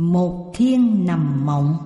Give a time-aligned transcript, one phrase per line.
[0.00, 1.78] Một thiên nằm mộng.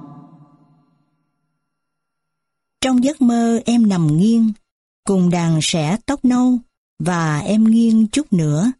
[2.80, 4.52] Trong giấc mơ em nằm nghiêng,
[5.04, 6.58] cùng đàn sẻ tóc nâu,
[6.98, 8.72] và em nghiêng chút nữa.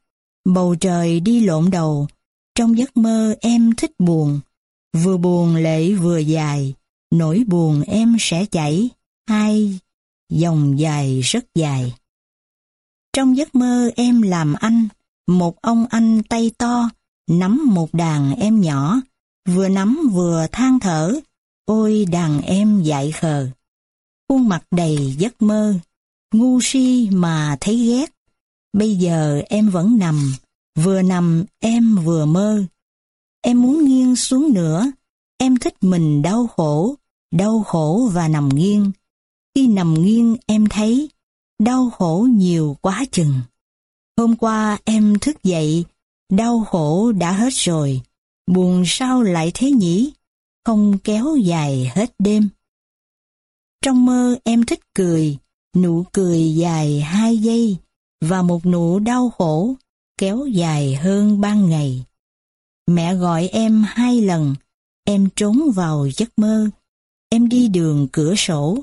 [0.45, 2.07] Bầu trời đi lộn đầu,
[2.55, 4.41] trong giấc mơ em thích buồn,
[4.93, 6.75] vừa buồn lệ vừa dài,
[7.11, 8.89] nỗi buồn em sẽ chảy,
[9.29, 9.79] hai
[10.31, 11.95] dòng dài rất dài.
[13.13, 14.89] Trong giấc mơ em làm anh,
[15.27, 16.91] một ông anh tay to,
[17.31, 19.01] nắm một đàn em nhỏ,
[19.49, 21.21] vừa nắm vừa than thở,
[21.65, 23.49] ôi đàn em dại khờ.
[24.29, 25.75] Khuôn mặt đầy giấc mơ,
[26.35, 28.11] ngu si mà thấy ghét.
[28.73, 30.35] Bây giờ em vẫn nằm,
[30.79, 32.65] vừa nằm em vừa mơ.
[33.43, 34.93] Em muốn nghiêng xuống nữa,
[35.39, 36.95] em thích mình đau khổ,
[37.33, 38.93] đau khổ và nằm nghiêng.
[39.55, 41.09] Khi nằm nghiêng em thấy
[41.59, 43.35] đau khổ nhiều quá chừng.
[44.17, 45.85] Hôm qua em thức dậy,
[46.33, 48.01] đau khổ đã hết rồi,
[48.47, 50.13] buồn sao lại thế nhỉ,
[50.65, 52.49] không kéo dài hết đêm.
[53.83, 55.39] Trong mơ em thích cười,
[55.77, 57.77] nụ cười dài hai giây
[58.21, 59.75] và một nụ đau khổ
[60.19, 62.05] kéo dài hơn ban ngày.
[62.87, 64.55] Mẹ gọi em hai lần,
[65.05, 66.69] em trốn vào giấc mơ,
[67.29, 68.79] em đi đường cửa sổ,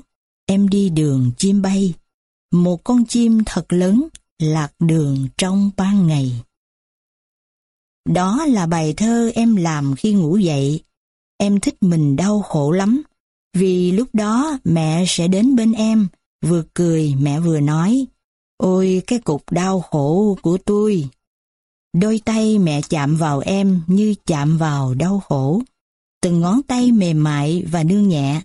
[0.46, 1.94] em đi đường chim bay.
[2.52, 6.42] Một con chim thật lớn lạc đường trong ban ngày.
[8.08, 10.80] Đó là bài thơ em làm khi ngủ dậy.
[11.38, 13.02] Em thích mình đau khổ lắm,
[13.56, 16.08] vì lúc đó mẹ sẽ đến bên em,
[16.44, 18.06] vừa cười mẹ vừa nói,
[18.62, 21.08] Ôi cái cục đau khổ của tôi.
[21.92, 25.62] Đôi tay mẹ chạm vào em như chạm vào đau khổ.
[26.20, 28.40] Từng ngón tay mềm mại và nương nhẹ.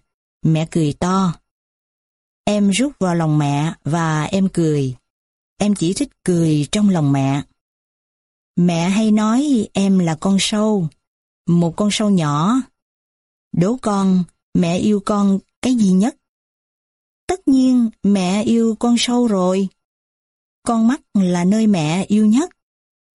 [0.46, 1.34] Mẹ cười to.
[2.46, 4.96] Em rút vào lòng mẹ và em cười.
[5.58, 7.42] Em chỉ thích cười trong lòng mẹ.
[8.58, 10.88] Mẹ hay nói em là con sâu,
[11.48, 12.54] một con sâu nhỏ.
[13.52, 16.16] Đố con, mẹ yêu con cái gì nhất?
[17.28, 19.68] Tất nhiên mẹ yêu con sâu rồi.
[20.64, 22.50] Con mắt là nơi mẹ yêu nhất.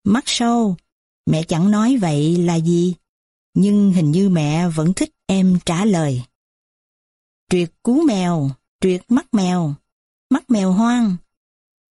[0.04, 0.76] Mắt sâu,
[1.26, 2.96] mẹ chẳng nói vậy là gì,
[3.54, 6.24] nhưng hình như mẹ vẫn thích em trả lời.
[7.50, 8.50] Tuyệt cú mèo,
[8.80, 9.74] tuyệt mắt mèo,
[10.30, 11.16] mắt mèo hoang,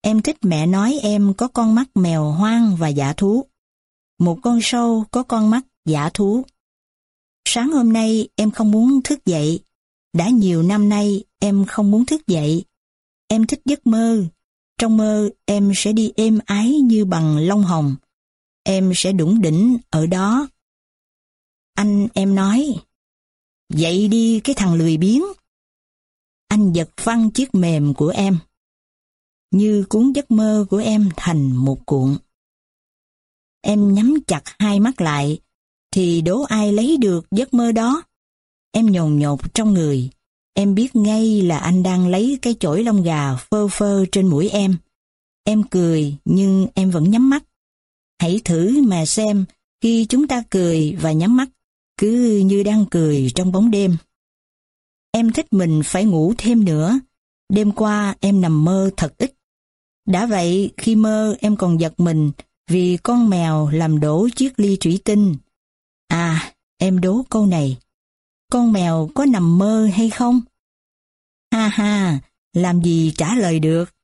[0.02, 3.46] Em thích mẹ nói em có con mắt mèo hoang và giả thú.
[4.18, 6.44] Một con sâu có con mắt giả thú.
[7.44, 9.60] Sáng hôm nay em không muốn thức dậy.
[10.12, 12.64] Đã nhiều năm nay em không muốn thức dậy.
[13.28, 14.24] Em thích giấc mơ.
[14.78, 17.96] Trong mơ em sẽ đi êm ái như bằng lông hồng.
[18.62, 20.48] Em sẽ đủng đỉnh ở đó.
[21.74, 22.74] Anh em nói,
[23.68, 25.22] dậy đi cái thằng lười biếng.
[26.48, 28.38] Anh giật phăng chiếc mềm của em
[29.50, 32.16] như cuốn giấc mơ của em thành một cuộn.
[33.62, 35.40] Em nhắm chặt hai mắt lại,
[35.92, 38.02] thì đố ai lấy được giấc mơ đó.
[38.72, 40.10] Em nhồn nhột trong người,
[40.54, 44.48] em biết ngay là anh đang lấy cái chổi lông gà phơ phơ trên mũi
[44.48, 44.76] em.
[45.44, 47.44] Em cười nhưng em vẫn nhắm mắt.
[48.20, 49.44] Hãy thử mà xem
[49.80, 51.48] khi chúng ta cười và nhắm mắt,
[51.96, 53.96] cứ như đang cười trong bóng đêm.
[55.12, 57.00] Em thích mình phải ngủ thêm nữa.
[57.48, 59.32] Đêm qua em nằm mơ thật ít.
[60.06, 62.32] Đã vậy, khi mơ em còn giật mình
[62.70, 65.36] vì con mèo làm đổ chiếc ly thủy tinh.
[66.08, 67.76] À, em đố câu này.
[68.52, 70.40] Con mèo có nằm mơ hay không?
[71.52, 72.18] Ha ha,
[72.52, 73.94] làm gì trả lời được?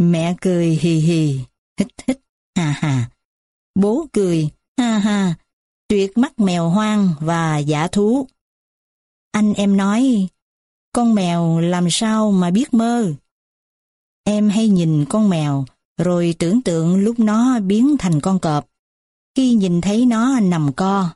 [0.00, 1.40] Mẹ cười hì hì,
[1.78, 2.18] hít hít,
[2.56, 3.10] ha ha.
[3.74, 4.48] Bố cười,
[4.78, 5.34] ha ha,
[5.88, 8.26] tuyệt mắt mèo hoang và giả thú.
[9.32, 10.28] Anh em nói,
[10.92, 13.12] con mèo làm sao mà biết mơ?
[14.28, 15.64] Em hay nhìn con mèo,
[15.98, 18.68] rồi tưởng tượng lúc nó biến thành con cọp.
[19.36, 21.08] Khi nhìn thấy nó nằm co,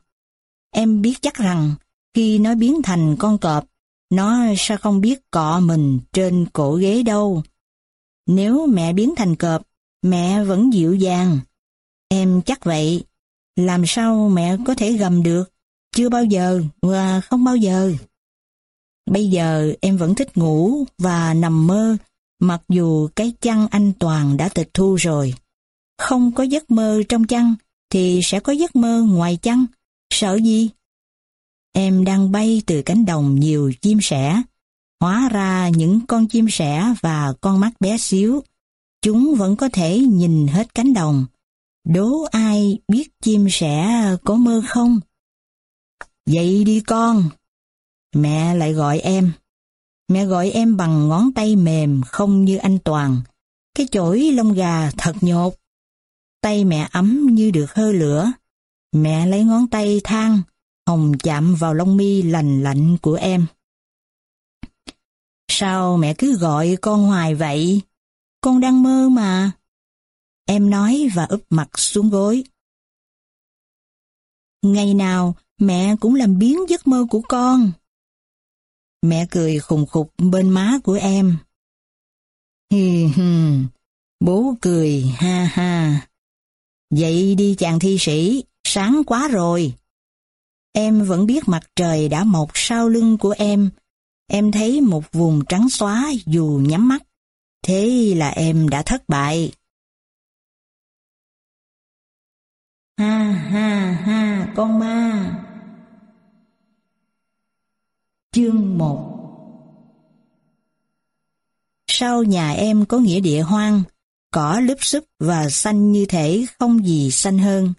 [0.71, 1.75] em biết chắc rằng
[2.13, 3.65] khi nó biến thành con cọp,
[4.09, 7.43] nó sẽ không biết cọ mình trên cổ ghế đâu.
[8.27, 9.61] Nếu mẹ biến thành cọp,
[10.01, 11.39] mẹ vẫn dịu dàng.
[12.09, 13.03] Em chắc vậy.
[13.55, 15.51] Làm sao mẹ có thể gầm được?
[15.95, 17.93] Chưa bao giờ và không bao giờ.
[19.11, 21.97] Bây giờ em vẫn thích ngủ và nằm mơ
[22.43, 25.33] mặc dù cái chăn anh Toàn đã tịch thu rồi.
[25.97, 27.55] Không có giấc mơ trong chăn,
[27.89, 29.65] thì sẽ có giấc mơ ngoài chăn.
[30.13, 30.69] Sợ gì?
[31.73, 34.41] Em đang bay từ cánh đồng nhiều chim sẻ.
[34.99, 38.43] Hóa ra những con chim sẻ và con mắt bé xíu,
[39.01, 41.25] chúng vẫn có thể nhìn hết cánh đồng.
[41.87, 44.99] Đố ai biết chim sẻ có mơ không?
[46.25, 47.29] Dậy đi con.
[48.15, 49.31] Mẹ lại gọi em.
[50.13, 53.21] Mẹ gọi em bằng ngón tay mềm, không như anh Toàn.
[53.75, 55.53] Cái chổi lông gà thật nhột.
[56.41, 58.31] Tay mẹ ấm như được hơi lửa.
[58.91, 60.41] Mẹ lấy ngón tay thang,
[60.87, 63.45] hồng chạm vào lông mi lành lạnh của em.
[65.47, 67.81] Sao mẹ cứ gọi con hoài vậy?
[68.41, 69.51] Con đang mơ mà.
[70.45, 72.43] Em nói và úp mặt xuống gối.
[74.61, 77.71] Ngày nào mẹ cũng làm biến giấc mơ của con.
[79.03, 81.37] Mẹ cười khùng khục bên má của em.
[82.71, 83.57] Hì hì,
[84.19, 86.07] bố cười ha ha.
[86.91, 89.73] Dậy đi chàng thi sĩ, sáng quá rồi.
[90.73, 93.69] Em vẫn biết mặt trời đã mọc sau lưng của em.
[94.27, 97.03] Em thấy một vùng trắng xóa dù nhắm mắt.
[97.63, 99.53] Thế là em đã thất bại.
[102.97, 105.52] Ha ha ha con ma.
[108.33, 109.09] Chương 1
[111.87, 113.83] Sau nhà em có nghĩa địa hoang,
[114.31, 117.73] cỏ lúp xúp và xanh như thể không gì xanh hơn.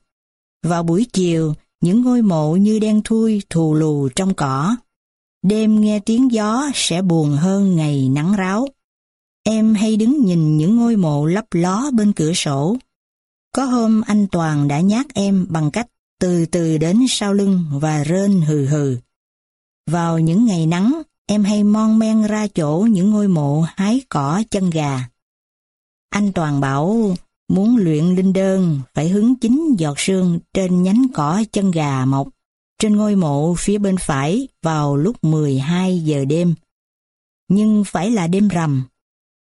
[0.63, 4.77] Vào buổi chiều, những ngôi mộ như đen thui thù lù trong cỏ.
[5.43, 8.69] Đêm nghe tiếng gió sẽ buồn hơn ngày nắng ráo.
[9.45, 12.77] Em hay đứng nhìn những ngôi mộ lấp ló bên cửa sổ.
[13.53, 15.87] Có hôm anh Toàn đã nhát em bằng cách
[16.21, 18.97] từ từ đến sau lưng và rên hừ hừ.
[19.87, 24.43] Vào những ngày nắng, em hay mon men ra chỗ những ngôi mộ hái cỏ
[24.51, 25.09] chân gà.
[26.11, 27.15] Anh Toàn bảo
[27.49, 32.29] muốn luyện linh đơn phải hứng chính giọt sương trên nhánh cỏ chân gà mọc
[32.79, 36.55] trên ngôi mộ phía bên phải vào lúc 12 giờ đêm.
[37.49, 38.85] Nhưng phải là đêm rằm,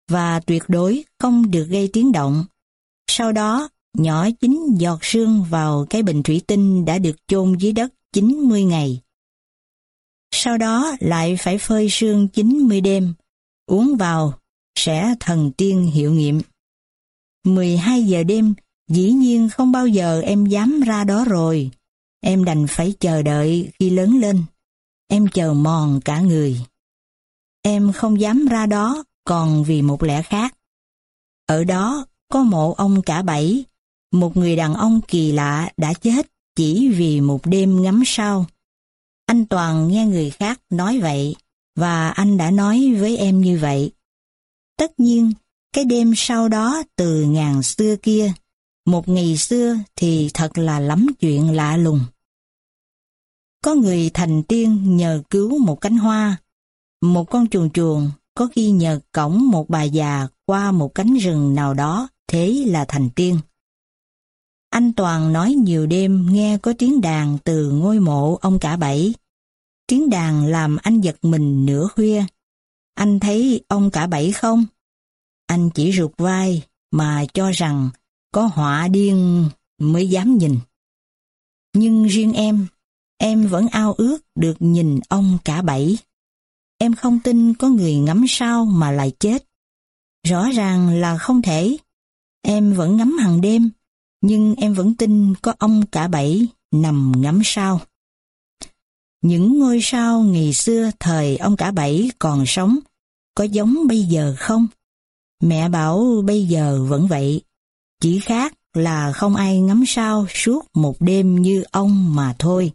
[0.10, 2.46] và tuyệt đối không được gây tiếng động.
[3.08, 7.72] Sau đó, nhỏ chính giọt sương vào cái bình thủy tinh đã được chôn dưới
[7.72, 9.02] đất 90 ngày.
[10.44, 13.14] Sau đó lại phải phơi sương 90 đêm,
[13.66, 14.34] uống vào
[14.76, 16.42] sẽ thần tiên hiệu nghiệm.
[17.46, 18.54] 12 giờ đêm,
[18.90, 21.72] dĩ nhiên không bao giờ em dám ra đó rồi.
[22.22, 24.44] Em đành phải chờ đợi khi lớn lên.
[25.08, 26.62] Em chờ mòn cả người.
[27.62, 30.56] Em không dám ra đó còn vì một lẽ khác.
[31.46, 33.64] Ở đó có mộ ông cả bảy,
[34.12, 38.46] một người đàn ông kỳ lạ đã chết chỉ vì một đêm ngắm sao.
[39.34, 41.36] Anh Toàn nghe người khác nói vậy,
[41.76, 43.92] và anh đã nói với em như vậy.
[44.78, 45.32] Tất nhiên,
[45.76, 48.34] cái đêm sau đó từ ngàn xưa kia,
[48.86, 52.00] một ngày xưa thì thật là lắm chuyện lạ lùng.
[53.64, 56.38] Có người thành tiên nhờ cứu một cánh hoa,
[57.02, 61.56] một con chuồn chuồn có khi nhờ cổng một bà già qua một cánh rừng
[61.56, 63.40] nào đó, thế là thành tiên.
[64.70, 69.14] Anh Toàn nói nhiều đêm nghe có tiếng đàn từ ngôi mộ ông cả bảy.
[69.88, 72.26] Tiếng đàn làm anh giật mình nửa khuya.
[72.96, 74.66] Anh thấy ông cả bảy không?
[75.48, 77.90] Anh chỉ rụt vai mà cho rằng
[78.32, 79.50] có họa điên
[79.80, 80.60] mới dám nhìn.
[81.76, 82.68] Nhưng riêng em,
[83.18, 85.98] em vẫn ao ước được nhìn ông cả bảy.
[86.78, 89.46] Em không tin có người ngắm sao mà lại chết.
[90.28, 91.78] Rõ ràng là không thể.
[92.42, 93.70] Em vẫn ngắm hàng đêm,
[94.22, 97.82] nhưng em vẫn tin có ông cả bảy nằm ngắm sao.
[99.24, 102.80] Những ngôi sao ngày xưa thời ông cả bảy còn sống,
[103.36, 104.68] có giống bây giờ không?
[105.44, 107.42] Mẹ bảo bây giờ vẫn vậy,
[108.02, 112.72] chỉ khác là không ai ngắm sao suốt một đêm như ông mà thôi.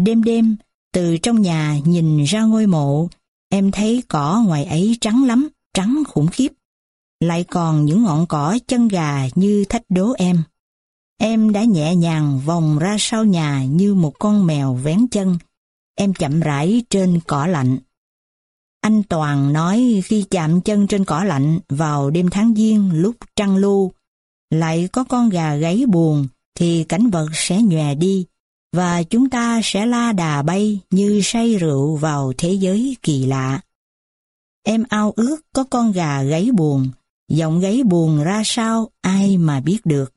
[0.00, 0.56] Đêm đêm,
[0.92, 3.08] từ trong nhà nhìn ra ngôi mộ,
[3.48, 6.52] em thấy cỏ ngoài ấy trắng lắm, trắng khủng khiếp.
[7.20, 10.42] Lại còn những ngọn cỏ chân gà như thách đố em.
[11.26, 15.38] Em đã nhẹ nhàng vòng ra sau nhà như một con mèo vén chân.
[15.94, 17.78] Em chậm rãi trên cỏ lạnh.
[18.80, 23.56] Anh Toàn nói khi chạm chân trên cỏ lạnh vào đêm tháng giêng lúc trăng
[23.56, 23.92] lu,
[24.50, 28.26] lại có con gà gáy buồn thì cảnh vật sẽ nhòe đi
[28.72, 33.60] và chúng ta sẽ la đà bay như say rượu vào thế giới kỳ lạ.
[34.62, 36.90] Em ao ước có con gà gáy buồn,
[37.28, 40.13] giọng gáy buồn ra sao ai mà biết được.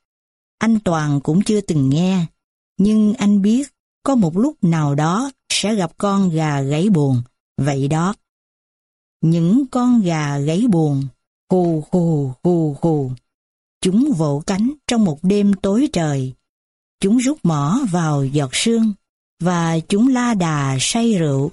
[0.57, 2.25] Anh Toàn cũng chưa từng nghe,
[2.77, 3.73] nhưng anh biết
[4.03, 7.21] có một lúc nào đó sẽ gặp con gà gáy buồn,
[7.57, 8.13] vậy đó.
[9.21, 11.07] Những con gà gáy buồn,
[11.51, 13.11] hù hù hù hù.
[13.81, 16.33] Chúng vỗ cánh trong một đêm tối trời,
[16.99, 18.93] Chúng rút mỏ vào giọt sương,
[19.39, 21.51] và chúng la đà say rượu.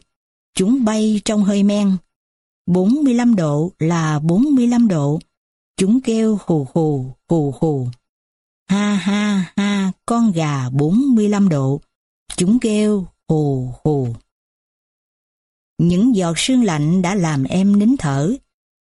[0.55, 1.97] Chúng bay trong hơi men.
[2.67, 5.19] 45 độ là 45 độ.
[5.77, 7.89] Chúng kêu hù hù, hù hù.
[8.75, 11.81] Ha ha ha, con gà 45 độ.
[12.37, 14.09] Chúng kêu hù hù.
[15.79, 18.33] Những giọt sương lạnh đã làm em nín thở.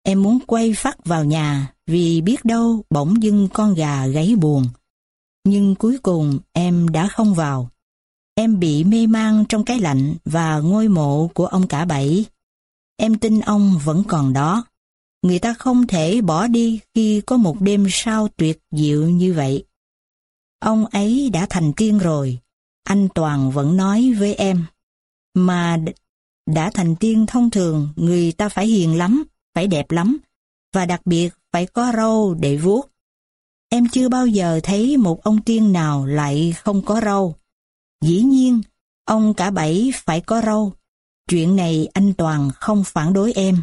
[0.02, 4.66] Em muốn quay phát vào nhà vì biết đâu bỗng dưng con gà gáy buồn
[5.44, 7.70] nhưng cuối cùng em đã không vào.
[8.34, 12.24] Em bị mê mang trong cái lạnh và ngôi mộ của ông cả bảy.
[12.96, 14.64] Em tin ông vẫn còn đó.
[15.26, 19.64] Người ta không thể bỏ đi khi có một đêm sao tuyệt diệu như vậy.
[20.60, 22.38] Ông ấy đã thành tiên rồi,
[22.84, 24.64] anh Toàn vẫn nói với em.
[25.34, 25.78] Mà
[26.46, 30.18] đã thành tiên thông thường, người ta phải hiền lắm, phải đẹp lắm,
[30.72, 32.90] và đặc biệt phải có râu để vuốt.
[33.68, 37.34] Em chưa bao giờ thấy một ông tiên nào lại không có râu.
[38.04, 38.60] Dĩ nhiên,
[39.04, 40.72] ông cả bảy phải có râu.
[41.28, 43.62] Chuyện này anh Toàn không phản đối em.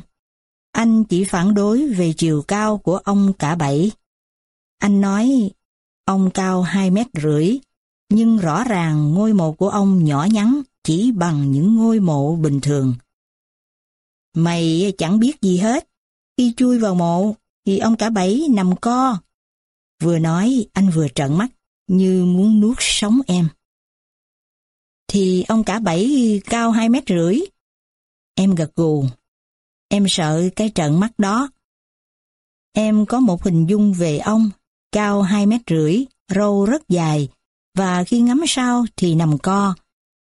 [0.73, 3.91] Anh chỉ phản đối về chiều cao của ông cả bảy.
[4.77, 5.51] Anh nói,
[6.05, 7.57] ông cao hai mét rưỡi,
[8.09, 12.59] nhưng rõ ràng ngôi mộ của ông nhỏ nhắn chỉ bằng những ngôi mộ bình
[12.61, 12.95] thường.
[14.33, 15.89] Mày chẳng biết gì hết.
[16.37, 19.17] Khi chui vào mộ, thì ông cả bảy nằm co.
[20.01, 21.47] Vừa nói, anh vừa trợn mắt,
[21.87, 23.47] như muốn nuốt sống em.
[25.07, 27.39] Thì ông cả bảy cao hai mét rưỡi.
[28.35, 29.05] Em gật gù.
[29.93, 31.49] Em sợ cái trận mắt đó.
[32.75, 34.49] Em có một hình dung về ông,
[34.91, 36.03] cao hai mét rưỡi,
[36.35, 37.29] râu rất dài,
[37.77, 39.75] và khi ngắm sao thì nằm co.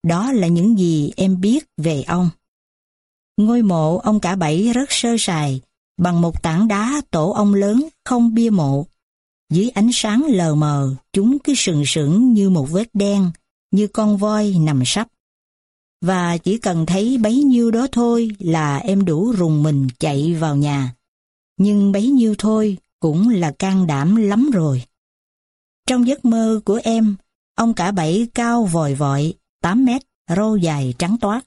[0.07, 2.31] Đó là những gì em biết về ông.
[3.37, 5.61] Ngôi mộ ông cả bảy rất sơ sài,
[5.99, 8.87] bằng một tảng đá tổ ông lớn không bia mộ.
[9.53, 13.31] Dưới ánh sáng lờ mờ, chúng cứ sừng sững như một vết đen,
[13.71, 15.09] như con voi nằm sắp.
[16.03, 20.57] Và chỉ cần thấy bấy nhiêu đó thôi là em đủ rùng mình chạy vào
[20.57, 20.95] nhà.
[21.57, 24.83] Nhưng bấy nhiêu thôi cũng là can đảm lắm rồi.
[25.87, 27.17] Trong giấc mơ của em,
[27.55, 30.03] ông cả bảy cao vòi vọi, 8 mét,
[30.37, 31.41] râu dài trắng toát,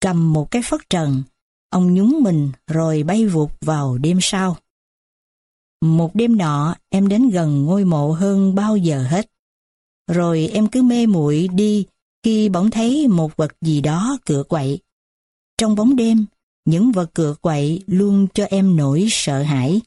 [0.00, 1.22] cầm một cái phất trần.
[1.70, 4.56] Ông nhúng mình rồi bay vụt vào đêm sau.
[5.80, 9.30] Một đêm nọ, em đến gần ngôi mộ hơn bao giờ hết.
[10.08, 11.86] Rồi em cứ mê muội đi
[12.22, 14.78] khi bỗng thấy một vật gì đó cựa quậy.
[15.58, 16.26] Trong bóng đêm,
[16.64, 19.80] những vật cựa quậy luôn cho em nổi sợ hãi.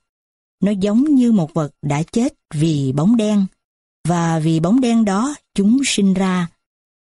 [0.63, 3.45] Nó giống như một vật đã chết vì bóng đen,
[4.07, 6.49] và vì bóng đen đó chúng sinh ra.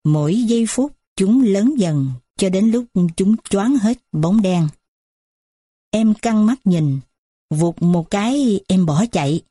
[0.03, 4.67] Mỗi giây phút chúng lớn dần cho đến lúc chúng choáng hết bóng đen.
[5.91, 7.00] Em căng mắt nhìn,
[7.50, 9.41] vụt một cái em bỏ chạy.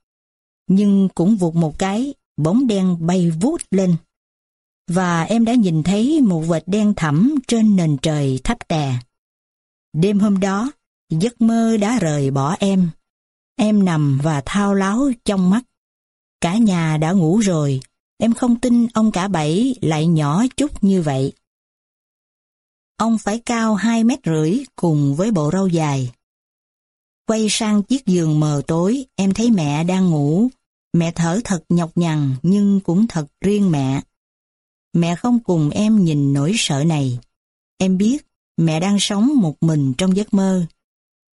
[0.69, 3.97] Nhưng cũng vụt một cái, bóng đen bay vút lên.
[4.87, 8.99] Và em đã nhìn thấy một vệt đen thẳm trên nền trời thấp tè.
[9.93, 10.73] Đêm hôm đó,
[11.11, 12.91] giấc mơ đã rời bỏ em.
[13.57, 15.63] Em nằm và thao láo trong mắt.
[16.41, 17.81] Cả nhà đã ngủ rồi,
[18.19, 21.33] em không tin ông cả bảy lại nhỏ chút như vậy.
[22.97, 26.11] Ông phải cao hai mét rưỡi cùng với bộ râu dài.
[27.27, 30.49] Quay sang chiếc giường mờ tối, em thấy mẹ đang ngủ.
[30.93, 34.03] Mẹ thở thật nhọc nhằn nhưng cũng thật riêng mẹ.
[34.95, 37.19] Mẹ không cùng em nhìn nỗi sợ này.
[37.79, 40.67] Em biết mẹ đang sống một mình trong giấc mơ.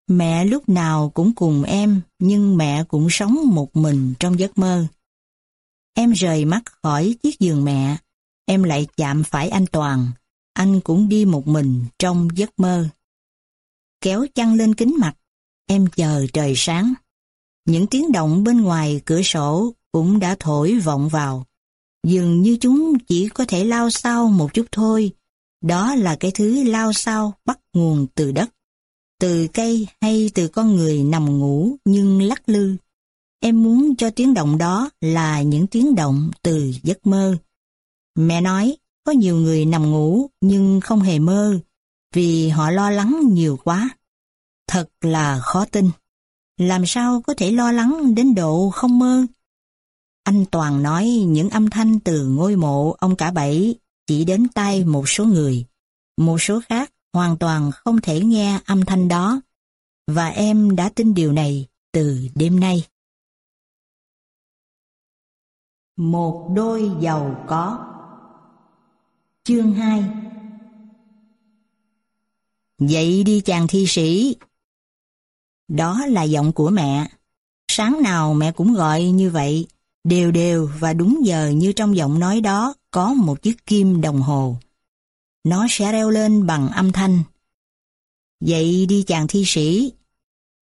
[0.09, 4.87] Mẹ lúc nào cũng cùng em nhưng mẹ cũng sống một mình trong giấc mơ.
[5.95, 7.97] Em rời mắt khỏi chiếc giường mẹ.
[8.47, 10.11] Em lại chạm phải anh Toàn.
[10.53, 12.89] Anh cũng đi một mình trong giấc mơ.
[14.01, 15.17] Kéo chăn lên kính mặt,
[15.67, 16.95] Em chờ trời sáng.
[17.65, 21.47] Những tiếng động bên ngoài cửa sổ cũng đã thổi vọng vào.
[22.07, 25.13] Dường như chúng chỉ có thể lao sao một chút thôi.
[25.63, 28.51] Đó là cái thứ lao sao bắt nguồn từ đất.
[29.21, 32.77] Từ cây hay từ con người nằm ngủ nhưng lắc lư.
[33.41, 37.37] Em muốn cho tiếng động đó là những tiếng động từ giấc mơ.
[38.15, 41.59] Mẹ nói, có nhiều người nằm ngủ nhưng không hề mơ,
[42.15, 43.89] vì họ lo lắng nhiều quá.
[44.69, 45.91] Thật là khó tin.
[46.61, 49.27] Làm sao có thể lo lắng đến độ không mơ?
[50.27, 53.75] Anh Toàn nói những âm thanh từ ngôi mộ ông cả bảy
[54.07, 55.65] chỉ đến tai một số người.
[56.17, 59.41] Một số khác hoàn toàn không thể nghe âm thanh đó.
[60.07, 62.87] Và em đã tin điều này từ đêm nay.
[65.97, 67.93] Một đôi giàu có
[69.45, 70.05] Chương 2
[72.79, 74.37] Dậy đi chàng thi sĩ,
[75.69, 77.07] đó là giọng của mẹ.
[77.69, 79.67] Sáng nào mẹ cũng gọi như vậy,
[80.07, 84.23] đều đều và đúng giờ như trong giọng nói đó có một chiếc kim đồng
[84.23, 84.57] hồ.
[85.45, 87.23] Nó sẽ reo lên bằng âm thanh.
[88.41, 89.93] Dậy đi chàng thi sĩ.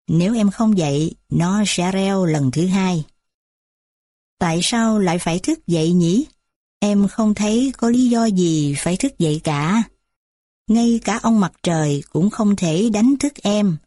[0.08, 3.04] Nếu em không dậy, nó sẽ reo lần thứ hai.
[4.40, 6.26] Tại sao lại phải thức dậy nhỉ?
[6.80, 9.84] Em không thấy có lý do gì phải thức dậy cả.
[10.68, 13.78] Ngay cả ông mặt trời cũng không thể đánh thức em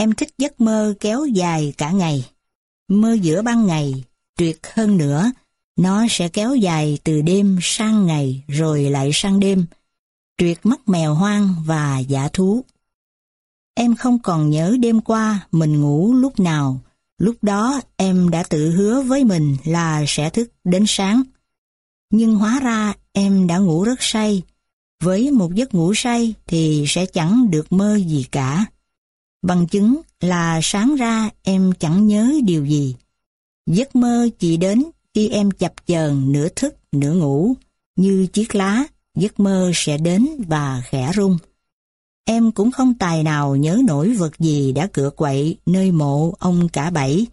[0.00, 2.30] Em thích giấc mơ kéo dài cả ngày.
[2.88, 4.04] Mơ giữa ban ngày,
[4.40, 5.32] tuyệt hơn nữa,
[5.76, 9.66] Nó sẽ kéo dài từ đêm sang ngày rồi lại sang đêm,
[10.36, 12.64] tuyệt mắt mèo hoang và giả thú.
[13.74, 16.80] Em không còn nhớ đêm qua mình ngủ lúc nào,
[17.18, 21.22] lúc đó em đã tự hứa với mình là sẽ thức đến sáng.
[22.10, 24.42] Nhưng hóa ra em đã ngủ rất say,
[25.02, 28.64] với một giấc ngủ say thì sẽ chẳng được mơ gì cả.
[29.42, 32.96] Bằng chứng là sáng ra em chẳng nhớ điều gì.
[33.66, 37.54] Giấc mơ chỉ đến khi em chập chờn nửa thức nửa ngủ,
[37.96, 41.38] như chiếc lá, giấc mơ sẽ đến và khẽ rung.
[42.24, 46.68] Em cũng không tài nào nhớ nổi vật gì đã cựa quậy nơi mộ ông
[46.68, 47.26] cả bảy,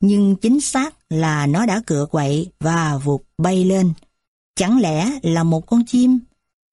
[0.00, 3.92] nhưng chính xác là nó đã cựa quậy và vụt bay lên.
[4.56, 6.18] Chẳng lẽ là một con chim?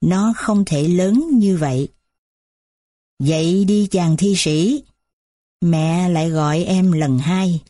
[0.01, 1.88] Nó không thể lớn như vậy.
[3.20, 4.84] Dậy đi chàng thi sĩ.
[5.62, 7.62] Mẹ lại gọi em lần hai.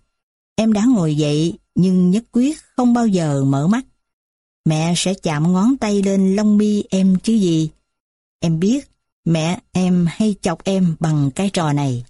[0.59, 3.85] Em đã ngồi dậy, nhưng nhất quyết không bao giờ mở mắt.
[4.65, 7.69] Mẹ sẽ chạm ngón tay lên lông mi em chứ gì.
[8.39, 8.89] Em biết
[9.25, 12.05] mẹ em hay chọc em bằng cái trò này.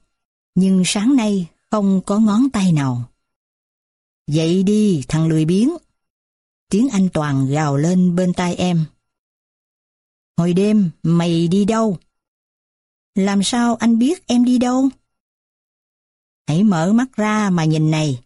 [0.56, 3.04] Nhưng sáng nay không có ngón tay nào.
[4.28, 5.70] Dậy đi, thằng lười biếng.
[6.70, 8.86] Tiếng anh Toàn gào lên bên tai em.
[10.38, 11.98] Hồi đêm mày đi đâu?
[13.16, 14.90] Làm sao anh biết em đi đâu?
[16.48, 18.24] Hãy mở mắt ra mà nhìn này.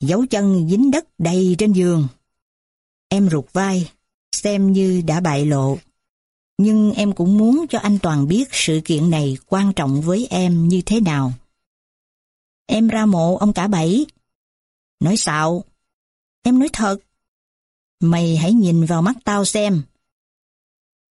[0.00, 2.08] Dấu chân dính đất đầy trên giường.
[3.08, 3.90] Em rụt vai,
[4.32, 5.78] xem như đã bại lộ.
[6.58, 10.68] Nhưng em cũng muốn cho anh Toàn biết sự kiện này quan trọng với em
[10.68, 11.32] như thế nào.
[12.66, 14.06] Em ra mộ ông cả bảy.
[15.00, 15.64] Nói xạo.
[16.42, 16.96] Em nói thật.
[18.00, 19.82] Mày hãy nhìn vào mắt tao xem.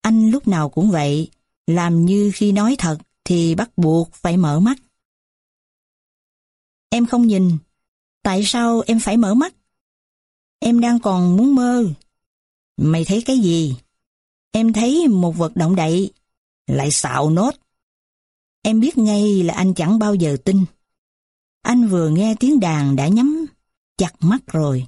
[0.01, 1.29] Anh lúc nào cũng vậy,
[1.67, 4.77] làm như khi nói thật thì bắt buộc phải mở mắt.
[6.89, 7.57] Em không nhìn,
[8.23, 9.55] tại sao em phải mở mắt?
[10.59, 11.85] Em đang còn muốn mơ.
[12.77, 13.75] Mày thấy cái gì?
[14.51, 16.11] Em thấy một vật động đậy,
[16.67, 17.51] lại xạo nốt.
[18.61, 20.65] Em biết ngay là anh chẳng bao giờ tin.
[21.61, 23.45] Anh vừa nghe tiếng đàn đã nhắm
[23.97, 24.87] chặt mắt rồi,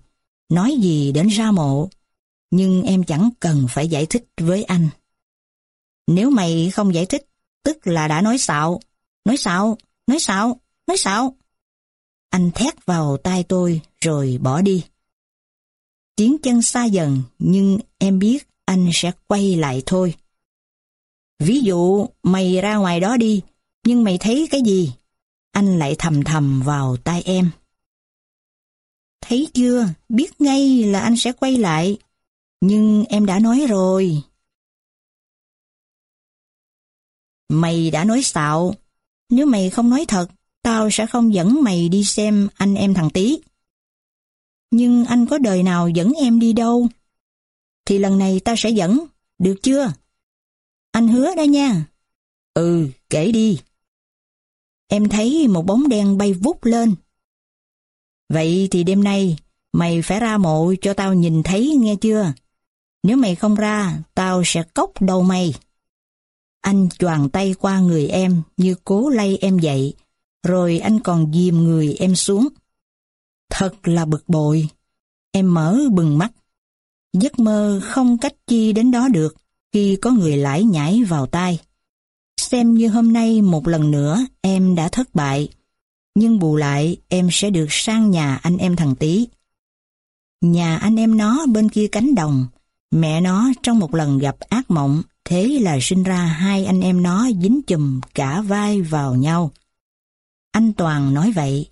[0.50, 1.90] nói gì đến ra mộ,
[2.52, 4.90] nhưng em chẳng cần phải giải thích với anh.
[6.08, 7.26] Nếu mày không giải thích,
[7.64, 8.80] tức là đã nói xạo,
[9.26, 11.36] nói xạo, nói xạo, nói xạo.
[12.32, 14.86] Anh thét vào tai tôi rồi bỏ đi.
[16.16, 20.16] Tiếng chân xa dần nhưng em biết anh sẽ quay lại thôi.
[21.40, 23.42] Ví dụ mày ra ngoài đó đi,
[23.84, 24.94] nhưng mày thấy cái gì?
[25.52, 27.52] Anh lại thầm thầm vào tai em.
[29.22, 31.98] Thấy chưa, biết ngay là anh sẽ quay lại.
[32.62, 34.24] Nhưng em đã nói rồi.
[37.50, 38.74] Mày đã nói xạo.
[39.30, 40.28] Nếu mày không nói thật,
[40.64, 43.40] tao sẽ không dẫn mày đi xem anh em thằng Tý.
[44.72, 46.88] Nhưng anh có đời nào dẫn em đi đâu?
[47.86, 49.06] Thì lần này tao sẽ dẫn,
[49.40, 49.94] được chưa?
[50.92, 51.86] Anh hứa đó nha.
[52.54, 53.60] Ừ, kể đi.
[54.88, 56.96] Em thấy một bóng đen bay vút lên.
[58.30, 59.38] Vậy thì đêm nay,
[59.74, 62.34] mày phải ra mộ cho tao nhìn thấy nghe chưa?
[63.04, 65.54] Nếu mày không ra, tao sẽ cốc đầu mày.
[66.62, 69.94] Anh choàng tay qua người em như cố lay em dậy,
[70.44, 72.48] rồi anh còn dìm người em xuống.
[73.50, 74.68] Thật là bực bội.
[75.32, 76.32] Em mở bừng mắt.
[77.14, 79.36] Giấc mơ không cách chi đến đó được
[79.74, 81.60] khi có người lải nhảy vào tai.
[82.38, 85.50] Xem như hôm nay một lần nữa em đã thất bại,
[86.16, 89.28] nhưng bù lại em sẽ được sang nhà anh em thằng tí.
[90.42, 92.48] Nhà anh em nó bên kia cánh đồng,
[92.92, 95.02] mẹ nó trong một lần gặp ác mộng
[95.32, 99.52] Thế là sinh ra hai anh em nó dính chùm cả vai vào nhau.
[100.52, 101.70] Anh Toàn nói vậy.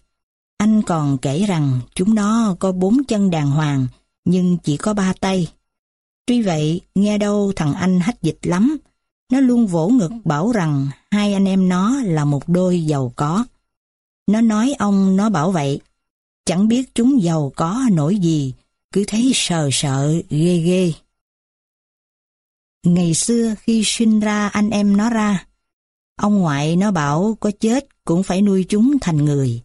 [0.57, 3.87] Anh còn kể rằng chúng nó có bốn chân đàng hoàng,
[4.25, 5.47] nhưng chỉ có ba tay.
[6.25, 8.77] Tuy vậy, nghe đâu thằng anh hách dịch lắm.
[9.31, 13.45] Nó luôn vỗ ngực bảo rằng hai anh em nó là một đôi giàu có.
[14.27, 15.79] Nó nói ông nó bảo vậy.
[16.45, 18.53] Chẳng biết chúng giàu có nổi gì,
[18.91, 20.93] cứ thấy sờ sợ ghê ghê.
[22.83, 25.45] Ngày xưa khi sinh ra anh em nó ra,
[26.15, 29.61] ông ngoại nó bảo có chết cũng phải nuôi chúng thành người.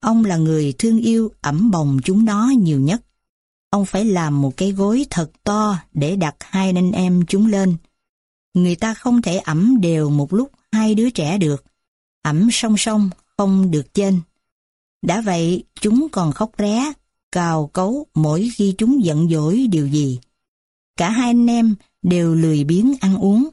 [0.00, 3.02] Ông là người thương yêu ẩm bồng chúng nó nhiều nhất.
[3.70, 7.76] Ông phải làm một cái gối thật to để đặt hai anh em chúng lên.
[8.54, 11.64] Người ta không thể ẩm đều một lúc hai đứa trẻ được.
[12.22, 14.20] Ẩm song song, không được trên.
[15.02, 16.92] Đã vậy, chúng còn khóc ré,
[17.32, 20.20] cào cấu mỗi khi chúng giận dỗi điều gì.
[20.96, 23.48] Cả hai anh em đều lười biếng ăn uống,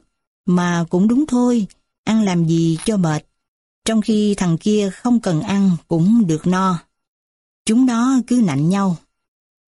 [0.46, 1.66] mà cũng đúng thôi,
[2.04, 3.24] ăn làm gì cho mệt,
[3.84, 6.78] trong khi thằng kia không cần ăn cũng được no.
[7.66, 8.96] Chúng nó cứ nạnh nhau.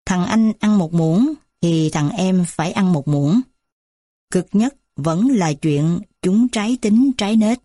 [0.06, 3.40] Thằng anh ăn một muỗng thì thằng em phải ăn một muỗng.
[4.30, 7.58] Cực nhất vẫn là chuyện chúng trái tính trái nết.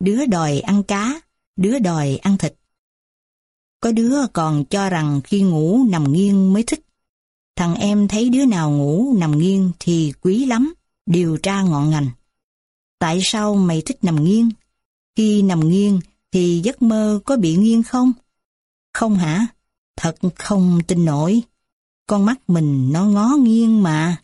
[0.00, 1.20] Đứa đòi ăn cá,
[1.56, 2.54] đứa đòi ăn thịt.
[3.80, 6.80] Có đứa còn cho rằng khi ngủ nằm nghiêng mới thích.
[7.56, 10.74] Thằng em thấy đứa nào ngủ nằm nghiêng thì quý lắm,
[11.06, 12.10] điều tra ngọn ngành.
[12.98, 14.50] Tại sao mày thích nằm nghiêng?
[15.16, 16.00] Khi nằm nghiêng
[16.32, 18.12] thì giấc mơ có bị nghiêng không?
[18.92, 19.46] Không hả?
[19.96, 21.42] Thật không tin nổi.
[22.06, 24.22] Con mắt mình nó ngó nghiêng mà.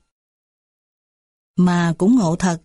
[1.57, 2.63] Mà cũng ngộ thật,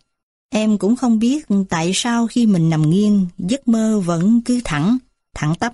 [0.49, 4.97] em cũng không biết tại sao khi mình nằm nghiêng, giấc mơ vẫn cứ thẳng,
[5.34, 5.73] thẳng tắp.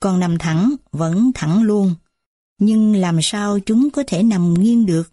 [0.00, 1.94] Còn nằm thẳng, vẫn thẳng luôn.
[2.58, 5.12] Nhưng làm sao chúng có thể nằm nghiêng được?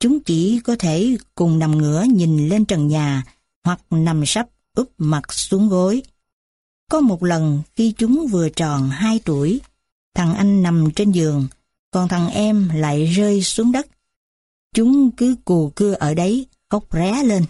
[0.00, 3.24] Chúng chỉ có thể cùng nằm ngửa nhìn lên trần nhà
[3.64, 6.02] hoặc nằm sắp úp mặt xuống gối.
[6.90, 9.60] Có một lần khi chúng vừa tròn hai tuổi,
[10.14, 11.46] thằng anh nằm trên giường,
[11.90, 13.86] còn thằng em lại rơi xuống đất.
[14.74, 17.44] Chúng cứ cù cưa ở đấy, khóc ré lên.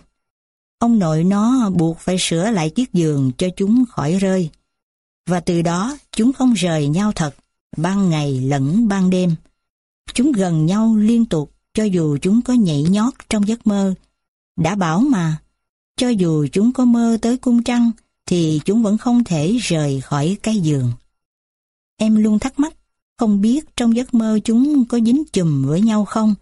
[0.78, 4.50] Ông nội nó buộc phải sửa lại chiếc giường cho chúng khỏi rơi.
[5.26, 7.34] Và từ đó chúng không rời nhau thật,
[7.76, 9.34] ban ngày lẫn ban đêm.
[10.14, 13.94] Chúng gần nhau liên tục cho dù chúng có nhảy nhót trong giấc mơ.
[14.56, 15.36] Đã bảo mà,
[15.96, 17.90] cho dù chúng có mơ tới cung trăng,
[18.26, 20.92] thì chúng vẫn không thể rời khỏi cái giường.
[21.96, 22.74] Em luôn thắc mắc,
[23.18, 26.34] không biết trong giấc mơ chúng có dính chùm với nhau không,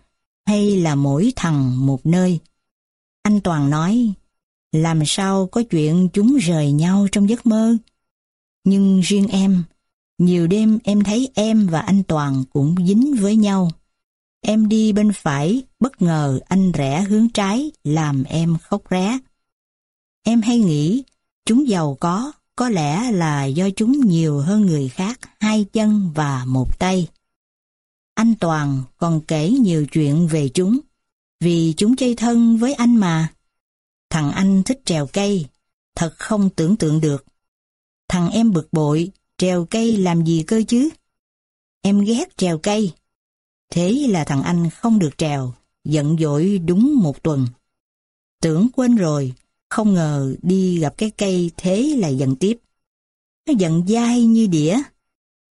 [0.47, 2.39] hay là mỗi thằng một nơi.
[3.23, 4.13] Anh Toàn nói,
[4.73, 7.77] làm sao có chuyện chúng rời nhau trong giấc mơ.
[8.65, 9.63] Nhưng riêng em,
[10.19, 13.71] nhiều đêm em thấy em và anh Toàn cũng dính với nhau.
[14.41, 19.19] Em đi bên phải, bất ngờ anh rẽ hướng trái, làm em khóc ré.
[20.27, 21.05] Em hay nghĩ,
[21.45, 26.45] chúng giàu có, có lẽ là do chúng nhiều hơn người khác hai chân và
[26.45, 27.09] một tay.
[28.15, 30.81] Anh Toàn còn kể nhiều chuyện về chúng,
[31.41, 33.33] vì chúng chơi thân với anh mà.
[34.11, 35.47] Thằng anh thích trèo cây,
[35.97, 37.25] thật không tưởng tượng được.
[38.09, 40.89] Thằng em bực bội, trèo cây làm gì cơ chứ?
[41.83, 42.93] Em ghét trèo cây.
[43.71, 47.47] Thế là thằng anh không được trèo, giận dỗi đúng một tuần.
[48.41, 49.33] Tưởng quên rồi,
[49.75, 52.59] không ngờ đi gặp cái cây thế là giận tiếp.
[53.47, 54.79] Nó giận dai như đĩa.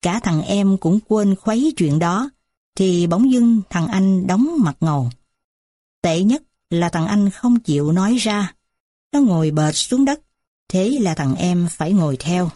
[0.02, 2.30] Cả thằng em cũng quên khuấy chuyện đó,
[2.76, 5.10] thì bỗng dưng thằng anh đóng mặt ngầu.
[6.02, 8.54] Tệ nhất là thằng anh không chịu nói ra.
[9.12, 10.20] Nó ngồi bệt xuống đất,
[10.68, 12.50] thế là thằng em phải ngồi theo.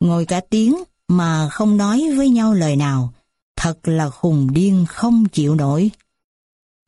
[0.00, 0.76] Ngồi cả tiếng
[1.08, 3.12] mà không nói với nhau lời nào,
[3.56, 5.90] thật là khùng điên không chịu nổi.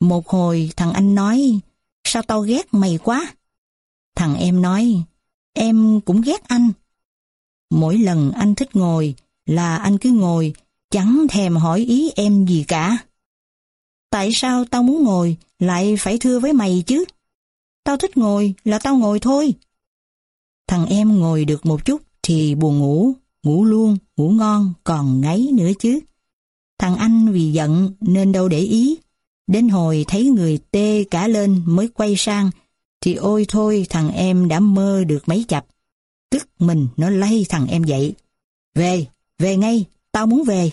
[0.01, 1.61] Một hồi thằng anh nói,
[2.05, 3.35] sao tao ghét mày quá?
[4.15, 5.03] Thằng em nói,
[5.53, 6.73] em cũng ghét anh.
[7.71, 9.15] Mỗi lần anh thích ngồi
[9.47, 10.53] là anh cứ ngồi,
[10.91, 12.99] chẳng thèm hỏi ý em gì cả.
[14.11, 17.05] Tại sao tao muốn ngồi lại phải thưa với mày chứ?
[17.85, 19.55] Tao thích ngồi là tao ngồi thôi.
[20.69, 25.49] Thằng em ngồi được một chút thì buồn ngủ, ngủ luôn, ngủ ngon, còn ngáy
[25.53, 26.01] nữa chứ.
[26.79, 28.97] Thằng anh vì giận nên đâu để ý.
[29.47, 32.51] Đến hồi thấy người tê cả lên mới quay sang,
[33.03, 35.67] thì ôi thôi thằng em đã mơ được mấy chập.
[36.31, 38.15] Tức mình nó lay thằng em dậy.
[38.75, 39.07] Về,
[39.39, 40.71] về ngay, tao muốn về.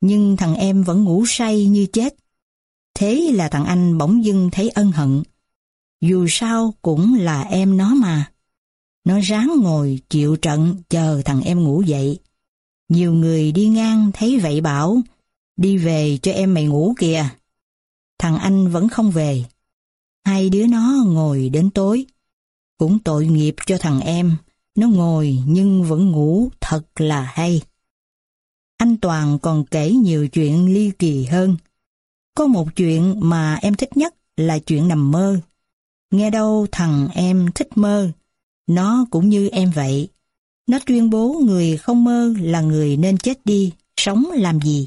[0.00, 2.14] Nhưng thằng em vẫn ngủ say như chết.
[2.94, 5.22] Thế là thằng anh bỗng dưng thấy ân hận.
[6.00, 8.32] Dù sao cũng là em nó mà.
[9.04, 12.18] Nó ráng ngồi chịu trận chờ thằng em ngủ dậy.
[12.88, 15.00] Nhiều người đi ngang thấy vậy bảo,
[15.56, 17.28] đi về cho em mày ngủ kìa.
[18.18, 19.44] Thằng anh vẫn không về.
[20.26, 22.06] Hai đứa nó ngồi đến tối.
[22.78, 24.36] Cũng tội nghiệp cho thằng em,
[24.74, 27.62] nó ngồi nhưng vẫn ngủ thật là hay.
[28.76, 31.56] Anh Toàn còn kể nhiều chuyện ly kỳ hơn.
[32.34, 35.40] Có một chuyện mà em thích nhất là chuyện nằm mơ.
[36.10, 38.10] Nghe đâu thằng em thích mơ,
[38.66, 40.08] nó cũng như em vậy.
[40.66, 44.86] Nó tuyên bố người không mơ là người nên chết đi, sống làm gì.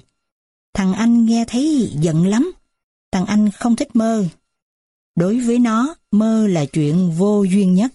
[0.73, 2.52] Thằng anh nghe thấy giận lắm.
[3.12, 4.25] Thằng anh không thích mơ.
[5.19, 7.91] Đối với nó, mơ là chuyện vô duyên nhất.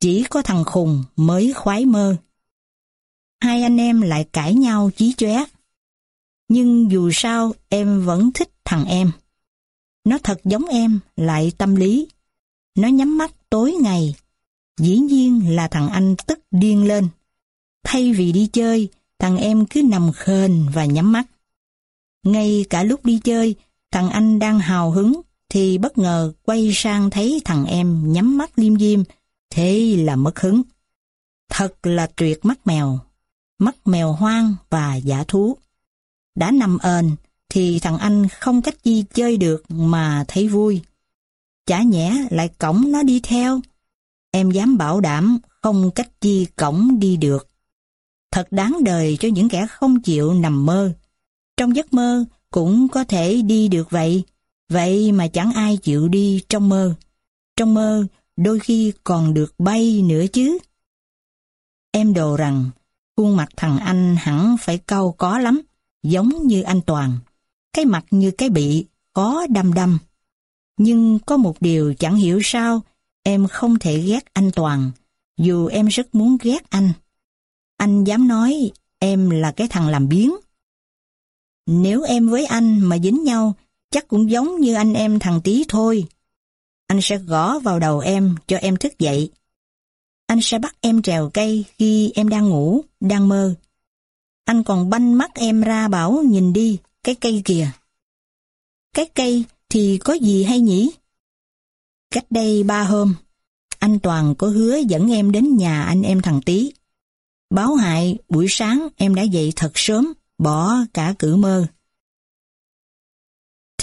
[0.00, 2.16] Chỉ có thằng khùng mới khoái mơ.
[3.40, 5.44] Hai anh em lại cãi nhau chí chóe.
[6.48, 9.10] Nhưng dù sao em vẫn thích thằng em.
[10.04, 12.08] Nó thật giống em, lại tâm lý.
[12.78, 14.14] Nó nhắm mắt tối ngày.
[14.80, 17.08] Dĩ nhiên là thằng anh tức điên lên.
[17.84, 21.26] Thay vì đi chơi, thằng em cứ nằm khền và nhắm mắt.
[22.22, 23.54] Ngay cả lúc đi chơi,
[23.90, 25.20] thằng anh đang hào hứng,
[25.56, 29.02] thì bất ngờ quay sang thấy thằng em nhắm mắt liêm diêm,
[29.50, 30.62] thế là mất hứng.
[31.50, 32.98] Thật là tuyệt mắt mèo,
[33.58, 35.56] mắt mèo hoang và giả thú.
[36.34, 37.16] Đã nằm ền,
[37.48, 40.80] thì thằng anh không cách gì chơi được mà thấy vui.
[41.66, 43.60] Chả nhẽ lại cổng nó đi theo.
[44.30, 47.48] Em dám bảo đảm không cách chi cổng đi được.
[48.32, 50.92] Thật đáng đời cho những kẻ không chịu nằm mơ.
[51.56, 54.24] Trong giấc mơ cũng có thể đi được vậy,
[54.68, 56.94] vậy mà chẳng ai chịu đi trong mơ.
[57.56, 60.58] Trong mơ đôi khi còn được bay nữa chứ.
[61.92, 62.70] Em đồ rằng
[63.16, 65.60] khuôn mặt thằng anh hẳn phải cau có lắm,
[66.02, 67.18] giống như anh Toàn.
[67.72, 69.98] Cái mặt như cái bị, có đâm đâm.
[70.76, 72.82] Nhưng có một điều chẳng hiểu sao
[73.22, 74.90] em không thể ghét anh Toàn,
[75.36, 76.92] dù em rất muốn ghét anh.
[77.76, 80.36] Anh dám nói em là cái thằng làm biến.
[81.66, 83.54] Nếu em với anh mà dính nhau,
[83.96, 86.06] chắc cũng giống như anh em thằng tí thôi.
[86.86, 89.30] Anh sẽ gõ vào đầu em cho em thức dậy.
[90.26, 93.54] Anh sẽ bắt em trèo cây khi em đang ngủ, đang mơ.
[94.44, 97.70] Anh còn banh mắt em ra bảo nhìn đi, cái cây kìa.
[98.94, 100.90] Cái cây thì có gì hay nhỉ?
[102.10, 103.14] Cách đây ba hôm,
[103.78, 106.72] anh Toàn có hứa dẫn em đến nhà anh em thằng tí.
[107.50, 111.66] Báo hại buổi sáng em đã dậy thật sớm, bỏ cả cử mơ.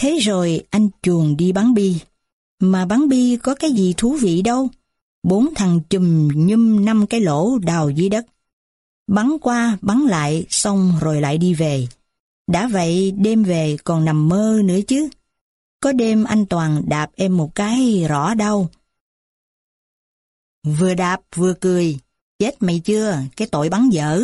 [0.04, 1.96] Thế rồi anh chuồn đi bắn bi.
[2.60, 4.70] Mà bắn bi có cái gì thú vị đâu.
[5.24, 8.26] Bốn thằng chùm nhum năm cái lỗ đào dưới đất.
[9.08, 11.88] Bắn qua, bắn lại, xong rồi lại đi về.
[12.48, 15.10] Đã vậy đêm về còn nằm mơ nữa chứ.
[15.80, 18.70] Có đêm anh Toàn đạp em một cái rõ đau.
[20.64, 22.00] Vừa đạp vừa cười.
[22.40, 24.22] Chết mày chưa, cái tội bắn dở.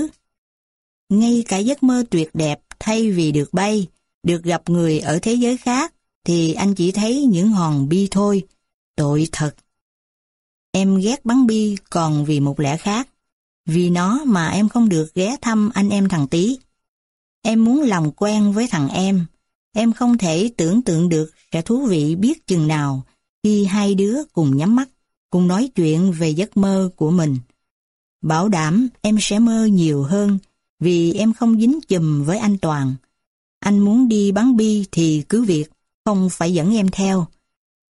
[1.10, 3.88] Ngay cả giấc mơ tuyệt đẹp thay vì được bay,
[4.24, 8.44] được gặp người ở thế giới khác, thì anh chỉ thấy những hòn bi thôi.
[8.96, 9.56] Tội thật.
[10.72, 13.10] Em ghét bắn bi còn vì một lẽ khác.
[13.66, 16.58] Vì nó mà em không được ghé thăm anh em thằng tí
[17.42, 19.26] Em muốn làm quen với thằng em.
[19.74, 23.04] Em không thể tưởng tượng được sẽ thú vị biết chừng nào
[23.44, 24.90] khi hai đứa cùng nhắm mắt,
[25.30, 27.38] cùng nói chuyện về giấc mơ của mình.
[28.22, 30.38] Bảo đảm em sẽ mơ nhiều hơn
[30.80, 32.96] vì em không dính chùm với anh Toàn.
[33.60, 35.66] Anh muốn đi bắn bi thì cứ việc,
[36.06, 37.28] không phải dẫn em theo.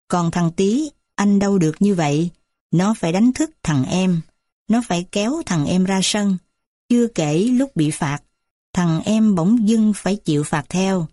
[0.08, 2.30] Còn thằng tí anh đâu được như vậy.
[2.72, 4.22] Nó phải đánh thức thằng em.
[4.68, 6.38] Nó phải kéo thằng em ra sân.
[6.90, 8.20] Chưa kể lúc bị phạt,
[8.74, 11.08] thằng em bỗng dưng phải chịu phạt theo.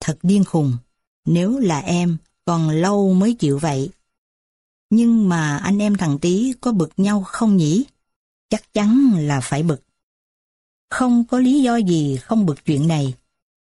[0.00, 0.76] Thật điên khùng.
[1.24, 3.90] Nếu là em, còn lâu mới chịu vậy.
[4.90, 7.84] Nhưng mà anh em thằng tí có bực nhau không nhỉ?
[8.48, 9.82] Chắc chắn là phải bực.
[10.90, 13.14] Không có lý do gì không bực chuyện này.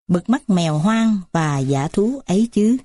[0.07, 2.77] Bực mắt mèo hoang và giả thú ấy chứ.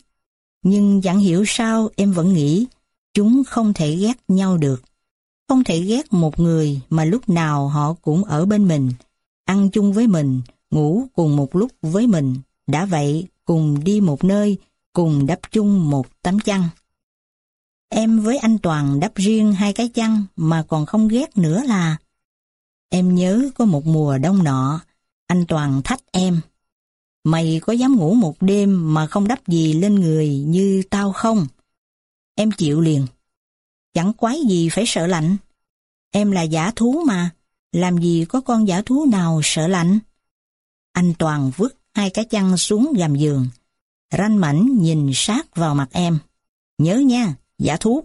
[0.63, 2.67] Nhưng chẳng hiểu sao em vẫn nghĩ
[3.15, 4.83] chúng không thể ghét nhau được.
[5.49, 8.93] Không thể ghét một người mà lúc nào họ cũng ở bên mình,
[9.45, 12.37] ăn chung với mình, ngủ cùng một lúc với mình.
[12.67, 14.59] Đã vậy, cùng đi một nơi,
[14.93, 16.69] cùng đắp chung một tấm chăn.
[17.89, 21.97] Em với anh Toàn đắp riêng hai cái chăn mà còn không ghét nữa là
[22.91, 24.81] Em nhớ có một mùa đông nọ,
[25.27, 26.41] anh Toàn thách em.
[27.25, 31.47] Mày có dám ngủ một đêm mà không đắp gì lên người như tao không?
[32.35, 33.07] Em chịu liền.
[33.95, 35.37] Chẳng quái gì phải sợ lạnh.
[36.11, 37.31] Em là giả thú mà,
[37.73, 39.99] làm gì có con giả thú nào sợ lạnh?
[40.93, 43.49] Anh Toàn vứt hai cái chăn xuống gầm giường.
[44.19, 46.19] Ranh mảnh nhìn sát vào mặt em.
[46.79, 48.05] Nhớ nha, giả thú.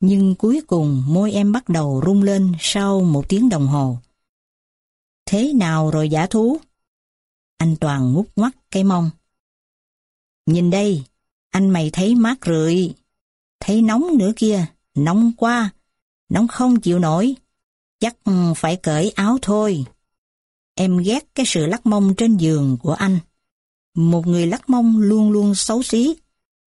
[0.00, 3.96] Nhưng cuối cùng môi em bắt đầu rung lên sau một tiếng đồng hồ.
[5.26, 6.58] Thế nào rồi giả thú?
[7.62, 9.10] Anh Toàn ngút ngoắt cái mông.
[10.46, 11.04] Nhìn đây,
[11.50, 12.94] anh mày thấy mát rượi,
[13.60, 15.70] thấy nóng nữa kia, nóng quá,
[16.28, 17.34] nóng không chịu nổi,
[18.00, 19.84] chắc ừ, phải cởi áo thôi.
[20.74, 23.18] Em ghét cái sự lắc mông trên giường của anh.
[23.94, 26.14] Một người lắc mông luôn luôn xấu xí.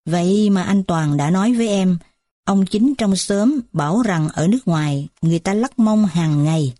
[0.06, 1.97] Vậy mà anh Toàn đã nói với em,
[2.45, 6.73] ông chính trong sớm bảo rằng ở nước ngoài người ta lắc mông hàng ngày.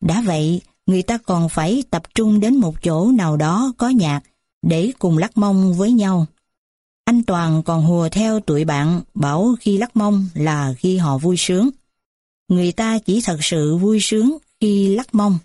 [0.00, 4.20] Đã vậy, người ta còn phải tập trung đến một chỗ nào đó có nhạc
[4.62, 6.26] để cùng lắc mông với nhau.
[7.04, 11.36] Anh Toàn còn hùa theo tụi bạn bảo khi lắc mông là khi họ vui
[11.38, 11.70] sướng.
[12.48, 15.38] Người ta chỉ thật sự vui sướng khi lắc mông.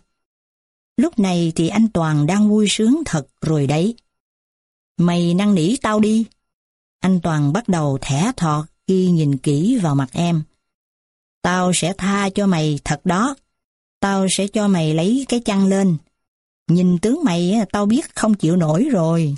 [0.98, 3.96] Lúc này thì anh Toàn đang vui sướng thật rồi đấy.
[4.98, 6.26] Mày năn nỉ tao đi.
[7.00, 10.44] Anh Toàn bắt đầu thẻ thọt khi nhìn kỹ vào mặt em.
[11.42, 13.36] Tao sẽ tha cho mày thật đó.
[14.04, 15.98] Tao sẽ cho mày lấy cái chăn lên.
[16.68, 19.36] Nhìn tướng mày tao biết không chịu nổi rồi.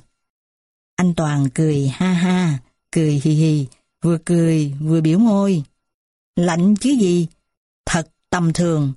[0.96, 2.60] Anh Toàn cười ha ha,
[2.92, 3.68] cười hì hì,
[4.02, 5.64] vừa cười vừa biểu môi.
[6.36, 7.28] Lạnh chứ gì?
[7.86, 8.94] Thật tầm thường.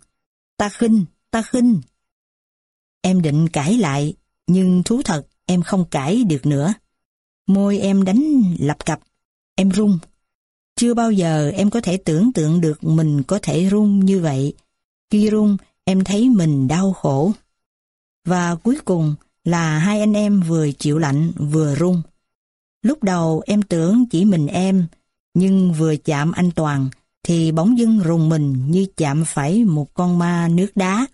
[0.57, 1.81] Ta khinh, ta khinh.
[3.03, 4.15] Em định cãi lại,
[4.47, 6.75] nhưng thú thật em không cãi được nữa.
[7.47, 9.01] Môi em đánh lập cập,
[9.55, 9.99] em run.
[10.77, 14.55] Chưa bao giờ em có thể tưởng tượng được mình có thể run như vậy.
[15.11, 17.33] Khi run, em thấy mình đau khổ.
[18.25, 22.03] Và cuối cùng là hai anh em vừa chịu lạnh vừa run.
[22.83, 24.87] Lúc đầu em tưởng chỉ mình em,
[25.35, 26.89] nhưng vừa chạm anh Toàn
[27.23, 31.07] thì bóng dưng rùng mình như chạm phải một con ma nước đá.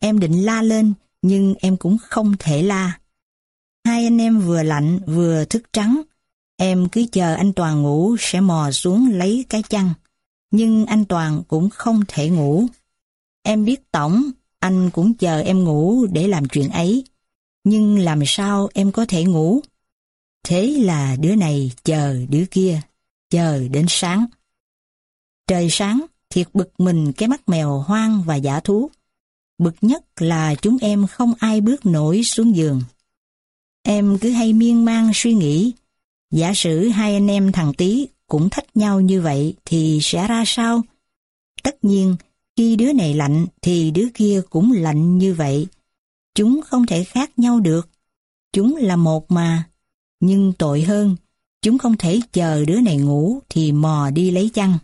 [0.00, 2.98] Em định la lên, nhưng em cũng không thể la.
[3.84, 6.02] Hai anh em vừa lạnh vừa thức trắng.
[6.56, 9.90] Em cứ chờ anh Toàn ngủ sẽ mò xuống lấy cái chăn.
[10.50, 12.66] Nhưng anh Toàn cũng không thể ngủ.
[13.46, 17.04] Em biết tổng, anh cũng chờ em ngủ để làm chuyện ấy.
[17.64, 19.60] Nhưng làm sao em có thể ngủ?
[20.44, 22.80] Thế là đứa này chờ đứa kia,
[23.30, 24.26] chờ đến sáng.
[25.46, 28.90] Trời sáng, thiệt bực mình cái mắt mèo hoang và giả thú.
[29.58, 32.82] Bực nhất là chúng em không ai bước nổi xuống giường.
[33.82, 35.72] Em cứ hay miên man suy nghĩ,
[36.30, 40.44] giả sử hai anh em thằng tí cũng thách nhau như vậy thì sẽ ra
[40.46, 40.82] sao?
[41.62, 42.16] Tất nhiên,
[42.56, 45.66] khi đứa này lạnh thì đứa kia cũng lạnh như vậy.
[46.34, 47.88] Chúng không thể khác nhau được.
[48.52, 49.68] Chúng là một mà.
[50.20, 51.16] Nhưng tội hơn,
[51.62, 54.78] chúng không thể chờ đứa này ngủ thì mò đi lấy chăn.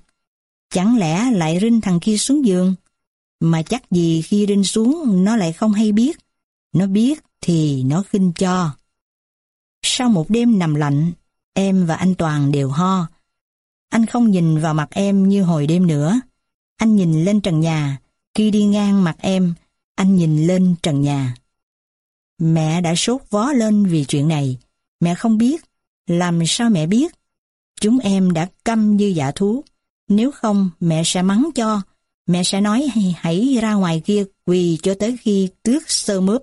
[0.71, 2.75] Chẳng lẽ lại rinh thằng kia xuống giường?
[3.41, 6.19] Mà chắc gì khi rinh xuống nó lại không hay biết.
[6.75, 8.71] Nó biết thì nó khinh cho.
[9.83, 11.13] Sau một đêm nằm lạnh,
[11.55, 13.07] em và anh Toàn đều ho.
[13.89, 16.21] Anh không nhìn vào mặt em như hồi đêm nữa.
[16.77, 17.99] Anh nhìn lên trần nhà.
[18.35, 19.55] Khi đi ngang mặt em,
[19.95, 21.35] anh nhìn lên trần nhà.
[22.39, 24.59] Mẹ đã sốt vó lên vì chuyện này.
[25.01, 25.65] Mẹ không biết.
[26.07, 27.15] Làm sao mẹ biết?
[27.81, 29.65] Chúng em đã câm như dạ thú.
[30.09, 31.81] Nếu không, mẹ sẽ mắng cho.
[32.27, 36.43] Mẹ sẽ nói hãy ra ngoài kia quỳ cho tới khi tước sơ mướp.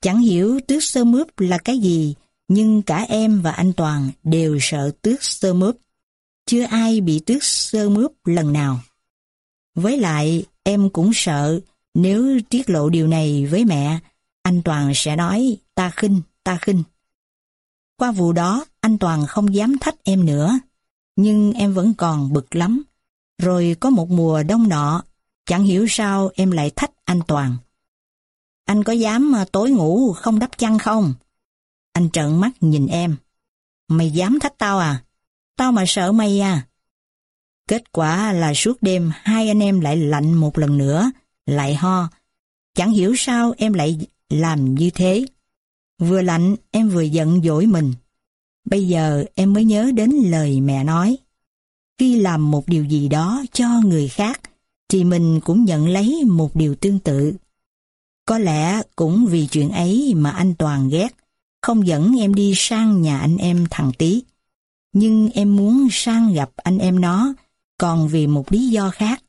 [0.00, 2.14] Chẳng hiểu tước sơ mướp là cái gì,
[2.48, 5.76] nhưng cả em và anh Toàn đều sợ tước sơ mướp.
[6.46, 8.80] Chưa ai bị tước sơ mướp lần nào.
[9.74, 11.60] Với lại, em cũng sợ
[11.94, 13.98] nếu tiết lộ điều này với mẹ,
[14.42, 16.82] anh Toàn sẽ nói ta khinh, ta khinh.
[17.96, 20.58] Qua vụ đó, anh Toàn không dám thách em nữa
[21.16, 22.82] nhưng em vẫn còn bực lắm.
[23.38, 25.02] Rồi có một mùa đông nọ,
[25.46, 27.56] chẳng hiểu sao em lại thách anh Toàn.
[28.64, 31.14] Anh có dám mà tối ngủ không đắp chăn không?
[31.92, 33.16] Anh trợn mắt nhìn em.
[33.88, 35.04] Mày dám thách tao à?
[35.56, 36.66] Tao mà sợ mày à?
[37.68, 41.10] Kết quả là suốt đêm hai anh em lại lạnh một lần nữa,
[41.46, 42.08] lại ho.
[42.74, 43.98] Chẳng hiểu sao em lại
[44.30, 45.26] làm như thế.
[45.98, 47.92] Vừa lạnh em vừa giận dỗi mình.
[48.64, 51.16] Bây giờ em mới nhớ đến lời mẹ nói.
[51.98, 54.40] Khi làm một điều gì đó cho người khác,
[54.88, 57.34] thì mình cũng nhận lấy một điều tương tự.
[58.26, 61.08] Có lẽ cũng vì chuyện ấy mà anh Toàn ghét,
[61.62, 64.22] không dẫn em đi sang nhà anh em thằng Tý.
[64.92, 67.34] Nhưng em muốn sang gặp anh em nó,
[67.84, 69.24] còn vì một lý do khác.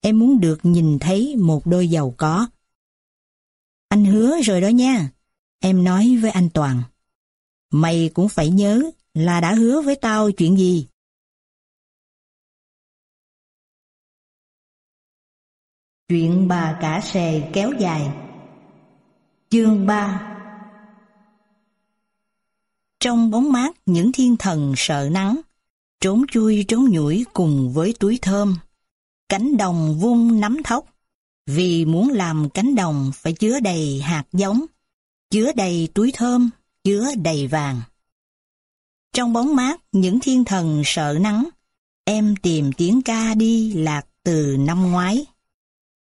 [0.00, 2.48] Em muốn được nhìn thấy một đôi giàu có.
[3.88, 5.10] Anh hứa rồi đó nha,
[5.60, 6.82] em nói với anh Toàn.
[7.70, 10.88] Mày cũng phải nhớ là đã hứa với tao chuyện gì.
[16.08, 18.12] Chuyện bà cả sề kéo dài
[19.50, 20.36] Chương 3
[23.00, 25.40] Trong bóng mát những thiên thần sợ nắng,
[26.04, 28.56] trốn chui trốn nhủi cùng với túi thơm,
[29.28, 30.84] cánh đồng vung nắm thóc,
[31.46, 34.64] vì muốn làm cánh đồng phải chứa đầy hạt giống,
[35.30, 36.50] chứa đầy túi thơm,
[36.84, 37.80] chứa đầy vàng.
[39.12, 41.48] Trong bóng mát những thiên thần sợ nắng,
[42.04, 45.26] em tìm tiếng ca đi lạc từ năm ngoái.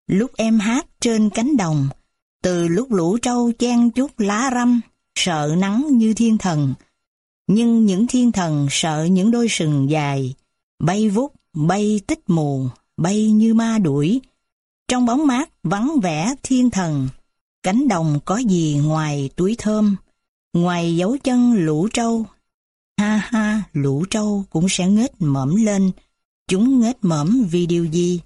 [0.08, 1.90] Lúc em hát trên cánh đồng,
[2.42, 4.82] từ lúc lũ trâu chen chút lá răm,
[5.16, 6.74] sợ nắng như thiên thần.
[7.48, 10.34] Nhưng những thiên thần sợ những đôi sừng dài,
[10.80, 14.22] bay vút, bay tích mù, bay như ma đuổi.
[14.88, 17.10] Trong bóng mát vắng vẻ thiên thần,
[17.64, 19.96] cánh đồng có gì ngoài túi thơm,
[20.54, 22.26] ngoài dấu chân lũ trâu.
[22.98, 25.92] Ha ha, lũ trâu cũng sẽ nghếch mõm lên.
[26.48, 28.20] Chúng nghếch mõm vì điều gì?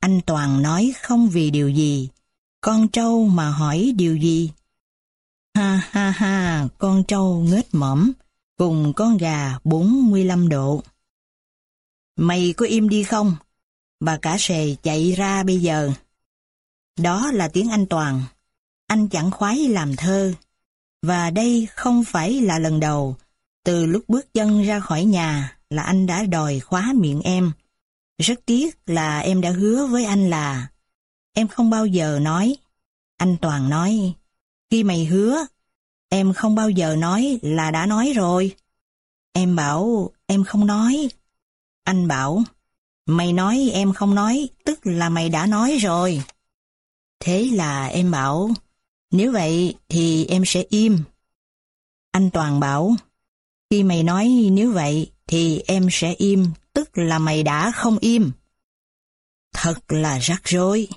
[0.00, 2.08] Anh Toàn nói không vì điều gì.
[2.60, 4.50] Con trâu mà hỏi điều gì?
[5.54, 8.12] Ha ha ha, con trâu nghếch mõm,
[8.58, 10.82] cùng con gà 45 độ.
[12.16, 13.36] Mày có im đi không?
[14.00, 15.92] Bà cả sề chạy ra bây giờ.
[16.96, 18.22] Đó là tiếng anh Toàn.
[18.86, 20.34] Anh chẳng khoái làm thơ.
[21.02, 23.16] Và đây không phải là lần đầu,
[23.64, 27.52] từ lúc bước chân ra khỏi nhà là anh đã đòi khóa miệng em.
[28.18, 30.68] Rất tiếc là em đã hứa với anh là
[31.32, 32.56] em không bao giờ nói.
[33.16, 34.14] Anh Toàn nói,
[34.70, 35.46] khi mày hứa,
[36.08, 38.56] Em không bao giờ nói là đã nói rồi.
[39.32, 41.08] Em bảo em không nói.
[41.84, 42.42] Anh bảo,
[43.06, 46.22] mày nói em không nói, tức là mày đã nói rồi.
[47.20, 48.50] Thế là em bảo,
[49.10, 50.98] nếu vậy thì em sẽ im.
[52.10, 52.94] Anh Toàn bảo,
[53.70, 58.30] khi mày nói nếu vậy thì em sẽ im, tức là mày đã không im.
[59.52, 60.88] Thật là rắc rối.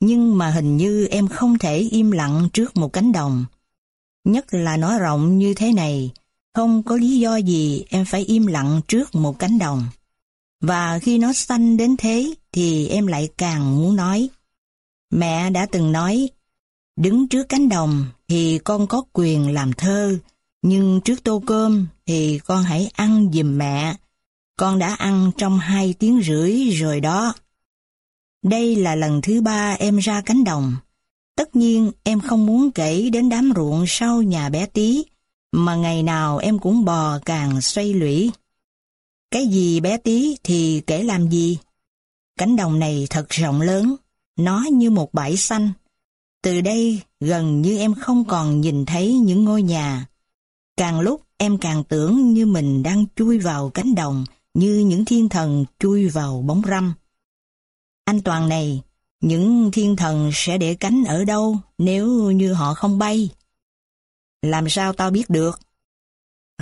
[0.00, 3.44] Nhưng mà hình như em không thể im lặng trước một cánh đồng.
[4.30, 6.10] Nhất là nó rộng như thế này,
[6.54, 9.84] không có lý do gì em phải im lặng trước một cánh đồng.
[10.60, 14.28] Và khi nó xanh đến thế thì em lại càng muốn nói.
[15.10, 16.28] Mẹ đã từng nói,
[16.96, 20.18] đứng trước cánh đồng thì con có quyền làm thơ,
[20.62, 23.94] nhưng trước tô cơm thì con hãy ăn giùm mẹ.
[24.56, 27.34] Con đã ăn trong hai tiếng rưỡi rồi đó.
[28.42, 30.76] Đây là lần thứ ba em ra cánh đồng.
[31.40, 35.04] Tất nhiên em không muốn kể đến đám ruộng sau nhà bé tí,
[35.52, 38.30] mà ngày nào em cũng bò càng xoay lũy.
[39.30, 41.58] Cái gì bé tí thì kể làm gì?
[42.38, 43.96] Cánh đồng này thật rộng lớn,
[44.36, 45.72] nó như một bãi xanh.
[46.42, 50.06] Từ đây gần như em không còn nhìn thấy những ngôi nhà.
[50.76, 54.24] Càng lúc em càng tưởng như mình đang chui vào cánh đồng
[54.54, 56.92] như những thiên thần chui vào bóng râm.
[58.04, 58.82] Anh Toàn này,
[59.20, 63.30] những thiên thần sẽ để cánh ở đâu nếu như họ không bay?
[64.42, 65.60] Làm sao tao biết được?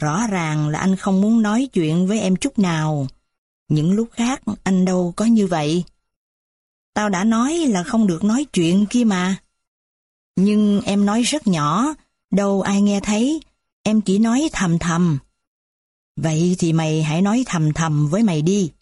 [0.00, 3.06] Rõ ràng là anh không muốn nói chuyện với em chút nào.
[3.68, 5.84] Những lúc khác anh đâu có như vậy.
[6.94, 9.36] Tao đã nói là không được nói chuyện kia mà.
[10.36, 11.94] Nhưng em nói rất nhỏ,
[12.30, 13.40] đâu ai nghe thấy,
[13.82, 15.18] em chỉ nói thầm thầm.
[16.16, 18.72] Vậy thì mày hãy nói thầm thầm với mày đi.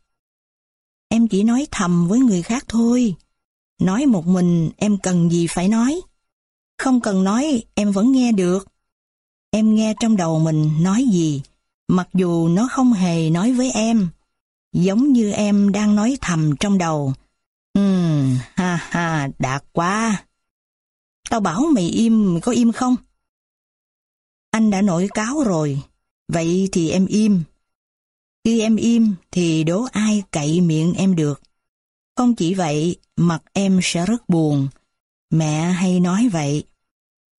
[1.08, 3.14] Em chỉ nói thầm với người khác thôi.
[3.78, 6.00] Nói một mình em cần gì phải nói.
[6.78, 8.68] Không cần nói em vẫn nghe được.
[9.50, 11.42] Em nghe trong đầu mình nói gì,
[11.88, 14.08] mặc dù nó không hề nói với em.
[14.72, 17.12] Giống như em đang nói thầm trong đầu.
[17.72, 20.24] Ừm, ha ha, đạt quá.
[21.30, 22.96] Tao bảo mày im, mày có im không?
[24.50, 25.80] Anh đã nổi cáo rồi,
[26.28, 27.42] vậy thì em im.
[28.44, 31.40] Khi em im thì đố ai cậy miệng em được.
[32.16, 34.68] Không chỉ vậy, mặt em sẽ rất buồn.
[35.30, 36.64] Mẹ hay nói vậy.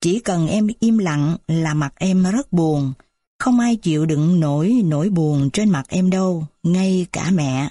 [0.02, 2.94] Chỉ cần em im lặng là mặt em rất buồn.
[3.40, 7.70] Không ai chịu đựng nổi nỗi buồn trên mặt em đâu, ngay cả mẹ.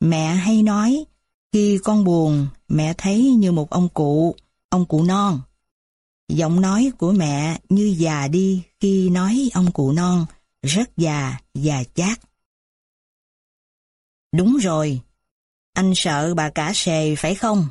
[0.00, 1.04] Mẹ hay nói,
[1.52, 4.36] khi con buồn, mẹ thấy như một ông cụ,
[4.68, 5.40] ông cụ non.
[6.28, 10.26] Giọng nói của mẹ như già đi khi nói ông cụ non,
[10.62, 12.20] rất già, già chát.
[14.32, 15.00] Đúng rồi,
[15.72, 17.66] anh sợ bà cả sề phải không?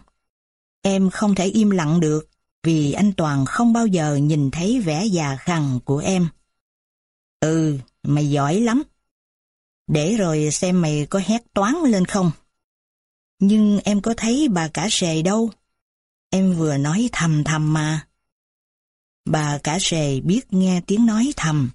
[0.82, 2.30] Em không thể im lặng được
[2.64, 6.28] vì anh Toàn không bao giờ nhìn thấy vẻ già khằng của em.
[7.40, 8.84] Ừ, mày giỏi lắm.
[9.88, 12.32] Để rồi xem mày có hét toán lên không.
[13.40, 15.52] Nhưng em có thấy bà cả sề đâu.
[16.30, 18.08] Em vừa nói thầm thầm mà.
[19.26, 21.72] Bà cả sề biết nghe tiếng nói thầm.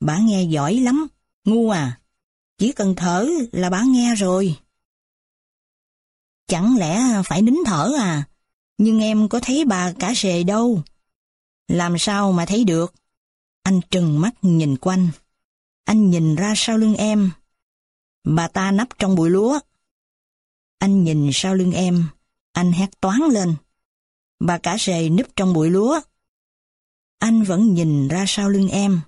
[0.00, 1.06] Bà nghe giỏi lắm,
[1.44, 2.00] ngu à.
[2.58, 4.56] Chỉ cần thở là bà nghe rồi.
[6.46, 8.28] Chẳng lẽ phải nín thở à?
[8.78, 10.82] Nhưng em có thấy bà cả sề đâu.
[11.68, 12.94] Làm sao mà thấy được?
[13.62, 15.08] Anh trừng mắt nhìn quanh.
[15.84, 17.30] Anh nhìn ra sau lưng em.
[18.24, 19.60] Bà ta nấp trong bụi lúa.
[20.78, 22.08] Anh nhìn sau lưng em.
[22.52, 23.54] Anh hét toán lên.
[24.40, 26.00] Bà cả sề núp trong bụi lúa.
[27.18, 29.00] Anh vẫn nhìn ra sau lưng em.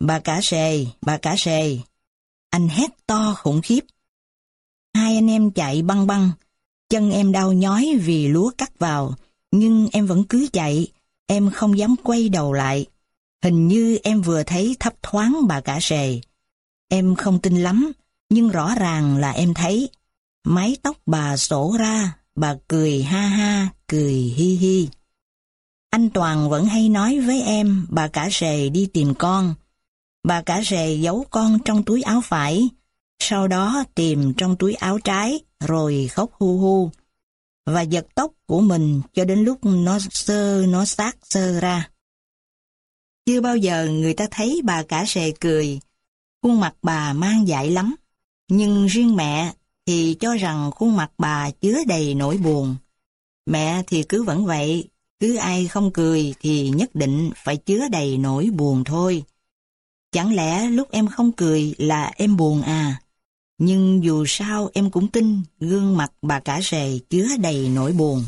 [0.00, 1.78] Bà cả sề, bà cả sề,
[2.50, 3.80] Anh hét to khủng khiếp.
[4.94, 6.30] Hai anh em chạy băng băng,
[6.90, 9.14] chân em đau nhói vì lúa cắt vào,
[9.50, 10.88] nhưng em vẫn cứ chạy,
[11.26, 12.86] em không dám quay đầu lại.
[13.42, 16.20] Hình như em vừa thấy thấp thoáng bà cả sề.
[16.88, 17.92] Em không tin lắm,
[18.30, 19.88] nhưng rõ ràng là em thấy.
[20.44, 24.88] Mái tóc bà sổ ra, bà cười ha ha, cười hi hi.
[25.90, 29.54] Anh Toàn vẫn hay nói với em bà cả sề đi tìm con.
[30.24, 32.68] Bà cả rề giấu con trong túi áo phải,
[33.18, 36.90] sau đó tìm trong túi áo trái, rồi khóc hu hu,
[37.66, 41.90] và giật tóc của mình cho đến lúc nó sơ, nó xác sơ ra.
[43.26, 45.80] Chưa bao giờ người ta thấy bà cả sề cười,
[46.42, 47.94] khuôn mặt bà mang dại lắm,
[48.48, 49.52] nhưng riêng mẹ
[49.86, 52.76] thì cho rằng khuôn mặt bà chứa đầy nỗi buồn.
[53.46, 54.88] Mẹ thì cứ vẫn vậy,
[55.20, 59.24] cứ ai không cười thì nhất định phải chứa đầy nỗi buồn thôi.
[60.12, 63.00] Chẳng lẽ lúc em không cười là em buồn à?
[63.58, 68.24] Nhưng dù sao em cũng tin gương mặt bà cả rề chứa đầy nỗi buồn.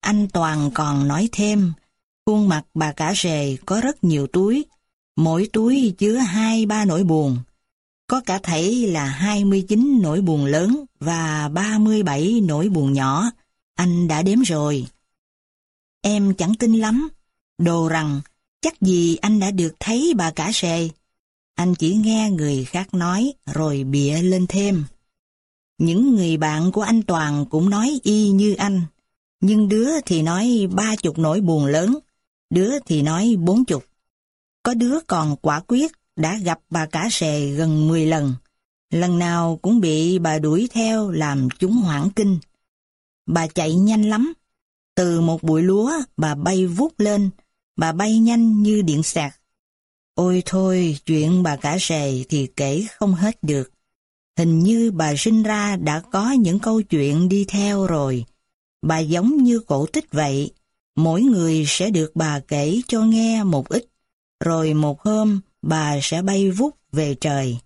[0.00, 1.72] Anh Toàn còn nói thêm,
[2.28, 4.64] Khuôn mặt bà cả rề có rất nhiều túi,
[5.16, 7.38] mỗi túi chứa hai ba nỗi buồn.
[8.06, 13.24] Có cả thảy là 29 nỗi buồn lớn và 37 nỗi buồn nhỏ,
[13.74, 14.86] anh đã đếm rồi.
[16.02, 17.08] Em chẳng tin lắm,
[17.58, 18.20] đồ rằng
[18.60, 20.88] chắc gì anh đã được thấy bà cả rề.
[21.58, 24.84] Anh chỉ nghe người khác nói rồi bịa lên thêm.
[25.78, 28.82] Những người bạn của anh Toàn cũng nói y như anh,
[29.40, 31.98] nhưng đứa thì nói ba chục nỗi buồn lớn,
[32.50, 33.84] đứa thì nói bốn chục.
[34.62, 38.34] Có đứa còn quả quyết đã gặp bà cả sề gần 10 lần,
[38.90, 42.38] lần nào cũng bị bà đuổi theo làm chúng hoảng kinh.
[43.26, 44.32] Bà chạy nhanh lắm,
[44.94, 47.30] từ một bụi lúa bà bay vút lên,
[47.76, 49.40] bà bay nhanh như điện sạc.
[50.18, 53.70] Ôi thôi, chuyện bà cả sề thì kể không hết được.
[54.38, 58.24] Hình như bà sinh ra đã có những câu chuyện đi theo rồi.
[58.82, 60.50] Bà giống như cổ tích vậy,
[60.96, 63.86] mỗi người sẽ được bà kể cho nghe một ít,
[64.44, 67.58] rồi một hôm bà sẽ bay vút về trời.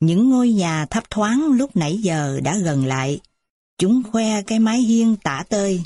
[0.00, 3.20] Những ngôi nhà thấp thoáng lúc nãy giờ đã gần lại.
[3.78, 5.82] Chúng khoe cái mái hiên tả tơi.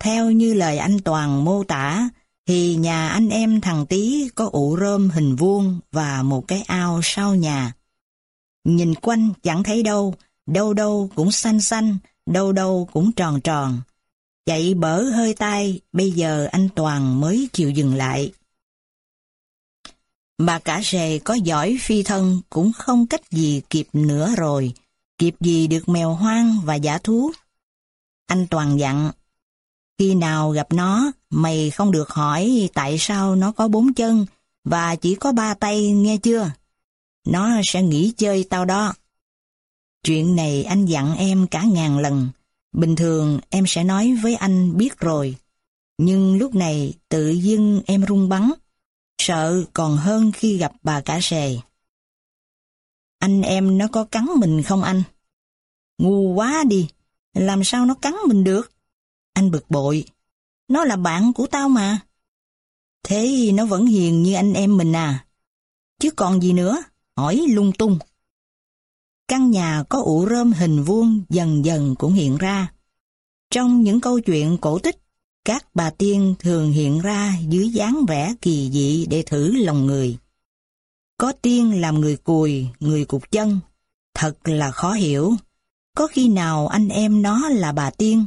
[0.00, 2.08] Theo như lời anh Toàn mô tả,
[2.46, 7.00] thì nhà anh em thằng Tý có ụ rơm hình vuông và một cái ao
[7.02, 7.72] sau nhà.
[8.64, 10.14] Nhìn quanh chẳng thấy đâu,
[10.46, 13.80] đâu đâu cũng xanh xanh, đâu đâu cũng tròn tròn.
[14.46, 18.32] Chạy bở hơi tay, bây giờ anh Toàn mới chịu dừng lại.
[20.38, 24.72] Bà cả rề có giỏi phi thân cũng không cách gì kịp nữa rồi,
[25.18, 27.32] kịp gì được mèo hoang và giả thú.
[28.26, 29.10] Anh Toàn dặn,
[29.98, 34.26] khi nào gặp nó, mày không được hỏi tại sao nó có bốn chân
[34.64, 36.50] và chỉ có ba tay nghe chưa?
[37.26, 38.94] Nó sẽ nghĩ chơi tao đó.
[40.04, 42.28] Chuyện này anh dặn em cả ngàn lần.
[42.72, 45.36] Bình thường em sẽ nói với anh biết rồi.
[45.98, 48.52] Nhưng lúc này tự dưng em run bắn.
[49.18, 51.56] Sợ còn hơn khi gặp bà cả sề.
[53.18, 55.02] Anh em nó có cắn mình không anh?
[55.98, 56.88] Ngu quá đi.
[57.34, 58.73] Làm sao nó cắn mình được?
[59.34, 60.04] Anh bực bội.
[60.68, 61.98] Nó là bạn của tao mà.
[63.02, 65.26] Thế nó vẫn hiền như anh em mình à?
[66.00, 66.82] Chứ còn gì nữa?
[67.16, 67.98] hỏi lung tung.
[69.28, 72.72] Căn nhà có ụ rơm hình vuông dần dần cũng hiện ra.
[73.50, 74.96] Trong những câu chuyện cổ tích,
[75.44, 80.18] các bà tiên thường hiện ra dưới dáng vẻ kỳ dị để thử lòng người.
[81.18, 83.60] Có tiên làm người cùi, người cục chân,
[84.14, 85.34] thật là khó hiểu.
[85.96, 88.26] Có khi nào anh em nó là bà tiên,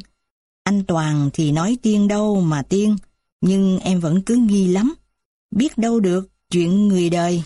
[0.68, 2.97] anh Toàn thì nói tiên đâu mà tiên,
[3.41, 4.95] nhưng em vẫn cứ nghi lắm.
[5.51, 7.43] Biết đâu được chuyện người đời.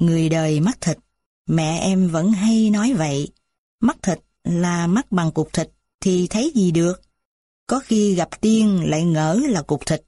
[0.00, 0.98] Người đời mắt thịt,
[1.46, 3.28] mẹ em vẫn hay nói vậy.
[3.80, 7.02] Mắt thịt là mắt bằng cục thịt thì thấy gì được.
[7.66, 10.02] Có khi gặp tiên lại ngỡ là cục thịt,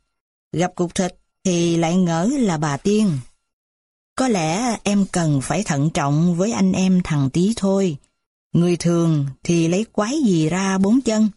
[0.52, 3.18] gặp cục thịt thì lại ngỡ là bà tiên.
[4.16, 7.96] Có lẽ em cần phải thận trọng với anh em thằng tí thôi.
[8.52, 11.28] Người thường thì lấy quái gì ra bốn chân.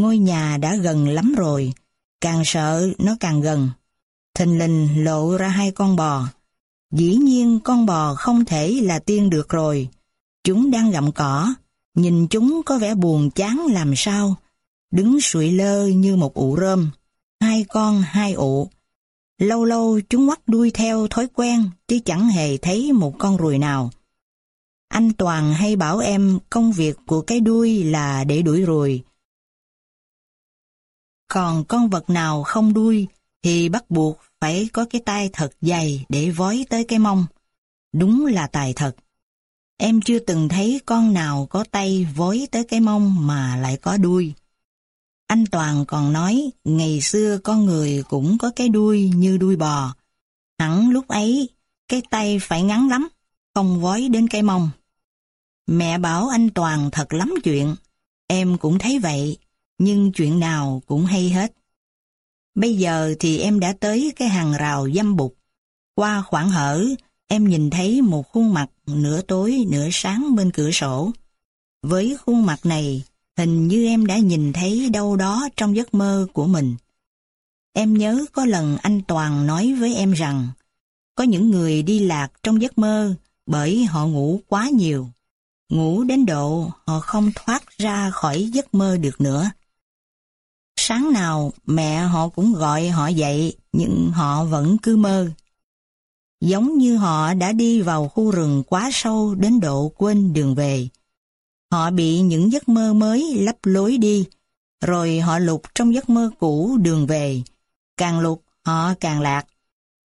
[0.00, 1.72] Ngôi nhà đã gần lắm rồi,
[2.20, 3.70] càng sợ nó càng gần.
[4.34, 6.28] Thình lình lộ ra hai con bò.
[6.92, 9.88] Dĩ nhiên con bò không thể là tiên được rồi.
[10.44, 11.54] Chúng đang gặm cỏ,
[11.94, 14.34] nhìn chúng có vẻ buồn chán làm sao.
[14.92, 16.90] Đứng sụi lơ như một ụ rơm,
[17.40, 18.68] hai con hai ụ.
[19.38, 23.58] Lâu lâu chúng ngoắt đuôi theo thói quen, chứ chẳng hề thấy một con ruồi
[23.58, 23.90] nào.
[24.88, 29.02] Anh Toàn hay bảo em công việc của cái đuôi là để đuổi ruồi.
[31.28, 33.06] Còn con vật nào không đuôi
[33.42, 37.26] thì bắt buộc phải có cái tay thật dày để vói tới cái mông.
[37.92, 38.96] Đúng là tài thật.
[39.78, 43.96] Em chưa từng thấy con nào có tay vói tới cái mông mà lại có
[43.96, 44.32] đuôi.
[45.26, 49.94] Anh Toàn còn nói ngày xưa con người cũng có cái đuôi như đuôi bò.
[50.58, 51.48] Hẳn lúc ấy
[51.88, 53.08] cái tay phải ngắn lắm,
[53.54, 54.70] không vói đến cái mông.
[55.66, 57.76] Mẹ bảo anh Toàn thật lắm chuyện.
[58.26, 59.36] Em cũng thấy vậy,
[59.78, 61.52] nhưng chuyện nào cũng hay hết.
[62.54, 65.36] Bây giờ thì em đã tới cái hàng rào dâm bục.
[65.94, 66.84] Qua khoảng hở,
[67.26, 71.10] em nhìn thấy một khuôn mặt nửa tối nửa sáng bên cửa sổ.
[71.82, 73.02] Với khuôn mặt này,
[73.36, 76.76] hình như em đã nhìn thấy đâu đó trong giấc mơ của mình.
[77.72, 80.48] Em nhớ có lần anh Toàn nói với em rằng,
[81.14, 83.14] có những người đi lạc trong giấc mơ
[83.46, 85.08] bởi họ ngủ quá nhiều.
[85.68, 89.50] Ngủ đến độ họ không thoát ra khỏi giấc mơ được nữa.
[90.88, 95.30] Sáng nào mẹ họ cũng gọi họ dậy, nhưng họ vẫn cứ mơ.
[96.40, 100.88] Giống như họ đã đi vào khu rừng quá sâu đến độ quên đường về.
[101.72, 104.24] Họ bị những giấc mơ mới lấp lối đi,
[104.84, 107.42] rồi họ lục trong giấc mơ cũ đường về.
[107.96, 109.46] Càng lục, họ càng lạc.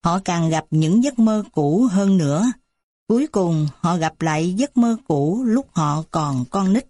[0.05, 2.53] Họ càng gặp những giấc mơ cũ hơn nữa.
[3.09, 6.87] Cuối cùng, họ gặp lại giấc mơ cũ lúc họ còn con nít.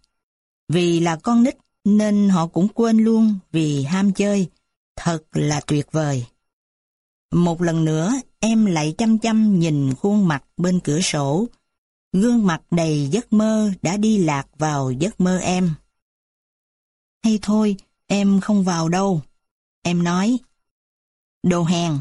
[0.69, 1.57] Vì là con nít
[1.97, 4.49] nên họ cũng quên luôn vì ham chơi.
[4.97, 6.27] Thật là tuyệt vời.
[7.33, 11.47] Một lần nữa, em lại chăm chăm nhìn khuôn mặt bên cửa sổ.
[12.13, 15.75] Gương mặt đầy giấc mơ đã đi lạc vào giấc mơ em.
[17.25, 17.77] Hay thôi,
[18.07, 19.23] em không vào đâu.
[19.83, 20.39] Em nói.
[21.43, 21.93] Đồ hèn.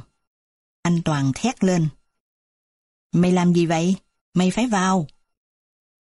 [0.81, 1.87] Anh Toàn thét lên.
[3.11, 3.95] Mày làm gì vậy?
[4.33, 5.07] Mày phải vào.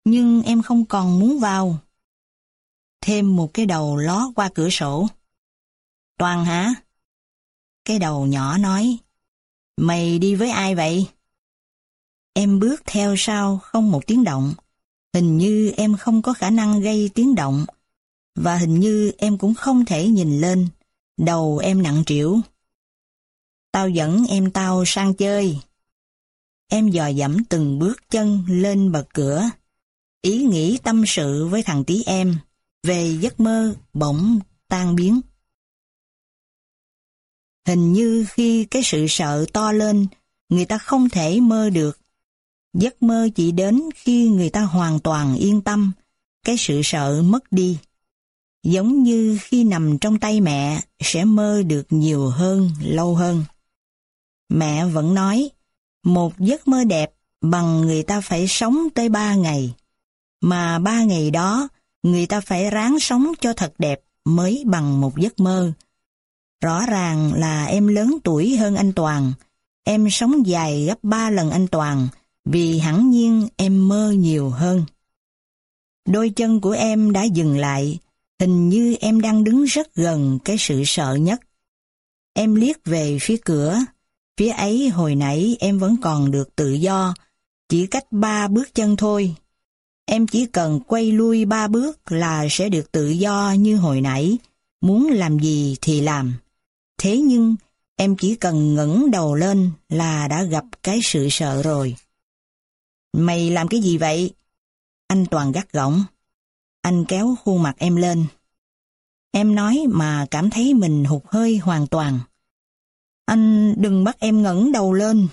[0.04, 1.78] Nhưng em không còn muốn vào.
[3.02, 5.08] Thêm một cái đầu ló qua cửa sổ.
[6.18, 6.74] Toàn hả?
[7.84, 8.98] Cái đầu nhỏ nói.
[9.76, 11.06] Mày đi với ai vậy?
[12.34, 14.54] Em bước theo sau không một tiếng động.
[15.14, 17.66] Hình như em không có khả năng gây tiếng động.
[18.34, 20.68] Và hình như em cũng không thể nhìn lên.
[21.16, 22.40] Đầu em nặng trĩu.
[23.72, 25.60] Tao dẫn em tao sang chơi.
[26.68, 29.44] Em dò dẫm từng bước chân lên bậc cửa.
[30.22, 32.38] Ý nghĩ tâm sự với thằng tí em
[32.82, 35.20] về giấc mơ bỗng tan biến.
[37.66, 40.06] Hình như khi cái sự sợ to lên,
[40.48, 41.98] người ta không thể mơ được.
[42.72, 45.92] Giấc mơ chỉ đến khi người ta hoàn toàn yên tâm,
[46.44, 47.78] cái sự sợ mất đi.
[48.62, 53.44] Giống như khi nằm trong tay mẹ sẽ mơ được nhiều hơn, lâu hơn.
[54.48, 55.50] Mẹ vẫn nói,
[56.04, 59.74] một giấc mơ đẹp bằng người ta phải sống tới ba ngày.
[60.40, 61.68] Mà ba ngày đó,
[62.02, 65.72] người ta phải ráng sống cho thật đẹp mới bằng một giấc mơ.
[66.62, 69.32] Rõ ràng là em lớn tuổi hơn anh Toàn.
[69.84, 72.08] Em sống dài gấp ba lần anh Toàn,
[72.44, 74.84] vì hẳn nhiên em mơ nhiều hơn.
[76.08, 77.98] Đôi chân của em đã dừng lại,
[78.40, 81.40] hình như em đang đứng rất gần cái sự sợ nhất.
[82.34, 83.78] Em liếc về phía cửa,
[84.36, 87.14] phía ấy hồi nãy em vẫn còn được tự do,
[87.68, 89.34] chỉ cách ba bước chân thôi.
[90.12, 94.38] Em chỉ cần quay lui ba bước là sẽ được tự do như hồi nãy,
[94.80, 96.34] muốn làm gì thì làm.
[96.98, 97.56] Thế nhưng,
[97.96, 101.96] em chỉ cần ngẩng đầu lên là đã gặp cái sự sợ rồi.
[103.12, 104.34] Mày làm cái gì vậy?
[105.06, 106.04] Anh Toàn gắt gỏng.
[106.82, 108.26] Anh kéo khuôn mặt em lên.
[109.30, 112.20] Em nói mà cảm thấy mình hụt hơi hoàn toàn.
[113.24, 115.28] Anh đừng bắt em ngẩng đầu lên.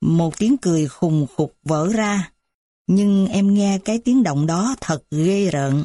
[0.00, 2.30] Một tiếng cười khùng khục vỡ ra.
[2.86, 5.84] Nhưng em nghe cái tiếng động đó thật ghê rợn.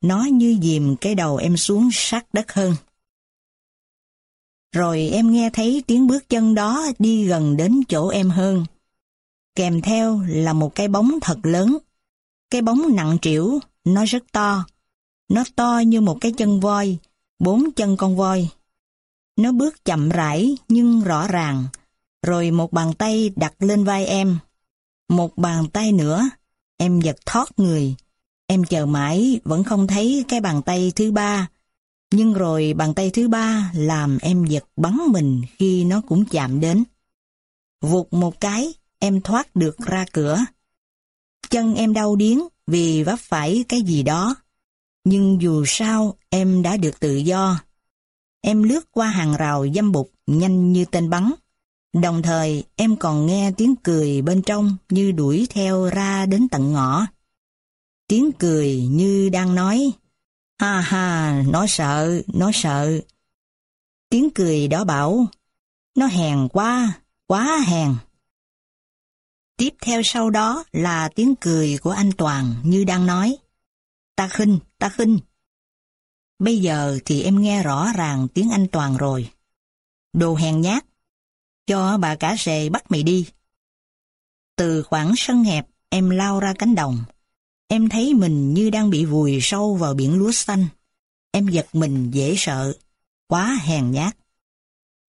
[0.00, 2.74] Nó như dìm cái đầu em xuống sát đất hơn.
[4.72, 8.64] Rồi em nghe thấy tiếng bước chân đó đi gần đến chỗ em hơn.
[9.54, 11.78] Kèm theo là một cái bóng thật lớn.
[12.50, 14.64] Cái bóng nặng trĩu, nó rất to.
[15.28, 16.98] Nó to như một cái chân voi,
[17.38, 18.48] bốn chân con voi.
[19.36, 21.64] Nó bước chậm rãi nhưng rõ ràng.
[22.26, 24.38] Rồi một bàn tay đặt lên vai em.
[25.08, 26.30] Một bàn tay nữa,
[26.76, 27.94] em giật thoát người.
[28.46, 31.48] Em chờ mãi vẫn không thấy cái bàn tay thứ ba
[32.10, 36.60] nhưng rồi bàn tay thứ ba làm em giật bắn mình khi nó cũng chạm
[36.60, 36.84] đến.
[37.80, 40.44] Vụt một cái, em thoát được ra cửa.
[41.50, 44.34] Chân em đau điếng vì vấp phải cái gì đó.
[45.04, 47.60] Nhưng dù sao, em đã được tự do.
[48.40, 51.32] Em lướt qua hàng rào dâm bụt nhanh như tên bắn.
[51.92, 56.72] Đồng thời, em còn nghe tiếng cười bên trong như đuổi theo ra đến tận
[56.72, 57.06] ngõ.
[58.08, 59.92] Tiếng cười như đang nói,
[60.58, 63.00] Ha ha, nó sợ, nó sợ.
[64.10, 65.26] Tiếng cười đó bảo,
[65.94, 67.94] nó hèn quá, quá hèn.
[69.56, 73.36] Tiếp theo sau đó là tiếng cười của anh Toàn như đang nói,
[74.16, 75.18] ta khinh, ta khinh.
[76.38, 79.30] Bây giờ thì em nghe rõ ràng tiếng anh Toàn rồi.
[80.12, 80.84] Đồ hèn nhát,
[81.68, 83.26] cho bà cả sề bắt mày đi.
[84.56, 87.04] Từ khoảng sân hẹp, em lao ra cánh đồng,
[87.70, 90.66] Em thấy mình như đang bị vùi sâu vào biển lúa xanh.
[91.32, 92.72] Em giật mình dễ sợ,
[93.26, 94.16] quá hèn nhát.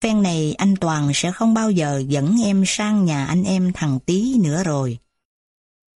[0.02, 3.98] Phen này anh Toàn sẽ không bao giờ dẫn em sang nhà anh em thằng
[4.06, 4.98] tí nữa rồi.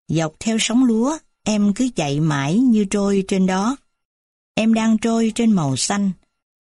[0.07, 3.76] Dọc theo sóng lúa, em cứ chạy mãi như trôi trên đó.
[4.55, 6.11] Em đang trôi trên màu xanh,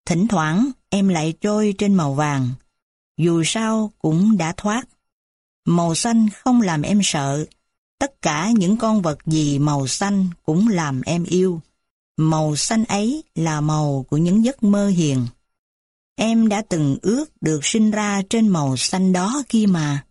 [0.06, 2.48] thỉnh thoảng em lại trôi trên màu vàng.
[3.20, 4.84] Dù sao cũng đã thoát.
[5.64, 7.46] Màu xanh không làm em sợ,
[8.00, 11.60] Tất cả những con vật gì màu xanh cũng làm em yêu.
[12.16, 15.26] Màu xanh ấy là màu của những giấc mơ hiền.
[16.16, 20.04] Em đã từng ước được sinh ra trên màu xanh đó kia mà.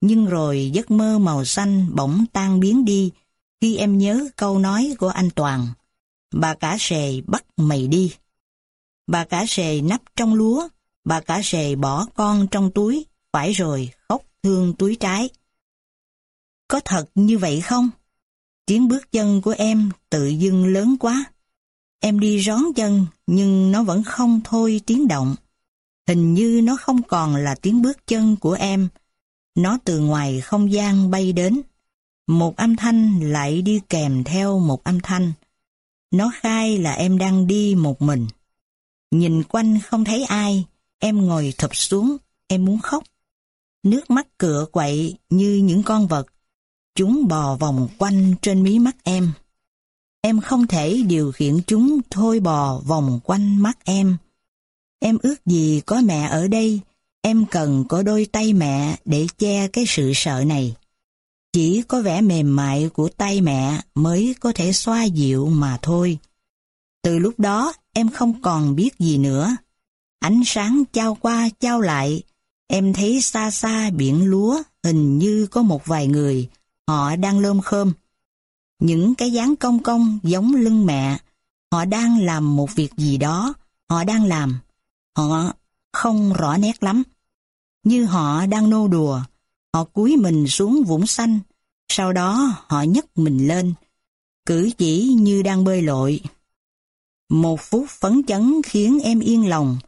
[0.00, 3.10] Nhưng rồi giấc mơ màu xanh bỗng tan biến đi
[3.60, 5.68] khi em nhớ câu nói của anh Toàn.
[6.34, 8.14] Bà cả sề bắt mày đi.
[9.06, 10.68] Bà cả sề nắp trong lúa,
[11.04, 15.28] bà cả sề bỏ con trong túi, phải rồi, khóc thương túi trái.
[16.68, 17.90] Có thật như vậy không?
[18.66, 21.24] Tiếng bước chân của em tự dưng lớn quá.
[22.00, 25.34] Em đi rón chân nhưng nó vẫn không thôi tiếng động.
[26.08, 28.88] Hình như nó không còn là tiếng bước chân của em.
[29.54, 31.60] Nó từ ngoài không gian bay đến.
[32.26, 35.32] Một âm thanh lại đi kèm theo một âm thanh.
[36.10, 38.26] Nó khai là em đang đi một mình.
[39.10, 40.64] Nhìn quanh không thấy ai,
[41.00, 43.04] em ngồi thụp xuống, em muốn khóc.
[43.82, 46.26] Nước mắt cựa quậy như những con vật.
[46.94, 49.32] Chúng bò vòng quanh trên mí mắt em.
[50.22, 54.16] Em không thể điều khiển chúng thôi bò vòng quanh mắt em.
[55.00, 56.80] Em ước gì có mẹ ở đây,
[57.22, 60.74] em cần có đôi tay mẹ để che cái sự sợ này.
[61.52, 66.18] Chỉ có vẻ mềm mại của tay mẹ mới có thể xoa dịu mà thôi.
[67.02, 69.56] Từ lúc đó em không còn biết gì nữa.
[70.20, 72.22] Ánh sáng trao qua trao lại,
[72.66, 76.48] em thấy xa xa biển lúa hình như có một vài người,
[76.88, 77.92] họ đang lơm khơm.
[78.78, 81.18] Những cái dáng cong cong giống lưng mẹ,
[81.72, 83.54] họ đang làm một việc gì đó,
[83.88, 84.58] họ đang làm.
[85.16, 85.52] Họ
[85.92, 87.02] không rõ nét lắm.
[87.84, 89.20] Như họ đang nô đùa,
[89.74, 91.38] họ cúi mình xuống vũng xanh,
[91.88, 93.74] sau đó họ nhấc mình lên,
[94.46, 96.20] cử chỉ như đang bơi lội.
[97.28, 99.78] Một phút phấn chấn khiến em yên lòng.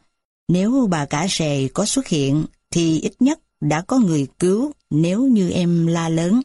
[0.53, 5.27] Nếu bà cả sề có xuất hiện, thì ít nhất đã có người cứu nếu
[5.27, 6.41] như em la lớn.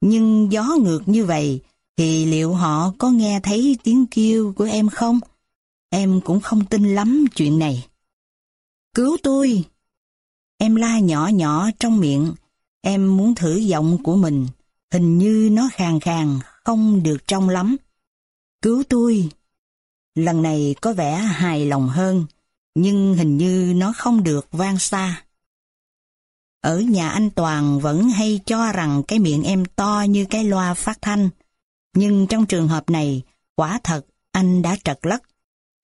[0.00, 1.60] Nhưng gió ngược như vậy,
[1.96, 5.20] thì liệu họ có nghe thấy tiếng kêu của em không?
[5.90, 7.86] Em cũng không tin lắm chuyện này.
[8.94, 9.64] Cứu tôi!
[10.58, 12.34] Em la nhỏ nhỏ trong miệng.
[12.80, 14.46] Em muốn thử giọng của mình.
[14.92, 17.76] Hình như nó khàn khàn, không được trong lắm.
[18.62, 19.28] Cứu tôi!
[20.14, 22.26] Lần này có vẻ hài lòng hơn,
[22.82, 25.22] nhưng hình như nó không được vang xa.
[26.60, 30.74] Ở nhà anh Toàn vẫn hay cho rằng cái miệng em to như cái loa
[30.74, 31.28] phát thanh,
[31.94, 33.22] nhưng trong trường hợp này,
[33.54, 35.22] quả thật anh đã trật lất.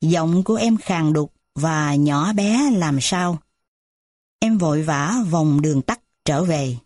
[0.01, 3.38] Giọng của em khàn đục và nhỏ bé làm sao.
[4.38, 6.76] Em vội vã vòng đường tắt trở về.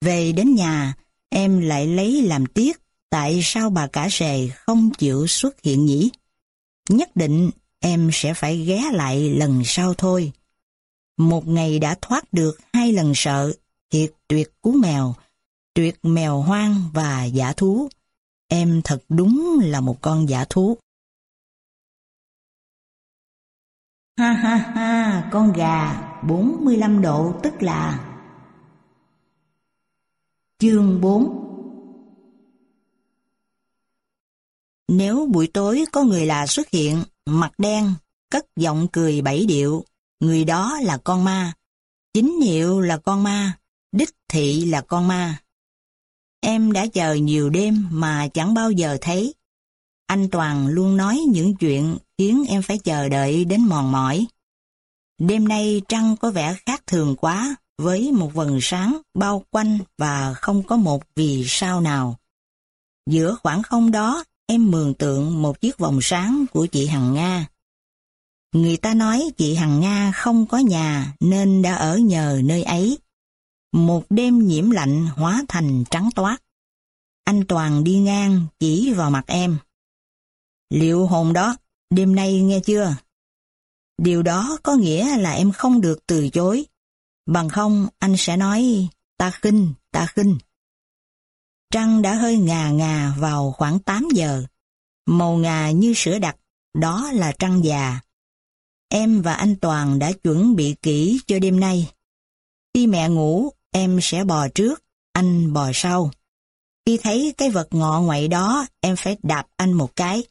[0.00, 0.94] Về đến nhà,
[1.28, 2.80] em lại lấy làm tiếc
[3.10, 6.10] tại sao bà cả sề không chịu xuất hiện nhỉ?
[6.88, 7.50] Nhất định
[7.80, 10.32] em sẽ phải ghé lại lần sau thôi.
[11.16, 13.52] Một ngày đã thoát được hai lần sợ,
[13.90, 15.14] thiệt tuyệt cú mèo,
[15.74, 17.88] tuyệt mèo hoang và giả thú.
[18.48, 20.78] Em thật đúng là một con giả thú.
[24.16, 28.04] Ha ha ha, con gà 45 độ tức là
[30.58, 31.44] Chương 4
[34.88, 37.94] Nếu buổi tối có người lạ xuất hiện, mặt đen,
[38.30, 39.84] cất giọng cười bảy điệu,
[40.20, 41.52] người đó là con ma.
[42.14, 43.58] Chính hiệu là con ma,
[43.92, 45.38] đích thị là con ma.
[46.40, 49.34] Em đã chờ nhiều đêm mà chẳng bao giờ thấy.
[50.06, 54.26] Anh Toàn luôn nói những chuyện khiến em phải chờ đợi đến mòn mỏi.
[55.18, 60.34] Đêm nay trăng có vẻ khác thường quá, với một vầng sáng bao quanh và
[60.34, 62.16] không có một vì sao nào.
[63.10, 67.46] Giữa khoảng không đó, em mường tượng một chiếc vòng sáng của chị Hằng Nga.
[68.54, 72.98] Người ta nói chị Hằng Nga không có nhà nên đã ở nhờ nơi ấy.
[73.72, 76.38] Một đêm nhiễm lạnh hóa thành trắng toát.
[77.24, 79.58] Anh Toàn đi ngang chỉ vào mặt em.
[80.70, 81.56] Liệu hồn đó,
[81.90, 82.96] đêm nay nghe chưa?
[83.98, 86.66] Điều đó có nghĩa là em không được từ chối.
[87.26, 88.88] Bằng không anh sẽ nói
[89.18, 90.38] ta khinh, ta khinh.
[91.70, 94.44] Trăng đã hơi ngà ngà vào khoảng 8 giờ.
[95.06, 96.36] Màu ngà như sữa đặc,
[96.78, 98.00] đó là trăng già.
[98.88, 101.92] Em và anh Toàn đã chuẩn bị kỹ cho đêm nay.
[102.74, 106.10] Khi mẹ ngủ, em sẽ bò trước, anh bò sau.
[106.86, 110.22] Khi thấy cái vật ngọ ngoại đó, em phải đạp anh một cái.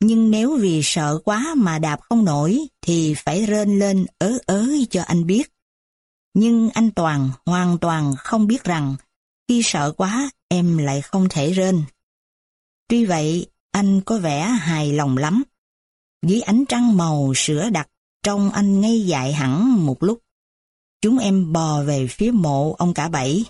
[0.00, 4.68] Nhưng nếu vì sợ quá mà đạp không nổi, thì phải rên lên ớ ớ
[4.90, 5.52] cho anh biết.
[6.34, 8.96] Nhưng anh Toàn hoàn toàn không biết rằng,
[9.48, 11.82] khi sợ quá, em lại không thể rên.
[12.88, 15.42] Tuy vậy, anh có vẻ hài lòng lắm.
[16.26, 17.88] Dưới ánh trăng màu sữa đặc,
[18.22, 20.18] trông anh ngây dại hẳn một lúc.
[21.00, 23.44] Chúng em bò về phía mộ ông cả bảy.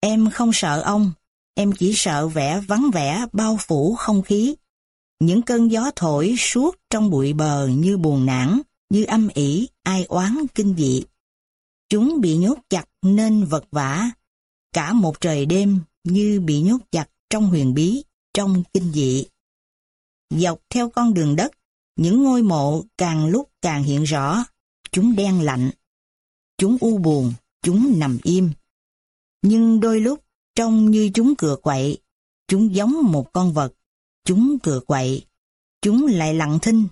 [0.00, 1.12] Em không sợ ông,
[1.54, 4.54] em chỉ sợ vẻ vắng vẻ bao phủ không khí.
[5.20, 10.04] Những cơn gió thổi suốt trong bụi bờ như buồn nản, như âm ỉ, ai
[10.04, 11.04] oán kinh dị.
[11.88, 14.10] Chúng bị nhốt chặt nên vật vả.
[14.76, 18.02] Cả một trời đêm như bị nhốt chặt trong huyền bí,
[18.34, 19.24] trong kinh dị.
[20.30, 21.50] Dọc theo con đường đất,
[21.96, 24.44] những ngôi mộ càng lúc càng hiện rõ,
[24.92, 25.70] chúng đen lạnh.
[26.58, 28.50] Chúng u buồn, chúng nằm im.
[29.42, 30.24] Nhưng đôi lúc
[30.54, 31.98] trông như chúng cựa quậy,
[32.48, 33.74] chúng giống một con vật,
[34.24, 35.24] chúng cựa quậy,
[35.82, 36.86] chúng lại lặng thinh.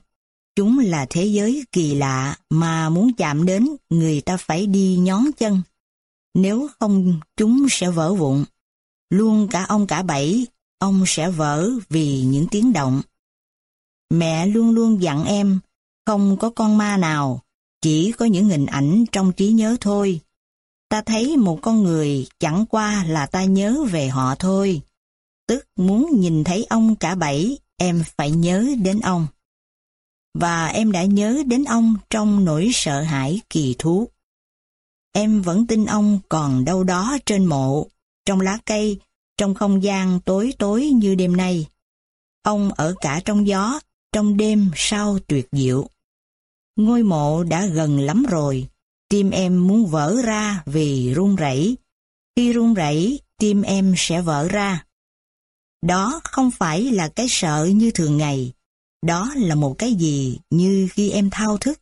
[0.57, 5.24] Chúng là thế giới kỳ lạ mà muốn chạm đến người ta phải đi nhón
[5.39, 5.62] chân.
[6.35, 8.45] Nếu không chúng sẽ vỡ vụn.
[9.11, 10.47] Luôn cả ông cả bảy,
[10.78, 13.03] ông sẽ vỡ vì những tiếng động.
[14.11, 15.61] Mẹ luôn luôn dặn em,
[16.07, 17.41] không có con ma nào,
[17.80, 20.20] chỉ có những hình ảnh trong trí nhớ thôi.
[20.89, 24.80] Ta thấy một con người chẳng qua là ta nhớ về họ thôi.
[25.47, 29.26] Tức muốn nhìn thấy ông cả bảy, em phải nhớ đến ông.
[30.39, 34.09] Và em đã nhớ đến ông trong nỗi sợ hãi kỳ thú.
[35.16, 37.86] Em vẫn tin ông còn đâu đó trên mộ,
[38.26, 38.98] trong lá cây,
[39.36, 41.66] trong không gian tối tối như đêm nay.
[42.42, 43.80] Ông ở cả trong gió,
[44.12, 45.88] trong đêm sao tuyệt diệu.
[46.76, 48.68] Ngôi mộ đã gần lắm rồi,
[49.08, 51.76] tim em muốn vỡ ra vì run rẩy.
[52.36, 54.84] Khi run rẩy, tim em sẽ vỡ ra.
[55.82, 58.52] Đó không phải là cái sợ như thường ngày,
[59.06, 61.80] đó là một cái gì như khi em thao thức,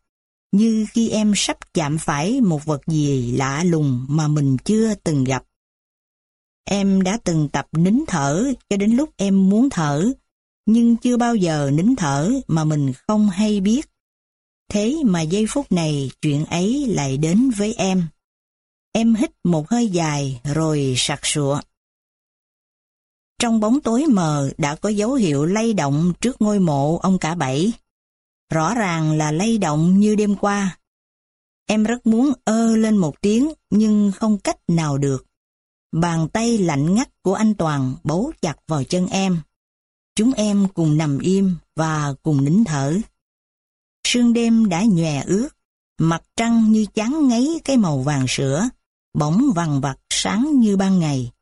[0.53, 5.25] như khi em sắp chạm phải một vật gì lạ lùng mà mình chưa từng
[5.25, 5.45] gặp.
[6.65, 10.13] Em đã từng tập nín thở cho đến lúc em muốn thở,
[10.67, 13.89] nhưng chưa bao giờ nín thở mà mình không hay biết.
[14.69, 18.07] Thế mà giây phút này chuyện ấy lại đến với em.
[18.93, 21.61] Em hít một hơi dài rồi sặc sụa.
[23.39, 27.35] Trong bóng tối mờ đã có dấu hiệu lay động trước ngôi mộ ông cả
[27.35, 27.73] bảy.
[28.53, 30.79] Rõ ràng là lay động như đêm qua.
[31.67, 35.27] Em rất muốn ơ lên một tiếng nhưng không cách nào được.
[35.93, 39.41] Bàn tay lạnh ngắt của anh Toàn bấu chặt vào chân em.
[40.17, 42.99] Chúng em cùng nằm im và cùng nín thở.
[44.07, 45.49] Sương đêm đã nhòe ướt,
[45.99, 48.69] mặt trăng như chán ngấy cái màu vàng sữa,
[49.15, 51.33] bóng vằn vặt sáng như ban ngày.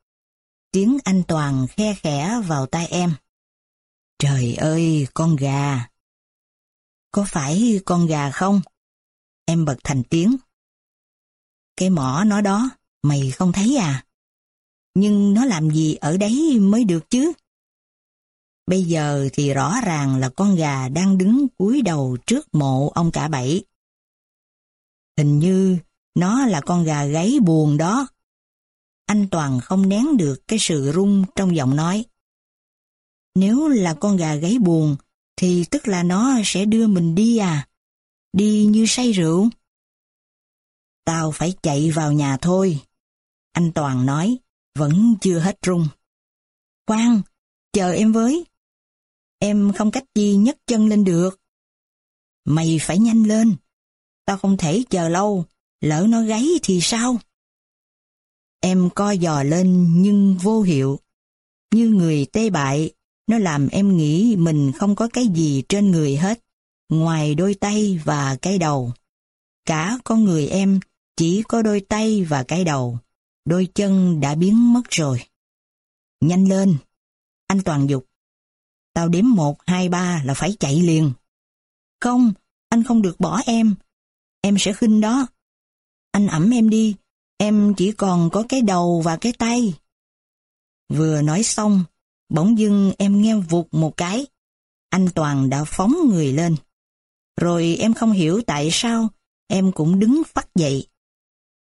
[0.71, 3.13] Tiếng anh Toàn khe khẽ vào tai em.
[4.19, 5.90] Trời ơi, con gà!
[7.11, 8.61] Có phải con gà không?
[9.45, 10.37] Em bật thành tiếng.
[11.77, 12.69] Cái mỏ nó đó,
[13.01, 14.05] mày không thấy à?
[14.93, 17.31] Nhưng nó làm gì ở đấy mới được chứ?
[18.67, 23.11] Bây giờ thì rõ ràng là con gà đang đứng cúi đầu trước mộ ông
[23.11, 23.63] cả bảy.
[25.17, 25.77] Hình như
[26.15, 28.07] nó là con gà gáy buồn đó.
[29.05, 32.05] Anh Toàn không nén được cái sự rung trong giọng nói.
[33.35, 34.95] Nếu là con gà gáy buồn,
[35.41, 37.67] thì tức là nó sẽ đưa mình đi à?
[38.33, 39.49] Đi như say rượu?
[41.05, 42.79] Tao phải chạy vào nhà thôi.
[43.51, 44.37] Anh Toàn nói,
[44.75, 45.87] vẫn chưa hết rung.
[46.87, 47.21] Khoan,
[47.73, 48.45] chờ em với.
[49.39, 51.41] Em không cách gì nhấc chân lên được.
[52.45, 53.55] Mày phải nhanh lên.
[54.25, 55.45] Tao không thể chờ lâu,
[55.79, 57.19] lỡ nó gáy thì sao?
[58.59, 60.99] Em co giò lên nhưng vô hiệu.
[61.71, 62.93] Như người tê bại,
[63.31, 66.39] nó làm em nghĩ mình không có cái gì trên người hết,
[66.89, 68.93] ngoài đôi tay và cái đầu.
[69.65, 70.79] Cả con người em
[71.15, 72.99] chỉ có đôi tay và cái đầu,
[73.45, 75.23] đôi chân đã biến mất rồi.
[76.21, 76.75] Nhanh lên!
[77.47, 78.05] Anh Toàn dục.
[78.93, 81.11] Tao đếm một, hai, ba là phải chạy liền.
[82.01, 82.33] Không,
[82.69, 83.75] anh không được bỏ em.
[84.41, 85.27] Em sẽ khinh đó.
[86.11, 86.95] Anh ẩm em đi,
[87.37, 89.73] em chỉ còn có cái đầu và cái tay.
[90.89, 91.83] Vừa nói xong,
[92.31, 94.25] bỗng dưng em nghe vụt một cái.
[94.89, 96.55] Anh Toàn đã phóng người lên.
[97.41, 99.07] Rồi em không hiểu tại sao
[99.47, 100.87] em cũng đứng phát dậy.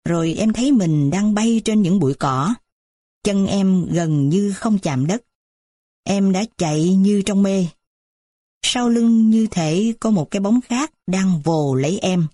[0.08, 2.56] Rồi em thấy mình đang bay trên những bụi cỏ.
[3.24, 5.24] Chân em gần như không chạm đất.
[6.04, 7.68] Em đã chạy như trong mê.
[8.62, 12.28] Sau lưng như thể có một cái bóng khác đang vồ lấy em.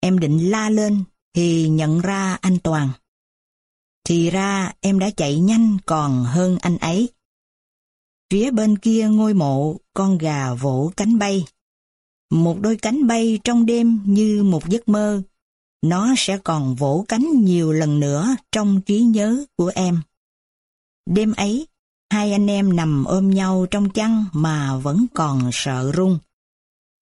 [0.00, 2.90] Em định la lên thì nhận ra anh Toàn.
[4.04, 7.08] Thì ra em đã chạy nhanh còn hơn anh ấy.
[8.32, 11.44] Phía bên kia ngôi mộ, con gà vỗ cánh bay.
[12.30, 15.22] Một đôi cánh bay trong đêm như một giấc mơ.
[15.82, 20.00] Nó sẽ còn vỗ cánh nhiều lần nữa trong trí nhớ của em.
[21.10, 21.66] Đêm ấy,
[22.10, 26.18] hai anh em nằm ôm nhau trong chăn mà vẫn còn sợ run.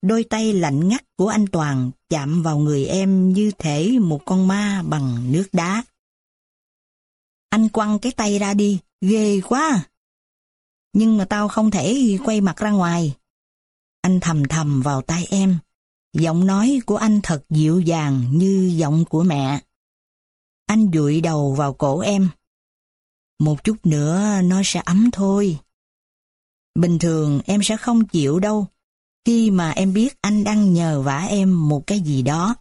[0.03, 4.49] Đôi tay lạnh ngắt của anh Toàn chạm vào người em như thể một con
[4.49, 5.85] ma bằng nước đá.
[7.51, 9.90] Anh quăng cái tay ra đi, ghê quá.
[10.93, 13.17] Nhưng mà tao không thể quay mặt ra ngoài.
[14.03, 15.59] Anh thầm thầm vào tai em.
[16.13, 19.61] Giọng nói của anh thật dịu dàng như giọng của mẹ.
[20.67, 22.29] Anh dụi đầu vào cổ em.
[23.39, 25.59] Một chút nữa nó sẽ ấm thôi.
[26.75, 28.67] Bình thường em sẽ không chịu đâu
[29.25, 32.57] khi mà em biết anh đang nhờ vả em một cái gì đó.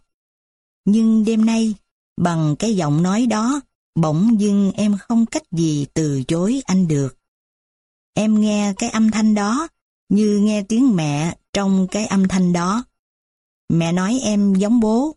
[0.84, 1.74] Nhưng đêm nay,
[2.16, 3.60] bằng cái giọng nói đó,
[3.94, 7.19] bỗng dưng em không cách gì từ chối anh được.
[8.14, 9.68] Em nghe cái âm thanh đó,
[10.08, 12.84] như nghe tiếng mẹ trong cái âm thanh đó.
[13.68, 15.16] Mẹ nói em giống bố,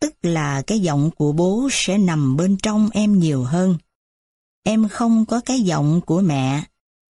[0.00, 3.76] tức là cái giọng của bố sẽ nằm bên trong em nhiều hơn.
[4.62, 6.64] Em không có cái giọng của mẹ,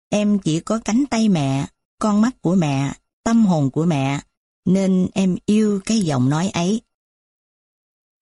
[0.08, 1.66] em chỉ có cánh tay mẹ,
[1.98, 2.92] con mắt của mẹ,
[3.24, 4.20] tâm hồn của mẹ,
[4.64, 6.80] nên em yêu cái giọng nói ấy.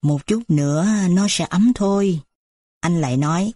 [0.01, 2.21] Một chút nữa nó sẽ ấm thôi,
[2.79, 3.53] anh lại nói.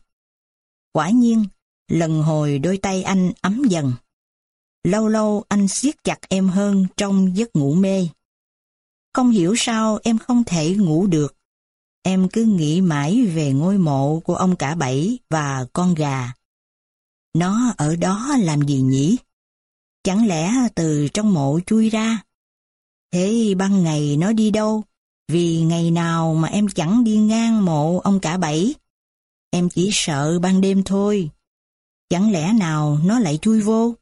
[0.92, 1.46] Quả nhiên,
[1.88, 3.94] lần hồi đôi tay anh ấm dần.
[4.84, 8.08] Lâu lâu anh siết chặt em hơn trong giấc ngủ mê.
[9.14, 11.36] Không hiểu sao em không thể ngủ được.
[12.04, 16.34] Em cứ nghĩ mãi về ngôi mộ của ông cả bảy và con gà.
[17.34, 19.18] Nó ở đó làm gì nhỉ?
[20.04, 22.24] Chẳng lẽ từ trong mộ chui ra?
[23.12, 24.84] Thế ban ngày nó đi đâu?
[25.28, 28.74] Vì ngày nào mà em chẳng đi ngang mộ ông cả bảy.
[29.50, 31.30] Em chỉ sợ ban đêm thôi.
[32.10, 33.96] Chẳng lẽ nào nó lại chui vô?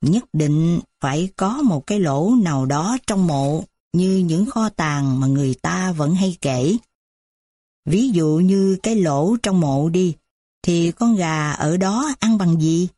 [0.00, 5.20] Nhất định phải có một cái lỗ nào đó trong mộ như những kho tàng
[5.20, 6.76] mà người ta vẫn hay kể.
[7.84, 10.14] Ví dụ như cái lỗ trong mộ đi,
[10.62, 12.88] thì con gà ở đó ăn bằng gì?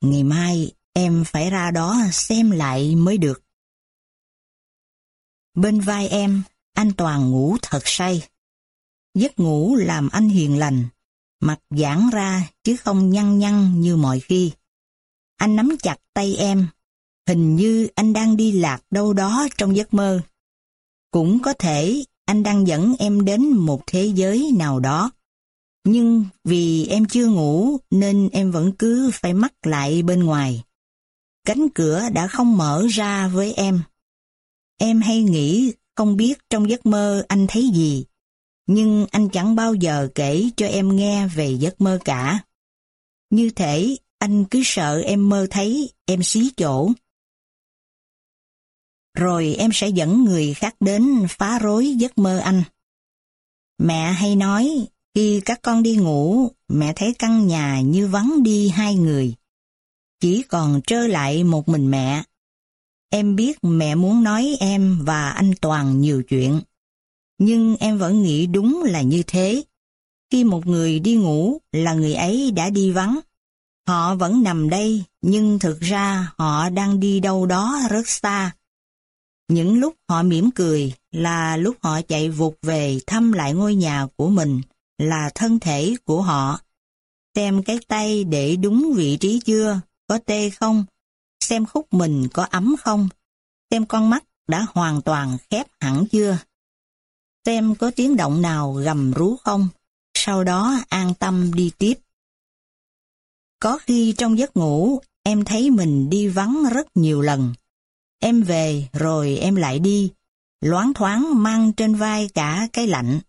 [0.00, 3.42] Ngày mai em phải ra đó xem lại mới được.
[5.54, 8.28] Bên vai em, anh Toàn ngủ thật say.
[9.14, 10.84] Giấc ngủ làm anh hiền lành,
[11.44, 14.52] mặt giãn ra chứ không nhăn nhăn như mọi khi.
[15.36, 16.66] Anh nắm chặt tay em,
[17.28, 20.20] hình như anh đang đi lạc đâu đó trong giấc mơ.
[21.10, 25.10] Cũng có thể anh đang dẫn em đến một thế giới nào đó.
[25.84, 30.62] Nhưng vì em chưa ngủ nên em vẫn cứ phải mắc lại bên ngoài.
[31.46, 33.82] Cánh cửa đã không mở ra với em.
[34.78, 38.04] Em hay nghĩ không biết trong giấc mơ anh thấy gì,
[38.66, 42.44] nhưng anh chẳng bao giờ kể cho em nghe về giấc mơ cả.
[43.30, 46.90] Như thể anh cứ sợ em mơ thấy em xí chỗ.
[49.18, 52.62] Rồi em sẽ dẫn người khác đến phá rối giấc mơ anh.
[53.78, 58.68] Mẹ hay nói, khi các con đi ngủ, mẹ thấy căn nhà như vắng đi
[58.68, 59.34] hai người.
[60.20, 62.22] Chỉ còn trơ lại một mình mẹ.
[63.10, 66.60] Em biết mẹ muốn nói em và anh Toàn nhiều chuyện.
[67.38, 69.64] Nhưng em vẫn nghĩ đúng là như thế.
[70.30, 73.20] Khi một người đi ngủ là người ấy đã đi vắng.
[73.86, 78.52] Họ vẫn nằm đây, nhưng thực ra họ đang đi đâu đó rất xa.
[79.48, 84.06] Những lúc họ mỉm cười là lúc họ chạy vụt về thăm lại ngôi nhà
[84.16, 84.60] của mình,
[84.98, 86.60] là thân thể của họ.
[87.34, 90.84] Xem cái tay để đúng vị trí chưa, có tê không,
[91.40, 93.08] xem khúc mình có ấm không,
[93.70, 96.38] xem con mắt đã hoàn toàn khép hẳn chưa,
[97.44, 99.68] xem có tiếng động nào gầm rú không,
[100.14, 101.94] sau đó an tâm đi tiếp.
[103.58, 107.54] Có khi trong giấc ngủ, em thấy mình đi vắng rất nhiều lần.
[108.20, 110.12] Em về rồi em lại đi,
[110.60, 113.20] loáng thoáng mang trên vai cả cái lạnh.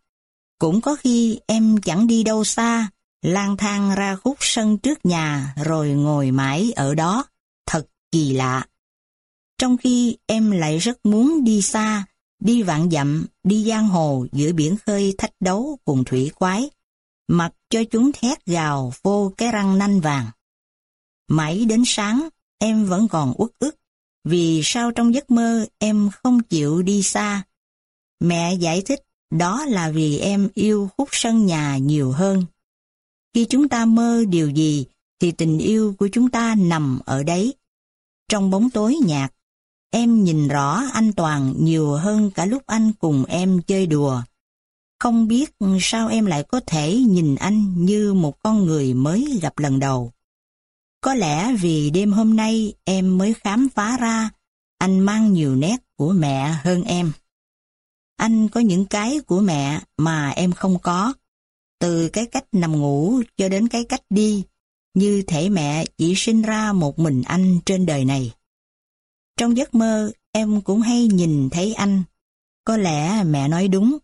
[0.59, 2.89] Cũng có khi em chẳng đi đâu xa,
[3.21, 7.25] lang thang ra khúc sân trước nhà rồi ngồi mãi ở đó,
[7.65, 8.67] thật kỳ lạ.
[9.57, 12.05] Trong khi em lại rất muốn đi xa,
[12.39, 16.69] đi vạn dặm, đi giang hồ giữa biển khơi thách đấu cùng thủy quái,
[17.27, 20.25] mặc cho chúng thét gào vô cái răng nanh vàng.
[21.27, 22.29] Mãi đến sáng,
[22.59, 23.75] em vẫn còn uất ức,
[24.23, 27.43] vì sao trong giấc mơ em không chịu đi xa.
[28.19, 28.99] Mẹ giải thích
[29.31, 32.45] đó là vì em yêu khúc sân nhà nhiều hơn.
[33.33, 34.85] Khi chúng ta mơ điều gì,
[35.19, 37.53] thì tình yêu của chúng ta nằm ở đấy.
[38.29, 39.33] Trong bóng tối nhạt,
[39.95, 44.21] em nhìn rõ anh Toàn nhiều hơn cả lúc anh cùng em chơi đùa.
[44.99, 49.59] Không biết sao em lại có thể nhìn anh như một con người mới gặp
[49.59, 50.11] lần đầu.
[51.01, 54.29] Có lẽ vì đêm hôm nay em mới khám phá ra
[54.77, 57.11] anh mang nhiều nét của mẹ hơn em.
[58.17, 61.13] Anh có những cái của mẹ mà em không có.
[61.79, 64.43] Từ cái cách nằm ngủ cho đến cái cách đi,
[64.93, 68.31] như thể mẹ chỉ sinh ra một mình anh trên đời này.
[69.37, 72.03] Trong giấc mơ, em cũng hay nhìn thấy anh.
[72.63, 73.97] Có lẽ mẹ nói đúng,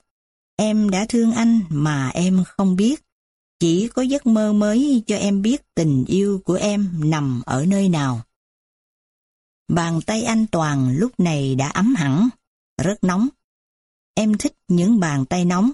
[0.56, 3.04] em đã thương anh mà em không biết.
[3.60, 7.90] Chỉ có giấc mơ mới cho em biết tình yêu của em nằm ở nơi
[7.90, 8.22] nào.
[9.68, 12.30] Bàn tay anh Toàn lúc này đã ấm hẳn,
[12.82, 13.28] rất nóng.
[14.16, 15.72] Em thích những bàn tay nóng.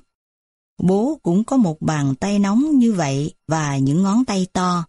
[0.83, 4.85] Bố cũng có một bàn tay nóng như vậy và những ngón tay to.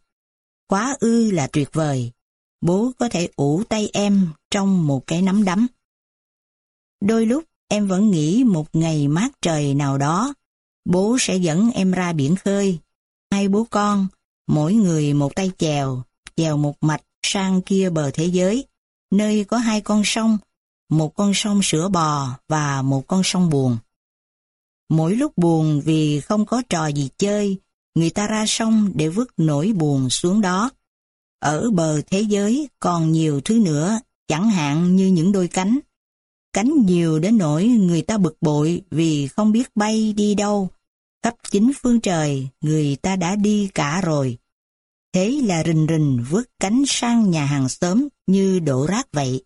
[0.67, 2.13] Quá ư là tuyệt vời.
[2.61, 5.67] Bố có thể ủ tay em trong một cái nắm đấm.
[7.01, 10.35] Đôi lúc em vẫn nghĩ một ngày mát trời nào đó,
[10.85, 12.79] bố sẽ dẫn em ra biển khơi.
[13.31, 14.07] Hai bố con,
[14.47, 16.03] mỗi người một tay chèo,
[16.37, 18.65] chèo một mạch sang kia bờ thế giới,
[19.11, 20.39] nơi có hai con sông,
[20.89, 23.79] một con sông sữa bò và một con sông buồn.
[24.89, 27.57] Mỗi lúc buồn vì không có trò gì chơi,
[27.95, 30.71] người ta ra sông để vứt nỗi buồn xuống đó.
[31.41, 35.79] Ở bờ thế giới còn nhiều thứ nữa, chẳng hạn như những đôi cánh.
[36.53, 40.69] Cánh nhiều đến nỗi người ta bực bội vì không biết bay đi đâu.
[41.23, 44.39] Khắp chính phương trời, người ta đã đi cả rồi.
[45.13, 49.45] Thế là rình rình vứt cánh sang nhà hàng xóm như đổ rác vậy.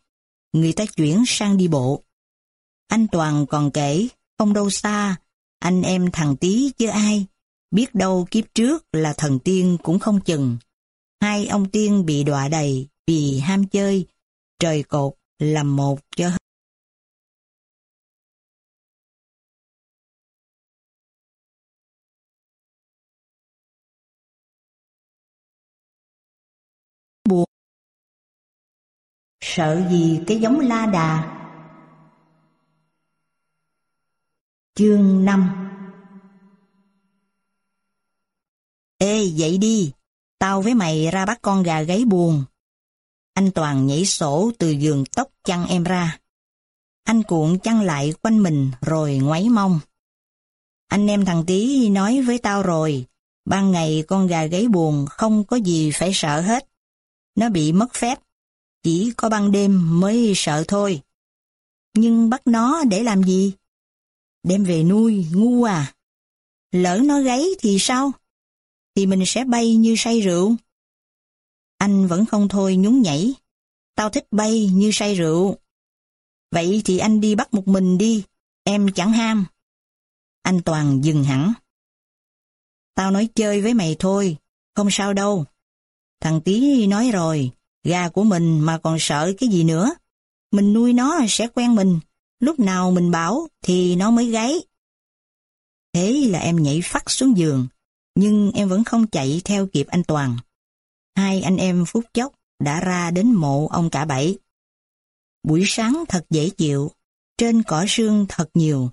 [0.53, 2.03] Người ta chuyển sang đi bộ.
[2.89, 5.17] Anh Toàn còn kể, không đâu xa,
[5.59, 7.27] anh em thằng tí chứ ai.
[7.71, 10.57] Biết đâu kiếp trước là thần tiên cũng không chừng.
[11.23, 14.07] Hai ông tiên bị đọa đầy vì ham chơi,
[14.59, 16.39] trời cột làm một cho hết.
[27.29, 27.45] buồn
[29.41, 31.39] sợ gì cái giống la đà?
[34.75, 35.51] Chương 5
[38.99, 39.93] Ê dậy đi.
[40.43, 42.45] Tao với mày ra bắt con gà gáy buồn.
[43.35, 46.19] Anh Toàn nhảy sổ từ giường tóc chăn em ra.
[47.05, 49.81] Anh cuộn chăn lại quanh mình rồi ngoáy mông.
[50.89, 53.07] Anh em thằng Tý nói với tao rồi,
[53.45, 56.69] ban ngày con gà gáy buồn không có gì phải sợ hết.
[57.35, 58.19] Nó bị mất phép,
[58.83, 61.01] chỉ có ban đêm mới sợ thôi.
[61.95, 63.53] Nhưng bắt nó để làm gì?
[64.43, 65.95] Đem về nuôi, ngu à.
[66.73, 68.13] Lỡ nó gáy thì sao?
[68.95, 70.57] Thì mình sẽ bay như say rượu.
[71.79, 73.35] Anh vẫn không thôi nhún nhảy.
[73.95, 75.57] Tao thích bay như say rượu.
[76.51, 78.25] Vậy thì anh đi bắt một mình đi,
[78.65, 79.47] em chẳng ham.
[80.43, 81.53] Anh Toàn dừng hẳn.
[82.95, 84.37] Tao nói chơi với mày thôi,
[84.75, 85.45] không sao đâu.
[86.21, 87.51] Thằng Tí nói rồi,
[87.85, 89.95] gà của mình mà còn sợ cái gì nữa.
[90.51, 92.01] Mình nuôi nó sẽ quen mình,
[92.41, 94.55] lúc nào mình bảo thì nó mới gáy.
[95.93, 97.67] Thế là em nhảy phát xuống giường,
[98.15, 100.37] nhưng em vẫn không chạy theo kịp anh Toàn.
[101.17, 102.33] Hai anh em phút chốc
[102.65, 104.39] đã ra đến mộ ông cả bảy.
[105.43, 106.91] Buổi sáng thật dễ chịu,
[107.39, 108.91] trên cỏ sương thật nhiều.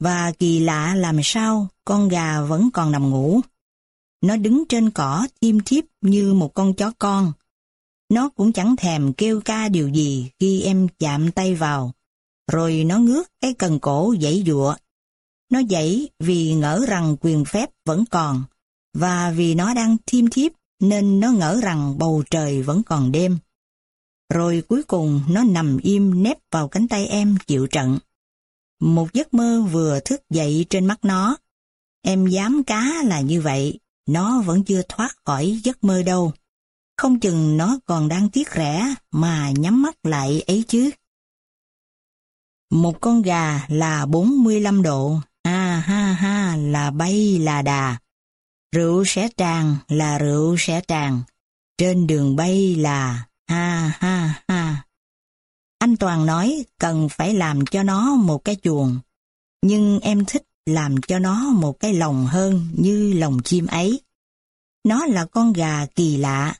[0.00, 3.40] Và kỳ lạ làm sao con gà vẫn còn nằm ngủ.
[4.20, 7.32] Nó đứng trên cỏ im thiếp như một con chó con.
[8.08, 11.92] Nó cũng chẳng thèm kêu ca điều gì khi em chạm tay vào.
[12.52, 14.74] Rồi nó ngước cái cần cổ dãy dụa
[15.52, 18.44] nó dậy vì ngỡ rằng quyền phép vẫn còn,
[18.94, 23.38] và vì nó đang thiêm thiếp nên nó ngỡ rằng bầu trời vẫn còn đêm.
[24.32, 27.98] Rồi cuối cùng nó nằm im nép vào cánh tay em chịu trận.
[28.80, 31.36] Một giấc mơ vừa thức dậy trên mắt nó.
[32.02, 33.78] Em dám cá là như vậy,
[34.08, 36.32] nó vẫn chưa thoát khỏi giấc mơ đâu.
[36.96, 40.90] Không chừng nó còn đang tiếc rẻ mà nhắm mắt lại ấy chứ.
[42.70, 45.16] Một con gà là 45 độ
[45.82, 47.98] Ha ha là bay là đà.
[48.74, 51.22] Rượu sẽ tràn là rượu sẽ tràn.
[51.78, 54.84] Trên đường bay là ha ha ha.
[55.78, 58.98] Anh Toàn nói cần phải làm cho nó một cái chuồng.
[59.62, 64.00] Nhưng em thích làm cho nó một cái lồng hơn như lồng chim ấy.
[64.84, 66.54] Nó là con gà kỳ lạ,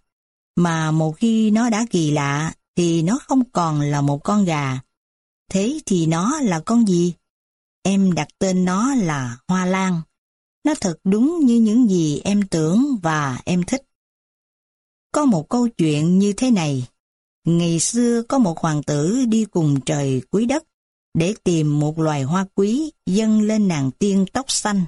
[0.57, 4.81] mà một khi nó đã kỳ lạ thì nó không còn là một con gà.
[5.51, 7.15] Thế thì nó là con gì?
[7.83, 10.01] Em đặt tên nó là Hoa Lan.
[10.65, 13.83] Nó thật đúng như những gì em tưởng và em thích.
[15.13, 16.89] Có một câu chuyện như thế này.
[17.47, 20.65] Ngày xưa có một hoàng tử đi cùng trời quý đất
[21.15, 24.83] để tìm một loài hoa quý dâng lên nàng tiên tóc xanh.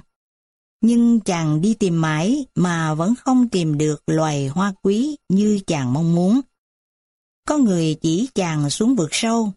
[0.81, 5.93] Nhưng chàng đi tìm mãi mà vẫn không tìm được loài hoa quý như chàng
[5.93, 6.41] mong muốn.
[7.47, 9.51] Có người chỉ chàng xuống vực sâu,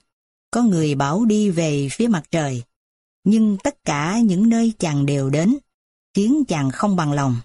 [0.51, 2.63] có người bảo đi về phía mặt trời
[3.29, 5.59] nhưng tất cả những nơi chàng đều đến,
[6.15, 7.37] khiến chàng không bằng lòng.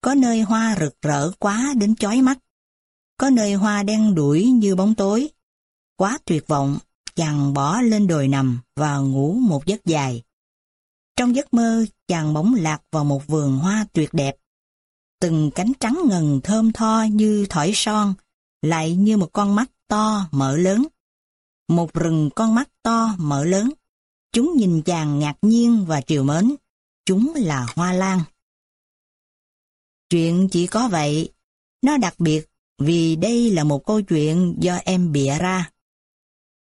[0.00, 2.38] Có nơi hoa rực rỡ quá đến chói mắt,
[3.18, 5.28] có nơi hoa đen đuổi như bóng tối.
[5.96, 6.78] Quá tuyệt vọng,
[7.14, 10.22] chàng bỏ lên đồi nằm và ngủ một giấc dài.
[11.16, 14.36] Trong giấc mơ, chàng bỗng lạc vào một vườn hoa tuyệt đẹp.
[15.20, 18.14] Từng cánh trắng ngần thơm tho như thỏi son,
[18.62, 20.86] lại như một con mắt to mở lớn.
[21.68, 23.70] Một rừng con mắt to mở lớn
[24.36, 26.54] Chúng nhìn chàng ngạc nhiên và triều mến.
[27.06, 28.20] Chúng là hoa lan.
[30.10, 31.32] Chuyện chỉ có vậy.
[31.82, 35.70] Nó đặc biệt vì đây là một câu chuyện do em bịa ra.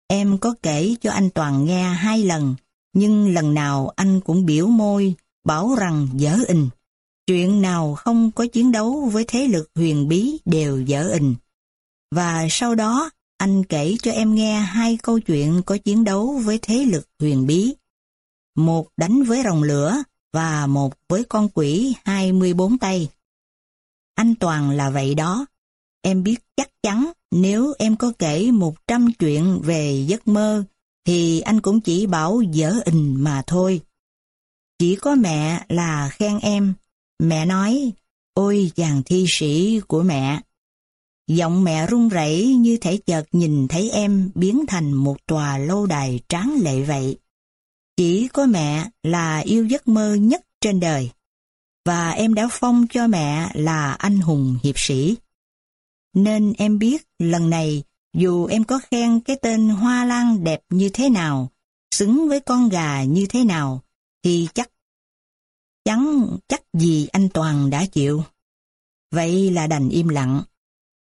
[0.08, 2.56] Em có kể cho anh Toàn nghe hai lần,
[2.94, 6.70] nhưng lần nào anh cũng biểu môi, bảo rằng dở ình.
[7.28, 11.36] Chuyện nào không có chiến đấu với thế lực huyền bí đều dở ình.
[12.12, 13.10] Và sau đó,
[13.40, 17.48] anh kể cho em nghe hai câu chuyện có chiến đấu với thế lực huyền
[17.48, 17.74] bí.
[18.56, 19.98] Một đánh với rồng lửa
[20.34, 23.10] và một với con quỷ 24 tay.
[24.16, 25.46] Anh Toàn là vậy đó.
[26.02, 30.64] Em biết chắc chắn nếu em có kể 100 chuyện về giấc mơ
[31.06, 33.82] thì anh cũng chỉ bảo dở ình mà thôi.
[34.80, 36.74] Chỉ có mẹ là khen em.
[37.20, 37.92] Mẹ nói,
[38.34, 40.42] ôi chàng thi sĩ của mẹ.
[41.30, 45.86] Giọng mẹ run rẩy như thể chợt nhìn thấy em biến thành một tòa lâu
[45.86, 47.18] đài tráng lệ vậy.
[47.98, 51.12] Chỉ có mẹ là yêu giấc mơ nhất trên đời.
[51.86, 55.16] Và em đã phong cho mẹ là anh hùng hiệp sĩ.
[56.14, 57.84] Nên em biết lần này
[58.14, 61.52] dù em có khen cái tên hoa lan đẹp như thế nào,
[61.92, 63.82] xứng với con gà như thế nào,
[64.24, 64.70] thì chắc
[65.86, 68.24] chắn chắc gì anh Toàn đã chịu.
[69.12, 70.42] Vậy là đành im lặng.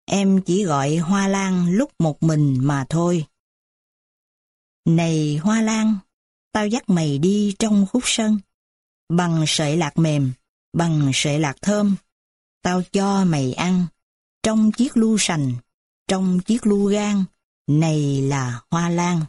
[0.09, 3.25] Em chỉ gọi Hoa Lan lúc một mình mà thôi.
[4.85, 5.97] Này Hoa Lan,
[6.51, 8.39] tao dắt mày đi trong khúc sân.
[9.09, 10.31] Bằng sợi lạc mềm,
[10.73, 11.95] bằng sợi lạc thơm.
[12.61, 13.85] Tao cho mày ăn,
[14.43, 15.53] trong chiếc lu sành,
[16.07, 17.23] trong chiếc lu gan,
[17.67, 19.21] này là Hoa Lan.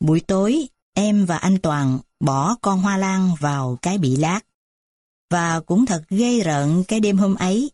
[0.00, 4.40] Buổi tối, em và anh Toàn bỏ con hoa lan vào cái bị lát.
[5.30, 7.70] Và cũng thật gây rợn cái đêm hôm ấy.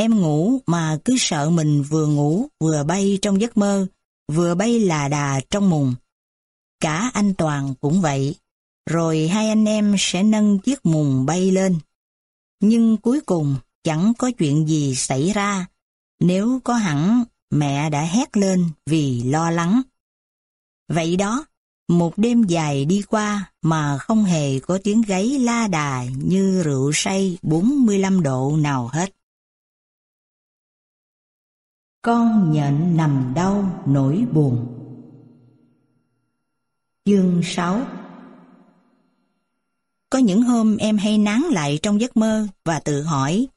[0.00, 3.86] Em ngủ mà cứ sợ mình vừa ngủ vừa bay trong giấc mơ,
[4.32, 5.94] vừa bay là đà trong mùng.
[6.80, 8.34] Cả anh Toàn cũng vậy.
[8.90, 11.78] Rồi hai anh em sẽ nâng chiếc mùng bay lên.
[12.60, 15.66] Nhưng cuối cùng chẳng có chuyện gì xảy ra.
[16.20, 19.82] Nếu có hẳn, mẹ đã hét lên vì lo lắng.
[20.88, 21.44] Vậy đó,
[21.88, 26.90] một đêm dài đi qua mà không hề có tiếng gáy la đà như rượu
[26.94, 29.17] say 45 độ nào hết.
[32.08, 34.66] Con nhện nằm đau nỗi buồn
[37.04, 37.86] Chương 6
[40.10, 43.48] Có những hôm em hay nán lại trong giấc mơ và tự hỏi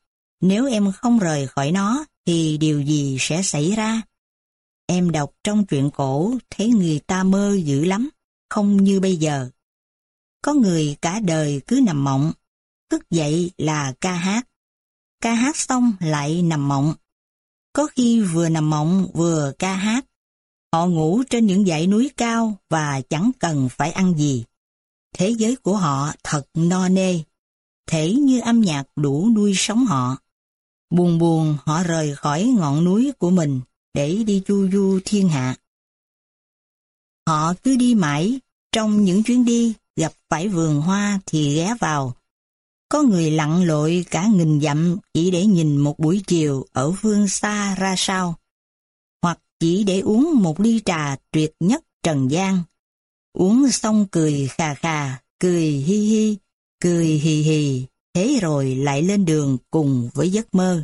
[0.41, 4.02] nếu em không rời khỏi nó thì điều gì sẽ xảy ra?
[4.86, 8.10] Em đọc trong truyện cổ thấy người ta mơ dữ lắm
[8.49, 9.49] không như bây giờ.
[10.41, 12.32] Có người cả đời cứ nằm mộng,
[12.90, 14.48] thức dậy là ca hát.
[15.22, 16.94] Ca hát xong lại nằm mộng.
[17.73, 20.06] Có khi vừa nằm mộng vừa ca hát.
[20.73, 24.43] Họ ngủ trên những dãy núi cao và chẳng cần phải ăn gì.
[25.15, 27.19] Thế giới của họ thật no nê,
[27.88, 30.18] thể như âm nhạc đủ nuôi sống họ.
[30.89, 33.61] Buồn buồn họ rời khỏi ngọn núi của mình
[33.93, 35.56] để đi chu du thiên hạ.
[37.27, 38.39] Họ cứ đi mãi,
[38.72, 42.15] trong những chuyến đi, gặp phải vườn hoa thì ghé vào.
[42.91, 47.27] Có người lặn lội cả nghìn dặm chỉ để nhìn một buổi chiều ở phương
[47.27, 48.35] xa ra sao.
[49.22, 52.63] Hoặc chỉ để uống một ly trà tuyệt nhất trần gian.
[53.34, 56.38] Uống xong cười khà khà, cười hi hi,
[56.81, 60.84] cười hì hì, thế rồi lại lên đường cùng với giấc mơ.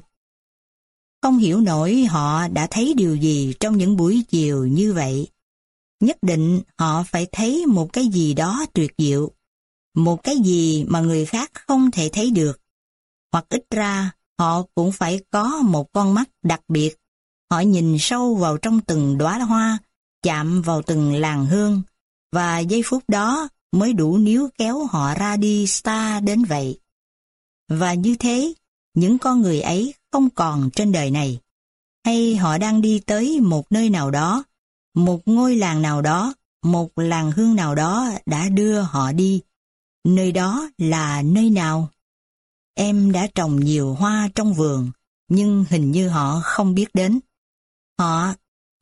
[1.21, 5.27] Không hiểu nổi họ đã thấy điều gì trong những buổi chiều như vậy.
[5.99, 9.31] Nhất định họ phải thấy một cái gì đó tuyệt diệu,
[9.97, 12.61] một cái gì mà người khác không thể thấy được.
[13.31, 16.95] Hoặc ít ra, họ cũng phải có một con mắt đặc biệt.
[17.51, 19.77] Họ nhìn sâu vào trong từng đóa hoa,
[20.23, 21.81] chạm vào từng làng hương,
[22.31, 26.79] và giây phút đó mới đủ níu kéo họ ra đi xa đến vậy.
[27.69, 28.53] Và như thế,
[28.93, 31.39] những con người ấy không còn trên đời này.
[32.05, 34.43] Hay họ đang đi tới một nơi nào đó,
[34.93, 36.33] một ngôi làng nào đó,
[36.63, 39.41] một làng hương nào đó đã đưa họ đi.
[40.07, 41.89] Nơi đó là nơi nào?
[42.73, 44.91] Em đã trồng nhiều hoa trong vườn,
[45.27, 47.19] nhưng hình như họ không biết đến.
[47.99, 48.34] Họ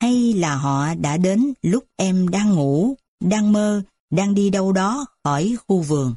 [0.01, 5.05] hay là họ đã đến lúc em đang ngủ, đang mơ, đang đi đâu đó
[5.23, 6.15] khỏi khu vườn.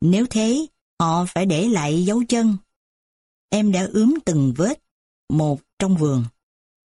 [0.00, 0.66] Nếu thế,
[1.00, 2.56] họ phải để lại dấu chân
[3.50, 4.82] Em đã ướm từng vết,
[5.28, 6.24] một trong vườn.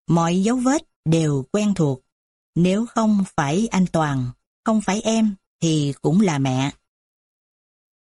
[0.09, 2.01] Mọi dấu vết đều quen thuộc.
[2.55, 4.31] Nếu không phải anh Toàn,
[4.65, 6.73] không phải em, thì cũng là mẹ.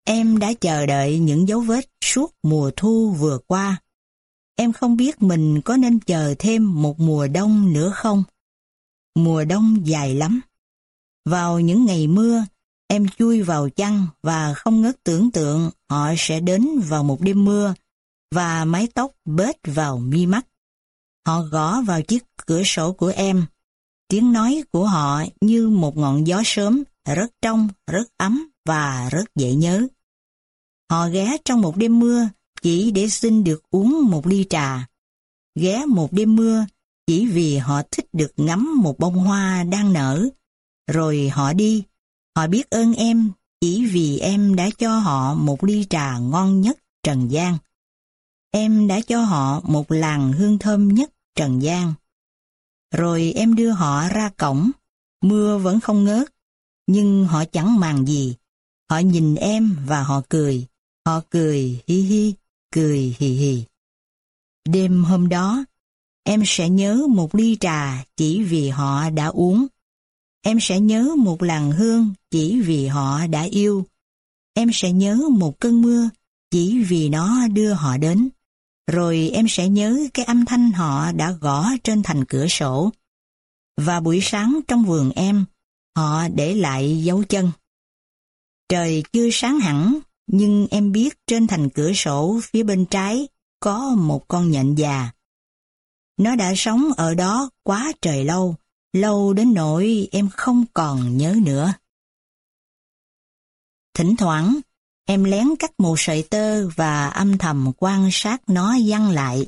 [0.09, 3.83] Em đã chờ đợi những dấu vết suốt mùa thu vừa qua.
[4.57, 8.25] Em không biết mình có nên chờ thêm một mùa đông nữa không?
[9.15, 10.41] Mùa đông dài lắm.
[11.25, 12.45] Vào những ngày mưa,
[12.89, 17.45] em chui vào chăn và không ngớt tưởng tượng họ sẽ đến vào một đêm
[17.45, 17.75] mưa
[18.35, 20.47] và mái tóc bết vào mi mắt.
[21.27, 23.47] Họ gõ vào chiếc cửa sổ của em.
[24.09, 26.83] Tiếng nói của họ như một ngọn gió sớm,
[27.15, 29.87] rất trong, rất ấm và rất dễ nhớ.
[30.91, 32.29] Họ ghé trong một đêm mưa
[32.63, 34.87] chỉ để xin được uống một ly trà.
[35.55, 36.67] Ghé một đêm mưa
[37.07, 40.29] chỉ vì họ thích được ngắm một bông hoa đang nở.
[40.91, 41.83] Rồi họ đi,
[42.37, 43.31] họ biết ơn em
[43.61, 47.59] chỉ vì em đã cho họ một ly trà ngon nhất Trần gian.
[48.51, 51.95] Em đã cho họ một làn hương thơm nhất Trần gian.
[52.95, 54.71] Rồi em đưa họ ra cổng,
[55.23, 56.29] mưa vẫn không ngớt,
[56.87, 58.35] nhưng họ chẳng màng gì.
[58.91, 60.67] Họ nhìn em và họ cười,
[61.07, 62.35] họ cười hi hi,
[62.71, 63.65] cười hì hì.
[64.69, 65.65] Đêm hôm đó,
[66.25, 69.67] em sẽ nhớ một ly trà chỉ vì họ đã uống.
[70.43, 73.87] Em sẽ nhớ một làn hương chỉ vì họ đã yêu.
[74.55, 76.11] Em sẽ nhớ một cơn mưa
[76.51, 78.29] chỉ vì nó đưa họ đến.
[78.93, 82.93] Rồi em sẽ nhớ cái âm thanh họ đã gõ trên thành cửa sổ.
[83.77, 85.45] Và buổi sáng trong vườn em,
[85.97, 87.51] họ để lại dấu chân.
[88.69, 93.29] Trời chưa sáng hẳn, nhưng em biết trên thành cửa sổ phía bên trái
[93.61, 95.11] có một con nhện già.
[96.17, 98.57] Nó đã sống ở đó quá trời lâu,
[98.93, 101.73] lâu đến nỗi em không còn nhớ nữa.
[103.95, 104.61] Thỉnh thoảng,
[105.07, 109.47] em lén cắt một sợi tơ và âm thầm quan sát nó văng lại.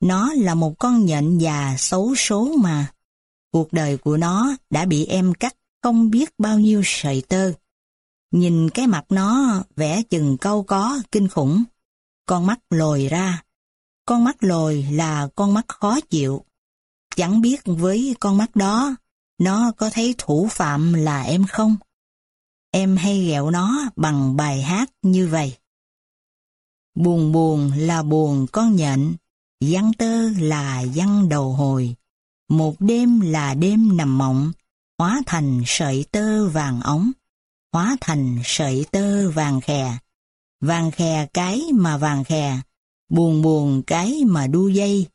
[0.00, 2.92] Nó là một con nhện già xấu số mà.
[3.52, 7.52] Cuộc đời của nó đã bị em cắt không biết bao nhiêu sợi tơ.
[8.30, 11.64] Nhìn cái mặt nó vẽ chừng câu có kinh khủng.
[12.26, 13.42] Con mắt lồi ra.
[14.06, 16.44] Con mắt lồi là con mắt khó chịu.
[17.16, 18.96] Chẳng biết với con mắt đó,
[19.38, 21.76] nó có thấy thủ phạm là em không?
[22.70, 25.56] Em hay ghẹo nó bằng bài hát như vậy.
[26.94, 29.14] Buồn buồn là buồn con nhện,
[29.60, 31.94] văn tơ là văn đầu hồi.
[32.48, 34.52] Một đêm là đêm nằm mộng,
[34.98, 37.12] hóa thành sợi tơ vàng ống,
[37.76, 39.96] hóa thành sợi tơ vàng khè.
[40.60, 42.58] Vàng khè cái mà vàng khè,
[43.08, 45.06] buồn buồn cái mà đu dây,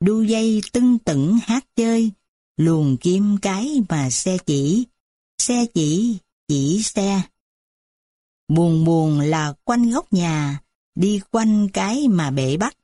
[0.00, 2.10] đu dây tưng tửng hát chơi,
[2.56, 4.86] luồn kim cái mà xe chỉ,
[5.38, 6.18] xe chỉ,
[6.48, 7.22] chỉ xe.
[8.48, 10.60] Buồn buồn là quanh góc nhà,
[10.94, 12.76] đi quanh cái mà bể bắc,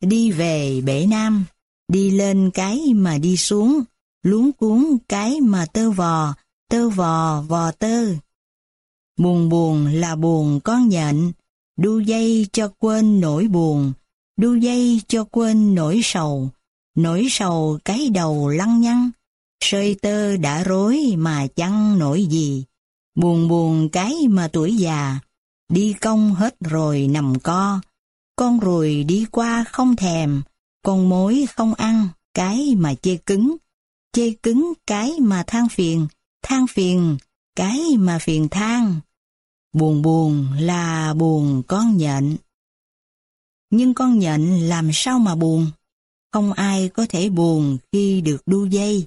[0.00, 1.44] đi về bể nam,
[1.88, 3.80] đi lên cái mà đi xuống,
[4.22, 6.34] luống cuốn cái mà tơ vò,
[6.68, 8.14] tơ vò vò tơ.
[9.18, 11.32] Buồn buồn là buồn con nhện,
[11.76, 13.92] đu dây cho quên nỗi buồn,
[14.36, 16.50] đu dây cho quên nỗi sầu,
[16.96, 19.10] nỗi sầu cái đầu lăng nhăng,
[19.64, 22.64] sơi tơ đã rối mà chăng nổi gì,
[23.14, 25.18] buồn buồn cái mà tuổi già,
[25.68, 27.80] đi công hết rồi nằm co,
[28.36, 30.42] con ruồi đi qua không thèm,
[30.82, 33.56] con mối không ăn, cái mà chê cứng,
[34.12, 36.06] chê cứng cái mà than phiền,
[36.42, 37.16] than phiền,
[37.56, 39.00] cái mà phiền than.
[39.72, 42.36] Buồn buồn là buồn con nhện.
[43.70, 45.66] Nhưng con nhện làm sao mà buồn?
[46.32, 49.06] Không ai có thể buồn khi được đu dây.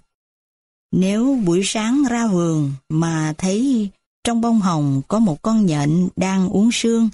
[0.92, 3.90] Nếu buổi sáng ra vườn mà thấy
[4.24, 7.10] trong bông hồng có một con nhện đang uống sương,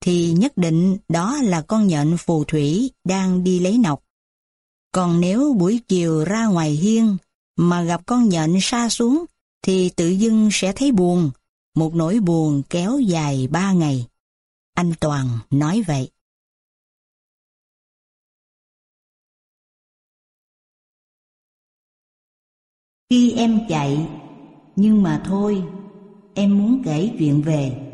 [0.00, 4.02] thì nhất định đó là con nhện phù thủy đang đi lấy nọc.
[4.92, 7.16] Còn nếu buổi chiều ra ngoài hiên
[7.56, 9.24] mà gặp con nhện xa xuống,
[9.62, 11.30] thì tự dưng sẽ thấy buồn,
[11.74, 14.06] một nỗi buồn kéo dài ba ngày.
[14.74, 16.10] Anh Toàn nói vậy.
[23.10, 24.08] Khi em chạy,
[24.76, 25.64] nhưng mà thôi,
[26.34, 27.92] em muốn kể chuyện về.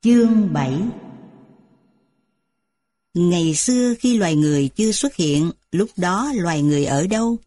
[0.00, 0.82] Chương 7
[3.14, 7.38] Ngày xưa khi loài người chưa xuất hiện, lúc đó loài người ở đâu?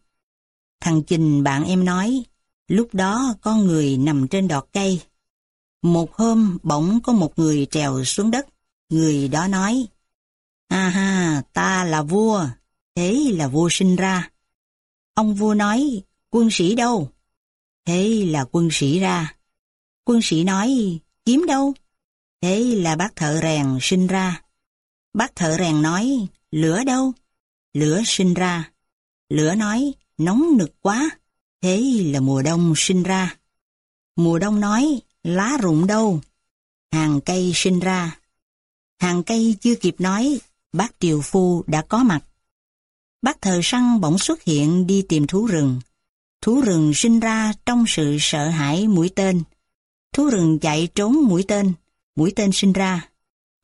[0.80, 2.24] Thằng Trình bạn em nói,
[2.68, 5.00] lúc đó con người nằm trên đọt cây.
[5.82, 8.46] Một hôm bỗng có một người trèo xuống đất,
[8.90, 9.86] người đó nói,
[10.68, 12.48] À ha, ta là vua,
[12.94, 14.30] thế là vua sinh ra.
[15.14, 17.10] Ông vua nói, quân sĩ đâu?
[17.84, 19.36] Thế là quân sĩ ra.
[20.04, 21.74] Quân sĩ nói, kiếm đâu?
[22.40, 24.42] Thế là bác thợ rèn sinh ra.
[25.14, 27.12] Bác thợ rèn nói, lửa đâu?
[27.74, 28.70] Lửa sinh ra.
[29.28, 31.10] Lửa nói, nóng nực quá.
[31.62, 31.80] Thế
[32.12, 33.36] là mùa đông sinh ra.
[34.16, 36.20] Mùa đông nói, lá rụng đâu?
[36.92, 38.18] Hàng cây sinh ra.
[39.00, 40.40] Hàng cây chưa kịp nói,
[40.72, 42.20] bác triều phu đã có mặt.
[43.22, 45.80] Bác thợ săn bỗng xuất hiện đi tìm thú rừng.
[46.40, 49.42] Thú rừng sinh ra trong sự sợ hãi mũi tên.
[50.12, 51.72] Thú rừng chạy trốn mũi tên,
[52.16, 53.08] mũi tên sinh ra.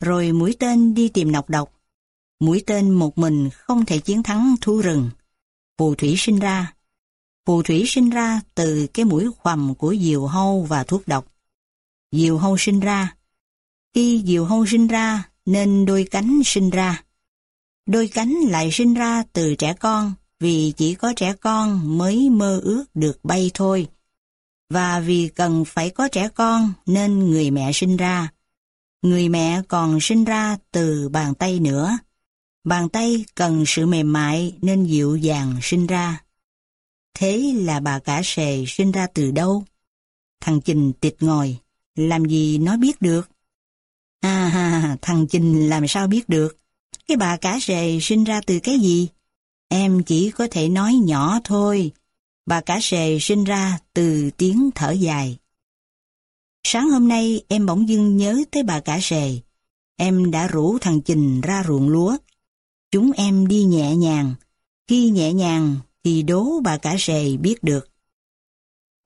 [0.00, 1.72] Rồi mũi tên đi tìm nọc độc.
[2.40, 5.10] Mũi tên một mình không thể chiến thắng thú rừng
[5.78, 6.74] phù thủy sinh ra.
[7.46, 11.32] Phù thủy sinh ra từ cái mũi khoằm của diều hâu và thuốc độc.
[12.12, 13.16] Diều hâu sinh ra.
[13.94, 17.04] Khi diều hâu sinh ra, nên đôi cánh sinh ra.
[17.86, 22.60] Đôi cánh lại sinh ra từ trẻ con, vì chỉ có trẻ con mới mơ
[22.62, 23.86] ước được bay thôi.
[24.70, 28.32] Và vì cần phải có trẻ con, nên người mẹ sinh ra.
[29.02, 31.98] Người mẹ còn sinh ra từ bàn tay nữa.
[32.64, 36.24] Bàn tay cần sự mềm mại nên dịu dàng sinh ra.
[37.14, 39.64] Thế là bà cả sề sinh ra từ đâu?
[40.40, 41.58] Thằng Trình tịt ngồi,
[41.94, 43.30] làm gì nó biết được?
[44.20, 46.58] À ha, thằng Trình làm sao biết được?
[47.08, 49.08] Cái bà cả sề sinh ra từ cái gì?
[49.68, 51.92] Em chỉ có thể nói nhỏ thôi.
[52.46, 55.38] Bà cả sề sinh ra từ tiếng thở dài.
[56.64, 59.38] Sáng hôm nay em bỗng dưng nhớ tới bà cả sề.
[59.96, 62.16] Em đã rủ thằng Trình ra ruộng lúa.
[62.92, 64.34] Chúng em đi nhẹ nhàng.
[64.88, 67.88] Khi nhẹ nhàng thì đố bà cả sề biết được.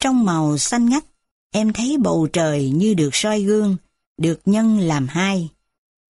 [0.01, 1.05] Trong màu xanh ngắt,
[1.51, 3.77] em thấy bầu trời như được soi gương,
[4.17, 5.49] được nhân làm hai.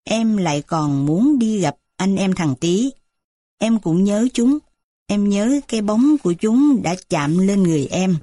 [0.04, 2.90] Em lại còn muốn đi gặp anh em thằng tí.
[3.58, 4.58] Em cũng nhớ chúng,
[5.06, 8.16] em nhớ cái bóng của chúng đã chạm lên người em.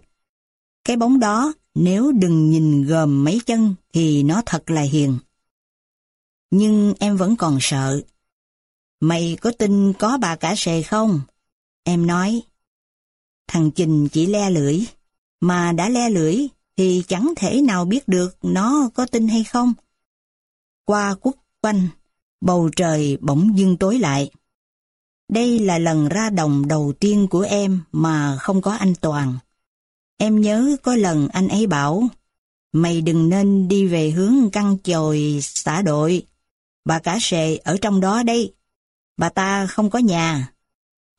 [0.86, 5.18] Cái bóng đó, nếu đừng nhìn gồm mấy chân thì nó thật là hiền.
[6.52, 8.02] Nhưng em vẫn còn sợ.
[9.04, 11.22] Mày có tin có bà cả sề không?
[11.84, 12.42] Em nói,
[13.48, 14.80] thằng Trình chỉ le lưỡi,
[15.40, 16.38] mà đã le lưỡi
[16.78, 19.74] thì chẳng thể nào biết được nó có tin hay không.
[20.86, 21.88] Qua quốc quanh,
[22.42, 24.32] bầu trời bỗng dưng tối lại.
[25.30, 29.38] Đây là lần ra đồng đầu tiên của em mà không có anh Toàn.
[30.18, 32.08] Em nhớ có lần anh ấy bảo,
[32.72, 36.28] mày đừng nên đi về hướng căn chồi xã đội.
[36.86, 38.54] Bà cả sề ở trong đó đây.
[39.18, 40.54] Bà ta không có nhà.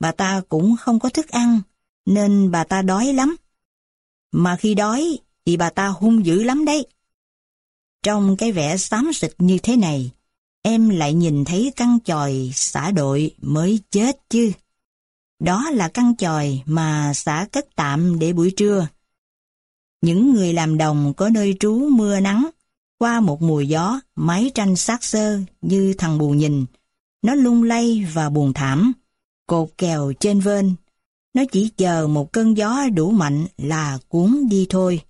[0.00, 1.60] Bà ta cũng không có thức ăn,
[2.06, 3.36] nên bà ta đói lắm.
[4.32, 6.86] Mà khi đói thì bà ta hung dữ lắm đấy.
[8.02, 10.10] Trong cái vẻ xám xịt như thế này,
[10.62, 14.52] em lại nhìn thấy căn chòi xã đội mới chết chứ.
[15.38, 18.88] Đó là căn chòi mà xã cất tạm để buổi trưa.
[20.00, 22.50] Những người làm đồng có nơi trú mưa nắng,
[22.98, 26.66] qua một mùa gió, máy tranh sát sơ như thằng bù nhìn.
[27.24, 28.92] Nó lung lay và buồn thảm,
[29.46, 30.74] cột kèo trên vên.
[31.34, 35.00] Nó chỉ chờ một cơn gió đủ mạnh là cuốn đi thôi.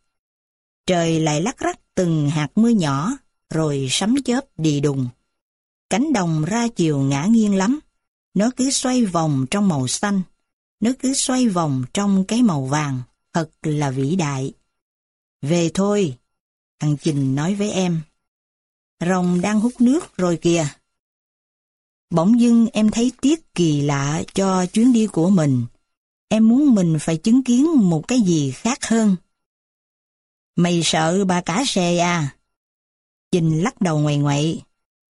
[0.87, 3.13] Trời lại lắc rắc từng hạt mưa nhỏ,
[3.51, 5.09] rồi sấm chớp đi đùng.
[5.91, 7.81] Cánh đồng ra chiều ngã nghiêng lắm,
[8.35, 10.23] nó cứ xoay vòng trong màu xanh,
[10.81, 14.53] nó cứ xoay vòng trong cái màu vàng, thật là vĩ đại.
[15.43, 16.19] Về thôi,
[16.81, 18.01] thằng Trình nói với em.
[19.01, 20.67] Rồng đang hút nước rồi kìa.
[22.15, 25.65] Bỗng dưng em thấy tiếc kỳ lạ cho chuyến đi của mình.
[26.29, 29.17] Em muốn mình phải chứng kiến một cái gì khác hơn.
[30.57, 32.37] Mày sợ bà cả xề à?
[33.33, 34.63] Trình lắc đầu ngoài ngoại.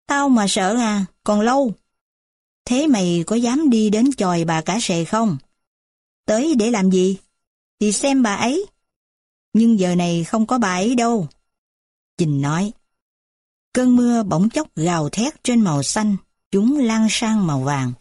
[0.07, 1.73] Tao mà sợ à, còn lâu.
[2.65, 5.37] Thế mày có dám đi đến chòi bà cả xề không?
[6.27, 7.17] Tới để làm gì?
[7.81, 8.67] Thì xem bà ấy.
[9.53, 11.29] Nhưng giờ này không có bà ấy đâu.
[12.19, 12.73] Trình nói.
[13.73, 16.17] Cơn mưa bỗng chốc gào thét trên màu xanh,
[16.55, 17.93] chúng lan sang màu vàng.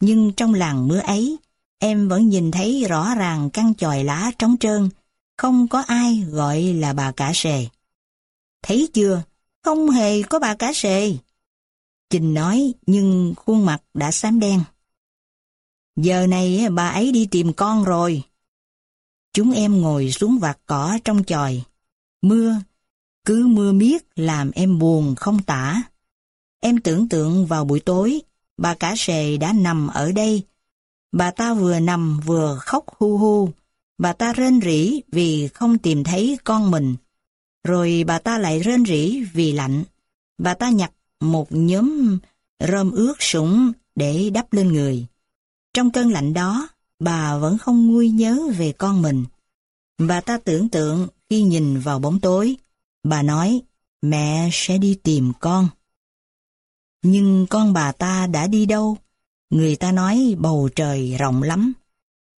[0.00, 1.36] Nhưng trong làng mưa ấy,
[1.78, 4.90] em vẫn nhìn thấy rõ ràng căn chòi lá trống trơn,
[5.36, 7.66] không có ai gọi là bà cả sề.
[8.62, 9.22] Thấy chưa,
[9.64, 11.16] không hề có bà cả sề.
[12.10, 14.62] Trình nói nhưng khuôn mặt đã xám đen.
[15.96, 18.22] Giờ này bà ấy đi tìm con rồi.
[19.32, 21.62] Chúng em ngồi xuống vạt cỏ trong chòi.
[22.22, 22.56] Mưa,
[23.24, 25.82] cứ mưa miết làm em buồn không tả.
[26.64, 28.22] Em tưởng tượng vào buổi tối,
[28.56, 30.42] bà cả sề đã nằm ở đây.
[31.12, 33.48] Bà ta vừa nằm vừa khóc hu hu.
[33.98, 36.96] Bà ta rên rỉ vì không tìm thấy con mình.
[37.64, 39.84] Rồi bà ta lại rên rỉ vì lạnh.
[40.38, 42.18] Bà ta nhặt một nhóm
[42.68, 45.06] rơm ướt sũng để đắp lên người.
[45.74, 46.68] Trong cơn lạnh đó,
[46.98, 49.24] bà vẫn không nguôi nhớ về con mình.
[49.98, 52.56] Bà ta tưởng tượng khi nhìn vào bóng tối,
[53.02, 53.62] bà nói
[54.02, 55.68] mẹ sẽ đi tìm con.
[57.02, 58.96] Nhưng con bà ta đã đi đâu?
[59.50, 61.72] Người ta nói bầu trời rộng lắm.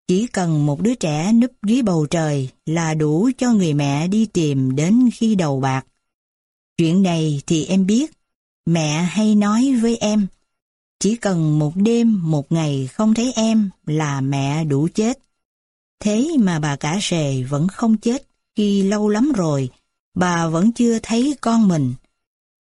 [0.09, 4.27] Chỉ cần một đứa trẻ núp dưới bầu trời là đủ cho người mẹ đi
[4.27, 5.87] tìm đến khi đầu bạc.
[6.77, 8.13] Chuyện này thì em biết,
[8.67, 10.27] mẹ hay nói với em,
[11.01, 15.19] chỉ cần một đêm, một ngày không thấy em là mẹ đủ chết.
[16.01, 18.27] Thế mà bà cả sề vẫn không chết
[18.57, 19.71] khi lâu lắm rồi,
[20.15, 21.95] bà vẫn chưa thấy con mình.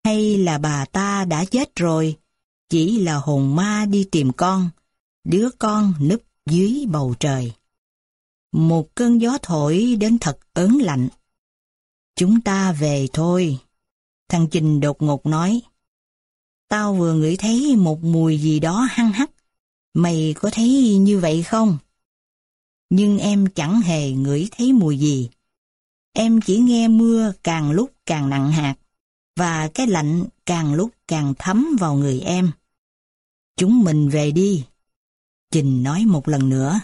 [0.05, 2.19] Hay là bà ta đã chết rồi,
[2.69, 4.71] chỉ là hồn ma đi tìm con,
[5.25, 7.53] đứa con núp dưới bầu trời.
[8.53, 11.09] Một cơn gió thổi đến thật ớn lạnh.
[12.17, 13.59] Chúng ta về thôi.
[14.29, 15.63] Thằng Trình đột ngột nói.
[16.69, 19.31] Tao vừa ngửi thấy một mùi gì đó hăng hắc.
[19.95, 21.79] Mày có thấy như vậy không?
[22.91, 25.31] Nhưng em chẳng hề ngửi thấy mùi gì.
[26.13, 28.75] Em chỉ nghe mưa càng lúc càng nặng hạt,
[29.37, 32.51] và cái lạnh càng lúc càng thấm vào người em.
[33.57, 34.65] Chúng mình về đi.
[35.51, 36.81] Trình nói một lần nữa.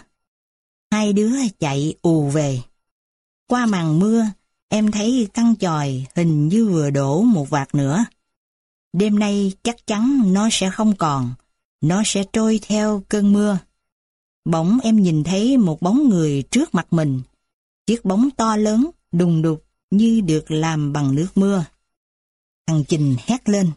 [0.91, 2.61] Hai đứa chạy ù về.
[3.47, 4.25] Qua màn mưa,
[4.69, 8.05] em thấy căn tròi hình như vừa đổ một vạt nữa.
[8.93, 11.33] Đêm nay chắc chắn nó sẽ không còn,
[11.81, 13.57] nó sẽ trôi theo cơn mưa.
[14.45, 17.21] Bỗng em nhìn thấy một bóng người trước mặt mình.
[17.85, 21.65] Chiếc bóng to lớn, đùng đục như được làm bằng nước mưa.
[22.69, 23.71] Thằng Trình hét lên.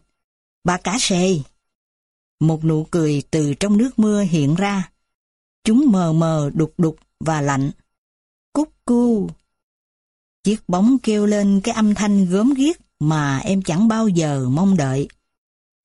[0.65, 1.39] Bà cá sề!
[2.41, 4.91] Một nụ cười từ trong nước mưa hiện ra.
[5.65, 7.71] Chúng mờ mờ đục đục và lạnh.
[8.53, 9.29] Cúc cu!
[10.45, 14.77] Chiếc bóng kêu lên cái âm thanh gớm ghiếc mà em chẳng bao giờ mong
[14.77, 15.09] đợi.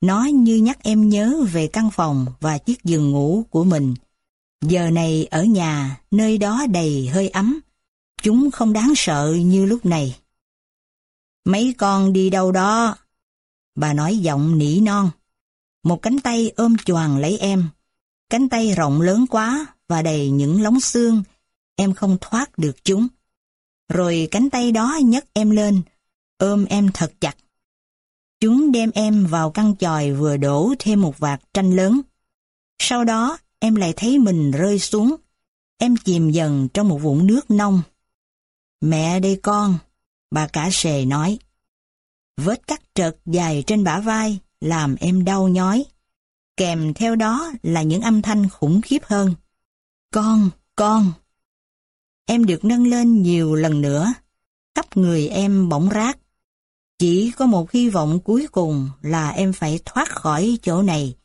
[0.02, 3.96] Nó như nhắc em nhớ về căn phòng và chiếc giường ngủ của mình.
[4.62, 7.60] Giờ này ở nhà, nơi đó đầy hơi ấm.
[8.22, 10.16] Chúng không đáng sợ như lúc này.
[11.48, 12.96] Mấy con đi đâu đó?
[13.76, 15.10] Bà nói giọng nỉ non.
[15.84, 17.70] Một cánh tay ôm choàng lấy em.
[18.30, 21.24] Cánh tay rộng lớn quá và đầy những lóng xương.
[21.76, 23.08] Em không thoát được chúng.
[23.90, 25.82] Rồi cánh tay đó nhấc em lên,
[26.38, 27.36] ôm em thật chặt.
[28.40, 32.02] Chúng đem em vào căn tròi vừa đổ thêm một vạt tranh lớn.
[32.80, 35.16] Sau đó, em lại thấy mình rơi xuống.
[35.78, 37.82] Em chìm dần trong một vũng nước nông.
[38.82, 39.78] Mẹ đây con,
[40.32, 41.40] bà cả sề nói.
[42.38, 45.86] Vết cắt trật dài trên bả vai làm em đau nhói.
[46.58, 49.34] Kèm theo đó là những âm thanh khủng khiếp hơn.
[50.14, 51.12] Con, con.
[52.26, 54.14] Em được nâng lên nhiều lần nữa.
[54.76, 56.18] Khắp người em bỗng rác.
[57.00, 61.16] Chỉ có một hy vọng cuối cùng là em phải thoát khỏi chỗ này.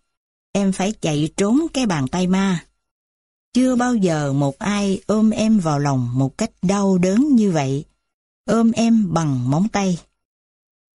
[0.53, 2.65] Em phải chạy trốn cái bàn tay ma.
[3.55, 7.85] Chưa bao giờ một ai ôm em vào lòng một cách đau đớn như vậy.
[8.45, 9.99] Ôm em bằng móng tay.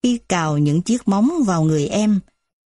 [0.04, 2.20] Khi cào những chiếc móng vào người em,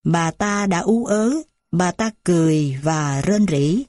[0.04, 1.34] bà ta đã ú ớ,
[1.72, 3.84] bà ta cười và rên rỉ.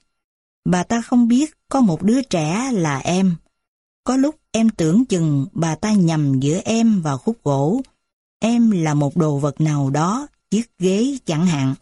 [0.65, 3.35] Bà ta không biết có một đứa trẻ là em.
[4.03, 7.81] Có lúc em tưởng chừng bà ta nhầm giữa em và khúc gỗ.
[8.39, 11.75] Em là một đồ vật nào đó, chiếc ghế chẳng hạn.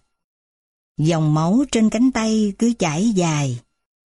[0.97, 3.59] Dòng máu trên cánh tay cứ chảy dài.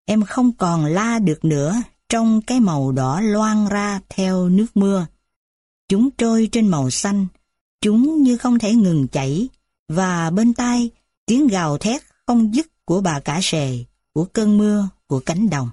[0.05, 5.07] Em không còn la được nữa trong cái màu đỏ loang ra theo nước mưa.
[5.87, 7.27] Chúng trôi trên màu xanh,
[7.81, 9.49] chúng như không thể ngừng chảy,
[9.87, 10.89] và bên tai
[11.25, 15.69] tiếng gào thét không dứt của bà cả sề, của cơn mưa, của cánh đồng.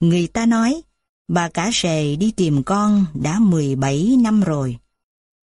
[0.00, 0.82] Người ta nói,
[1.28, 4.78] bà cả sề đi tìm con đã 17 năm rồi.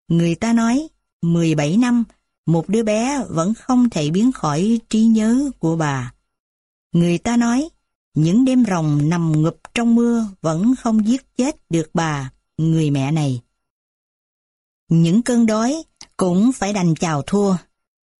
[0.08, 0.88] Người ta nói,
[1.22, 2.04] 17 năm,
[2.46, 6.14] một đứa bé vẫn không thể biến khỏi trí nhớ của bà.
[6.92, 7.68] Người ta nói,
[8.14, 13.10] những đêm rồng nằm ngụp trong mưa vẫn không giết chết được bà, người mẹ
[13.10, 13.40] này.
[14.88, 15.82] Những cơn đói
[16.16, 17.56] cũng phải đành chào thua,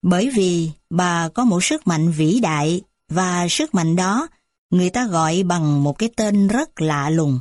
[0.03, 4.29] bởi vì bà có một sức mạnh vĩ đại và sức mạnh đó
[4.71, 7.41] người ta gọi bằng một cái tên rất lạ lùng.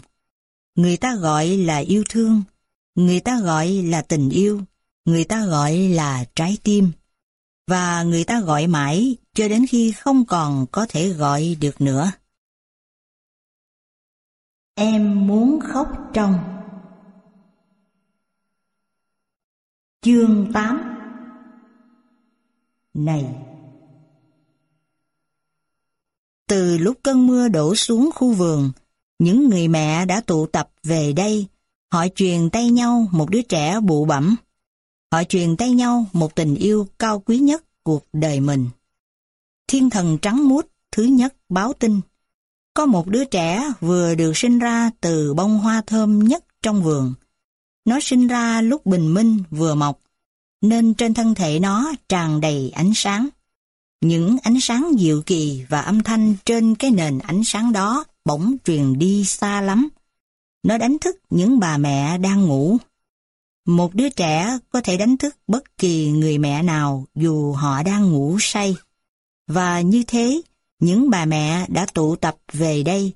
[0.76, 2.44] Người ta gọi là yêu thương,
[2.96, 4.62] người ta gọi là tình yêu,
[5.06, 6.92] người ta gọi là trái tim.
[7.68, 12.12] Và người ta gọi mãi cho đến khi không còn có thể gọi được nữa.
[14.76, 16.40] Em muốn khóc trong
[20.02, 20.82] Chương 8
[22.94, 23.36] Này
[26.48, 28.72] Từ lúc cơn mưa đổ xuống khu vườn,
[29.20, 31.48] những người mẹ đã tụ tập về đây.
[31.92, 34.36] Họ truyền tay nhau một đứa trẻ bụ bẩm.
[35.12, 38.70] Họ truyền tay nhau một tình yêu cao quý nhất cuộc đời mình.
[39.68, 42.02] Thiên thần trắng muốt thứ nhất báo tin.
[42.74, 47.14] Có một đứa trẻ vừa được sinh ra từ bông hoa thơm nhất trong vườn.
[47.86, 50.00] Nó sinh ra lúc bình minh vừa mọc,
[50.62, 53.28] nên trên thân thể nó tràn đầy ánh sáng.
[54.02, 58.56] Những ánh sáng dịu kỳ và âm thanh trên cái nền ánh sáng đó bỗng
[58.66, 59.90] truyền đi xa lắm.
[60.64, 62.78] Nó đánh thức những bà mẹ đang ngủ.
[63.68, 68.12] Một đứa trẻ có thể đánh thức bất kỳ người mẹ nào dù họ đang
[68.12, 68.76] ngủ say.
[69.48, 70.42] Và như thế,
[70.82, 73.14] những bà mẹ đã tụ tập về đây.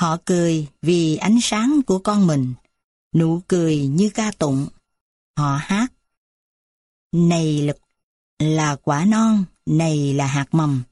[0.00, 2.54] Họ cười vì ánh sáng của con mình.
[3.14, 4.66] Nụ cười như ca tụng.
[5.36, 5.92] Họ hát.
[7.12, 7.72] Này là,
[8.38, 10.82] là quả non, này là hạt mầm.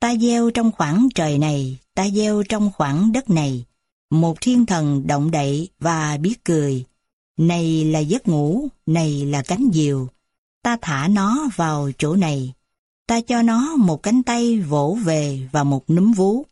[0.00, 3.64] Ta gieo trong khoảng trời này, ta gieo trong khoảng đất này,
[4.10, 6.84] một thiên thần động đậy và biết cười.
[7.38, 10.08] Này là giấc ngủ, này là cánh diều.
[10.62, 12.52] Ta thả nó vào chỗ này.
[13.08, 16.46] Ta cho nó một cánh tay vỗ về và một núm vú.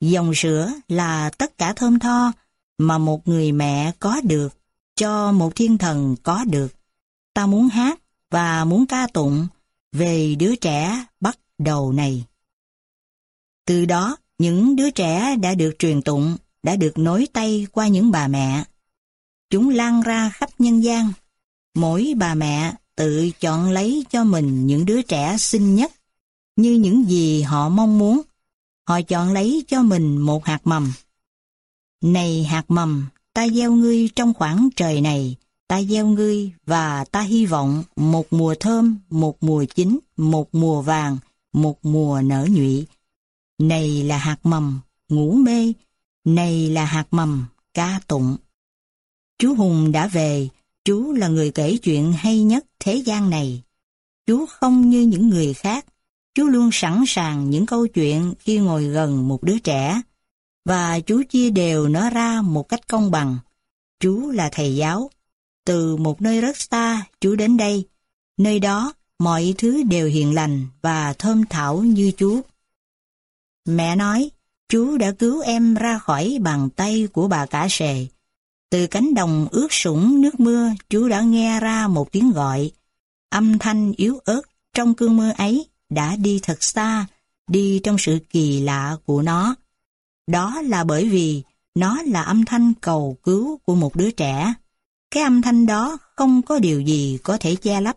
[0.00, 2.32] Dòng sữa là tất cả thơm tho
[2.78, 4.48] mà một người mẹ có được,
[4.96, 6.68] cho một thiên thần có được.
[7.34, 9.46] Ta muốn hát và muốn ca tụng
[9.92, 12.24] về đứa trẻ bắt đầu này.
[13.66, 18.10] Từ đó, những đứa trẻ đã được truyền tụng, đã được nối tay qua những
[18.10, 18.64] bà mẹ.
[19.50, 21.12] Chúng lan ra khắp nhân gian.
[21.74, 25.92] Mỗi bà mẹ tự chọn lấy cho mình những đứa trẻ xinh nhất,
[26.58, 28.22] như những gì họ mong muốn.
[28.88, 30.92] Họ chọn lấy cho mình một hạt mầm.
[32.02, 35.36] Này hạt mầm, ta gieo ngươi trong khoảng trời này,
[35.68, 40.82] ta gieo ngươi và ta hy vọng một mùa thơm, một mùa chín, một mùa
[40.82, 41.18] vàng,
[41.52, 42.86] một mùa nở nhụy.
[43.58, 45.72] Này là hạt mầm, ngủ mê,
[46.24, 48.36] này là hạt mầm, ca tụng.
[49.38, 50.48] Chú Hùng đã về,
[50.84, 53.62] chú là người kể chuyện hay nhất thế gian này.
[54.26, 55.86] Chú không như những người khác,
[56.38, 60.02] chú luôn sẵn sàng những câu chuyện khi ngồi gần một đứa trẻ,
[60.64, 63.38] và chú chia đều nó ra một cách công bằng.
[64.00, 65.10] Chú là thầy giáo.
[65.66, 67.86] Từ một nơi rất xa, chú đến đây.
[68.36, 72.40] Nơi đó, mọi thứ đều hiền lành và thơm thảo như chú.
[73.64, 74.30] Mẹ nói,
[74.68, 78.06] chú đã cứu em ra khỏi bàn tay của bà cả sề.
[78.70, 82.70] Từ cánh đồng ướt sũng nước mưa, chú đã nghe ra một tiếng gọi.
[83.30, 84.42] Âm thanh yếu ớt
[84.74, 87.06] trong cơn mưa ấy đã đi thật xa,
[87.48, 89.54] đi trong sự kỳ lạ của nó.
[90.26, 91.42] Đó là bởi vì
[91.74, 94.54] nó là âm thanh cầu cứu của một đứa trẻ.
[95.10, 97.96] Cái âm thanh đó không có điều gì có thể che lấp.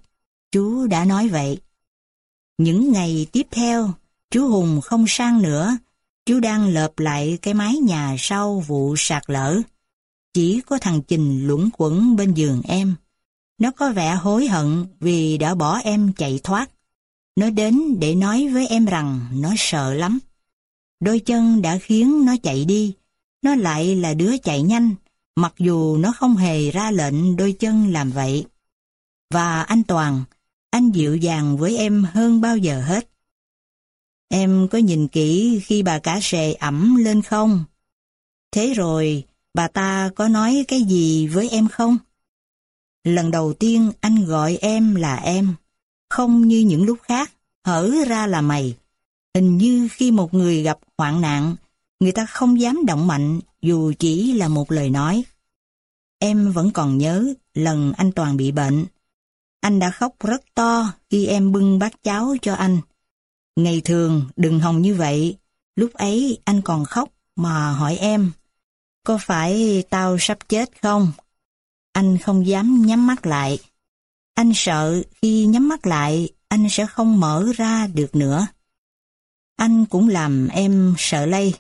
[0.51, 1.57] Chú đã nói vậy.
[2.57, 3.93] Những ngày tiếp theo,
[4.31, 5.77] chú Hùng không sang nữa.
[6.25, 9.61] Chú đang lợp lại cái mái nhà sau vụ sạt lở.
[10.33, 12.95] Chỉ có thằng Trình luẩn quẩn bên giường em.
[13.57, 16.69] Nó có vẻ hối hận vì đã bỏ em chạy thoát.
[17.35, 20.19] Nó đến để nói với em rằng nó sợ lắm.
[20.99, 22.93] Đôi chân đã khiến nó chạy đi.
[23.41, 24.95] Nó lại là đứa chạy nhanh,
[25.35, 28.45] mặc dù nó không hề ra lệnh đôi chân làm vậy.
[29.33, 30.23] Và anh Toàn,
[30.69, 33.09] anh dịu dàng với em hơn bao giờ hết.
[34.29, 37.63] Em có nhìn kỹ khi bà cả sề ẩm lên không?
[38.51, 41.97] Thế rồi, bà ta có nói cái gì với em không?
[43.03, 45.55] Lần đầu tiên anh gọi em là em,
[46.11, 47.31] không như những lúc khác,
[47.63, 48.77] hở ra là mày.
[49.35, 51.55] Hình như khi một người gặp hoạn nạn,
[51.99, 55.23] người ta không dám động mạnh dù chỉ là một lời nói.
[56.19, 58.85] Em vẫn còn nhớ lần anh Toàn bị bệnh.
[59.61, 62.81] Anh đã khóc rất to khi em bưng bát cháo cho anh.
[63.55, 65.37] Ngày thường đừng hòng như vậy,
[65.75, 68.31] lúc ấy anh còn khóc mà hỏi em,
[69.03, 71.11] có phải tao sắp chết không?
[71.93, 73.59] Anh không dám nhắm mắt lại.
[74.41, 78.47] Anh sợ khi nhắm mắt lại, anh sẽ không mở ra được nữa.
[79.55, 81.53] Anh cũng làm em sợ lây.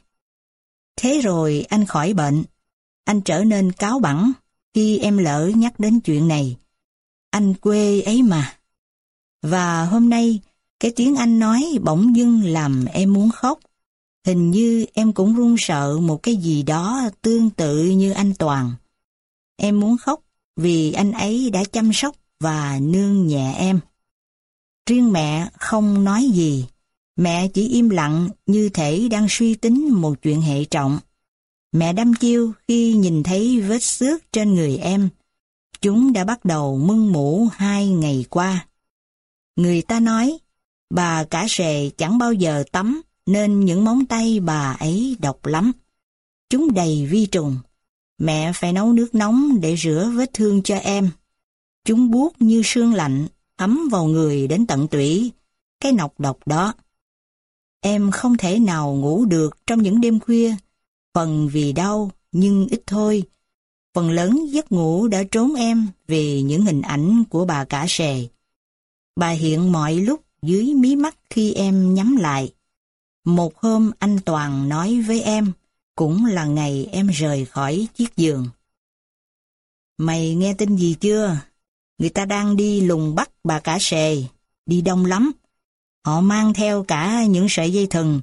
[0.95, 2.43] Thế rồi anh khỏi bệnh.
[3.05, 4.31] Anh trở nên cáo bẳn
[4.73, 6.57] khi em lỡ nhắc đến chuyện này.
[7.31, 8.57] Anh quê ấy mà.
[9.41, 10.39] Và hôm nay,
[10.79, 13.59] cái tiếng anh nói bỗng dưng làm em muốn khóc.
[14.25, 18.71] Hình như em cũng run sợ một cái gì đó tương tự như anh Toàn.
[19.57, 20.21] Em muốn khóc
[20.55, 23.79] vì anh ấy đã chăm sóc và nương nhẹ em.
[24.89, 26.65] Riêng mẹ không nói gì,
[27.15, 30.99] mẹ chỉ im lặng như thể đang suy tính một chuyện hệ trọng.
[31.71, 35.09] Mẹ đăm chiêu khi nhìn thấy vết xước trên người em.
[35.81, 38.67] Chúng đã bắt đầu mưng mủ hai ngày qua.
[39.55, 40.37] Người ta nói,
[40.89, 45.71] bà cả sề chẳng bao giờ tắm nên những móng tay bà ấy độc lắm.
[46.49, 47.57] Chúng đầy vi trùng.
[48.17, 51.09] Mẹ phải nấu nước nóng để rửa vết thương cho em.
[51.85, 53.27] Chúng buốt như sương lạnh,
[53.57, 55.31] thấm vào người đến tận tủy,
[55.79, 56.73] cái nọc độc đó.
[57.81, 60.55] Em không thể nào ngủ được trong những đêm khuya,
[61.13, 63.23] phần vì đau nhưng ít thôi.
[63.93, 68.27] Phần lớn giấc ngủ đã trốn em vì những hình ảnh của bà cả sề.
[69.15, 72.53] Bà hiện mọi lúc dưới mí mắt khi em nhắm lại.
[73.25, 75.51] Một hôm anh Toàn nói với em,
[75.95, 78.47] cũng là ngày em rời khỏi chiếc giường.
[79.97, 81.37] Mày nghe tin gì chưa?
[82.01, 84.23] Người ta đang đi lùng bắt bà cả sề,
[84.65, 85.31] đi đông lắm.
[86.05, 88.21] Họ mang theo cả những sợi dây thừng,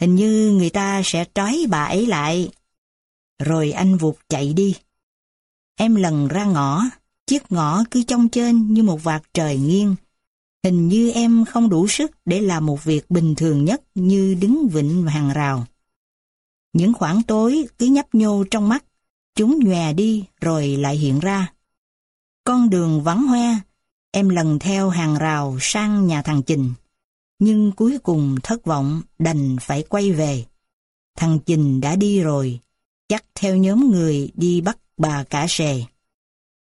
[0.00, 2.50] hình như người ta sẽ trói bà ấy lại.
[3.42, 4.74] Rồi anh vụt chạy đi.
[5.76, 6.82] Em lần ra ngõ,
[7.26, 9.96] chiếc ngõ cứ trong trên như một vạt trời nghiêng.
[10.64, 14.68] Hình như em không đủ sức để làm một việc bình thường nhất như đứng
[14.68, 15.66] vịnh hàng rào.
[16.72, 18.84] Những khoảng tối cứ nhấp nhô trong mắt,
[19.34, 21.52] chúng nhòe đi rồi lại hiện ra.
[22.50, 23.54] Con đường vắng hoe,
[24.10, 26.72] em lần theo hàng rào sang nhà thằng Trình.
[27.38, 30.44] Nhưng cuối cùng thất vọng đành phải quay về.
[31.16, 32.60] Thằng Trình đã đi rồi,
[33.08, 35.82] chắc theo nhóm người đi bắt bà cả sề.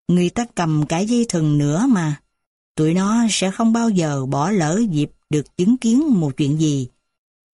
[0.07, 2.21] Người ta cầm cả dây thừng nữa mà.
[2.75, 6.87] Tụi nó sẽ không bao giờ bỏ lỡ dịp được chứng kiến một chuyện gì.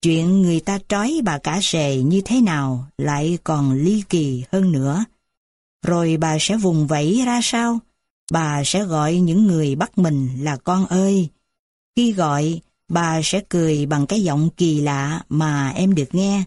[0.01, 4.71] Chuyện người ta trói bà cả sề như thế nào lại còn ly kỳ hơn
[4.71, 5.05] nữa.
[5.85, 7.79] Rồi bà sẽ vùng vẫy ra sao?
[8.31, 11.29] Bà sẽ gọi những người bắt mình là con ơi.
[11.95, 16.43] Khi gọi, bà sẽ cười bằng cái giọng kỳ lạ mà em được nghe.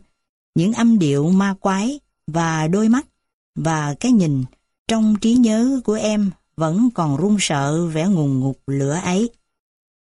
[0.55, 3.07] Những âm điệu ma quái và đôi mắt
[3.55, 4.45] và cái nhìn
[4.89, 9.31] trong trí nhớ của em vẫn còn run sợ vẻ ngùng ngục lửa ấy.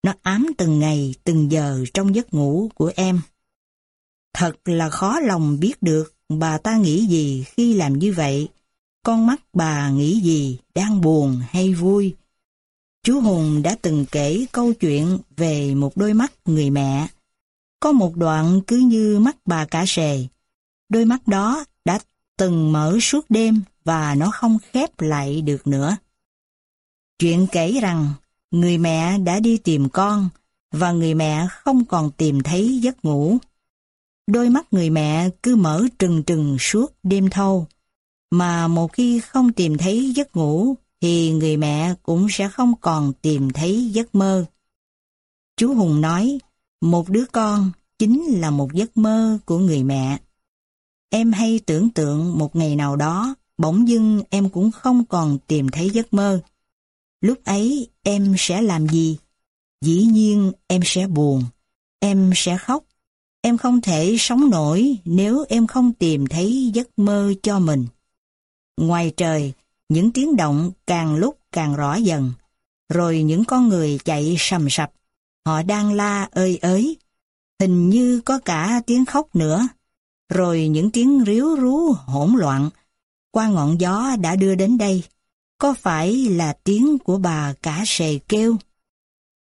[0.02, 3.20] Nó ám từng ngày, từng giờ trong giấc ngủ của em.
[4.34, 8.48] Thật là khó lòng biết được bà ta nghĩ gì khi làm như vậy.
[9.02, 12.14] Con mắt bà nghĩ gì, đang buồn hay vui.
[13.02, 17.08] Chú Hùng đã từng kể câu chuyện về một đôi mắt người mẹ.
[17.80, 20.26] Có một đoạn cứ như mắt bà cả sề.
[20.88, 21.98] Đôi mắt đó đã
[22.36, 25.96] từng mở suốt đêm và nó không khép lại được nữa.
[27.18, 28.12] Chuyện kể rằng
[28.50, 30.28] người mẹ đã đi tìm con
[30.70, 33.38] và người mẹ không còn tìm thấy giấc ngủ.
[34.26, 37.66] Đôi mắt người mẹ cứ mở trừng trừng suốt đêm thâu,
[38.32, 43.12] mà một khi không tìm thấy giấc ngủ thì người mẹ cũng sẽ không còn
[43.22, 44.44] tìm thấy giấc mơ.
[45.56, 46.38] Chú Hùng nói,
[46.80, 50.18] một đứa con chính là một giấc mơ của người mẹ.
[51.10, 55.68] Em hay tưởng tượng một ngày nào đó, bỗng dưng em cũng không còn tìm
[55.68, 56.40] thấy giấc mơ.
[57.20, 59.18] Lúc ấy em sẽ làm gì?
[59.84, 61.44] Dĩ nhiên em sẽ buồn,
[62.00, 62.84] em sẽ khóc.
[63.42, 67.86] Em không thể sống nổi nếu em không tìm thấy giấc mơ cho mình.
[68.76, 69.52] Ngoài trời,
[69.88, 72.32] những tiếng động càng lúc càng rõ dần,
[72.88, 74.92] rồi những con người chạy sầm sập.
[75.46, 76.96] Họ đang la ơi ới,
[77.60, 79.68] hình như có cả tiếng khóc nữa.
[80.28, 82.70] Rồi những tiếng ríu rú hỗn loạn,
[83.30, 85.02] qua ngọn gió đã đưa đến đây.
[85.58, 88.56] Có phải là tiếng của bà cả sề kêu?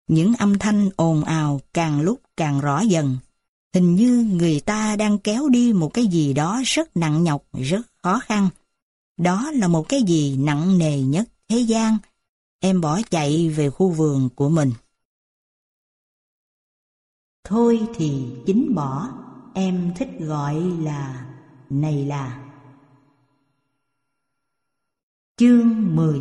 [0.08, 3.16] Những âm thanh ồn ào càng lúc càng rõ dần.
[3.74, 7.86] Hình như người ta đang kéo đi một cái gì đó rất nặng nhọc, rất
[8.02, 8.48] khó khăn.
[9.22, 11.98] Đó là một cái gì nặng nề nhất thế gian.
[12.60, 14.72] Em bỏ chạy về khu vườn của mình.
[17.44, 19.08] Thôi thì chính bỏ,
[19.54, 21.26] em thích gọi là
[21.70, 22.50] này là.
[25.36, 26.20] Chương 10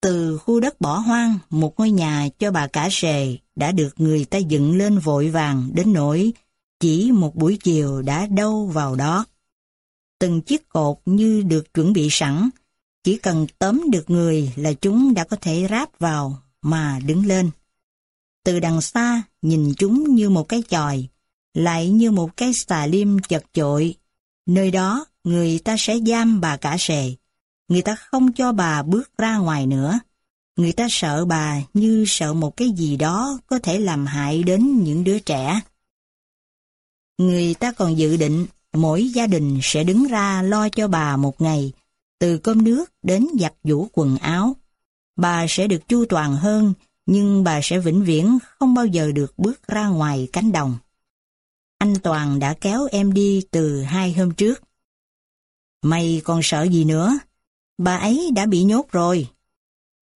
[0.00, 4.24] Từ khu đất bỏ hoang, một ngôi nhà cho bà cả sề đã được người
[4.24, 6.32] ta dựng lên vội vàng đến nỗi
[6.80, 9.24] chỉ một buổi chiều đã đâu vào đó.
[10.22, 12.50] Từng chiếc cột như được chuẩn bị sẵn,
[13.04, 17.50] chỉ cần tóm được người là chúng đã có thể ráp vào mà đứng lên.
[18.44, 21.08] Từ đằng xa, nhìn chúng như một cái chòi,
[21.54, 23.94] lại như một cái xà liêm chật chội.
[24.46, 27.14] Nơi đó, người ta sẽ giam bà cả sề.
[27.68, 29.98] Người ta không cho bà bước ra ngoài nữa.
[30.56, 34.84] Người ta sợ bà như sợ một cái gì đó có thể làm hại đến
[34.84, 35.60] những đứa trẻ.
[37.18, 41.40] Người ta còn dự định mỗi gia đình sẽ đứng ra lo cho bà một
[41.40, 41.72] ngày,
[42.18, 44.56] từ cơm nước đến giặt giũ quần áo.
[45.16, 46.74] Bà sẽ được chu toàn hơn,
[47.06, 50.76] nhưng bà sẽ vĩnh viễn không bao giờ được bước ra ngoài cánh đồng.
[51.78, 54.62] Anh Toàn đã kéo em đi từ hai hôm trước.
[55.82, 57.18] Mày còn sợ gì nữa?
[57.78, 59.28] Bà ấy đã bị nhốt rồi.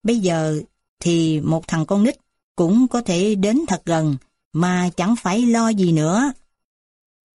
[0.04, 0.62] Bây giờ
[1.00, 2.16] thì một thằng con nít
[2.56, 4.16] cũng có thể đến thật gần
[4.54, 6.32] mà chẳng phải lo gì nữa.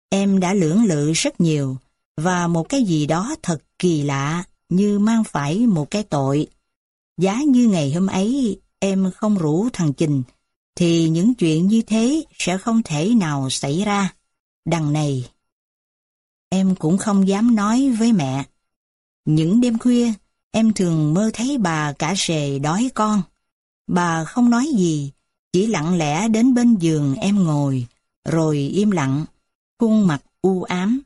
[0.09, 1.77] Em đã lưỡng lự rất nhiều
[2.17, 6.47] và một cái gì đó thật kỳ lạ như mang phải một cái tội.
[7.17, 10.23] Giá như ngày hôm ấy em không rủ thằng Trình
[10.75, 14.13] thì những chuyện như thế sẽ không thể nào xảy ra.
[14.65, 15.29] Đằng này
[16.49, 18.43] Em cũng không dám nói với mẹ.
[19.25, 20.13] Những đêm khuya,
[20.51, 23.21] em thường mơ thấy bà cả sề đói con.
[23.87, 25.11] Bà không nói gì,
[25.53, 27.87] chỉ lặng lẽ đến bên giường em ngồi,
[28.25, 29.25] rồi im lặng,
[29.79, 31.01] khuôn mặt u ám.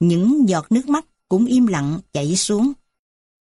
[0.00, 2.72] Những giọt nước mắt cũng im lặng chảy xuống.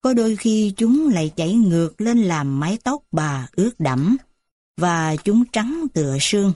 [0.01, 4.17] Có đôi khi chúng lại chảy ngược lên làm mái tóc bà ướt đẫm,
[4.77, 6.53] và chúng trắng tựa sương.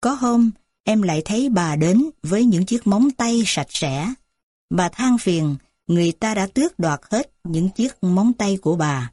[0.00, 0.50] Có hôm,
[0.84, 4.14] em lại thấy bà đến với những chiếc móng tay sạch sẽ.
[4.70, 5.56] Bà than phiền,
[5.86, 9.12] người ta đã tước đoạt hết những chiếc móng tay của bà.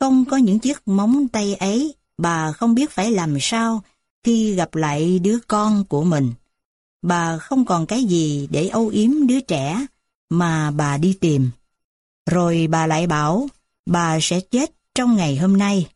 [0.00, 3.82] Không có những chiếc móng tay ấy, bà không biết phải làm sao
[4.22, 6.32] khi gặp lại đứa con của mình.
[7.06, 9.86] Bà không còn cái gì để âu yếm đứa trẻ
[10.30, 11.50] mà bà đi tìm.
[12.30, 13.48] Rồi bà lại bảo
[13.86, 15.86] bà sẽ chết trong ngày hôm nay.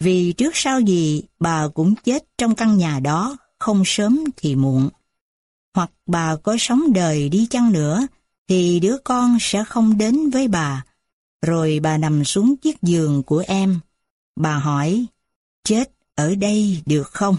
[0.00, 4.88] Vì trước sau gì bà cũng chết trong căn nhà đó, không sớm thì muộn.
[5.74, 8.06] Hoặc bà có sống đời đi chăng nữa,
[8.48, 10.84] thì đứa con sẽ không đến với bà.
[11.42, 13.80] Rồi bà nằm xuống chiếc giường của em.
[14.36, 15.06] Bà hỏi,
[15.64, 17.36] chết ở đây được không?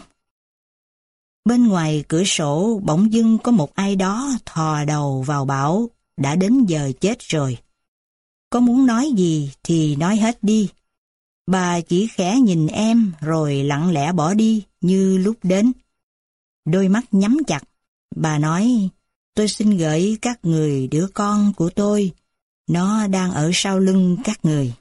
[1.48, 6.36] Bên ngoài cửa sổ bỗng dưng có một ai đó thò đầu vào bảo đã
[6.36, 7.58] đến giờ chết rồi.
[8.50, 10.70] Có muốn nói gì thì nói hết đi.
[11.46, 15.72] Bà chỉ khẽ nhìn em rồi lặng lẽ bỏ đi như lúc đến.
[16.66, 17.62] Đôi mắt nhắm chặt,
[18.16, 18.90] bà nói,
[19.36, 22.12] tôi xin gửi các người đứa con của tôi,
[22.70, 24.74] nó đang ở sau lưng các người.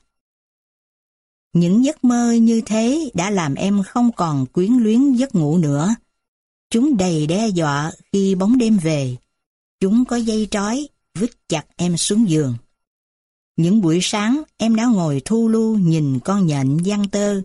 [1.52, 5.94] Những giấc mơ như thế đã làm em không còn quyến luyến giấc ngủ nữa.
[6.70, 9.16] Chúng đầy đe dọa khi bóng đêm về.
[9.80, 10.88] Chúng có dây trói,
[11.18, 12.54] vứt chặt em xuống giường.
[13.56, 17.40] Những buổi sáng em đã ngồi thu lưu nhìn con nhện giăng tơ.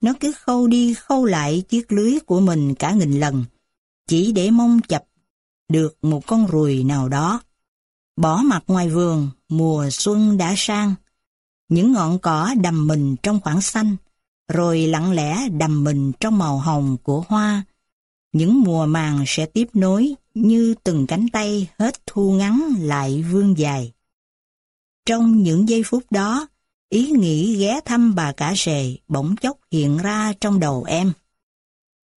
[0.00, 3.44] Nó cứ khâu đi khâu lại chiếc lưới của mình cả nghìn lần,
[4.08, 5.04] chỉ để mong chập
[5.68, 7.40] được một con ruồi nào đó.
[8.16, 10.94] Bỏ mặt ngoài vườn, mùa xuân đã sang.
[11.68, 13.96] Những ngọn cỏ đầm mình trong khoảng xanh,
[14.48, 17.64] rồi lặng lẽ đầm mình trong màu hồng của hoa.
[18.34, 23.58] Những mùa màng sẽ tiếp nối như từng cánh tay hết thu ngắn lại vương
[23.58, 23.92] dài.
[25.06, 26.46] Trong những giây phút đó,
[26.88, 31.12] ý nghĩ ghé thăm bà cả sề bỗng chốc hiện ra trong đầu em.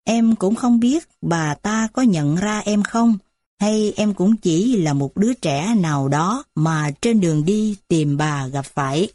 [0.03, 3.17] Em cũng không biết bà ta có nhận ra em không,
[3.59, 8.17] hay em cũng chỉ là một đứa trẻ nào đó mà trên đường đi tìm
[8.17, 9.09] bà gặp phải.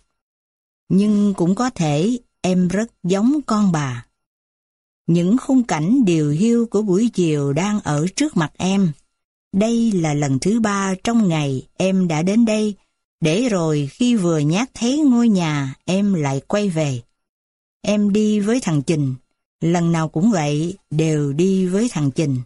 [0.88, 4.06] Nhưng cũng có thể em rất giống con bà.
[5.12, 8.92] Những khung cảnh điều hiu của buổi chiều đang ở trước mặt em.
[9.54, 12.74] Đây là lần thứ ba trong ngày em đã đến đây
[13.20, 17.00] để rồi khi vừa nhát thấy ngôi nhà, em lại quay về.
[17.82, 19.14] Em đi với thằng Trình,
[19.60, 22.36] lần nào cũng vậy, đều đi với thằng Trình.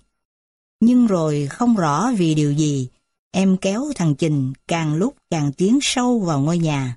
[0.81, 2.89] Nhưng rồi không rõ vì điều gì,
[3.33, 6.97] em kéo thằng Trình càng lúc càng tiến sâu vào ngôi nhà.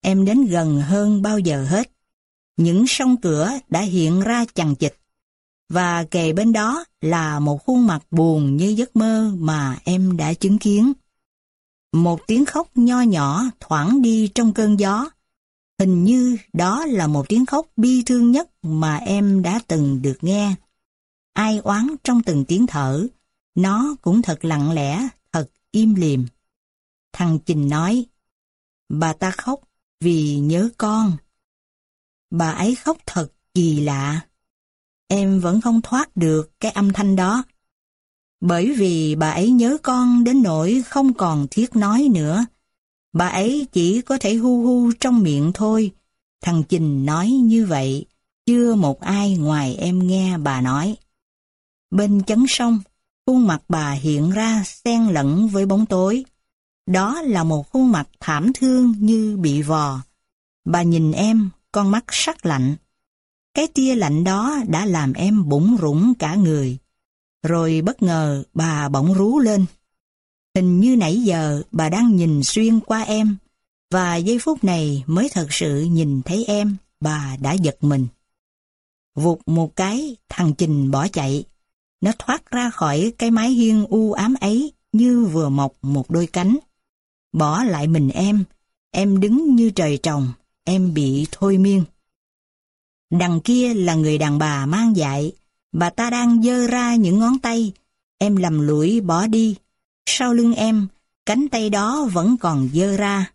[0.00, 1.95] Em đến gần hơn bao giờ hết.
[2.56, 4.96] Những song cửa đã hiện ra chằng chịch,
[5.68, 10.34] và kề bên đó là một khuôn mặt buồn như giấc mơ mà em đã
[10.34, 10.92] chứng kiến.
[11.92, 15.10] Một tiếng khóc nho nhỏ thoảng đi trong cơn gió.
[15.78, 20.18] Hình như đó là một tiếng khóc bi thương nhất mà em đã từng được
[20.20, 20.54] nghe.
[21.32, 23.06] Ai oán trong từng tiếng thở,
[23.54, 26.26] nó cũng thật lặng lẽ, thật im lìm.
[27.12, 28.06] Thằng Trình nói,
[28.88, 29.60] bà ta khóc
[30.00, 31.16] vì nhớ con.
[32.30, 34.20] Bà ấy khóc thật kỳ lạ.
[35.08, 37.44] Em vẫn không thoát được cái âm thanh đó.
[38.40, 42.46] Bởi vì bà ấy nhớ con đến nỗi không còn thiết nói nữa.
[43.12, 45.92] Bà ấy chỉ có thể hu hu trong miệng thôi.
[46.42, 48.06] Thằng Trình nói như vậy,
[48.46, 50.96] chưa một ai ngoài em nghe bà nói.
[51.90, 52.80] Bên chấn sông,
[53.26, 56.24] khuôn mặt bà hiện ra xen lẫn với bóng tối.
[56.86, 60.00] Đó là một khuôn mặt thảm thương như bị vò.
[60.64, 62.76] Bà nhìn em, con mắt sắc lạnh.
[63.54, 66.78] Cái tia lạnh đó đã làm em bủng rủng cả người.
[67.42, 69.66] Rồi bất ngờ bà bỗng rú lên.
[70.54, 73.36] Hình như nãy giờ bà đang nhìn xuyên qua em,
[73.90, 78.06] và giây phút này mới thật sự nhìn thấy em, bà đã giật mình.
[79.14, 81.44] Vụt một cái, thằng Trình bỏ chạy.
[82.00, 86.26] Nó thoát ra khỏi cái mái hiên u ám ấy như vừa mọc một đôi
[86.26, 86.56] cánh.
[87.32, 88.44] Bỏ lại mình em,
[88.90, 90.32] em đứng như trời trồng,
[90.66, 91.84] em bị thôi miên.
[93.10, 95.32] Đằng kia là người đàn bà mang dại,
[95.78, 97.72] Bà ta đang dơ ra những ngón tay,
[98.18, 99.56] em lầm lũi bỏ đi.
[100.06, 100.86] Sau lưng em,
[101.26, 103.30] cánh tay đó vẫn còn dơ ra.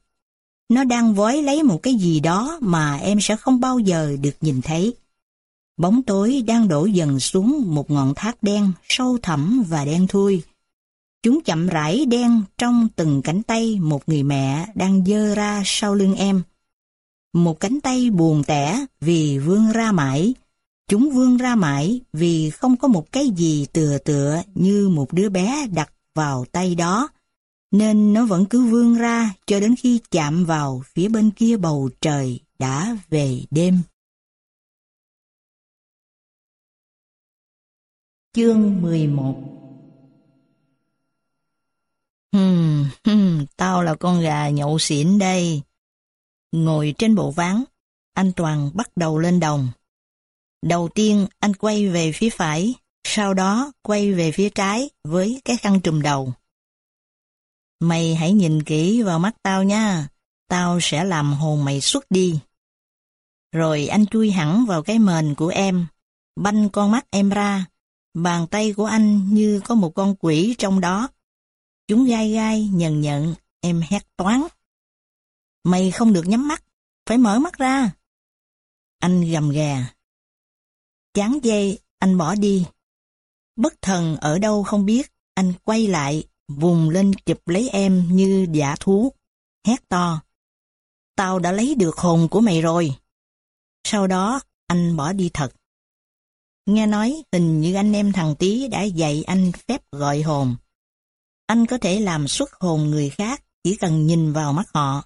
[0.69, 4.35] Nó đang vói lấy một cái gì đó mà em sẽ không bao giờ được
[4.41, 4.93] nhìn thấy.
[5.77, 10.41] Bóng tối đang đổ dần xuống một ngọn thác đen, sâu thẳm và đen thui.
[11.23, 15.95] Chúng chậm rãi đen trong từng cánh tay một người mẹ đang dơ ra sau
[15.95, 16.41] lưng em.
[17.33, 20.33] Một cánh tay buồn tẻ vì vươn ra mãi,
[20.91, 25.29] Chúng vươn ra mãi vì không có một cái gì tựa tựa như một đứa
[25.29, 27.09] bé đặt vào tay đó,
[27.71, 31.89] nên nó vẫn cứ vươn ra cho đến khi chạm vào phía bên kia bầu
[32.01, 33.81] trời đã về đêm.
[38.33, 39.35] Chương 11
[42.33, 45.61] Hừm, hừm, tao là con gà nhậu xỉn đây.
[46.51, 47.63] Ngồi trên bộ ván,
[48.13, 49.69] anh Toàn bắt đầu lên đồng.
[50.61, 52.73] Đầu tiên anh quay về phía phải,
[53.03, 56.33] sau đó quay về phía trái với cái khăn trùm đầu.
[57.79, 60.07] Mày hãy nhìn kỹ vào mắt tao nha,
[60.47, 62.39] tao sẽ làm hồn mày xuất đi.
[63.51, 65.87] Rồi anh chui hẳn vào cái mền của em,
[66.35, 67.65] banh con mắt em ra,
[68.13, 71.07] bàn tay của anh như có một con quỷ trong đó.
[71.87, 74.41] Chúng gai gai, nhận nhận, em hét toán.
[75.63, 76.63] Mày không được nhắm mắt,
[77.05, 77.91] phải mở mắt ra.
[78.99, 79.93] Anh gầm gà.
[81.13, 82.65] Chán dây, anh bỏ đi.
[83.55, 88.47] Bất thần ở đâu không biết, anh quay lại, vùng lên chụp lấy em như
[88.51, 89.13] giả thú,
[89.67, 90.21] hét to.
[91.15, 92.95] Tao đã lấy được hồn của mày rồi.
[93.83, 95.53] Sau đó, anh bỏ đi thật.
[96.65, 100.55] Nghe nói hình như anh em thằng Tý đã dạy anh phép gọi hồn.
[101.45, 105.03] Anh có thể làm xuất hồn người khác chỉ cần nhìn vào mắt họ.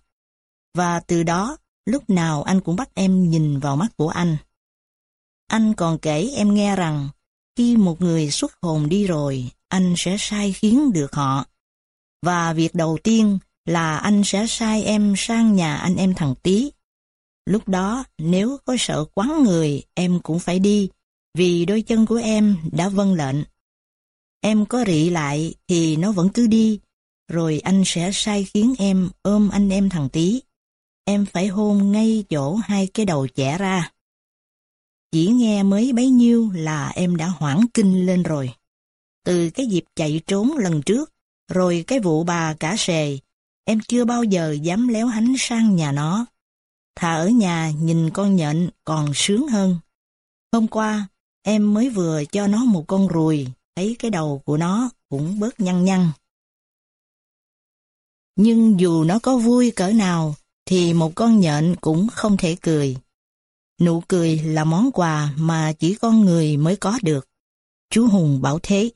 [0.75, 4.37] Và từ đó, lúc nào anh cũng bắt em nhìn vào mắt của anh.
[5.47, 7.09] Anh còn kể em nghe rằng,
[7.57, 11.45] khi một người xuất hồn đi rồi, anh sẽ sai khiến được họ.
[12.21, 16.71] Và việc đầu tiên là anh sẽ sai em sang nhà anh em thằng Tý.
[17.45, 20.89] Lúc đó, nếu có sợ quán người, em cũng phải đi,
[21.37, 23.37] vì đôi chân của em đã vâng lệnh.
[24.41, 26.79] Em có rị lại thì nó vẫn cứ đi,
[27.31, 30.41] rồi anh sẽ sai khiến em ôm anh em thằng Tý.
[31.05, 33.91] Em phải hôn ngay chỗ hai cái đầu chẻ ra.
[35.11, 38.53] Chỉ nghe mới bấy nhiêu là em đã hoảng kinh lên rồi.
[39.23, 41.13] Từ cái dịp chạy trốn lần trước,
[41.47, 43.17] rồi cái vụ bà cả sề,
[43.65, 46.25] em chưa bao giờ dám léo hánh sang nhà nó.
[46.95, 49.79] Thà ở nhà nhìn con nhện còn sướng hơn.
[50.51, 51.07] Hôm qua,
[51.41, 55.59] em mới vừa cho nó một con ruồi, thấy cái đầu của nó cũng bớt
[55.59, 56.11] nhăn nhăn.
[58.35, 60.35] Nhưng dù nó có vui cỡ nào,
[60.65, 62.97] thì một con nhện cũng không thể cười.
[63.81, 67.27] Nụ cười là món quà mà chỉ con người mới có được.
[67.89, 68.91] Chú Hùng bảo thế.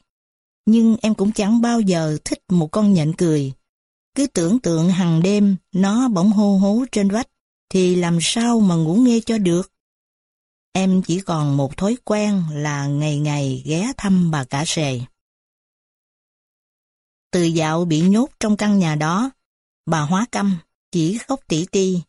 [0.66, 3.54] Nhưng em cũng chẳng bao giờ thích một con nhện cười.
[4.16, 7.28] Cứ tưởng tượng hàng đêm nó bỗng hô hố trên vách,
[7.70, 9.72] thì làm sao mà ngủ nghe cho được.
[10.74, 15.02] Em chỉ còn một thói quen là ngày ngày ghé thăm bà cả sề.
[17.32, 19.32] Từ dạo bị nhốt trong căn nhà đó,
[19.86, 20.58] bà hóa câm
[20.92, 22.02] chỉ khóc tỉ ti.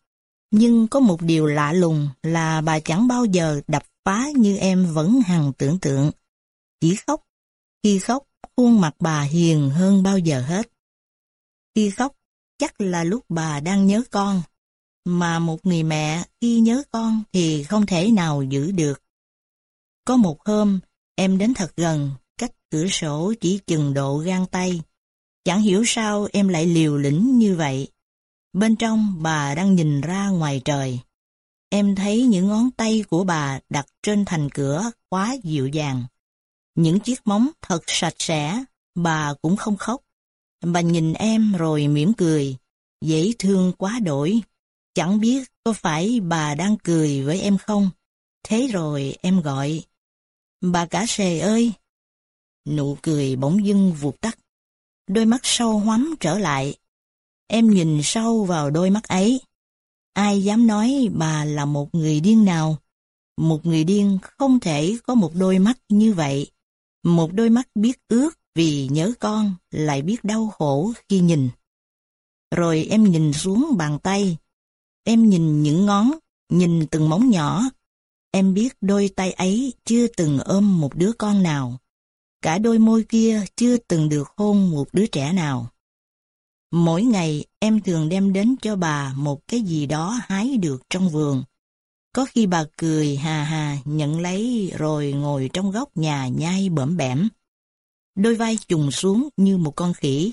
[0.50, 4.94] Nhưng có một điều lạ lùng là bà chẳng bao giờ đập phá như em
[4.94, 6.10] vẫn hằng tưởng tượng.
[6.80, 7.20] Chỉ khóc.
[7.82, 8.26] Khi khóc,
[8.56, 10.70] khuôn mặt bà hiền hơn bao giờ hết.
[11.74, 12.16] Khi khóc,
[12.58, 14.42] chắc là lúc bà đang nhớ con.
[15.04, 19.02] Mà một người mẹ khi nhớ con thì không thể nào giữ được.
[20.04, 20.80] Có một hôm,
[21.14, 24.80] em đến thật gần, cách cửa sổ chỉ chừng độ gan tay.
[25.44, 27.88] Chẳng hiểu sao em lại liều lĩnh như vậy.
[28.52, 31.00] Bên trong bà đang nhìn ra ngoài trời.
[31.68, 36.04] Em thấy những ngón tay của bà đặt trên thành cửa quá dịu dàng.
[36.74, 38.64] Những chiếc móng thật sạch sẽ,
[38.94, 40.02] bà cũng không khóc.
[40.64, 42.56] Bà nhìn em rồi mỉm cười,
[43.00, 44.40] dễ thương quá đổi.
[44.94, 47.90] Chẳng biết có phải bà đang cười với em không?
[48.42, 49.84] Thế rồi em gọi.
[50.60, 51.72] Bà cả sề ơi!
[52.68, 54.38] Nụ cười bỗng dưng vụt tắt.
[55.06, 56.76] Đôi mắt sâu hoắm trở lại,
[57.52, 59.40] Em nhìn sâu vào đôi mắt ấy.
[60.12, 62.76] Ai dám nói bà là một người điên nào?
[63.36, 66.50] Một người điên không thể có một đôi mắt như vậy.
[67.04, 71.48] Một đôi mắt biết ước vì nhớ con, lại biết đau khổ khi nhìn.
[72.56, 74.36] Rồi em nhìn xuống bàn tay.
[75.04, 76.10] Em nhìn những ngón,
[76.52, 77.62] nhìn từng móng nhỏ.
[78.30, 81.78] Em biết đôi tay ấy chưa từng ôm một đứa con nào.
[82.42, 85.70] Cả đôi môi kia chưa từng được hôn một đứa trẻ nào.
[86.70, 91.08] Mỗi ngày em thường đem đến cho bà một cái gì đó hái được trong
[91.08, 91.42] vườn.
[92.12, 96.96] Có khi bà cười hà hà nhận lấy rồi ngồi trong góc nhà nhai bẩm
[96.96, 97.28] bẻm.
[98.16, 100.32] Đôi vai trùng xuống như một con khỉ.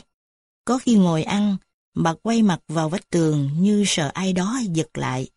[0.65, 1.57] Có khi ngồi ăn,
[1.95, 5.30] bà quay mặt vào vách tường như sợ ai đó giật lại.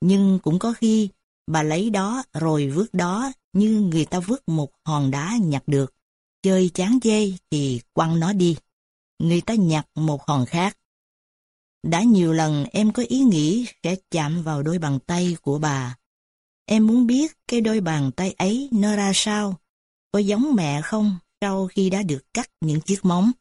[0.00, 1.08] Nhưng cũng có khi
[1.46, 5.94] bà lấy đó rồi vứt đó như người ta vứt một hòn đá nhặt được.
[6.42, 8.56] Chơi chán dê thì quăng nó đi
[9.24, 10.78] người ta nhặt một hòn khác.
[11.82, 15.96] Đã nhiều lần em có ý nghĩ sẽ chạm vào đôi bàn tay của bà.
[16.66, 19.56] Em muốn biết cái đôi bàn tay ấy nó ra sao,
[20.12, 23.32] có giống mẹ không sau khi đã được cắt những chiếc móng.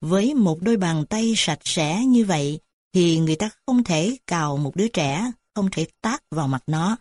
[0.00, 2.60] Với một đôi bàn tay sạch sẽ như vậy
[2.92, 6.96] thì người ta không thể cào một đứa trẻ, không thể tác vào mặt nó.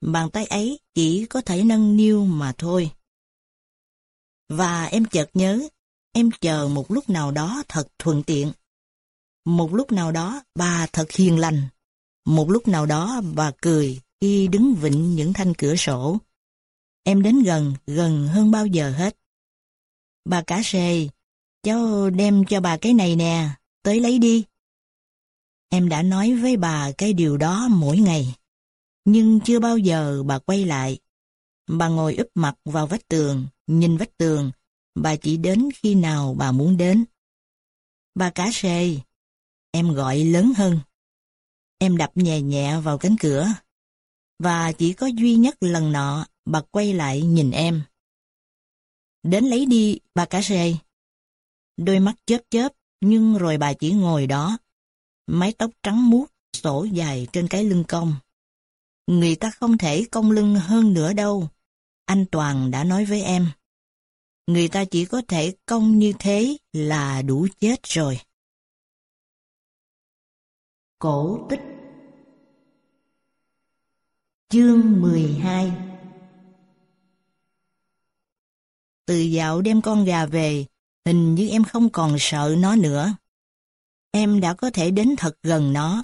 [0.00, 2.90] Bàn tay ấy chỉ có thể nâng niu mà thôi.
[4.48, 5.68] Và em chợt nhớ
[6.12, 8.52] Em chờ một lúc nào đó thật thuận tiện.
[9.44, 11.68] Một lúc nào đó bà thật hiền lành.
[12.24, 16.18] Một lúc nào đó bà cười khi đứng vịnh những thanh cửa sổ.
[17.04, 19.16] Em đến gần, gần hơn bao giờ hết.
[20.24, 21.08] Bà cả sề,
[21.62, 23.48] cháu đem cho bà cái này nè,
[23.82, 24.44] tới lấy đi.
[25.68, 28.34] Em đã nói với bà cái điều đó mỗi ngày,
[29.04, 30.98] nhưng chưa bao giờ bà quay lại.
[31.68, 34.50] Bà ngồi úp mặt vào vách tường, nhìn vách tường,
[34.94, 37.04] bà chỉ đến khi nào bà muốn đến.
[38.14, 38.96] Bà cá sề,
[39.70, 40.80] em gọi lớn hơn.
[41.78, 43.46] Em đập nhẹ nhẹ vào cánh cửa.
[44.38, 47.82] Và chỉ có duy nhất lần nọ, bà quay lại nhìn em.
[49.22, 50.74] Đến lấy đi, bà cá sề.
[51.76, 54.58] Đôi mắt chớp chớp, nhưng rồi bà chỉ ngồi đó.
[55.26, 56.26] Mái tóc trắng muốt,
[56.56, 58.14] sổ dài trên cái lưng cong.
[59.06, 61.48] Người ta không thể cong lưng hơn nữa đâu.
[62.04, 63.50] Anh Toàn đã nói với em.
[64.46, 68.20] Người ta chỉ có thể công như thế là đủ chết rồi.
[70.98, 71.60] Cổ tích
[74.48, 75.72] Chương 12
[79.06, 80.64] Từ dạo đem con gà về,
[81.06, 83.14] hình như em không còn sợ nó nữa.
[84.10, 86.02] Em đã có thể đến thật gần nó,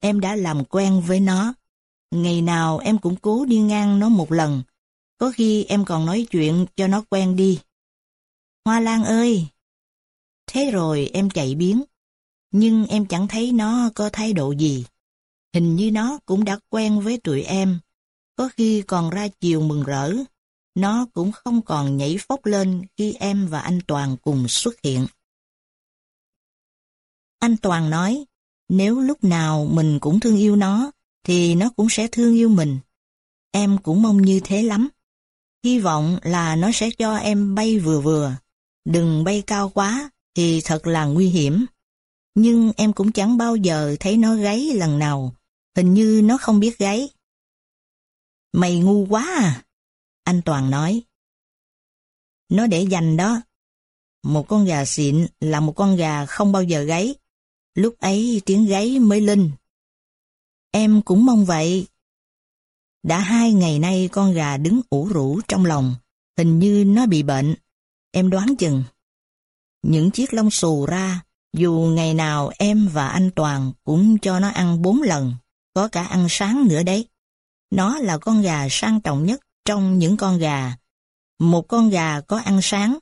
[0.00, 1.54] em đã làm quen với nó.
[2.10, 4.62] Ngày nào em cũng cố đi ngang nó một lần,
[5.18, 7.60] có khi em còn nói chuyện cho nó quen đi.
[8.64, 9.46] Hoa Lan ơi!
[10.46, 11.84] Thế rồi em chạy biến,
[12.50, 14.84] nhưng em chẳng thấy nó có thái độ gì.
[15.54, 17.78] Hình như nó cũng đã quen với tụi em,
[18.36, 20.12] có khi còn ra chiều mừng rỡ.
[20.74, 25.06] Nó cũng không còn nhảy phóc lên khi em và anh Toàn cùng xuất hiện.
[27.38, 28.24] Anh Toàn nói,
[28.68, 30.90] nếu lúc nào mình cũng thương yêu nó,
[31.24, 32.78] thì nó cũng sẽ thương yêu mình.
[33.50, 34.88] Em cũng mong như thế lắm.
[35.64, 38.36] Hy vọng là nó sẽ cho em bay vừa vừa.
[38.84, 41.66] Đừng bay cao quá, thì thật là nguy hiểm.
[42.34, 45.34] Nhưng em cũng chẳng bao giờ thấy nó gáy lần nào.
[45.76, 47.08] Hình như nó không biết gáy.
[48.52, 49.64] Mày ngu quá à?
[50.24, 51.02] Anh Toàn nói.
[52.48, 53.40] Nó để dành đó.
[54.22, 57.14] Một con gà xịn là một con gà không bao giờ gáy.
[57.74, 59.50] Lúc ấy tiếng gáy mới linh.
[60.70, 61.86] Em cũng mong vậy.
[63.02, 65.94] Đã hai ngày nay con gà đứng ủ rũ trong lòng.
[66.38, 67.54] Hình như nó bị bệnh.
[68.16, 68.84] Em đoán chừng.
[69.82, 71.20] Những chiếc lông xù ra,
[71.56, 75.34] dù ngày nào em và anh Toàn cũng cho nó ăn bốn lần,
[75.74, 77.08] có cả ăn sáng nữa đấy.
[77.70, 80.76] Nó là con gà sang trọng nhất trong những con gà.
[81.38, 82.98] Một con gà có ăn sáng,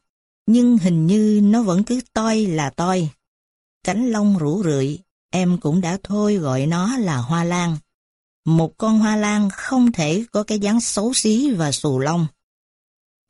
[0.47, 3.09] nhưng hình như nó vẫn cứ toi là toi.
[3.85, 4.99] Cánh lông rủ rượi,
[5.31, 7.77] em cũng đã thôi gọi nó là hoa lan.
[8.47, 12.27] Một con hoa lan không thể có cái dáng xấu xí và xù lông.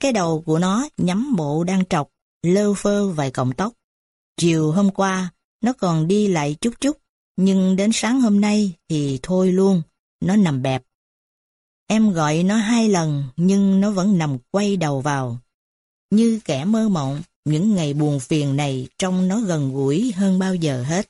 [0.00, 2.08] Cái đầu của nó nhắm bộ đang trọc,
[2.42, 3.72] lơ phơ vài cọng tóc.
[4.36, 6.98] Chiều hôm qua, nó còn đi lại chút chút,
[7.36, 9.82] nhưng đến sáng hôm nay thì thôi luôn,
[10.20, 10.82] nó nằm bẹp.
[11.86, 15.38] Em gọi nó hai lần nhưng nó vẫn nằm quay đầu vào.
[16.10, 20.54] Như kẻ mơ mộng, những ngày buồn phiền này trông nó gần gũi hơn bao
[20.54, 21.08] giờ hết.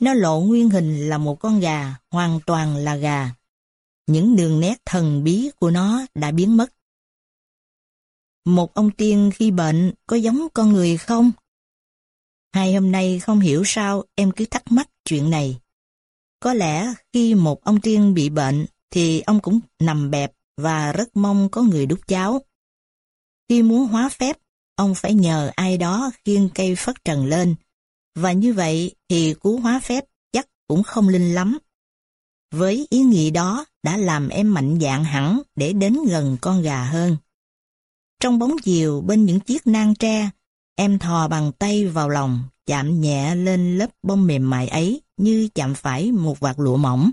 [0.00, 3.34] Nó lộ nguyên hình là một con gà, hoàn toàn là gà.
[4.06, 6.72] Những đường nét thần bí của nó đã biến mất.
[8.46, 11.32] Một ông tiên khi bệnh có giống con người không?
[12.54, 15.60] Hai hôm nay không hiểu sao em cứ thắc mắc chuyện này.
[16.40, 21.16] Có lẽ khi một ông tiên bị bệnh thì ông cũng nằm bẹp và rất
[21.16, 22.40] mong có người đút cháo.
[23.48, 24.36] Khi muốn hóa phép,
[24.76, 27.54] ông phải nhờ ai đó khiêng cây phất trần lên,
[28.14, 31.58] và như vậy thì cú hóa phép chắc cũng không linh lắm.
[32.54, 36.84] Với ý nghĩ đó đã làm em mạnh dạn hẳn để đến gần con gà
[36.84, 37.16] hơn.
[38.26, 40.30] Trong bóng chiều bên những chiếc nang tre,
[40.76, 45.48] em thò bằng tay vào lòng, chạm nhẹ lên lớp bông mềm mại ấy như
[45.54, 47.10] chạm phải một vạt lụa mỏng.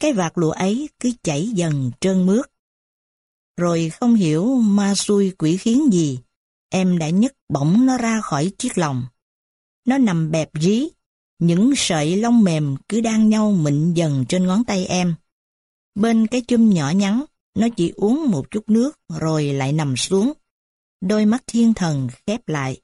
[0.00, 2.46] Cái vạt lụa ấy cứ chảy dần trơn mướt.
[3.56, 6.18] Rồi không hiểu ma xui quỷ khiến gì,
[6.68, 9.04] em đã nhấc bổng nó ra khỏi chiếc lòng.
[9.86, 10.88] Nó nằm bẹp rí,
[11.38, 15.14] những sợi lông mềm cứ đang nhau mịn dần trên ngón tay em.
[15.94, 17.24] Bên cái chum nhỏ nhắn,
[17.54, 20.32] nó chỉ uống một chút nước rồi lại nằm xuống.
[21.00, 22.80] Đôi mắt thiên thần khép lại.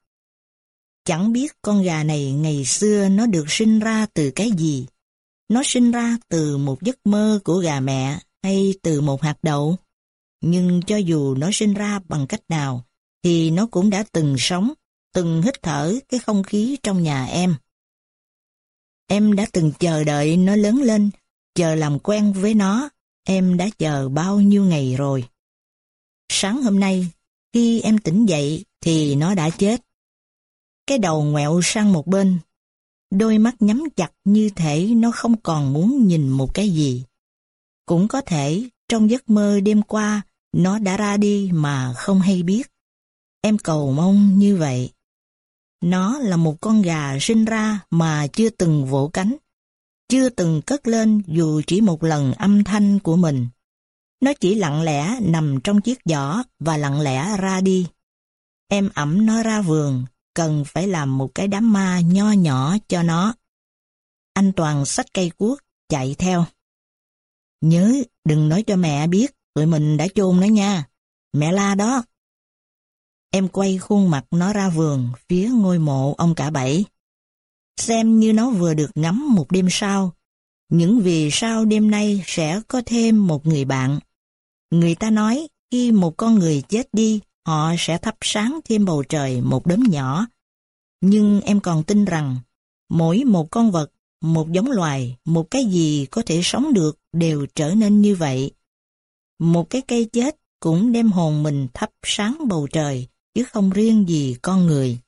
[1.05, 4.87] Chẳng biết con gà này ngày xưa nó được sinh ra từ cái gì.
[5.49, 9.77] Nó sinh ra từ một giấc mơ của gà mẹ hay từ một hạt đậu.
[10.41, 12.85] Nhưng cho dù nó sinh ra bằng cách nào,
[13.23, 14.73] thì nó cũng đã từng sống,
[15.15, 17.55] từng hít thở cái không khí trong nhà em.
[19.07, 21.11] Em đã từng chờ đợi nó lớn lên,
[21.55, 22.89] chờ làm quen với nó,
[23.29, 25.25] em đã chờ bao nhiêu ngày rồi.
[26.33, 27.09] Sáng hôm nay,
[27.53, 29.83] khi em tỉnh dậy thì nó đã chết.
[30.87, 32.39] Cái đầu ngoẹo sang một bên.
[33.11, 37.05] Đôi mắt nhắm chặt như thể nó không còn muốn nhìn một cái gì.
[37.87, 40.23] Cũng có thể trong giấc mơ đêm qua
[40.53, 42.71] nó đã ra đi mà không hay biết.
[43.41, 44.91] Em cầu mong như vậy.
[45.83, 49.37] Nó là một con gà sinh ra mà chưa từng vỗ cánh,
[50.09, 53.49] chưa từng cất lên dù chỉ một lần âm thanh của mình.
[54.21, 57.87] Nó chỉ lặng lẽ nằm trong chiếc giỏ và lặng lẽ ra đi.
[58.69, 60.05] Em ẩm nó ra vườn,
[60.35, 63.35] cần phải làm một cái đám ma nho nhỏ cho nó.
[64.35, 65.59] Anh Toàn xách cây cuốc,
[65.89, 66.45] chạy theo.
[67.61, 67.93] Nhớ,
[68.25, 70.85] đừng nói cho mẹ biết, tụi mình đã chôn nó nha.
[71.33, 72.03] Mẹ la đó.
[73.31, 76.85] Em quay khuôn mặt nó ra vườn, phía ngôi mộ ông cả bảy.
[77.79, 80.13] Xem như nó vừa được ngắm một đêm sao
[80.69, 83.99] Những vì sao đêm nay sẽ có thêm một người bạn.
[84.71, 89.03] Người ta nói, khi một con người chết đi, họ sẽ thắp sáng thêm bầu
[89.09, 90.27] trời một đốm nhỏ.
[91.01, 92.37] Nhưng em còn tin rằng,
[92.89, 97.47] mỗi một con vật, một giống loài, một cái gì có thể sống được đều
[97.55, 98.51] trở nên như vậy.
[99.39, 104.09] Một cái cây chết cũng đem hồn mình thắp sáng bầu trời, chứ không riêng
[104.09, 104.99] gì con người.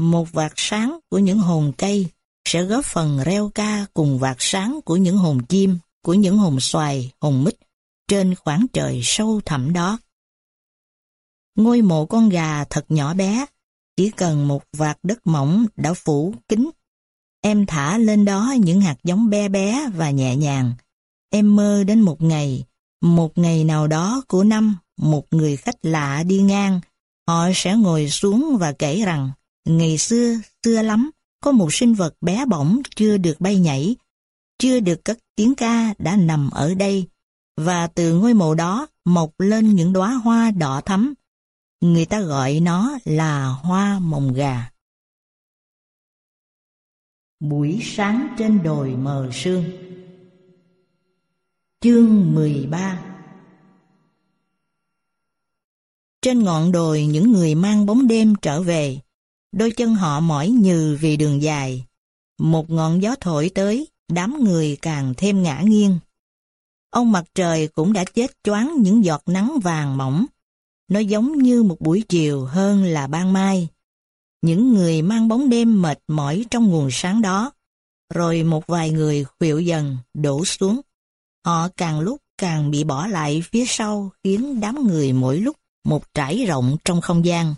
[0.00, 2.06] Một vạt sáng của những hồn cây
[2.48, 6.60] sẽ góp phần reo ca cùng vạt sáng của những hồn chim, của những hồn
[6.60, 7.54] xoài, hồn mít
[8.08, 9.98] trên khoảng trời sâu thẳm đó.
[11.56, 13.46] Ngôi mộ con gà thật nhỏ bé,
[13.96, 16.70] chỉ cần một vạt đất mỏng đã phủ kín.
[17.40, 20.74] Em thả lên đó những hạt giống bé bé và nhẹ nhàng.
[21.30, 22.64] Em mơ đến một ngày,
[23.02, 26.80] một ngày nào đó của năm, một người khách lạ đi ngang,
[27.28, 29.30] họ sẽ ngồi xuống và kể rằng,
[29.64, 30.34] ngày xưa,
[30.64, 31.10] xưa lắm,
[31.40, 33.96] có một sinh vật bé bỏng chưa được bay nhảy,
[34.58, 37.06] chưa được cất tiếng ca đã nằm ở đây,
[37.56, 41.14] và từ ngôi mộ đó mọc lên những đóa hoa đỏ thắm,
[41.80, 44.70] Người ta gọi nó là hoa mồng gà.
[47.40, 49.64] Buổi sáng trên đồi mờ sương.
[51.80, 53.02] Chương 13
[56.22, 59.00] Trên ngọn đồi những người mang bóng đêm trở về,
[59.52, 61.84] đôi chân họ mỏi nhừ vì đường dài.
[62.38, 65.98] Một ngọn gió thổi tới, đám người càng thêm ngã nghiêng.
[66.90, 70.26] Ông mặt trời cũng đã chết choáng những giọt nắng vàng mỏng,
[70.88, 73.68] nó giống như một buổi chiều hơn là ban mai.
[74.42, 77.52] Những người mang bóng đêm mệt mỏi trong nguồn sáng đó,
[78.14, 80.80] rồi một vài người khuỵu dần đổ xuống.
[81.46, 86.14] Họ càng lúc càng bị bỏ lại phía sau khiến đám người mỗi lúc một
[86.14, 87.54] trải rộng trong không gian.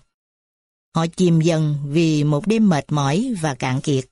[0.95, 4.05] Họ chìm dần vì một đêm mệt mỏi và cạn kiệt.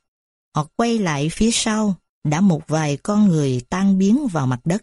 [0.56, 1.94] Họ quay lại phía sau,
[2.24, 4.82] đã một vài con người tan biến vào mặt đất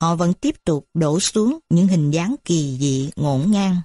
[0.00, 3.76] họ vẫn tiếp tục đổ xuống những hình dáng kỳ dị ngổn ngang.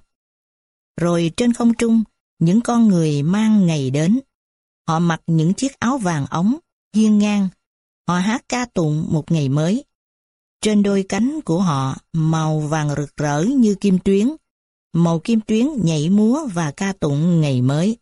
[1.01, 2.03] Rồi trên không trung,
[2.39, 4.19] những con người mang ngày đến.
[4.87, 6.57] Họ mặc những chiếc áo vàng ống,
[6.95, 7.49] hiên ngang.
[8.07, 9.85] Họ hát ca tụng một ngày mới.
[10.61, 14.35] Trên đôi cánh của họ màu vàng rực rỡ như kim tuyến.
[14.93, 17.97] Màu kim tuyến nhảy múa và ca tụng ngày mới.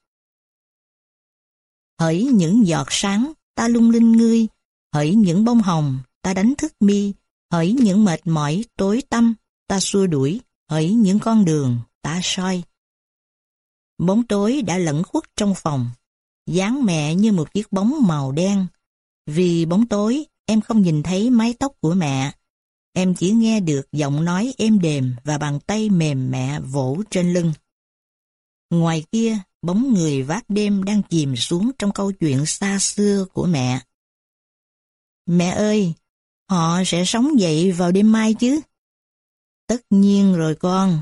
[2.00, 4.48] Hỡi những giọt sáng, ta lung linh ngươi.
[4.94, 7.14] Hỡi những bông hồng, ta đánh thức mi.
[7.52, 9.34] Hỡi những mệt mỏi tối tâm
[9.68, 10.42] ta xua đuổi.
[10.72, 12.64] Hỡi những con đường ta soi.
[13.98, 15.90] Bóng tối đã lẫn khuất trong phòng.
[16.48, 18.68] Dáng mẹ như một chiếc bóng màu đen.
[19.26, 22.32] Vì bóng tối em không nhìn thấy mái tóc của mẹ
[23.00, 27.34] em chỉ nghe được giọng nói êm đềm và bàn tay mềm mẹ vỗ trên
[27.34, 27.54] lưng
[28.70, 33.46] ngoài kia, bóng người vác đêm đang chìm xuống trong câu chuyện xa xưa của
[33.46, 33.80] mẹ
[35.26, 35.94] mẹ ơi,
[36.50, 38.62] Họ sẽ sống dậy vào đêm mai chứ?
[39.68, 41.02] Tất nhiên rồi con.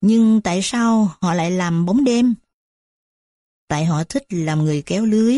[0.00, 2.34] Nhưng tại sao họ lại làm bóng đêm?
[3.68, 5.36] Tại họ thích làm người kéo lưới.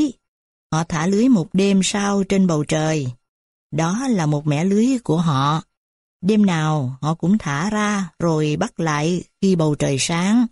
[0.73, 3.07] Họ thả lưới một đêm sau trên bầu trời.
[3.71, 5.63] Đó là một mẻ lưới của họ.
[6.21, 10.47] Đêm nào họ cũng thả ra rồi bắt lại khi bầu trời sáng.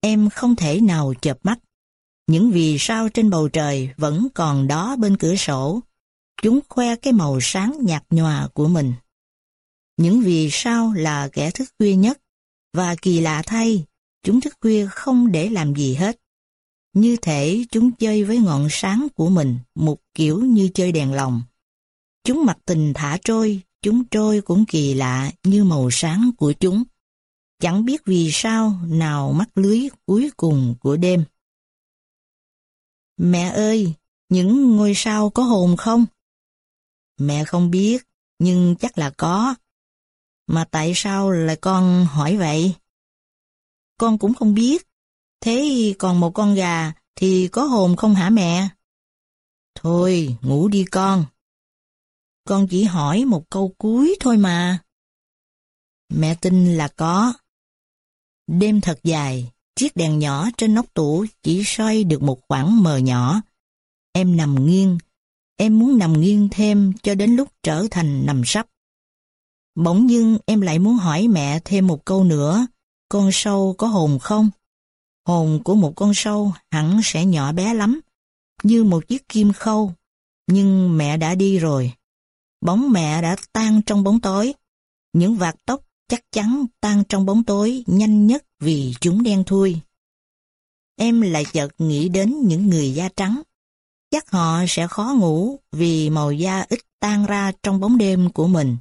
[0.00, 1.58] Em không thể nào chợp mắt.
[2.26, 5.82] Những vì sao trên bầu trời vẫn còn đó bên cửa sổ
[6.42, 8.94] Chúng khoe cái màu sáng nhạt nhòa của mình.
[9.96, 12.20] Những vì sao là kẻ thức khuya nhất,
[12.72, 13.84] và kỳ lạ thay,
[14.22, 16.20] chúng thức khuya không để làm gì hết.
[16.92, 21.42] Như thể chúng chơi với ngọn sáng của mình, một kiểu như chơi đèn lồng.
[22.24, 26.84] Chúng mặc tình thả trôi, chúng trôi cũng kỳ lạ như màu sáng của chúng.
[27.60, 31.24] Chẳng biết vì sao nào mắc lưới cuối cùng của đêm.
[33.16, 33.94] Mẹ ơi,
[34.28, 36.06] những ngôi sao có hồn không?
[37.18, 38.04] Mẹ không biết,
[38.38, 39.54] nhưng chắc là có.
[40.46, 42.74] Mà tại sao lại con hỏi vậy?
[43.98, 44.86] Con cũng không biết.
[45.40, 48.68] Thế còn một con gà thì có hồn không hả mẹ?
[49.74, 51.24] Thôi, ngủ đi con.
[52.46, 54.78] Con chỉ hỏi một câu cuối thôi mà.
[56.14, 57.32] Mẹ tin là có.
[58.46, 62.96] Đêm thật dài, chiếc đèn nhỏ trên nóc tủ chỉ soi được một khoảng mờ
[62.96, 63.40] nhỏ.
[64.12, 64.98] Em nằm nghiêng,
[65.56, 68.66] em muốn nằm nghiêng thêm cho đến lúc trở thành nằm sấp.
[69.74, 72.66] Bỗng dưng em lại muốn hỏi mẹ thêm một câu nữa,
[73.08, 74.50] con sâu có hồn không?
[75.28, 78.00] Hồn của một con sâu hẳn sẽ nhỏ bé lắm,
[78.62, 79.92] như một chiếc kim khâu,
[80.46, 81.92] nhưng mẹ đã đi rồi.
[82.60, 84.54] Bóng mẹ đã tan trong bóng tối,
[85.12, 89.80] những vạt tóc chắc chắn tan trong bóng tối nhanh nhất vì chúng đen thui.
[90.96, 93.42] Em lại chợt nghĩ đến những người da trắng.
[94.10, 98.46] Chắc họ sẽ khó ngủ vì màu da ít tan ra trong bóng đêm của
[98.46, 98.76] mình.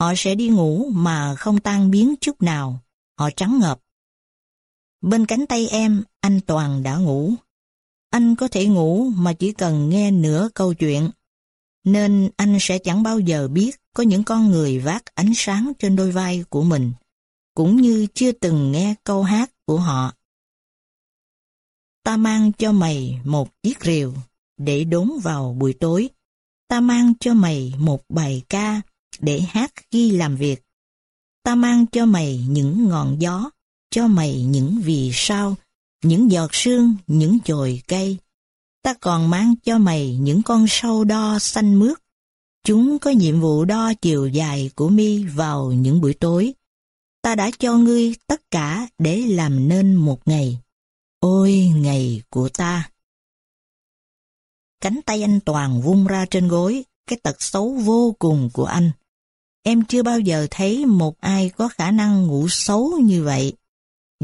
[0.00, 2.78] Họ sẽ đi ngủ mà không tan biến chút nào,
[3.18, 3.80] họ trắng ngợp.
[5.00, 7.32] Bên cánh tay em, anh Toàn đã ngủ.
[8.10, 11.10] Anh có thể ngủ mà chỉ cần nghe nửa câu chuyện.
[11.84, 15.96] Nên anh sẽ chẳng bao giờ biết có những con người vác ánh sáng trên
[15.96, 16.92] đôi vai của mình,
[17.54, 20.12] cũng như chưa từng nghe câu hát của họ.
[22.04, 24.14] Ta mang cho mày một chiếc rìu
[24.56, 26.10] để đốn vào buổi tối.
[26.68, 28.80] Ta mang cho mày một bài ca
[29.20, 30.62] để hát khi làm việc.
[31.42, 33.50] Ta mang cho mày những ngọn gió,
[33.90, 35.56] cho mày những vì sao,
[36.04, 38.18] những giọt sương, những chồi cây.
[38.82, 41.98] Ta còn mang cho mày những con sâu đo xanh mướt.
[42.64, 46.54] Chúng có nhiệm vụ đo chiều dài của mi vào những buổi tối.
[47.22, 50.58] Ta đã cho ngươi tất cả để làm nên một ngày.
[51.20, 52.90] Ôi ngày của ta!
[54.80, 58.90] Cánh tay anh Toàn vung ra trên gối, cái tật xấu vô cùng của anh.
[59.62, 63.52] Em chưa bao giờ thấy một ai có khả năng ngủ xấu như vậy.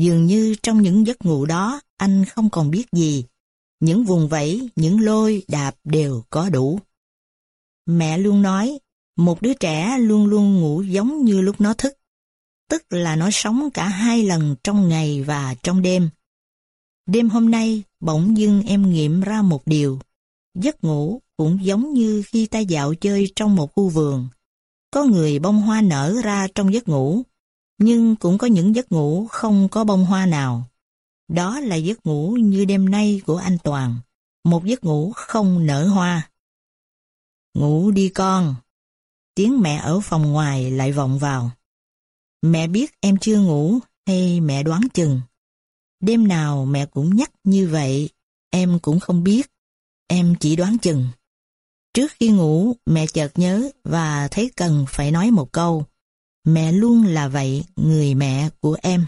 [0.00, 3.24] Dường như trong những giấc ngủ đó, anh không còn biết gì.
[3.81, 6.81] Những vùng vẫy, những lôi, đạp đều có đủ.
[7.86, 8.78] Mẹ luôn nói,
[9.16, 11.94] một đứa trẻ luôn luôn ngủ giống như lúc nó thức.
[12.70, 16.09] Tức là nó sống cả hai lần trong ngày và trong đêm.
[17.07, 19.98] Đêm hôm nay, bỗng dưng em nghiệm ra một điều.
[20.55, 24.28] Giấc ngủ cũng giống như khi ta dạo chơi trong một khu vườn.
[24.90, 27.23] Có người bông hoa nở ra trong giấc ngủ,
[27.78, 30.65] nhưng cũng có những giấc ngủ không có bông hoa nào.
[31.28, 33.97] Đó là giấc ngủ như đêm nay của anh Toàn,
[34.44, 36.31] một giấc ngủ không nở hoa.
[37.55, 38.55] Ngủ đi con.
[39.35, 41.51] Tiếng mẹ ở phòng ngoài lại vọng vào.
[42.43, 45.20] Mẹ biết em chưa ngủ hay mẹ đoán chừng.
[46.01, 48.09] Đêm nào mẹ cũng nhắc như vậy,
[48.51, 49.53] em cũng không biết.
[50.09, 51.09] Em chỉ đoán chừng.
[51.94, 55.85] Trước khi ngủ, mẹ chợt nhớ và thấy cần phải nói một câu.
[56.44, 59.07] Mẹ luôn là vậy, người mẹ của em.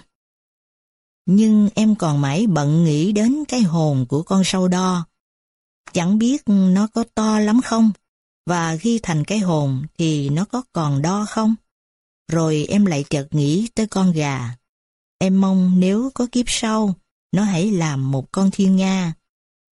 [1.31, 5.07] Nhưng em còn mãi bận nghĩ đến cái hồn của con sâu đo.
[5.93, 7.91] Chẳng biết nó có to lắm không?
[8.47, 11.55] Và khi thành cái hồn thì nó có còn đo không?
[12.33, 14.57] Rồi em lại chợt nghĩ tới con gà.
[15.19, 16.95] Em mong nếu có kiếp sau,
[17.33, 19.15] nó hãy làm một con thiên nga.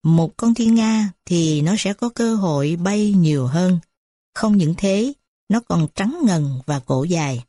[0.03, 3.79] Một con thiên nga thì nó sẽ có cơ hội bay nhiều hơn.
[4.35, 5.13] Không những thế,
[5.49, 7.43] nó còn trắng ngần và cổ dài.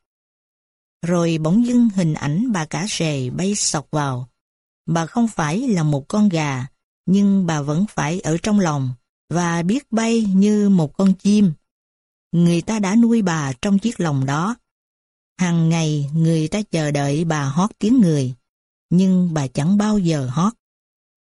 [1.06, 4.28] Rồi bỗng dưng hình ảnh bà cả rề bay sọc vào.
[4.86, 6.66] Bà không phải là một con gà,
[7.06, 8.90] nhưng bà vẫn phải ở trong lòng
[9.30, 11.52] và biết bay như một con chim.
[12.32, 14.56] Người ta đã nuôi bà trong chiếc lồng đó.
[15.40, 18.34] Hàng ngày người ta chờ đợi bà hót tiếng người,
[18.90, 20.52] nhưng bà chẳng bao giờ hót.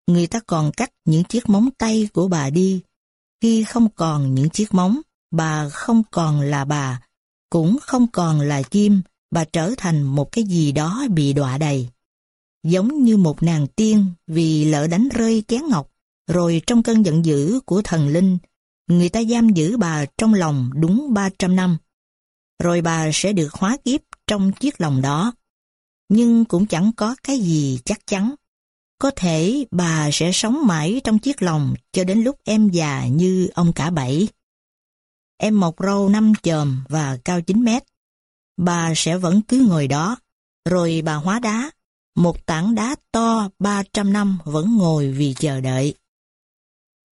[0.07, 2.81] Người ta còn cắt những chiếc móng tay của bà đi.
[3.41, 7.01] Khi không còn những chiếc móng, bà không còn là bà,
[7.49, 9.01] cũng không còn là chim,
[9.35, 11.89] bà trở thành một cái gì đó bị đọa đầy.
[12.63, 15.91] Giống như một nàng tiên vì lỡ đánh rơi chén ngọc,
[16.27, 18.37] rồi trong cơn giận dữ của thần linh,
[18.87, 21.77] người ta giam giữ bà trong lòng đúng 300 năm.
[22.63, 25.33] Rồi bà sẽ được hóa kiếp trong chiếc lòng đó.
[26.09, 28.35] Nhưng cũng chẳng có cái gì chắc chắn.
[28.99, 33.49] Có thể bà sẽ sống mãi trong chiếc lòng cho đến lúc em già như
[33.53, 34.27] ông cả bảy.
[35.37, 37.83] Em mọc râu năm chòm và cao 9 mét.
[38.57, 40.17] Bà sẽ vẫn cứ ngồi đó,
[40.69, 41.71] rồi bà hóa đá.
[42.15, 45.95] Một tảng đá to 300 năm vẫn ngồi vì chờ đợi.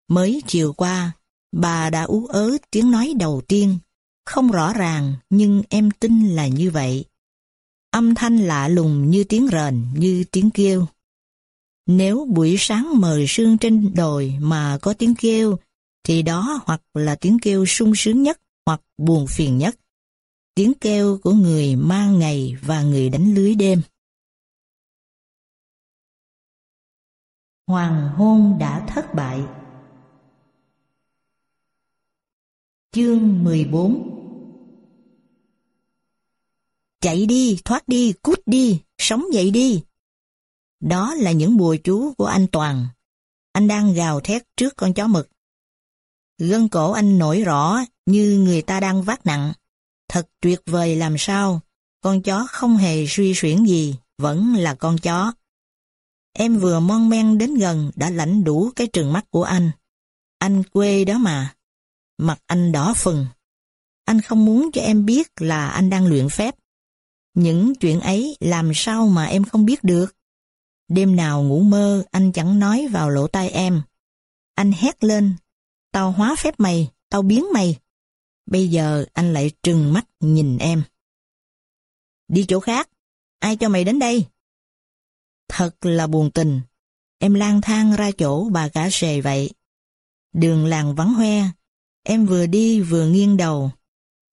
[0.09, 1.13] Mới chiều qua,
[1.53, 3.79] bà đã ú ớ tiếng nói đầu tiên.
[4.27, 7.05] Không rõ ràng, nhưng em tin là như vậy.
[7.91, 10.87] Âm thanh lạ lùng như tiếng rền, như tiếng kêu.
[11.87, 15.57] Nếu buổi sáng mờ sương trên đồi mà có tiếng kêu,
[16.05, 19.77] thì đó hoặc là tiếng kêu sung sướng nhất hoặc buồn phiền nhất.
[20.55, 23.83] Tiếng kêu của người mang ngày và người đánh lưới đêm.
[27.67, 29.43] Hoàng hôn đã thất bại
[32.93, 34.17] Chương 14
[37.01, 39.83] Chạy đi, thoát đi, cút đi, sống dậy đi.
[40.81, 42.87] Đó là những bùa chú của anh Toàn.
[43.53, 45.29] Anh đang gào thét trước con chó mực.
[46.39, 49.53] Gân cổ anh nổi rõ như người ta đang vác nặng.
[50.13, 51.61] Thật tuyệt vời làm sao,
[52.01, 55.33] con chó không hề suy xuyển gì, vẫn là con chó.
[56.33, 59.71] Em vừa mon men đến gần đã lãnh đủ cái trừng mắt của anh.
[60.39, 61.55] Anh quê đó mà.
[62.19, 63.27] Mặt anh đỏ phừng.
[64.05, 66.55] Anh không muốn cho em biết là anh đang luyện phép.
[67.35, 70.17] Những chuyện ấy làm sao mà em không biết được.
[70.89, 73.83] Đêm nào ngủ mơ anh chẳng nói vào lỗ tai em.
[74.55, 75.35] Anh hét lên,
[75.93, 77.79] tao hóa phép mày, tao biến mày.
[78.51, 80.83] Bây giờ anh lại trừng mắt nhìn em.
[82.29, 82.91] Đi chỗ khác,
[83.39, 84.27] ai cho mày đến đây?
[85.49, 86.61] Thật là buồn tình,
[87.19, 89.51] em lang thang ra chỗ bà cả sề vậy.
[90.33, 91.43] Đường làng vắng hoe,
[92.03, 93.71] em vừa đi vừa nghiêng đầu.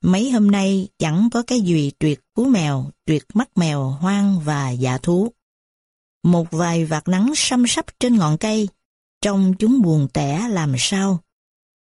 [0.01, 4.69] Mấy hôm nay chẳng có cái gì tuyệt cú mèo, tuyệt mắt mèo hoang và
[4.69, 5.31] dạ thú.
[6.23, 8.67] Một vài vạt nắng xăm sắp trên ngọn cây,
[9.21, 11.19] trông chúng buồn tẻ làm sao.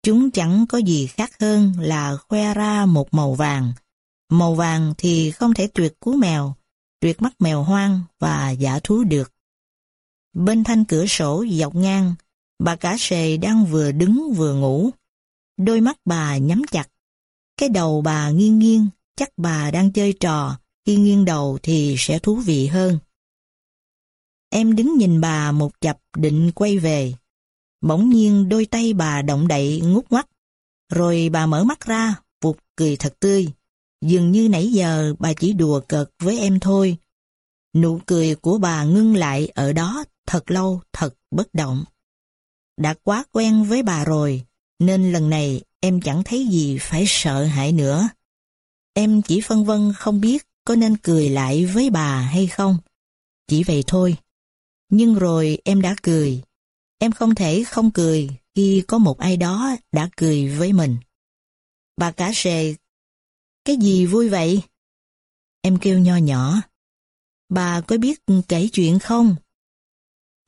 [0.05, 3.73] Chúng chẳng có gì khác hơn là khoe ra một màu vàng.
[4.29, 6.55] Màu vàng thì không thể tuyệt cú mèo,
[6.99, 9.33] tuyệt mắt mèo hoang và giả thú được.
[10.33, 12.15] Bên thanh cửa sổ dọc ngang,
[12.59, 14.89] bà cả sề đang vừa đứng vừa ngủ.
[15.57, 16.87] Đôi mắt bà nhắm chặt.
[17.57, 22.19] Cái đầu bà nghiêng nghiêng, chắc bà đang chơi trò, khi nghiêng đầu thì sẽ
[22.19, 22.99] thú vị hơn.
[24.49, 27.13] Em đứng nhìn bà một chập định quay về.
[27.81, 30.27] Bỗng nhiên đôi tay bà động đậy ngút ngoắt.
[30.93, 33.47] Rồi bà mở mắt ra, vụt cười thật tươi.
[34.01, 36.97] Dường như nãy giờ bà chỉ đùa cợt với em thôi.
[37.75, 41.83] Nụ cười của bà ngưng lại ở đó thật lâu, thật bất động.
[42.77, 44.43] Đã quá quen với bà rồi,
[44.79, 48.09] nên lần này em chẳng thấy gì phải sợ hãi nữa.
[48.93, 52.77] Em chỉ phân vân không biết có nên cười lại với bà hay không.
[53.47, 54.17] Chỉ vậy thôi.
[54.89, 56.41] Nhưng rồi em đã cười.
[56.99, 60.97] Em không thể không cười khi có một ai đó đã cười với mình.
[61.97, 62.75] Bà cả sề,
[63.65, 64.61] cái gì vui vậy?
[65.61, 66.61] Em kêu nho nhỏ.
[67.49, 69.35] Bà có biết kể chuyện không?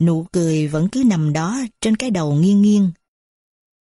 [0.02, 2.92] Nụ cười vẫn cứ nằm đó trên cái đầu nghiêng nghiêng.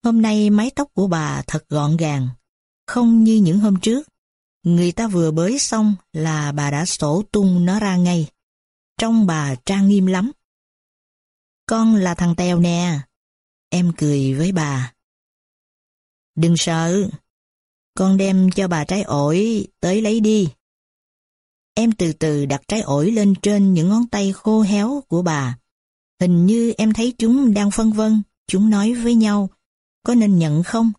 [0.04, 2.30] Hôm nay mái tóc của bà thật gọn gàng,
[2.88, 4.08] không như những hôm trước.
[4.64, 8.28] Người ta vừa bới xong là bà đã sổ tung nó ra ngay.
[8.98, 10.32] Trong bà trang nghiêm lắm.
[11.66, 13.00] Con là thằng Tèo nè.
[13.70, 14.94] Em cười với bà.
[16.36, 17.10] Đừng sợ.
[17.94, 20.48] Con đem cho bà trái ổi tới lấy đi.
[21.74, 25.58] Em từ từ đặt trái ổi lên trên những ngón tay khô héo của bà.
[26.22, 29.50] Hình như em thấy chúng đang phân vân, chúng nói với nhau,
[30.04, 30.92] có nên nhận không?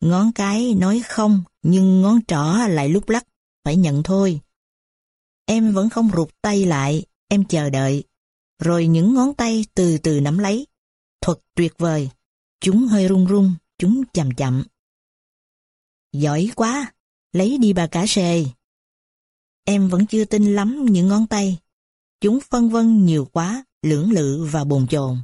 [0.00, 3.26] Ngón cái nói không, nhưng ngón trỏ lại lúc lắc,
[3.64, 4.40] phải nhận thôi.
[5.46, 8.04] Em vẫn không rụt tay lại, em chờ đợi.
[8.64, 10.66] Rồi những ngón tay từ từ nắm lấy.
[11.20, 12.10] Thuật tuyệt vời,
[12.60, 14.64] chúng hơi run run, chúng chậm chậm.
[16.12, 16.92] Giỏi quá,
[17.32, 18.44] lấy đi bà cả sề.
[19.64, 21.58] Em vẫn chưa tin lắm những ngón tay.
[22.20, 25.18] Chúng phân vân nhiều quá, lưỡng lự và bồn chồn.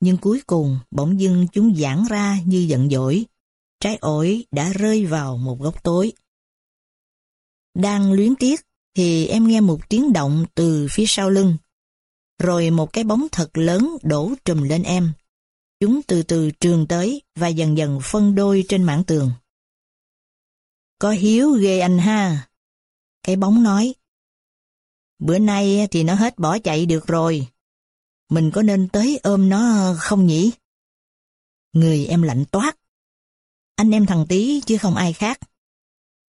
[0.00, 3.24] Nhưng cuối cùng bỗng dưng chúng giãn ra như giận dỗi.
[3.80, 6.12] Trái ổi đã rơi vào một góc tối.
[7.74, 8.60] Đang luyến tiếc
[8.96, 11.56] thì em nghe một tiếng động từ phía sau lưng.
[12.38, 15.12] Rồi một cái bóng thật lớn đổ trùm lên em.
[15.80, 19.32] Chúng từ từ trường tới và dần dần phân đôi trên mảng tường.
[20.98, 22.48] Có hiếu ghê anh ha.
[23.22, 23.94] Cái bóng nói.
[25.18, 27.46] Bữa nay thì nó hết bỏ chạy được rồi.
[28.30, 30.52] Mình có nên tới ôm nó không nhỉ?
[31.72, 32.76] Người em lạnh toát.
[33.76, 35.40] Anh em thằng tí chứ không ai khác.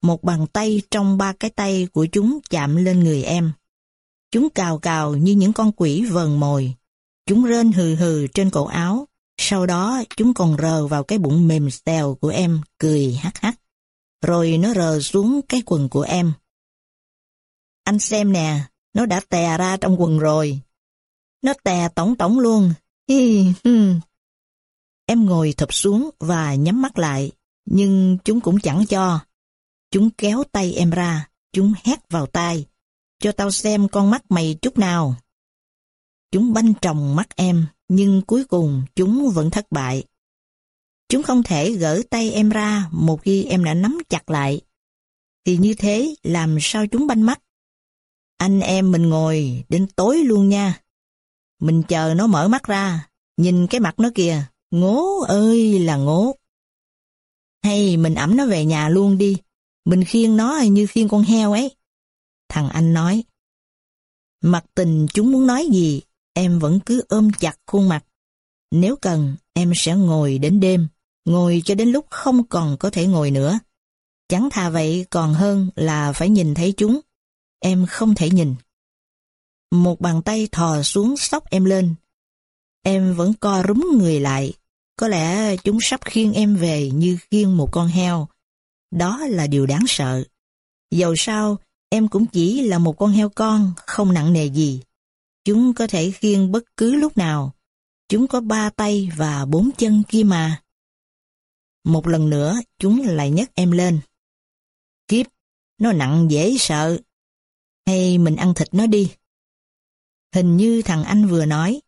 [0.02, 3.52] Một bàn tay trong ba cái tay của chúng chạm lên người em.
[4.36, 6.74] Chúng cào cào như những con quỷ vờn mồi.
[7.26, 9.08] Chúng rên hừ hừ trên cổ áo.
[9.38, 13.56] Sau đó chúng còn rờ vào cái bụng mềm xèo của em, cười hắc hắc.
[14.26, 16.34] Rồi nó rờ xuống cái quần của em.
[17.84, 18.60] Anh xem nè,
[18.94, 20.60] nó đã tè ra trong quần rồi.
[21.42, 22.74] Nó tè tổng tổng luôn.
[23.10, 23.94] Hi, hi.
[25.06, 27.32] Em ngồi thập xuống và nhắm mắt lại,
[27.66, 29.20] nhưng chúng cũng chẳng cho.
[29.92, 32.66] Chúng kéo tay em ra, chúng hét vào tai.
[33.26, 35.16] Cho tao xem con mắt mày chút nào.
[36.32, 40.04] Chúng banh tròng mắt em, nhưng cuối cùng chúng vẫn thất bại.
[41.10, 44.62] Chúng không thể gỡ tay em ra một khi em đã nắm chặt lại.
[45.46, 47.42] Thì như thế làm sao chúng banh mắt?
[48.38, 50.82] Anh em mình ngồi đến tối luôn nha.
[51.62, 56.36] Mình chờ nó mở mắt ra, nhìn cái mặt nó kìa, ngố ơi là ngố.
[57.64, 59.38] Hay mình ẩm nó về nhà luôn đi.
[59.86, 61.76] Mình khiêng nó như khiêng con heo ấy.
[62.50, 63.24] Thằng anh nói.
[64.42, 66.02] Mặt tình chúng muốn nói gì,
[66.34, 68.06] em vẫn cứ ôm chặt khuôn mặt.
[68.72, 70.88] Nếu cần, em sẽ ngồi đến đêm,
[71.26, 73.60] ngồi cho đến lúc không còn có thể ngồi nữa.
[74.30, 77.00] Chẳng thà vậy còn hơn là phải nhìn thấy chúng.
[77.60, 78.56] Em không thể nhìn.
[79.72, 81.96] Một bàn tay thò xuống sóc em lên.
[82.82, 84.54] Em vẫn co rúm người lại.
[84.96, 88.28] Có lẽ chúng sắp khiêng em về như khiêng một con heo.
[88.92, 90.24] Đó là điều đáng sợ.
[90.92, 91.58] Dầu sao,
[91.90, 94.82] em cũng chỉ là một con heo con, không nặng nề gì.
[95.44, 97.54] Chúng có thể khiêng bất cứ lúc nào.
[98.10, 100.62] Chúng có ba tay và bốn chân kia mà.
[101.84, 104.00] Một lần nữa, chúng lại nhấc em lên.
[105.08, 105.26] Kiếp,
[105.78, 107.00] nó nặng dễ sợ.
[107.88, 109.12] Hay mình ăn thịt nó đi.
[110.36, 111.82] Hình như thằng anh vừa nói,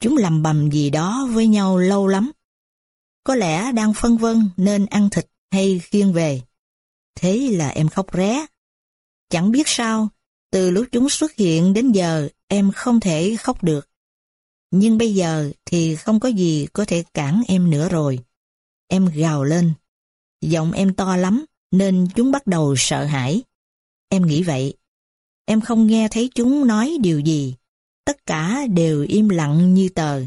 [0.00, 2.32] chúng lầm bầm gì đó với nhau lâu lắm.
[3.24, 6.42] Có lẽ đang phân vân nên ăn thịt hay khiêng về.
[7.14, 8.46] Thế là em khóc ré.
[9.30, 10.08] Chẳng biết sao,
[10.50, 13.88] từ lúc chúng xuất hiện đến giờ em không thể khóc được.
[14.70, 18.18] Nhưng bây giờ thì không có gì có thể cản em nữa rồi.
[18.88, 19.72] Em gào lên.
[20.40, 23.42] Giọng em to lắm nên chúng bắt đầu sợ hãi.
[24.08, 24.74] Em nghĩ vậy.
[25.44, 27.54] Em không nghe thấy chúng nói điều gì.
[28.04, 30.22] Tất cả đều im lặng như tờ.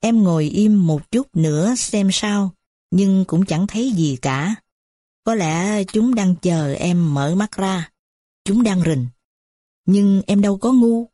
[0.00, 2.50] Em ngồi im một chút nữa xem sao,
[2.90, 4.54] nhưng cũng chẳng thấy gì cả.
[5.24, 7.91] Có lẽ chúng đang chờ em mở mắt ra.
[8.44, 9.06] Chúng đang rình.
[9.86, 11.06] Nhưng em đâu có ngu.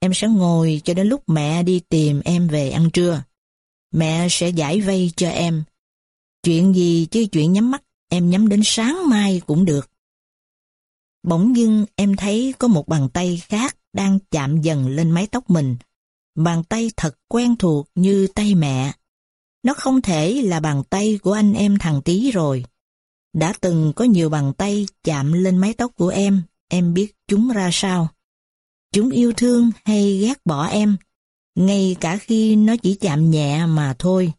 [0.00, 3.22] Em sẽ ngồi cho đến lúc mẹ đi tìm em về ăn trưa.
[3.92, 5.64] Mẹ sẽ giải vây cho em.
[6.42, 9.90] Chuyện gì chứ chuyện nhắm mắt, em nhắm đến sáng mai cũng được.
[11.22, 15.50] Bỗng dưng em thấy có một bàn tay khác đang chạm dần lên mái tóc
[15.50, 15.76] mình.
[16.34, 18.92] Bàn tay thật quen thuộc như tay mẹ.
[19.62, 22.64] Nó không thể là bàn tay của anh em thằng tí rồi.
[23.32, 26.42] Đã từng có nhiều bàn tay chạm lên mái tóc của em,
[26.72, 28.08] em biết chúng ra sao.
[28.92, 30.96] Chúng yêu thương hay ghét bỏ em,
[31.54, 34.32] ngay cả khi nó chỉ chạm nhẹ mà thôi.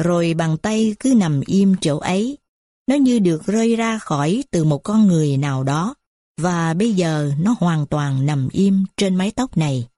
[0.00, 2.38] Rồi bàn tay cứ nằm im chỗ ấy,
[2.86, 5.94] nó như được rơi ra khỏi từ một con người nào đó,
[6.40, 9.88] và bây giờ nó hoàn toàn nằm im trên mái tóc này.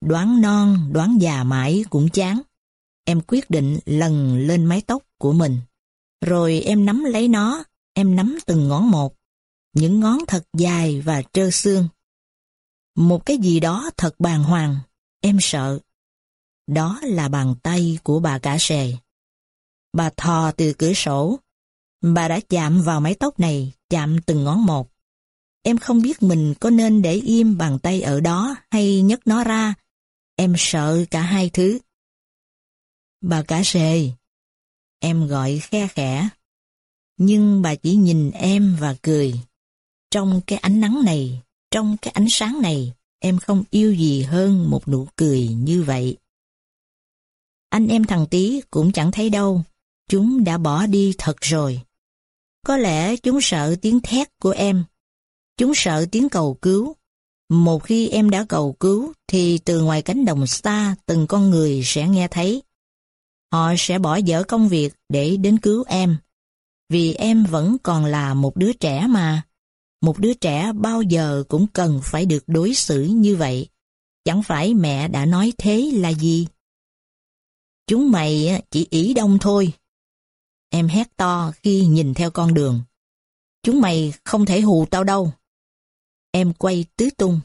[0.00, 2.40] Đoán non, đoán già mãi cũng chán.
[3.04, 5.58] Em quyết định lần lên mái tóc của mình.
[6.24, 7.64] Rồi em nắm lấy nó,
[7.94, 9.14] em nắm từng ngón một.
[9.72, 11.88] Những ngón thật dài và trơ xương.
[12.96, 14.76] Một cái gì đó thật bàng hoàng,
[15.20, 15.80] em sợ.
[16.66, 18.94] Đó là bàn tay của bà cả sề.
[19.92, 21.38] Bà thò từ cửa sổ.
[22.00, 24.90] Bà đã chạm vào mái tóc này, chạm từng ngón một.
[25.62, 29.44] Em không biết mình có nên để im bàn tay ở đó hay nhấc nó
[29.44, 29.74] ra.
[30.36, 31.78] Em sợ cả hai thứ.
[33.20, 34.10] Bà cả sề.
[34.98, 36.28] Em gọi khe khẽ.
[37.16, 39.40] Nhưng bà chỉ nhìn em và cười.
[40.12, 44.70] Trong cái ánh nắng này, trong cái ánh sáng này, em không yêu gì hơn
[44.70, 46.16] một nụ cười như vậy.
[47.68, 49.62] Anh em thằng tí cũng chẳng thấy đâu,
[50.08, 51.80] chúng đã bỏ đi thật rồi.
[52.66, 54.84] Có lẽ chúng sợ tiếng thét của em,
[55.56, 56.96] chúng sợ tiếng cầu cứu.
[57.48, 61.82] Một khi em đã cầu cứu thì từ ngoài cánh đồng xa từng con người
[61.84, 62.62] sẽ nghe thấy.
[63.52, 66.16] Họ sẽ bỏ dở công việc để đến cứu em.
[66.88, 69.42] Vì em vẫn còn là một đứa trẻ mà.
[70.02, 73.68] Một đứa trẻ bao giờ cũng cần phải được đối xử như vậy.
[74.24, 76.46] Chẳng phải mẹ đã nói thế là gì?
[77.86, 79.72] Chúng mày chỉ ý đông thôi.
[80.70, 82.82] Em hét to khi nhìn theo con đường.
[83.62, 85.32] Chúng mày không thể hù tao đâu.
[86.30, 87.40] Em quay tứ tung.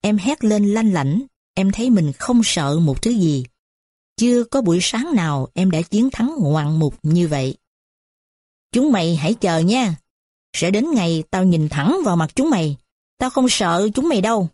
[0.00, 1.22] Em hét lên lanh lảnh.
[1.54, 3.44] Em thấy mình không sợ một thứ gì.
[4.16, 7.56] Chưa có buổi sáng nào em đã chiến thắng ngoạn mục như vậy.
[8.72, 9.96] Chúng mày hãy chờ nha.
[10.52, 12.76] Sẽ đến ngày tao nhìn thẳng vào mặt chúng mày.
[13.18, 14.48] Tao không sợ chúng mày đâu.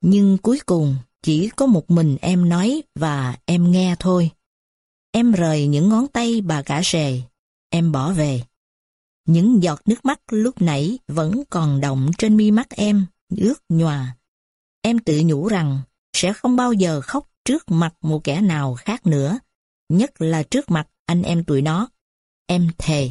[0.00, 4.30] Nhưng cuối cùng chỉ có một mình em nói và em nghe thôi.
[5.12, 7.20] Em rời những ngón tay bà cả rề.
[7.70, 8.42] Em bỏ về.
[9.26, 13.06] Những giọt nước mắt lúc nãy vẫn còn động trên mi mắt em,
[13.36, 14.16] ướt nhòa.
[14.82, 15.80] Em tự nhủ rằng
[16.16, 19.38] sẽ không bao giờ khóc trước mặt một kẻ nào khác nữa,
[19.88, 21.88] nhất là trước mặt anh em tụi nó.
[22.46, 23.10] Em thề.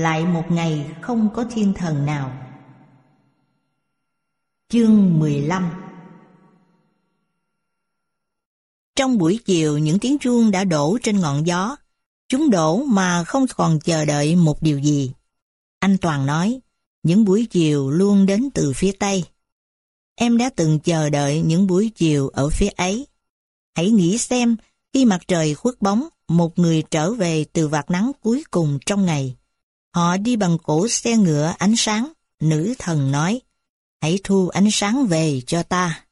[0.00, 2.32] Lại một ngày không có thiên thần nào
[4.68, 5.72] Chương 15
[8.96, 11.76] Trong buổi chiều những tiếng chuông đã đổ trên ngọn gió.
[12.28, 15.12] Chúng đổ mà không còn chờ đợi một điều gì.
[15.78, 16.60] Anh Toàn nói,
[17.02, 19.24] những buổi chiều luôn đến từ phía Tây.
[20.14, 23.06] Em đã từng chờ đợi những buổi chiều ở phía ấy.
[23.74, 24.56] Hãy nghĩ xem,
[24.92, 29.06] khi mặt trời khuất bóng, một người trở về từ vạt nắng cuối cùng trong
[29.06, 29.36] ngày.
[29.94, 33.40] Họ đi bằng cổ xe ngựa ánh sáng, nữ thần nói,
[34.00, 36.04] hãy thu ánh sáng về cho ta.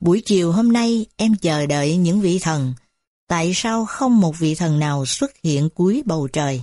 [0.00, 2.74] Buổi chiều hôm nay em chờ đợi những vị thần,
[3.28, 6.62] tại sao không một vị thần nào xuất hiện cuối bầu trời?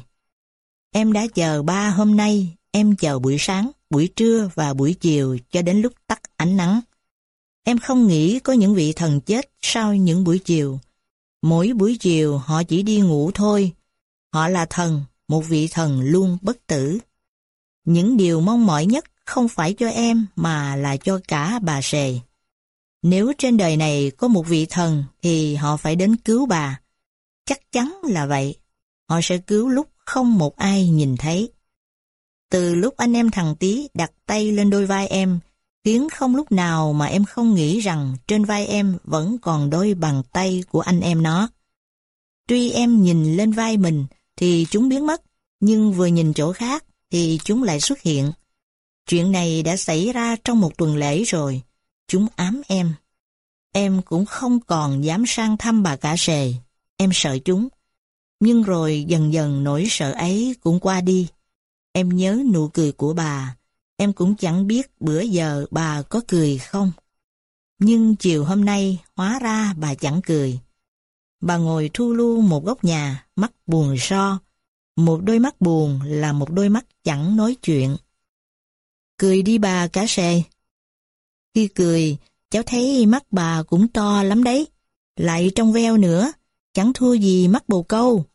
[0.91, 5.37] Em đã chờ ba hôm nay, em chờ buổi sáng, buổi trưa và buổi chiều
[5.51, 6.81] cho đến lúc tắt ánh nắng.
[7.63, 10.79] Em không nghĩ có những vị thần chết sau những buổi chiều.
[11.41, 13.71] Mỗi buổi chiều họ chỉ đi ngủ thôi.
[14.33, 16.99] Họ là thần, một vị thần luôn bất tử.
[17.85, 22.19] Những điều mong mỏi nhất không phải cho em mà là cho cả bà sề.
[23.01, 26.79] Nếu trên đời này có một vị thần thì họ phải đến cứu bà.
[27.45, 28.55] Chắc chắn là vậy.
[29.09, 31.51] Họ sẽ cứu lúc không một ai nhìn thấy.
[32.49, 35.39] Từ lúc anh em thằng Tý đặt tay lên đôi vai em,
[35.83, 39.93] khiến không lúc nào mà em không nghĩ rằng trên vai em vẫn còn đôi
[39.93, 41.49] bàn tay của anh em nó.
[42.47, 44.05] Tuy em nhìn lên vai mình
[44.35, 45.21] thì chúng biến mất,
[45.59, 48.31] nhưng vừa nhìn chỗ khác thì chúng lại xuất hiện.
[49.07, 51.61] Chuyện này đã xảy ra trong một tuần lễ rồi.
[52.07, 52.93] Chúng ám em.
[53.71, 56.53] Em cũng không còn dám sang thăm bà cả sề.
[56.97, 57.67] Em sợ chúng.
[58.39, 61.27] Nhưng rồi dần dần nỗi sợ ấy cũng qua đi.
[61.91, 63.55] Em nhớ nụ cười của bà.
[63.97, 66.91] Em cũng chẳng biết bữa giờ bà có cười không.
[67.79, 70.59] Nhưng chiều hôm nay hóa ra bà chẳng cười.
[71.45, 74.39] Bà ngồi thu lu một góc nhà, mắt buồn so.
[74.95, 77.97] Một đôi mắt buồn là một đôi mắt chẳng nói chuyện.
[79.17, 80.41] Cười đi bà cá xe
[81.53, 82.17] Khi cười,
[82.49, 84.67] cháu thấy mắt bà cũng to lắm đấy.
[85.15, 86.31] Lại trong veo nữa,
[86.73, 88.25] chẳng thua gì mắt bồ câu.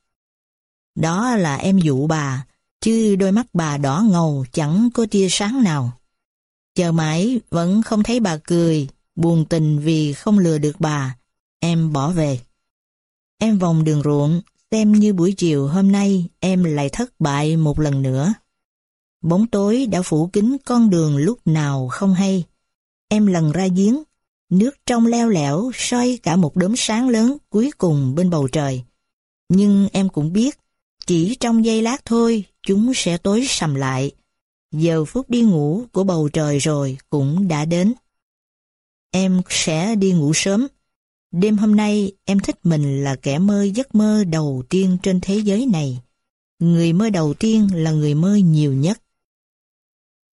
[0.94, 2.46] Đó là em dụ bà,
[2.80, 5.92] chứ đôi mắt bà đỏ ngầu chẳng có tia sáng nào.
[6.74, 11.16] Chờ mãi vẫn không thấy bà cười, buồn tình vì không lừa được bà,
[11.60, 12.40] em bỏ về.
[13.38, 17.80] Em vòng đường ruộng, xem như buổi chiều hôm nay em lại thất bại một
[17.80, 18.34] lần nữa.
[19.20, 22.44] Bóng tối đã phủ kín con đường lúc nào không hay.
[23.08, 24.02] Em lần ra giếng,
[24.50, 28.82] nước trong leo lẻo soi cả một đốm sáng lớn cuối cùng bên bầu trời.
[29.48, 30.58] Nhưng em cũng biết,
[31.06, 34.10] chỉ trong giây lát thôi chúng sẽ tối sầm lại.
[34.72, 37.94] Giờ phút đi ngủ của bầu trời rồi cũng đã đến.
[39.10, 40.66] Em sẽ đi ngủ sớm.
[41.30, 45.38] Đêm hôm nay, em thích mình là kẻ mơ giấc mơ đầu tiên trên thế
[45.38, 46.02] giới này.
[46.58, 49.02] Người mơ đầu tiên là người mơ nhiều nhất.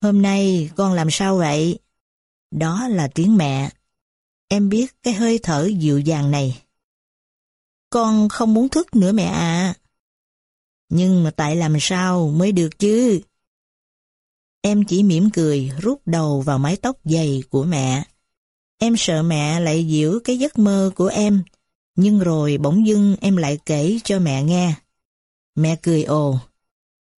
[0.03, 1.79] Hôm nay, con làm sao vậy?
[2.51, 3.71] Đó là tiếng mẹ.
[4.49, 6.63] Em biết cái hơi thở dịu dàng này.
[7.91, 9.75] Con không muốn thức nữa mẹ ạ.
[10.89, 13.21] Nhưng mà tại làm sao mới được chứ?
[14.61, 18.05] Em chỉ mỉm cười, rút đầu vào mái tóc dày của mẹ.
[18.79, 21.43] Em sợ mẹ lại giễu cái giấc mơ của em,
[21.97, 24.75] nhưng rồi bỗng dưng em lại kể cho mẹ nghe.
[25.55, 26.39] Mẹ cười ồ.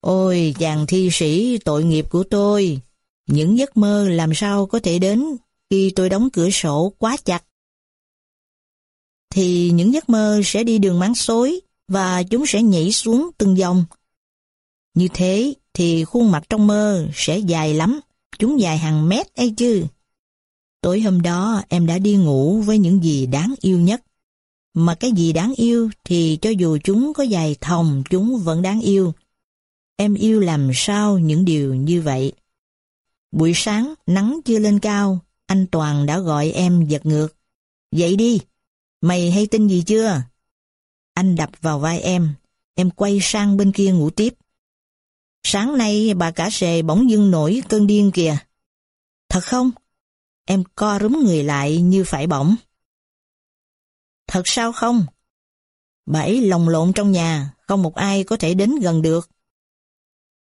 [0.01, 2.79] Ôi chàng thi sĩ tội nghiệp của tôi,
[3.27, 5.25] những giấc mơ làm sao có thể đến
[5.69, 7.43] khi tôi đóng cửa sổ quá chặt.
[9.29, 13.57] Thì những giấc mơ sẽ đi đường máng xối, và chúng sẽ nhảy xuống từng
[13.57, 13.85] dòng.
[14.93, 17.99] Như thế thì khuôn mặt trong mơ sẽ dài lắm,
[18.39, 19.85] chúng dài hàng mét ấy chứ.
[20.85, 24.03] Tối hôm đó em đã đi ngủ với những gì đáng yêu nhất.
[24.73, 28.81] Mà cái gì đáng yêu thì cho dù chúng có dài thòng chúng vẫn đáng
[28.81, 29.13] yêu.
[29.95, 32.33] Em yêu làm sao những điều như vậy.
[33.31, 37.35] Buổi sáng, nắng chưa lên cao, anh Toàn đã gọi em giật ngược.
[37.91, 38.39] Dậy đi,
[39.01, 40.21] mày hay tin gì chưa?
[41.13, 42.33] Anh đập vào vai em,
[42.75, 44.33] em quay sang bên kia ngủ tiếp.
[45.43, 48.37] Sáng nay bà cả sề bỗng dưng nổi cơn điên kìa.
[49.29, 49.71] Thật không?
[50.45, 52.55] Em co rúm người lại như phải bỏng.
[54.27, 55.05] Thật sao không?
[56.05, 59.29] Bà ấy lồng lộn trong nhà, không một ai có thể đến gần được.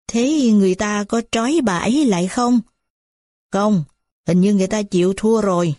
[0.07, 2.59] Thế người ta có trói bà ấy lại không?
[3.51, 3.83] Không,
[4.27, 5.75] hình như người ta chịu thua rồi.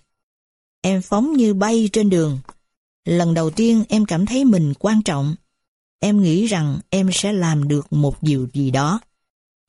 [0.81, 2.39] Em phóng như bay trên đường,
[3.09, 5.35] Lần đầu tiên em cảm thấy mình quan trọng.
[6.01, 9.01] Em nghĩ rằng em sẽ làm được một điều gì đó.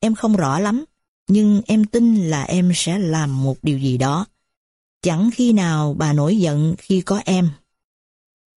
[0.00, 0.84] Em không rõ lắm,
[1.28, 4.26] nhưng em tin là em sẽ làm một điều gì đó.
[5.02, 7.50] Chẳng khi nào bà nổi giận khi có em.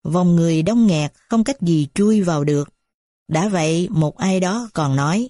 [0.04, 2.70] Vòng người đông nghẹt không cách gì chui vào được.
[3.28, 5.30] Đã vậy một ai đó còn nói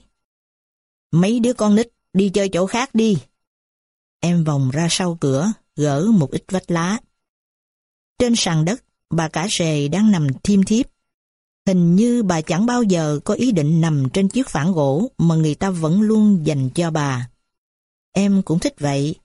[1.11, 3.17] Mấy đứa con nít đi chơi chỗ khác đi.
[4.19, 6.99] Em vòng ra sau cửa, gỡ một ít vách lá.
[8.19, 10.85] Trên sàn đất bà cả sề đang nằm thiêm thiếp.
[11.67, 15.35] Hình như bà chẳng bao giờ có ý định nằm trên chiếc phản gỗ mà
[15.35, 17.29] người ta vẫn luôn dành cho bà.
[18.11, 19.15] Em cũng thích vậy.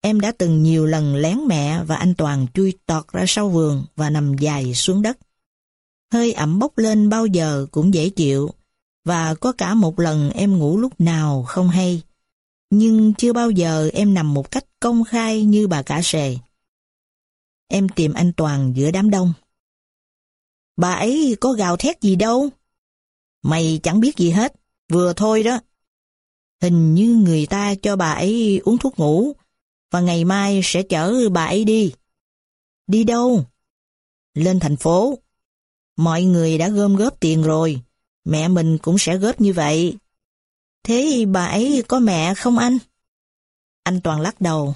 [0.00, 3.84] Em đã từng nhiều lần lén mẹ và anh Toàn chui tọt ra sau vườn
[3.96, 5.18] và nằm dài xuống đất.
[6.12, 8.50] Hơi ẩm bốc lên bao giờ cũng dễ chịu,
[9.04, 12.02] và có cả một lần em ngủ lúc nào không hay.
[12.70, 16.36] Nhưng chưa bao giờ em nằm một cách công khai như bà cả sề.
[17.68, 19.32] Em tìm anh Toàn giữa đám đông.
[20.76, 22.48] Bà ấy có gào thét gì đâu.
[23.42, 24.52] Mày chẳng biết gì hết,
[24.88, 25.58] vừa thôi đó.
[26.62, 29.32] Hình như người ta cho bà ấy uống thuốc ngủ,
[29.90, 31.92] và ngày mai sẽ chở bà ấy đi.
[32.86, 33.44] Đi đâu?
[34.34, 35.18] Lên thành phố.
[35.96, 37.80] Mọi người đã gom góp tiền rồi,
[38.24, 39.96] mẹ mình cũng sẽ góp như vậy.
[40.82, 42.78] Thế bà ấy có mẹ không anh?
[43.82, 44.74] Anh Toàn lắc đầu.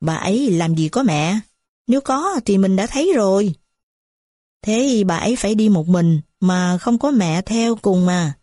[0.00, 1.40] Bà ấy làm gì có mẹ?
[1.86, 3.54] Nếu có thì mình đã thấy rồi.
[4.62, 8.38] Thế bà ấy phải đi một mình mà không có mẹ theo cùng mà.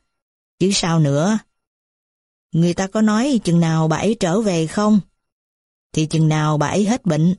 [0.60, 1.40] Chứ sao nữa?
[2.52, 5.00] Người ta có nói chừng nào bà ấy trở về không?
[5.94, 7.36] Thì chừng nào bà ấy hết bệnh.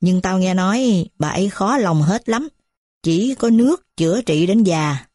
[0.00, 2.48] Nhưng tao nghe nói bà ấy khó lòng hết lắm.
[3.02, 5.06] Chỉ có nước chữa trị đến già.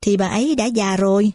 [0.00, 1.32] Thì bà ấy đã già rồi.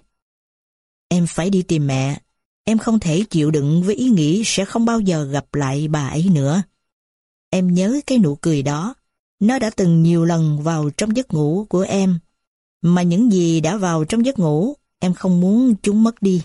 [1.10, 2.22] Em phải đi tìm mẹ.
[2.64, 6.08] Em không thể chịu đựng với ý nghĩ sẽ không bao giờ gặp lại bà
[6.08, 6.64] ấy nữa.
[7.50, 8.94] Em nhớ cái nụ cười đó.
[9.40, 12.20] Nó đã từng nhiều lần vào trong giấc ngủ của em.
[12.82, 16.42] Mà những gì đã vào trong giấc ngủ, em không muốn chúng mất đi.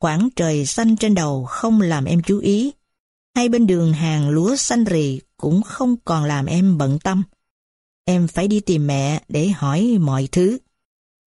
[0.00, 2.72] Khoảng trời xanh trên đầu không làm em chú ý.
[3.34, 7.22] Hai bên đường hàng lúa xanh rì cũng không còn làm em bận tâm.
[8.04, 10.58] Em phải đi tìm mẹ để hỏi mọi thứ.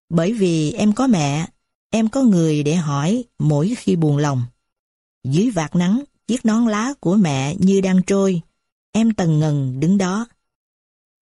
[0.09, 1.47] Bởi vì em có mẹ,
[1.89, 4.43] em có người để hỏi mỗi khi buồn lòng.
[5.23, 8.41] Dưới vạt nắng, chiếc nón lá của mẹ như đang trôi.
[8.91, 10.27] Em tần ngần đứng đó.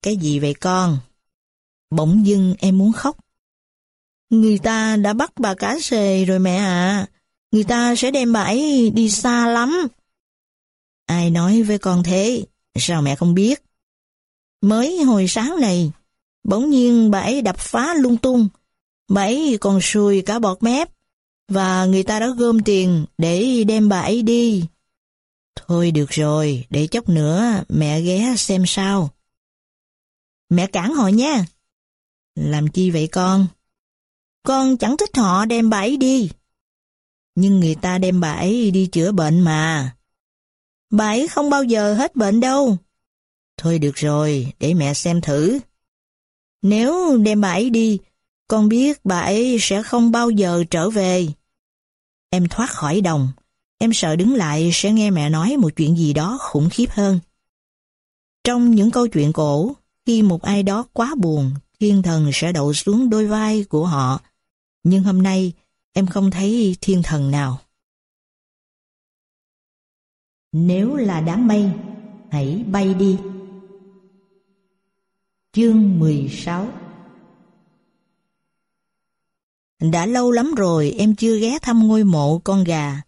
[0.02, 0.98] Cái gì vậy con?
[1.90, 3.18] Bỗng dưng em muốn khóc.
[4.30, 7.08] Người ta đã bắt bà cá sề rồi mẹ ạ.
[7.52, 9.88] Người ta sẽ đem bà ấy đi xa lắm.
[11.06, 12.46] Ai nói với con thế?
[12.76, 13.64] Sao mẹ không biết?
[14.62, 15.92] Mới hồi sáng này,
[16.44, 18.50] bỗng nhiên bà ấy đập phá lung tung.
[19.10, 20.90] Bà ấy còn sùi cả bọt mép.
[21.48, 24.66] Và người ta đã gom tiền để đem bà ấy đi.
[25.56, 29.10] Thôi được rồi, để chốc nữa mẹ ghé xem sao.
[30.50, 31.46] Mẹ cản họ nha.
[32.36, 33.48] Làm chi vậy con?
[34.44, 36.30] Con chẳng thích họ đem bà ấy đi.
[37.40, 39.96] Nhưng người ta đem bà ấy đi chữa bệnh mà.
[40.90, 42.78] Bà ấy không bao giờ hết bệnh đâu.
[43.58, 45.60] Thôi được rồi, để mẹ xem thử.
[46.62, 48.00] Nếu đem bà ấy đi,
[48.48, 51.28] con biết bà ấy sẽ không bao giờ trở về.
[52.30, 53.30] Em thoát khỏi đồng.
[53.78, 57.20] Em sợ đứng lại sẽ nghe mẹ nói một chuyện gì đó khủng khiếp hơn.
[58.44, 59.76] Trong những câu chuyện cổ,
[60.06, 64.22] khi một ai đó quá buồn, thiên thần sẽ đậu xuống đôi vai của họ.
[64.84, 65.54] Nhưng hôm nay,
[65.98, 67.60] em không thấy thiên thần nào.
[70.52, 71.72] Nếu là đám mây,
[72.32, 73.18] hãy bay đi.
[75.54, 76.72] Chương 16
[79.80, 83.02] Đã lâu lắm rồi em chưa ghé thăm ngôi mộ con gà.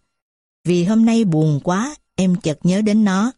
[0.64, 3.32] Vì hôm nay buồn quá, em chợt nhớ đến nó.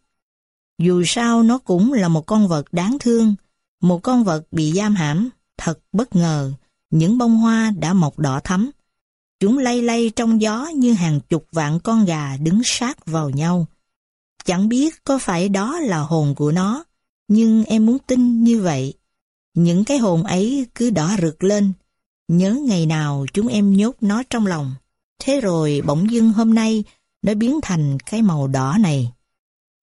[0.78, 3.34] Dù sao nó cũng là một con vật đáng thương,
[3.80, 6.52] một con vật bị giam hãm, thật bất ngờ,
[6.90, 8.70] những bông hoa đã mọc đỏ thắm.
[9.42, 13.66] Chúng lay lay trong gió như hàng chục vạn con gà đứng sát vào nhau.
[14.44, 16.84] Chẳng biết có phải đó là hồn của nó,
[17.28, 18.94] nhưng em muốn tin như vậy.
[19.54, 21.72] Những cái hồn ấy cứ đỏ rực lên,
[22.28, 24.74] nhớ ngày nào chúng em nhốt nó trong lòng.
[25.18, 26.84] Thế rồi bỗng dưng hôm nay
[27.22, 29.12] nó biến thành cái màu đỏ này.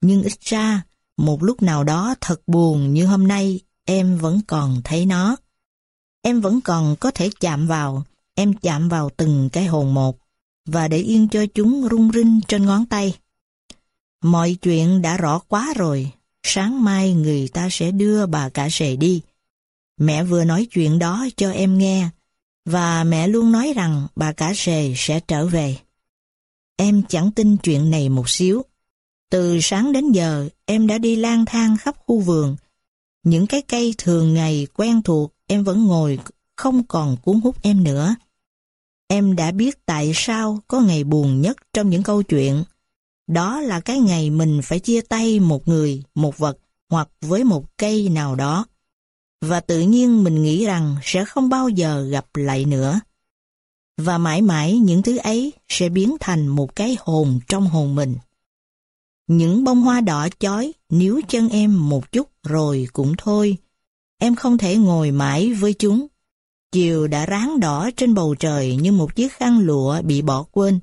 [0.01, 0.81] Nhưng ít ra,
[1.17, 5.35] một lúc nào đó thật buồn như hôm nay, em vẫn còn thấy nó.
[6.21, 8.03] Em vẫn còn có thể chạm vào,
[8.39, 10.17] em chạm vào từng cái hồn một,
[10.65, 13.17] và để yên cho chúng rung rinh trên ngón tay.
[14.23, 16.11] Mọi chuyện đã rõ quá rồi,
[16.43, 19.21] sáng mai người ta sẽ đưa bà cả sề đi.
[19.97, 22.09] Mẹ vừa nói chuyện đó cho em nghe,
[22.65, 25.77] và mẹ luôn nói rằng bà cả sề sẽ trở về.
[26.77, 28.63] Em chẳng tin chuyện này một xíu.
[29.29, 32.55] Từ sáng đến giờ, em đã đi lang thang khắp khu vườn.
[33.23, 36.19] Những cái cây thường ngày quen thuộc, em vẫn ngồi,
[36.55, 38.15] không còn cuốn hút em nữa.
[39.11, 42.63] Em đã biết tại sao có ngày buồn nhất trong những câu chuyện.
[43.27, 46.57] Đó là cái ngày mình phải chia tay một người, một vật
[46.89, 48.65] hoặc với một cây nào đó.
[49.41, 52.99] Và tự nhiên mình nghĩ rằng sẽ không bao giờ gặp lại nữa.
[53.97, 58.15] Và mãi mãi những thứ ấy sẽ biến thành một cái hồn trong hồn mình.
[59.27, 63.57] Những bông hoa đỏ chói níu chân em một chút rồi cũng thôi.
[64.19, 66.07] Em không thể ngồi mãi với chúng.
[66.71, 70.79] Chiều đã ráng đỏ trên bầu trời như một chiếc khăn lụa bị bỏ quên.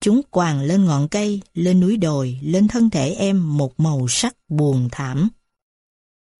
[0.00, 4.36] Chúng quàng lên ngọn cây, lên núi đồi, lên thân thể em một màu sắc
[4.48, 5.28] buồn thảm.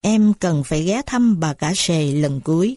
[0.03, 2.77] Em cần phải ghé thăm bà cả sề lần cuối.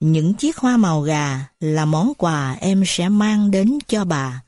[0.00, 4.42] Những chiếc hoa màu gà là món quà em sẽ mang đến cho bà.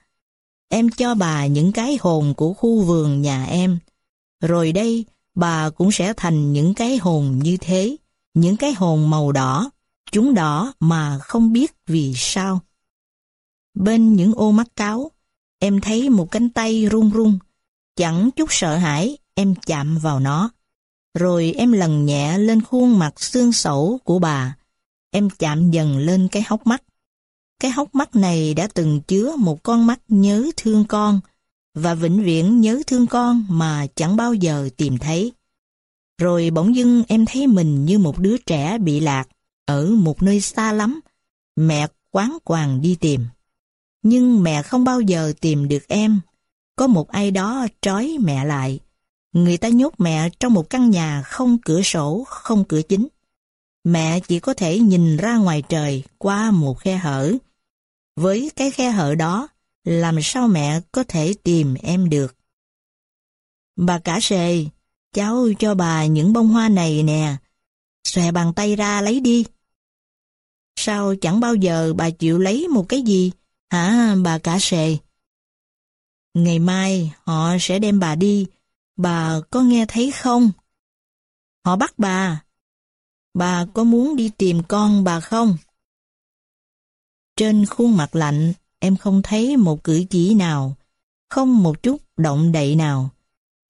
[0.68, 3.78] Em cho bà những cái hồn của khu vườn nhà em.
[4.42, 7.96] Rồi đây, bà cũng sẽ thành những cái hồn như thế,
[8.34, 9.70] những cái hồn màu đỏ,
[10.12, 12.60] chúng đỏ mà không biết vì sao.
[13.74, 15.10] Bên những ô mắt cáo,
[15.58, 17.38] em thấy một cánh tay run run,
[17.96, 20.50] chẳng chút sợ hãi, em chạm vào nó.
[21.18, 24.56] Rồi em lần nhẹ lên khuôn mặt xương sẩu của bà,
[25.10, 26.82] em chạm dần lên cái hốc mắt.
[27.60, 31.20] Cái hốc mắt này đã từng chứa một con mắt nhớ thương con,
[31.74, 35.32] và vĩnh viễn nhớ thương con mà chẳng bao giờ tìm thấy.
[36.20, 39.28] Rồi bỗng dưng em thấy mình như một đứa trẻ bị lạc,
[39.68, 41.00] ở một nơi xa lắm.
[41.56, 43.26] Mẹ quán quàng đi tìm.
[44.02, 46.20] Nhưng mẹ không bao giờ tìm được em.
[46.76, 48.80] Có một ai đó trói mẹ lại.
[49.32, 53.08] Người ta nhốt mẹ trong một căn nhà không cửa sổ, không cửa chính.
[53.84, 57.32] Mẹ chỉ có thể nhìn ra ngoài trời qua một khe hở.
[58.16, 59.48] Với cái khe hở đó,
[59.84, 62.36] làm sao mẹ có thể tìm em được?
[63.76, 64.64] Bà cả sề,
[65.14, 67.36] cháu cho bà những bông hoa này nè.
[68.04, 69.44] Xòe bàn tay ra lấy đi.
[70.80, 73.32] Sao chẳng bao giờ bà chịu lấy một cái gì,
[73.70, 74.96] hả bà cả sề?
[76.34, 78.46] Ngày mai họ sẽ đem bà đi,
[78.96, 80.50] bà có nghe thấy không?
[81.64, 82.44] Họ bắt bà.
[83.34, 85.56] Bà có muốn đi tìm con bà không?
[87.36, 90.76] Trên khuôn mặt lạnh, em không thấy một cử chỉ nào,
[91.28, 93.10] không một chút động đậy nào.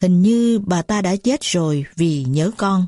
[0.02, 2.86] Hình như bà ta đã chết rồi vì nhớ con.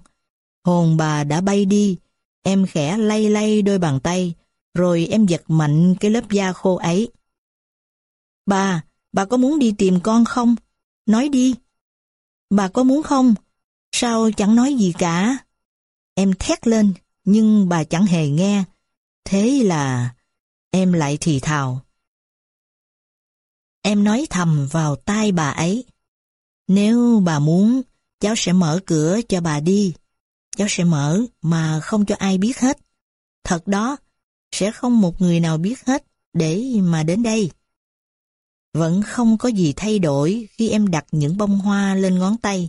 [0.64, 1.98] Hồn bà đã bay đi,
[2.42, 4.34] em khẽ lay lay đôi bàn tay,
[4.74, 7.08] rồi em giật mạnh cái lớp da khô ấy.
[8.46, 10.56] Bà, bà có muốn đi tìm con không?
[11.06, 11.54] Nói đi.
[12.50, 13.34] Bà có muốn không?
[13.92, 15.38] Sao chẳng nói gì cả?
[16.14, 16.94] Em thét lên,
[17.24, 18.64] nhưng bà chẳng hề nghe.
[19.24, 20.14] Thế là
[20.70, 21.80] em lại thì thào.
[23.82, 25.84] Em nói thầm vào tai bà ấy.
[26.68, 27.82] Nếu bà muốn,
[28.20, 29.94] cháu sẽ mở cửa cho bà đi.
[30.60, 32.78] Cháu sẽ mở mà không cho ai biết hết.
[33.44, 33.96] Thật đó,
[34.52, 37.50] sẽ không một người nào biết hết để mà đến đây.
[38.74, 42.68] Vẫn không có gì thay đổi khi em đặt những bông hoa lên ngón tay,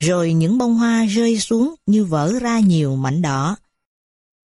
[0.00, 3.56] rồi những bông hoa rơi xuống như vỡ ra nhiều mảnh đỏ.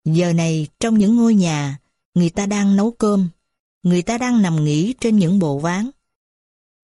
[0.05, 1.79] Giờ này trong những ngôi nhà,
[2.13, 3.29] người ta đang nấu cơm,
[3.83, 5.89] người ta đang nằm nghỉ trên những bộ ván.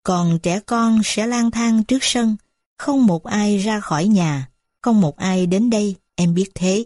[0.03, 2.35] Còn trẻ con sẽ lang thang trước sân,
[2.77, 4.50] không một ai ra khỏi nhà,
[4.82, 6.86] không một ai đến đây, em biết thế.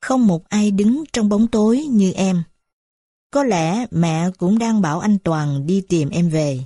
[0.00, 2.42] Không một ai đứng trong bóng tối như em.
[3.30, 6.60] Có lẽ mẹ cũng đang bảo anh Toàn đi tìm em về.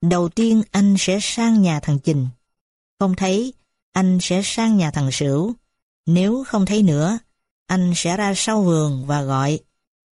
[0.00, 2.28] Đầu tiên anh sẽ sang nhà thằng Trình.
[2.98, 3.52] Không thấy,
[3.92, 5.52] anh sẽ sang nhà thằng Sửu.
[6.06, 7.18] Nếu không thấy nữa,
[7.66, 9.58] anh sẽ ra sau vườn và gọi.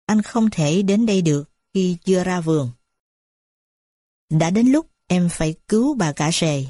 [0.07, 2.71] Anh không thể đến đây được khi chưa ra vườn.
[4.31, 6.65] Đã đến lúc em phải cứu bà cả sề.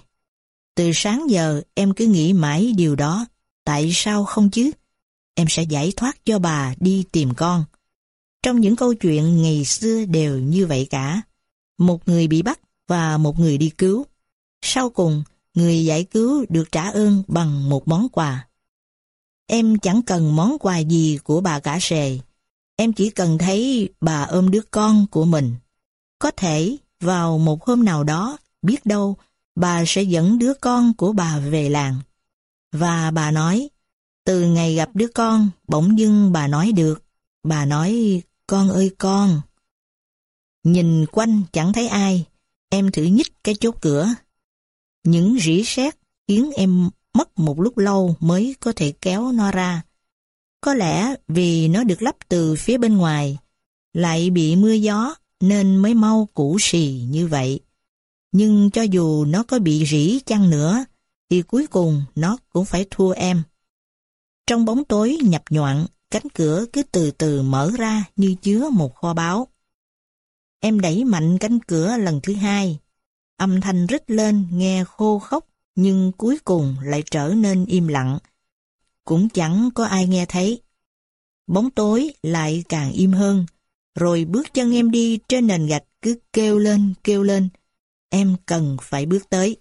[0.77, 3.27] Từ sáng giờ em cứ nghĩ mãi điều đó.
[3.65, 4.71] Tại sao không chứ?
[5.35, 7.65] Em sẽ giải thoát cho bà đi tìm con.
[8.43, 11.23] Trong những câu chuyện ngày xưa đều như vậy cả.
[11.79, 14.07] Một người bị bắt và một người đi cứu.
[14.63, 15.23] Sau cùng,
[15.55, 18.49] người giải cứu được trả ơn bằng một món quà.
[19.47, 22.19] Em chẳng cần món quà gì của bà cả sề.
[22.77, 25.55] Em chỉ cần thấy bà ôm đứa con của mình.
[26.19, 29.17] Có thể vào một hôm nào đó, biết đâu,
[29.57, 31.97] bà sẽ dẫn đứa con của bà về làng.
[32.73, 33.69] Và bà nói,
[34.25, 37.05] từ ngày gặp đứa con, bỗng dưng bà nói được.
[37.43, 39.41] Bà nói, con ơi con.
[40.65, 42.27] Nhìn quanh chẳng thấy ai,
[42.71, 44.09] em thử nhích cái chốt cửa.
[45.05, 45.97] Những rỉ sét
[46.29, 49.83] khiến em mất một lúc lâu mới có thể kéo nó ra.
[50.61, 53.39] Có lẽ vì nó được lắp từ phía bên ngoài,
[53.93, 57.61] lại bị mưa gió nên mới mau cũ xì như vậy.
[58.33, 60.85] Nhưng cho dù nó có bị rỉ chăng nữa,
[61.31, 63.43] thì cuối cùng nó cũng phải thua em.
[64.47, 68.95] Trong bóng tối nhập nhoạn, cánh cửa cứ từ từ mở ra như chứa một
[68.95, 69.49] kho báu.
[70.61, 72.79] Em đẩy mạnh cánh cửa lần thứ hai.
[73.37, 78.19] Âm thanh rít lên nghe khô khốc nhưng cuối cùng lại trở nên im lặng.
[79.05, 80.63] Cũng chẳng có ai nghe thấy.
[81.47, 83.47] Bóng tối lại càng im hơn,
[83.95, 87.49] rồi bước chân em đi trên nền gạch cứ kêu lên kêu lên.
[88.09, 89.57] Em cần phải bước tới.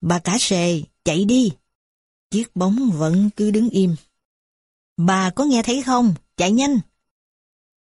[0.00, 1.52] Bà cả sề, chạy đi.
[2.30, 3.96] Chiếc bóng vẫn cứ đứng im.
[4.96, 6.14] Bà có nghe thấy không?
[6.36, 6.80] Chạy nhanh.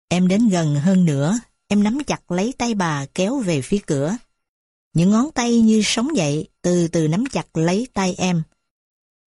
[0.09, 4.17] Em đến gần hơn nữa, em nắm chặt lấy tay bà kéo về phía cửa.
[4.93, 8.43] Những ngón tay như sống dậy, từ từ nắm chặt lấy tay em.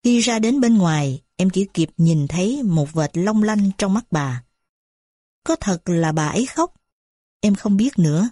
[0.02, 3.94] Khi ra đến bên ngoài, em chỉ kịp nhìn thấy một vệt long lanh trong
[3.94, 4.44] mắt bà.
[5.44, 6.74] Có thật là bà ấy khóc?
[7.40, 8.28] Em không biết nữa,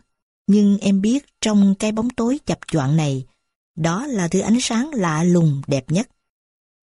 [0.47, 3.25] nhưng em biết trong cái bóng tối chập choạng này,
[3.77, 6.09] đó là thứ ánh sáng lạ lùng đẹp nhất.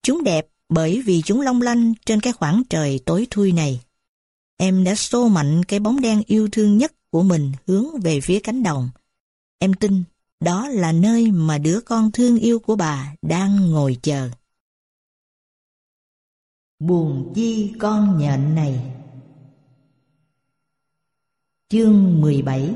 [0.03, 3.81] Chúng đẹp bởi vì chúng long lanh trên cái khoảng trời tối thui này.
[4.57, 8.39] Em đã xô mạnh cái bóng đen yêu thương nhất của mình hướng về phía
[8.39, 8.89] cánh đồng.
[9.59, 10.03] Em tin
[10.39, 14.29] đó là nơi mà đứa con thương yêu của bà đang ngồi chờ.
[16.79, 18.93] Buồn chi con nhện này
[21.69, 22.75] Chương 17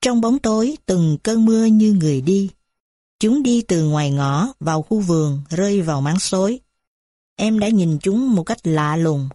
[0.00, 2.50] trong bóng tối từng cơn mưa như người đi.
[3.18, 6.60] Chúng đi từ ngoài ngõ vào khu vườn rơi vào máng xối.
[7.36, 9.28] Em đã nhìn chúng một cách lạ lùng.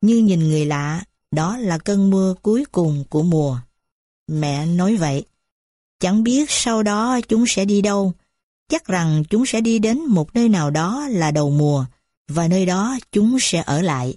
[0.00, 3.58] Như nhìn người lạ Đó là cơn mưa cuối cùng của mùa.
[4.28, 5.24] Mẹ nói vậy.
[6.00, 8.12] Chẳng biết sau đó chúng sẽ đi đâu.
[8.68, 11.84] Chắc rằng chúng sẽ đi đến một nơi nào đó là đầu mùa,
[12.28, 14.14] và nơi đó chúng sẽ ở lại.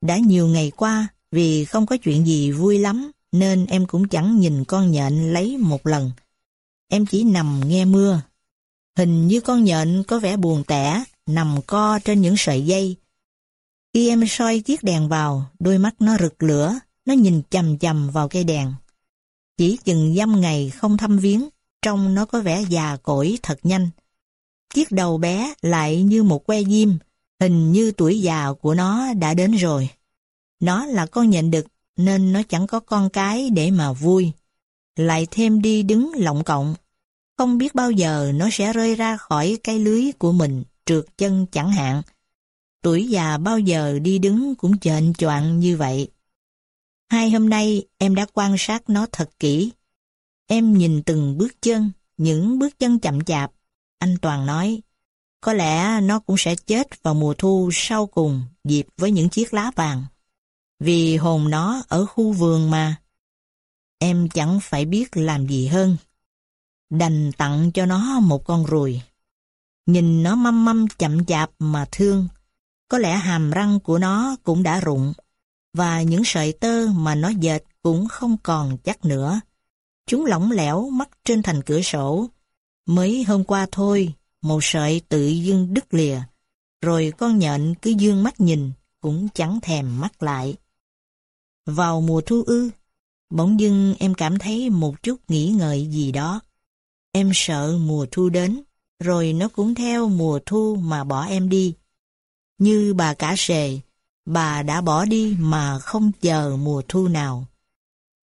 [0.00, 4.40] Đã nhiều ngày qua, vì không có chuyện gì vui lắm, nên em cũng chẳng
[4.40, 6.10] nhìn con nhện lấy một lần.
[6.88, 8.20] Em chỉ nằm nghe mưa.
[8.96, 12.96] Hình như con nhện có vẻ buồn tẻ, nằm co trên những sợi dây.
[13.94, 16.74] Khi em soi chiếc đèn vào, đôi mắt nó rực lửa,
[17.06, 18.72] nó nhìn chầm chầm vào cây đèn.
[19.56, 21.48] Chỉ chừng dăm ngày không thăm viếng,
[21.82, 23.90] trông nó có vẻ già cỗi thật nhanh.
[24.74, 26.88] Chiếc đầu bé lại như một que diêm,
[27.40, 29.88] hình như tuổi già của nó đã đến rồi.
[30.60, 31.66] Nó là con nhện đực
[31.96, 34.32] nên nó chẳng có con cái để mà vui.
[34.96, 36.74] Lại thêm đi đứng lộng cộng.
[37.38, 41.46] Không biết bao giờ nó sẽ rơi ra khỏi cái lưới của mình, trượt chân
[41.52, 42.02] chẳng hạn.
[42.82, 46.08] Tuổi già bao giờ đi đứng cũng chệnh choạng như vậy.
[47.10, 49.72] Hai hôm nay em đã quan sát nó thật kỹ.
[50.46, 53.52] Em nhìn từng bước chân, những bước chân chậm chạp.
[53.98, 54.80] Anh Toàn nói,
[55.40, 59.54] có lẽ nó cũng sẽ chết vào mùa thu sau cùng dịp với những chiếc
[59.54, 60.04] lá vàng.
[60.78, 62.96] Vì hồn nó ở khu vườn mà.
[63.98, 65.96] Em chẳng phải biết làm gì hơn.
[66.90, 69.02] Đành tặng cho nó một con ruồi.
[69.86, 72.28] Nhìn nó măm măm chậm chạp mà thương.
[72.88, 75.12] Có lẽ hàm răng của nó cũng đã rụng.
[75.74, 79.40] Và những sợi tơ mà nó dệt cũng không còn chắc nữa.
[80.06, 82.26] Chúng lỏng lẻo mắc trên thành cửa sổ.
[82.86, 86.20] Mới hôm qua thôi, một sợi tự dưng đứt lìa.
[86.82, 90.56] Rồi con nhện cứ dương mắt nhìn, cũng chẳng thèm mắt lại.
[91.66, 92.70] Vào mùa thu ư,
[93.30, 96.40] bỗng dưng em cảm thấy một chút nghĩ ngợi gì đó.
[97.12, 98.62] Em sợ mùa thu đến,
[99.00, 101.74] rồi nó cũng theo mùa thu mà bỏ em đi.
[102.58, 103.78] Như bà cả sề,
[104.24, 107.46] bà đã bỏ đi mà không chờ mùa thu nào.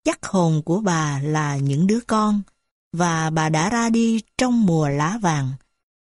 [0.04, 2.42] Chắc hồn của bà là những đứa con,
[2.92, 5.52] và bà đã ra đi trong mùa lá vàng.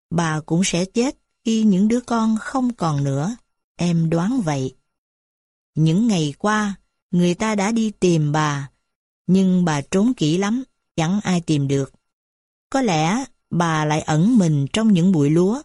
[0.09, 3.35] Bà cũng sẽ chết khi những đứa con không còn nữa,
[3.75, 4.75] em đoán vậy.
[5.75, 6.75] Những ngày qua,
[7.11, 8.69] người ta đã đi tìm bà,
[9.27, 10.63] nhưng bà trốn kỹ lắm,
[10.95, 11.93] chẳng ai tìm được.
[12.69, 15.61] Có lẽ bà lại ẩn mình trong những bụi lúa.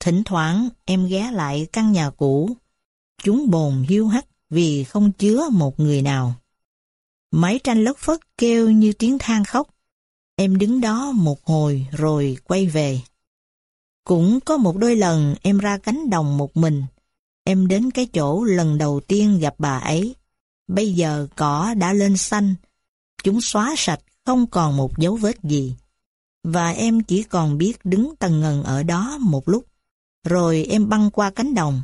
[0.00, 2.50] Thỉnh thoảng em ghé lại căn nhà cũ.
[3.22, 6.34] Chúng bồn hiu hắt vì không chứa một người nào.
[7.30, 9.68] Máy tranh lất phất kêu như tiếng than khóc.
[10.36, 13.00] Em đứng đó một hồi rồi quay về.
[14.04, 16.84] Cũng có một đôi lần em ra cánh đồng một mình.
[17.44, 20.14] Em đến cái chỗ lần đầu tiên gặp bà ấy.
[20.68, 22.54] Bây giờ cỏ đã lên xanh.
[23.24, 25.74] Chúng xóa sạch không còn một dấu vết gì.
[26.44, 29.66] Và em chỉ còn biết đứng tầng ngần ở đó một lúc.
[30.26, 31.82] Rồi em băng qua cánh đồng.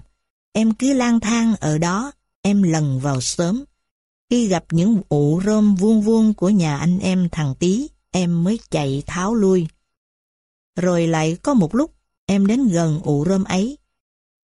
[0.53, 3.65] Em cứ lang thang ở đó, em lần vào sớm.
[4.31, 8.59] Khi gặp những ụ rơm vuông vuông của nhà anh em thằng tí em mới
[8.71, 9.69] chạy tháo lui.
[10.77, 11.95] Rồi lại có một lúc,
[12.27, 13.79] em đến gần ụ rơm ấy.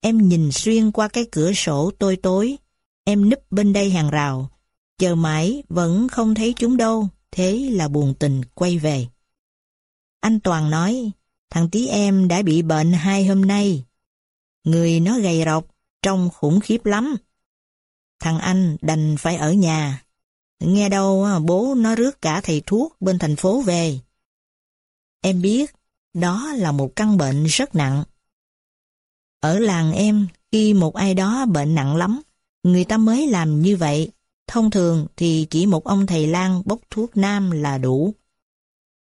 [0.00, 2.56] Em nhìn xuyên qua cái cửa sổ tối tối,
[3.04, 4.50] em núp bên đây hàng rào.
[4.98, 9.06] Chờ mãi vẫn không thấy chúng đâu, thế là buồn tình quay về.
[10.20, 11.10] Anh Toàn nói,
[11.50, 13.84] thằng tí em đã bị bệnh hai hôm nay.
[14.64, 15.66] Người nó gầy rộc,
[16.02, 17.16] trông khủng khiếp lắm.
[18.20, 20.04] Thằng anh đành phải ở nhà.
[20.60, 23.98] Nghe đâu à, bố nó rước cả thầy thuốc bên thành phố về.
[25.20, 25.74] Em biết,
[26.14, 28.04] đó là một căn bệnh rất nặng.
[29.40, 32.22] Ở làng em, khi một ai đó bệnh nặng lắm,
[32.64, 34.10] người ta mới làm như vậy.
[34.46, 38.14] Thông thường thì chỉ một ông thầy lang bốc thuốc nam là đủ.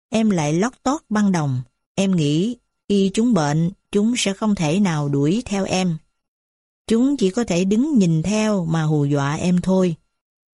[0.09, 1.61] Em lại lót tót băng đồng,
[1.99, 2.57] Em nghĩ
[2.89, 5.97] khi chúng bệnh, chúng sẽ không thể nào đuổi theo em.
[6.87, 9.95] Chúng chỉ có thể đứng nhìn theo mà hù dọa em thôi.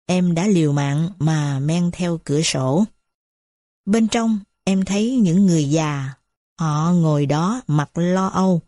[0.06, 2.84] Em đã liều mạng mà men theo cửa sổ.
[3.84, 6.14] Bên trong, em thấy những người già.
[6.58, 8.60] Họ ngồi đó mặt lo âu.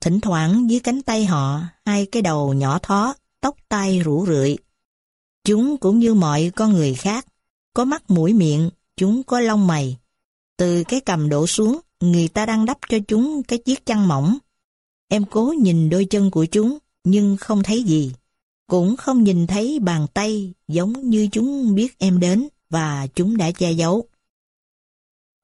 [0.00, 3.14] Thỉnh thoảng dưới cánh tay họ, hai cái đầu nhỏ thó,
[3.44, 4.56] tóc tai rủ rượi.
[5.44, 7.26] Chúng cũng như mọi con người khác,
[7.74, 9.96] có mắt mũi miệng, chúng có lông mày.
[10.56, 14.38] Từ cái cầm đổ xuống, người ta đang đắp cho chúng cái chiếc chăn mỏng.
[15.08, 18.12] Em cố nhìn đôi chân của chúng, nhưng không thấy gì.
[18.66, 23.50] Cũng không nhìn thấy bàn tay giống như chúng biết em đến và chúng đã
[23.50, 24.04] che giấu.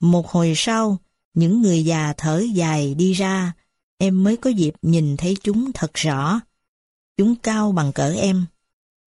[0.01, 0.99] Một hồi sau,
[1.35, 3.53] những người già thở dài đi ra,
[3.99, 6.41] em mới có dịp nhìn thấy chúng thật rõ.
[7.21, 8.47] Chúng cao bằng cỡ em.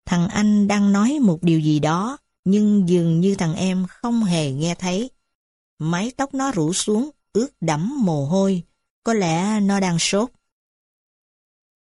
[0.05, 4.51] Thằng anh đang nói một điều gì đó, nhưng dường như thằng em không hề
[4.51, 5.09] nghe thấy.
[5.79, 8.63] Mái tóc nó rủ xuống, ướt đẫm mồ hôi,
[9.03, 10.29] có lẽ nó đang sốt.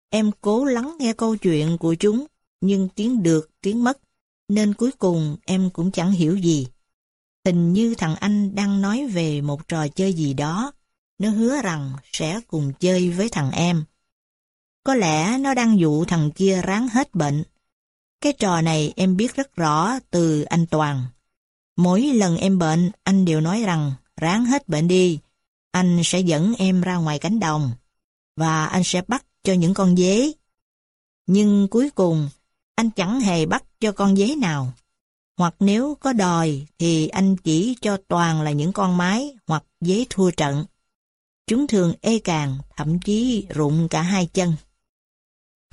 [0.09, 2.25] Em cố lắng nghe câu chuyện của chúng,
[2.61, 3.99] nhưng tiếng được, tiếng mất,
[4.47, 6.67] nên cuối cùng em cũng chẳng hiểu gì.
[7.45, 10.71] Hình như thằng anh đang nói về một trò chơi gì đó,
[11.17, 13.83] nó hứa rằng sẽ cùng chơi với thằng em.
[14.83, 17.43] Có lẽ nó đang dụ thằng kia ráng hết bệnh.
[18.21, 21.05] Cái trò này em biết rất rõ từ anh Toàn.
[21.77, 25.19] Mỗi lần em bệnh, anh đều nói rằng ráng hết bệnh đi,
[25.71, 27.71] anh sẽ dẫn em ra ngoài cánh đồng,
[28.35, 30.31] và anh sẽ bắt cho những con dế.
[31.27, 32.29] Nhưng cuối cùng,
[32.75, 34.73] anh chẳng hề bắt cho con dế nào.
[35.37, 40.05] Hoặc nếu có đòi thì anh chỉ cho toàn là những con mái hoặc dế
[40.09, 40.65] thua trận.
[41.47, 44.53] Chúng thường ê càng, thậm chí rụng cả hai chân.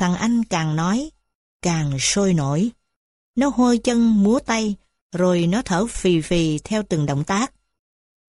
[0.00, 1.10] Thằng anh càng nói,
[1.62, 2.70] càng sôi nổi.
[3.36, 4.76] Nó hôi chân múa tay,
[5.12, 7.52] rồi nó thở phì phì theo từng động tác.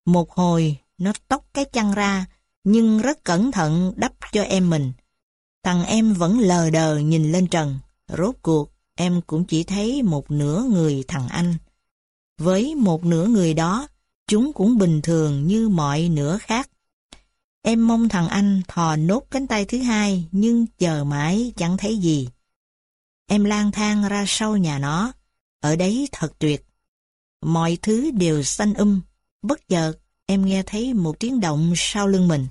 [0.05, 2.27] Một hồi, nó tóc cái chăn ra,
[2.65, 4.93] nhưng rất cẩn thận đắp cho em mình.
[5.63, 7.79] Thằng em vẫn lờ đờ nhìn lên trần.
[8.19, 11.55] Rốt cuộc, em cũng chỉ thấy một nửa người thằng anh.
[12.39, 13.89] Với một nửa người đó,
[14.27, 16.71] chúng cũng bình thường như mọi nửa khác.
[17.69, 21.99] Em mong thằng anh thò nốt cánh tay thứ hai, nhưng chờ mãi chẳng thấy
[21.99, 22.29] gì.
[23.27, 25.13] Em lang thang ra sau nhà nó,
[25.61, 26.67] ở đấy thật tuyệt.
[27.41, 29.01] Mọi thứ đều xanh um,
[29.43, 29.93] bất chợt
[30.27, 32.47] em nghe thấy một tiếng động sau lưng mình.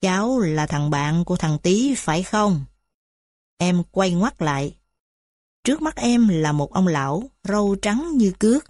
[0.00, 2.64] Cháu là thằng bạn của thằng Tý phải không?
[3.58, 4.76] Em quay ngoắt lại.
[5.64, 8.64] Trước mắt em là một ông lão, râu trắng như cước.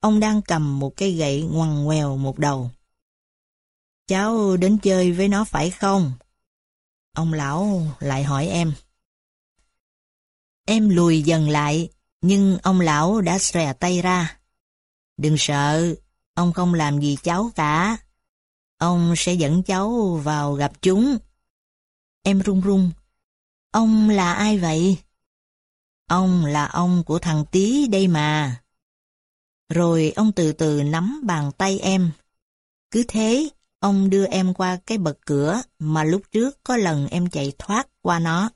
[0.00, 2.70] Ông đang cầm một cây gậy ngoằn ngoèo một đầu.
[4.06, 6.12] Cháu đến chơi với nó phải không?
[7.14, 8.72] Ông lão lại hỏi em.
[10.66, 11.90] Em lùi dần lại,
[12.20, 14.38] nhưng ông lão đã xòe tay ra.
[15.16, 15.94] Đừng sợ,
[16.34, 17.96] ông không làm gì cháu cả.
[18.78, 21.18] Ông sẽ dẫn cháu vào gặp chúng.
[22.22, 22.90] Em run run.
[23.70, 24.98] Ông là ai vậy?
[26.08, 28.60] Ông là ông của thằng Tý đây mà.
[29.68, 32.10] Rồi ông từ từ nắm bàn tay em.
[32.90, 33.48] Cứ thế,
[33.82, 37.88] ông đưa em qua cái bậc cửa mà lúc trước có lần em chạy thoát
[38.02, 38.50] qua nó.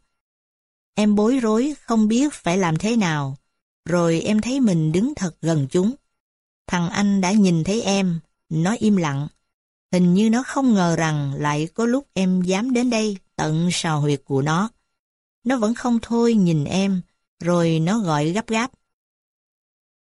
[0.95, 3.37] Em bối rối không biết phải làm thế nào,
[3.85, 5.95] rồi em thấy mình đứng thật gần chúng.
[6.67, 9.29] Thằng anh đã nhìn thấy em, nó im lặng.
[9.93, 14.01] Hình như nó không ngờ rằng lại có lúc em dám đến đây tận sào
[14.01, 14.71] huyệt của nó.
[15.45, 17.01] Nó vẫn không thôi nhìn em,
[17.41, 18.71] rồi nó gọi gấp gáp.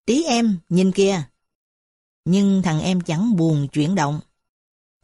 [0.06, 1.22] Tí em, nhìn kìa.
[2.24, 4.20] Nhưng thằng em chẳng buồn chuyển động.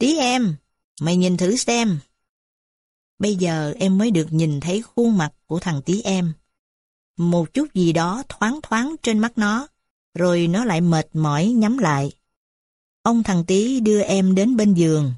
[0.03, 0.55] Tí em,
[1.01, 1.99] mày nhìn thử xem.
[3.19, 6.33] Bây giờ em mới được nhìn thấy khuôn mặt của thằng tí em.
[7.17, 9.67] Một chút gì đó thoáng thoáng trên mắt nó,
[10.13, 12.11] rồi nó lại mệt mỏi nhắm lại.
[13.01, 15.13] Ông thằng tí đưa em đến bên giường,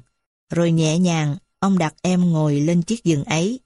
[0.50, 3.60] rồi nhẹ nhàng ông đặt em ngồi lên chiếc giường ấy.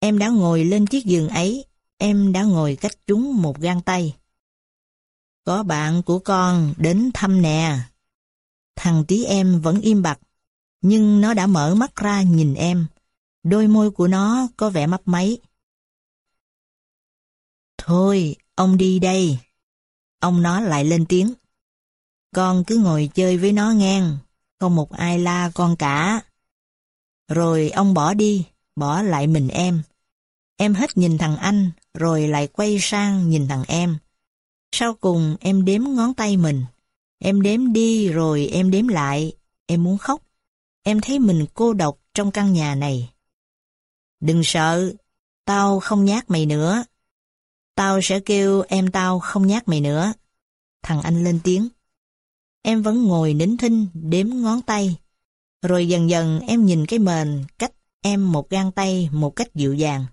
[0.00, 1.64] Em đã ngồi lên chiếc giường ấy,
[1.98, 4.16] em đã ngồi cách chúng một gang tay.
[5.44, 7.78] Có bạn của con đến thăm nè.
[8.76, 10.20] Thằng tí em vẫn im bặt,
[10.88, 12.86] nhưng nó đã mở mắt ra nhìn em.
[13.42, 15.38] Đôi môi của nó có vẻ mấp máy.
[17.78, 19.38] Thôi, ông đi đây.
[20.20, 21.32] Ông nó lại lên tiếng.
[22.34, 24.18] Con cứ ngồi chơi với nó ngang,
[24.60, 26.20] không một ai la con cả.
[27.28, 29.82] Rồi ông bỏ đi, bỏ lại mình em.
[30.56, 33.98] Em hết nhìn thằng anh, rồi lại quay sang nhìn thằng em.
[34.72, 36.64] Sau cùng em đếm ngón tay mình.
[37.18, 39.32] Em đếm đi rồi em đếm lại.
[39.66, 40.25] Em muốn khóc.
[40.88, 43.12] Em thấy mình cô độc trong căn nhà này.
[44.20, 44.92] Đừng sợ,
[45.44, 46.84] tao không nhát mày nữa.
[47.74, 50.12] Tao sẽ kêu em tao không nhát mày nữa.
[50.82, 51.68] Thằng anh lên tiếng.
[52.62, 54.96] Em vẫn ngồi nín thinh, đếm ngón tay.
[55.62, 59.74] Rồi dần dần em nhìn cái mền cách em một gang tay một cách dịu
[59.74, 60.06] dàng.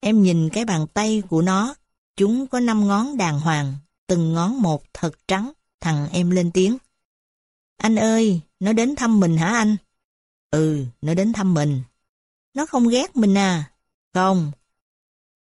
[0.00, 1.74] Em nhìn cái bàn tay của nó,
[2.16, 3.74] chúng có năm ngón đàng hoàng,
[4.06, 6.78] từng ngón một thật trắng, thằng em lên tiếng.
[7.76, 9.76] Anh ơi, nó đến thăm mình hả anh?
[10.54, 11.82] Ừ, nó đến thăm mình.
[12.54, 13.70] Nó không ghét mình à?
[14.12, 14.52] Không.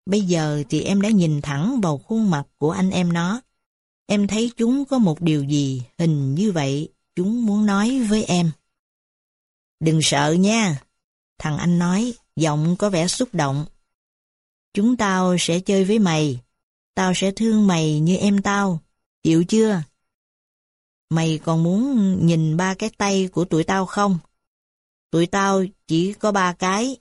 [0.07, 3.41] Bây giờ thì em đã nhìn thẳng vào khuôn mặt của anh em nó.
[4.07, 8.51] Em thấy chúng có một điều gì hình như vậy chúng muốn nói với em.
[9.81, 10.83] Đừng sợ nha.
[11.39, 13.67] Thằng anh nói, giọng có vẻ xúc động.
[14.75, 16.41] Chúng tao sẽ chơi với mày.
[16.95, 18.79] Tao sẽ thương mày như em tao.
[19.23, 19.83] Chịu chưa?
[21.11, 24.19] Mày còn muốn nhìn ba cái tay của tụi tao không?
[25.13, 26.97] Tụi tao chỉ có ba cái,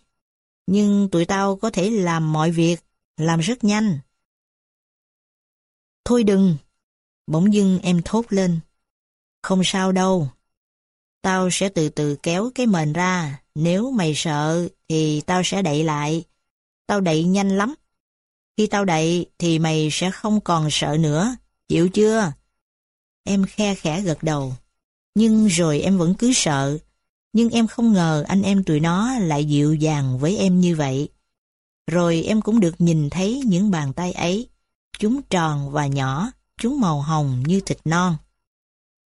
[0.67, 2.79] nhưng tụi tao có thể làm mọi việc,
[3.17, 3.99] làm rất nhanh.
[6.05, 6.57] Thôi đừng,
[7.27, 8.59] bỗng dưng em thốt lên.
[9.41, 10.29] Không sao đâu,
[11.21, 15.83] tao sẽ từ từ kéo cái mền ra, nếu mày sợ thì tao sẽ đậy
[15.83, 16.23] lại.
[16.87, 17.75] Tao đậy nhanh lắm.
[18.57, 21.35] Khi tao đậy thì mày sẽ không còn sợ nữa,
[21.67, 22.31] chịu chưa?
[23.23, 24.55] Em khe khẽ gật đầu.
[25.15, 26.79] Nhưng rồi em vẫn cứ sợ.
[27.33, 31.09] Nhưng em không ngờ anh em tụi nó lại dịu dàng với em như vậy.
[31.91, 34.49] Rồi em cũng được nhìn thấy những bàn tay ấy.
[34.99, 38.17] Chúng tròn và nhỏ, chúng màu hồng như thịt non.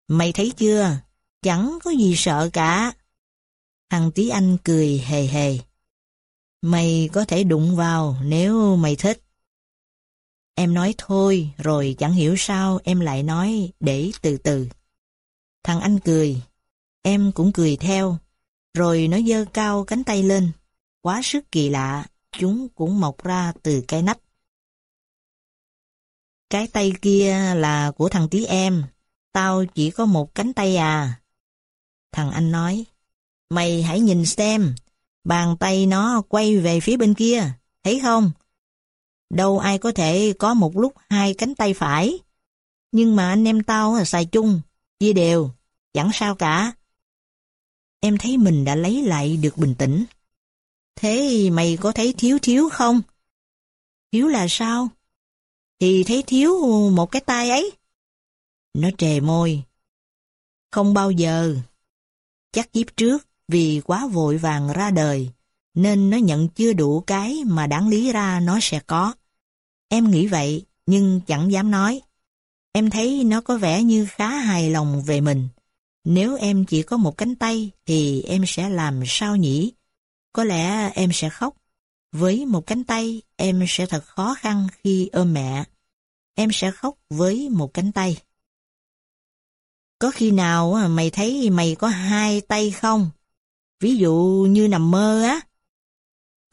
[0.09, 0.97] Mày thấy chưa?
[1.43, 2.93] Chẳng có gì sợ cả.
[3.91, 5.59] Thằng tí anh cười hề hề.
[6.63, 9.23] Mày có thể đụng vào nếu mày thích.
[10.55, 14.69] Em nói thôi, rồi chẳng hiểu sao em lại nói để từ từ.
[15.63, 16.43] Thằng anh cười,
[17.07, 18.19] em cũng cười theo,
[18.75, 20.53] rồi nó dơ cao cánh tay lên.
[21.01, 22.07] Quá sức kỳ lạ,
[22.39, 24.19] chúng cũng mọc ra từ cái nách.
[26.51, 28.85] Cái tay kia là của thằng tí em,
[29.33, 31.21] tao chỉ có một cánh tay à.
[32.13, 32.85] Thằng anh nói,
[33.51, 34.75] mày hãy nhìn xem,
[35.25, 37.51] bàn tay nó quay về phía bên kia,
[37.83, 38.31] thấy không?
[39.31, 42.19] Đâu ai có thể có một lúc hai cánh tay phải.
[42.93, 44.61] Nhưng mà anh em tao xài chung,
[45.01, 45.51] chia đều,
[45.93, 46.73] chẳng sao cả.
[48.01, 50.05] Em thấy mình đã lấy lại được bình tĩnh.
[50.97, 53.03] Thế mày có thấy thiếu thiếu không?
[54.13, 54.89] Thiếu là sao?
[55.81, 57.73] Thì thấy thiếu một cái tay ấy.
[58.75, 59.63] Nó trề môi.
[60.71, 61.57] Không bao giờ.
[62.53, 65.31] Chắc kiếp trước vì quá vội vàng ra đời
[65.77, 69.13] nên nó nhận chưa đủ cái mà đáng lý ra nó sẽ có.
[69.89, 72.01] Em nghĩ vậy, nhưng chẳng dám nói.
[72.73, 75.49] Em thấy nó có vẻ như khá hài lòng về mình.
[76.09, 79.73] Nếu em chỉ có một cánh tay thì em sẽ làm sao nhỉ?
[80.33, 81.57] Có lẽ em sẽ khóc.
[82.13, 85.65] Với một cánh tay, em sẽ thật khó khăn khi ôm mẹ.
[86.35, 88.23] Em sẽ khóc với một cánh tay.
[89.99, 93.11] Có khi nào à, mày thấy mày có hai tay không?
[93.81, 95.41] Ví dụ như nằm mơ á.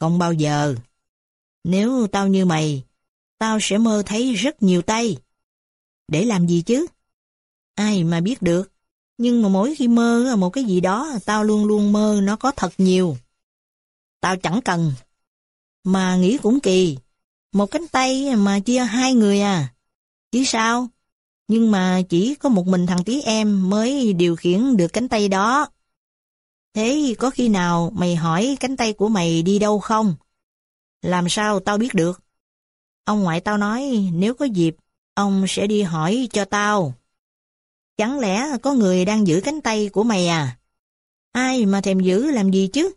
[0.00, 0.74] Không bao giờ.
[1.64, 2.84] Nếu tao như mày,
[3.38, 5.16] tao sẽ mơ thấy rất nhiều tay.
[6.08, 6.86] Để làm gì chứ?
[7.74, 8.73] Ai mà biết được.
[9.18, 12.52] Nhưng mà mỗi khi mơ một cái gì đó, tao luôn luôn mơ nó có
[12.56, 13.16] thật nhiều.
[14.20, 14.92] Tao chẳng cần.
[15.84, 16.98] Mà nghĩ cũng kỳ.
[17.52, 19.74] Một cánh tay mà chia hai người à.
[20.32, 20.88] Chứ sao?
[21.48, 25.28] Nhưng mà chỉ có một mình thằng tí em mới điều khiển được cánh tay
[25.28, 25.68] đó.
[26.74, 30.14] Thế có khi nào mày hỏi cánh tay của mày đi đâu không?
[31.02, 32.22] Làm sao tao biết được?
[33.04, 34.76] Ông ngoại tao nói nếu có dịp,
[35.14, 36.94] ông sẽ đi hỏi cho tao.
[37.96, 40.58] Chẳng lẽ có người đang giữ cánh tay của mày à?
[41.32, 42.94] Ai mà thèm giữ làm gì chứ?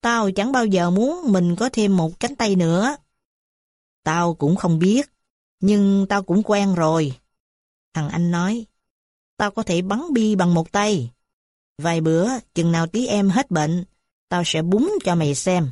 [0.00, 2.96] Tao chẳng bao giờ muốn mình có thêm một cánh tay nữa.
[4.02, 5.10] Tao cũng không biết,
[5.60, 7.12] nhưng tao cũng quen rồi.
[7.94, 8.66] Thằng anh nói,
[9.36, 11.10] tao có thể bắn bi bằng một tay.
[11.78, 13.84] Vài bữa, chừng nào tí em hết bệnh,
[14.28, 15.70] tao sẽ búng cho mày xem.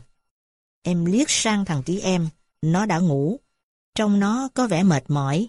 [0.82, 2.28] Em liếc sang thằng tí em,
[2.62, 3.40] nó đã ngủ.
[3.94, 5.48] Trong nó có vẻ mệt mỏi,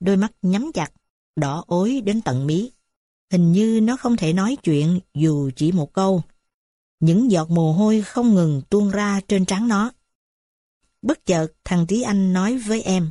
[0.00, 0.92] đôi mắt nhắm chặt,
[1.38, 2.70] đỏ ối đến tận mí.
[3.32, 6.22] Hình như nó không thể nói chuyện dù chỉ một câu.
[7.00, 9.90] Những giọt mồ hôi không ngừng tuôn ra trên trán nó.
[11.02, 13.10] Bất chợt thằng tí anh nói với em.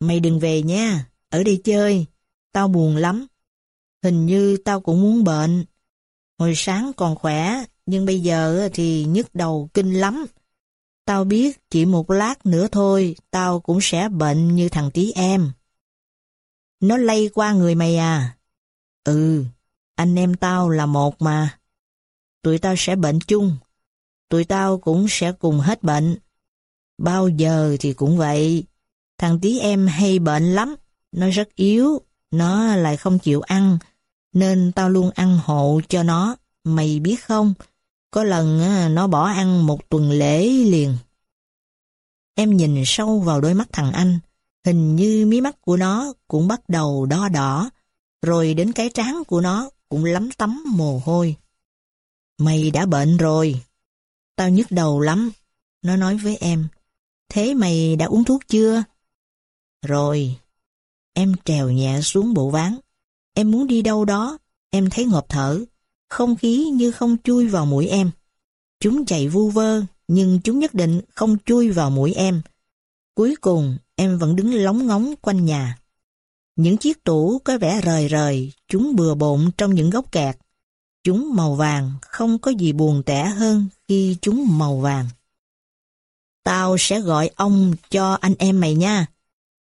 [0.00, 2.06] Mày đừng về nha, ở đây chơi,
[2.52, 3.26] tao buồn lắm.
[4.02, 5.64] Hình như tao cũng muốn bệnh.
[6.38, 10.26] Hồi sáng còn khỏe, nhưng bây giờ thì nhức đầu kinh lắm.
[11.04, 15.52] Tao biết chỉ một lát nữa thôi, tao cũng sẽ bệnh như thằng tí em.
[16.80, 18.36] Nó lây qua người mày à?
[19.04, 19.44] Ừ,
[19.94, 21.58] anh em tao là một mà.
[22.42, 23.56] Tụi tao sẽ bệnh chung.
[24.28, 26.16] Tụi tao cũng sẽ cùng hết bệnh.
[26.98, 28.64] Bao giờ thì cũng vậy.
[29.18, 30.76] Thằng tí em hay bệnh lắm.
[31.12, 33.78] Nó rất yếu, nó lại không chịu ăn,
[34.32, 37.54] nên tao luôn ăn hộ cho nó, mày biết không?
[38.10, 38.60] Có lần
[38.94, 40.96] nó bỏ ăn một tuần lễ liền.
[42.34, 44.18] Em nhìn sâu vào đôi mắt thằng anh,
[44.66, 47.70] hình như mí mắt của nó cũng bắt đầu đo đỏ,
[48.22, 51.36] rồi đến cái trán của nó cũng lắm tấm mồ hôi.
[52.38, 53.62] Mày đã bệnh rồi.
[54.36, 55.30] Tao nhức đầu lắm.
[55.82, 56.68] Nó nói với em.
[57.28, 58.84] Thế mày đã uống thuốc chưa?
[59.86, 60.36] Rồi.
[61.12, 62.76] Em trèo nhẹ xuống bộ ván.
[63.34, 64.38] Em muốn đi đâu đó.
[64.70, 65.64] Em thấy ngộp thở.
[66.08, 68.10] Không khí như không chui vào mũi em.
[68.80, 72.42] Chúng chạy vu vơ, nhưng chúng nhất định không chui vào mũi em.
[73.16, 75.78] Cuối cùng, em vẫn đứng lóng ngóng quanh nhà.
[76.56, 80.36] Những chiếc tủ có vẻ rời rời, chúng bừa bộn trong những góc kẹt.
[81.04, 85.08] Chúng màu vàng, không có gì buồn tẻ hơn khi chúng màu vàng.
[86.44, 89.06] Tao sẽ gọi ông cho anh em mày nha.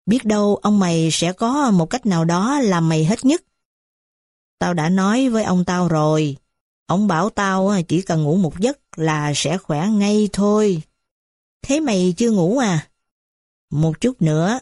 [0.06, 3.44] Biết đâu ông mày sẽ có một cách nào đó làm mày hết nhất.
[4.58, 6.36] Tao đã nói với ông tao rồi.
[6.86, 10.82] Ông bảo tao chỉ cần ngủ một giấc là sẽ khỏe ngay thôi.
[11.62, 12.88] Thế mày chưa ngủ à?
[13.74, 14.58] Một chút nữa.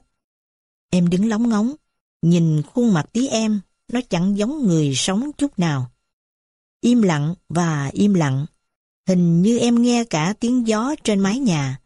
[0.90, 1.74] Em đứng lóng ngóng,
[2.22, 3.60] nhìn khuôn mặt tí em,
[3.92, 5.90] nó chẳng giống người sống chút nào.
[6.80, 8.46] Im lặng và im lặng.
[9.08, 11.80] Hình như em nghe cả tiếng gió trên mái nhà.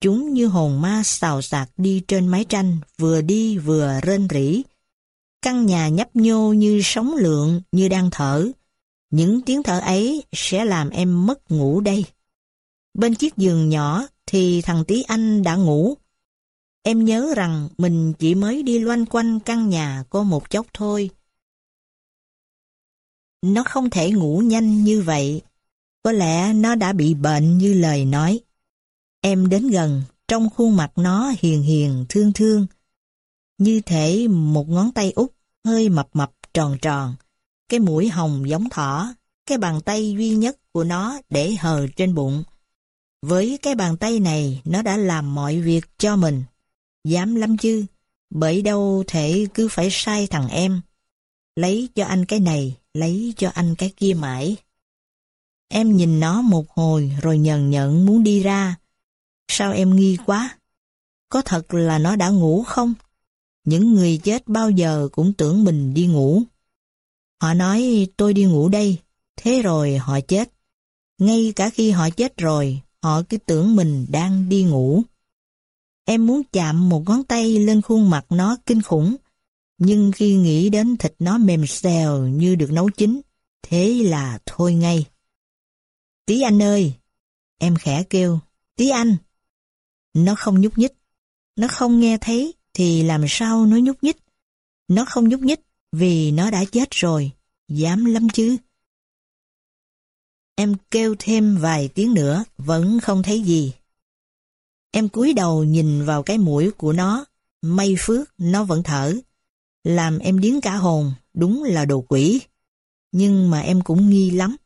[0.00, 4.62] Chúng như hồn ma xào xạc đi trên mái tranh, vừa đi vừa rên rỉ.
[5.42, 8.48] Căn nhà nhấp nhô như sóng lượng, như đang thở.
[9.10, 12.04] Những tiếng thở ấy sẽ làm em mất ngủ đây.
[12.94, 15.96] Bên chiếc giường nhỏ thì thằng tí anh đã ngủ.
[16.82, 21.10] Em nhớ rằng mình chỉ mới đi loanh quanh căn nhà có một chốc thôi.
[23.42, 25.42] Nó không thể ngủ nhanh như vậy.
[26.02, 28.40] Có lẽ nó đã bị bệnh như lời nói.
[29.20, 32.66] Em đến gần, trong khuôn mặt nó hiền hiền, thương thương.
[33.58, 35.32] Như thể một ngón tay út
[35.64, 37.14] hơi mập mập tròn tròn.
[37.68, 39.14] Cái mũi hồng giống thỏ.
[39.46, 42.44] Cái bàn tay duy nhất của nó để hờ trên bụng.
[43.22, 46.42] Với cái bàn tay này, nó đã làm mọi việc cho mình.
[47.04, 47.84] Dám lắm chứ,
[48.30, 50.80] bởi đâu thể cứ phải sai thằng em.
[51.56, 54.56] Lấy cho anh cái này, lấy cho anh cái kia mãi.
[55.68, 58.76] Em nhìn nó một hồi rồi nhần nhận muốn đi ra.
[59.48, 60.58] Sao em nghi quá?
[61.28, 62.94] Có thật là nó đã ngủ không?
[63.64, 66.42] Những người chết bao giờ cũng tưởng mình đi ngủ.
[67.42, 68.98] Họ nói tôi đi ngủ đây,
[69.36, 70.52] thế rồi họ chết.
[71.18, 75.02] Ngay cả khi họ chết rồi, họ cứ tưởng mình đang đi ngủ.
[76.10, 79.16] Em muốn chạm một ngón tay lên khuôn mặt nó kinh khủng,
[79.78, 83.20] nhưng khi nghĩ đến thịt nó mềm xèo như được nấu chín,
[83.62, 85.06] thế là thôi ngay.
[86.26, 86.92] Tí anh ơi!
[87.58, 88.38] Em khẽ kêu,
[88.76, 89.16] tí anh!
[90.14, 90.92] Nó không nhúc nhích.
[91.56, 94.16] Nó không nghe thấy thì làm sao nó nhúc nhích.
[94.88, 95.60] Nó không nhúc nhích
[95.92, 97.30] vì nó đã chết rồi.
[97.68, 98.56] Dám lắm chứ.
[100.54, 103.72] Em kêu thêm vài tiếng nữa, vẫn không thấy gì.
[104.90, 107.24] Em cúi đầu nhìn vào cái mũi của nó,
[107.62, 109.14] may phước nó vẫn thở.
[109.84, 112.40] Làm em điếng cả hồn, đúng là đồ quỷ.
[113.12, 114.56] Nhưng mà em cũng nghi lắm.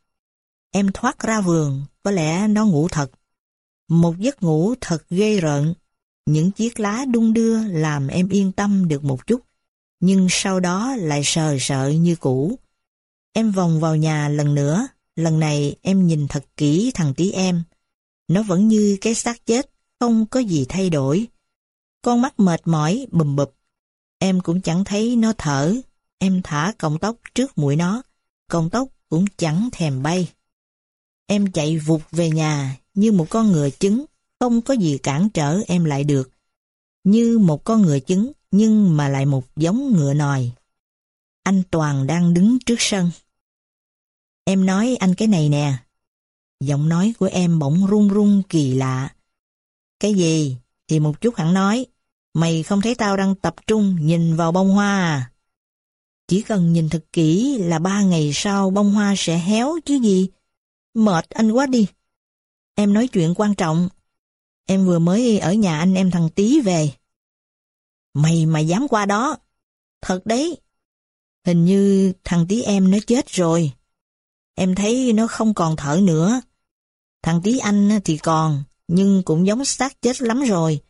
[0.71, 3.11] Em thoát ra vườn, có lẽ nó ngủ thật.
[3.89, 5.75] Một giấc ngủ thật ghê rợn.
[6.27, 9.41] Những chiếc lá đung đưa làm em yên tâm được một chút,
[10.01, 12.59] nhưng sau đó lại sờ sợ như cũ.
[13.33, 17.63] Em vòng vào nhà lần nữa, lần này em nhìn thật kỹ thằng tí em.
[18.29, 19.71] Nó vẫn như cái xác chết,
[20.03, 21.29] không có gì thay đổi.
[22.03, 23.55] Con mắt mệt mỏi, bùm bụp.
[24.19, 25.75] Em cũng chẳng thấy nó thở.
[26.19, 28.03] Em thả cọng tóc trước mũi nó.
[28.49, 30.29] Cọng tóc cũng chẳng thèm bay.
[31.27, 34.05] Em chạy vụt về nhà như một con ngựa trứng,
[34.41, 36.31] không có gì cản trở em lại được.
[37.05, 40.51] Như một con ngựa trứng, nhưng mà lại một giống ngựa nòi.
[41.43, 43.11] Anh Toàn đang đứng trước sân.
[44.45, 45.75] Em nói anh cái này nè.
[46.61, 49.15] Giọng nói của em bỗng run run kỳ lạ.
[50.03, 50.57] Cái gì?
[50.89, 51.87] Thì một chút hẳn nói.
[52.35, 55.31] Mày không thấy tao đang tập trung nhìn vào bông hoa à?
[56.29, 60.29] Chỉ cần nhìn thật kỹ là ba ngày sau bông hoa sẽ héo chứ gì.
[60.95, 61.87] Mệt anh quá đi.
[62.75, 63.89] Em nói chuyện quan trọng.
[64.67, 66.91] Em vừa mới ở nhà anh em thằng Tý về.
[68.15, 69.37] Mày mà dám qua đó.
[70.01, 70.59] Thật đấy.
[71.47, 73.73] Hình như thằng Tý em nó chết rồi.
[74.55, 76.41] Em thấy nó không còn thở nữa.
[77.23, 80.81] Thằng Tý anh thì còn, nhưng cũng giống xác chết lắm rồi.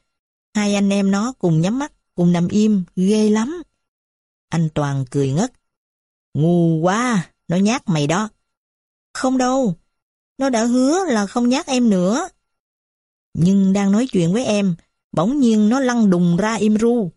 [0.54, 3.62] Hai anh em nó cùng nhắm mắt, cùng nằm im, ghê lắm.
[4.48, 5.52] Anh Toàn cười ngất.
[6.34, 8.28] Ngu quá, nó nhát mày đó.
[9.14, 9.74] Không đâu,
[10.38, 12.28] nó đã hứa là không nhát em nữa.
[13.34, 14.74] Nhưng đang nói chuyện với em,
[15.12, 17.10] bỗng nhiên nó lăn đùng ra im ru.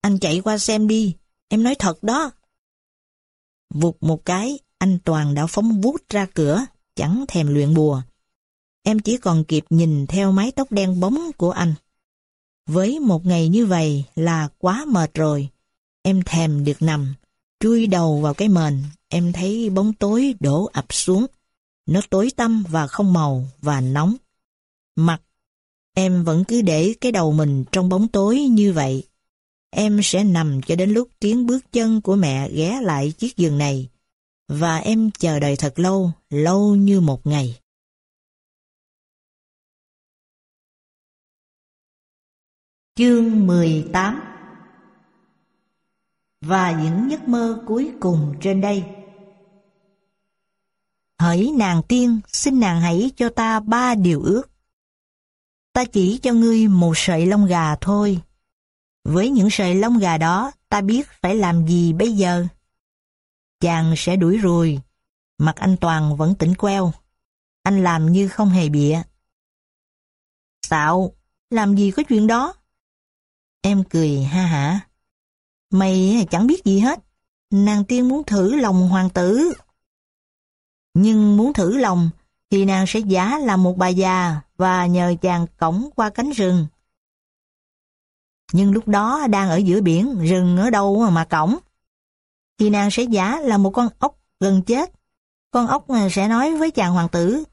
[0.00, 1.16] Anh chạy qua xem đi,
[1.48, 2.30] em nói thật đó.
[3.74, 8.02] Vụt một cái, anh Toàn đã phóng vút ra cửa, chẳng thèm luyện bùa.
[8.82, 11.74] Em chỉ còn kịp nhìn theo mái tóc đen bóng của anh.
[12.66, 15.48] Với một ngày như vậy là quá mệt rồi.
[16.02, 17.14] Em thèm được nằm,
[17.60, 21.26] chui đầu vào cái mền, em thấy bóng tối đổ ập xuống.
[21.86, 24.16] Nó tối tăm và không màu và nóng.
[24.96, 25.22] Mặt,
[25.94, 29.04] em vẫn cứ để cái đầu mình trong bóng tối như vậy.
[29.70, 33.58] Em sẽ nằm cho đến lúc tiếng bước chân của mẹ ghé lại chiếc giường
[33.58, 33.88] này.
[34.48, 37.58] Và em chờ đợi thật lâu, lâu như một ngày.
[42.94, 44.20] Chương 18
[46.40, 48.84] Và những giấc mơ cuối cùng trên đây
[51.18, 54.42] Hỡi nàng tiên, xin nàng hãy cho ta ba điều ước.
[55.72, 58.22] Ta chỉ cho ngươi một sợi lông gà thôi.
[59.04, 62.46] Với những sợi lông gà đó, ta biết phải làm gì bây giờ.
[63.60, 64.80] Chàng sẽ đuổi ruồi.
[65.38, 66.92] Mặt anh Toàn vẫn tỉnh queo.
[67.62, 69.02] Anh làm như không hề bịa.
[70.62, 71.12] Xạo,
[71.50, 72.54] làm gì có chuyện đó?
[73.62, 74.80] Em cười ha hả.
[75.70, 76.98] Mày chẳng biết gì hết.
[77.50, 79.52] Nàng tiên muốn thử lòng hoàng tử.
[80.94, 82.10] Nhưng muốn thử lòng
[82.50, 86.66] thì nàng sẽ giả là một bà già và nhờ chàng cổng qua cánh rừng.
[88.52, 91.56] Nhưng lúc đó đang ở giữa biển, rừng ở đâu mà cổng.
[92.58, 94.92] Thì nàng sẽ giả là một con ốc gần chết.
[95.50, 97.44] Con ốc à, sẽ nói với chàng hoàng tử,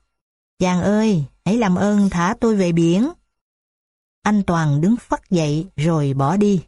[0.59, 3.09] Chàng ơi, hãy làm ơn thả tôi về biển.
[4.21, 6.63] Anh Toàn đứng phắt dậy rồi bỏ đi.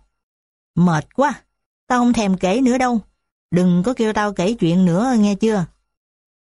[0.76, 1.44] Mệt quá,
[1.88, 3.02] tao không thèm kể nữa đâu.
[3.52, 5.66] Đừng có kêu tao kể chuyện nữa nghe chưa?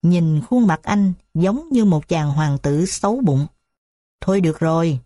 [0.03, 3.47] Nhìn khuôn mặt anh giống như một chàng hoàng tử xấu bụng.
[4.21, 4.99] Thôi được rồi,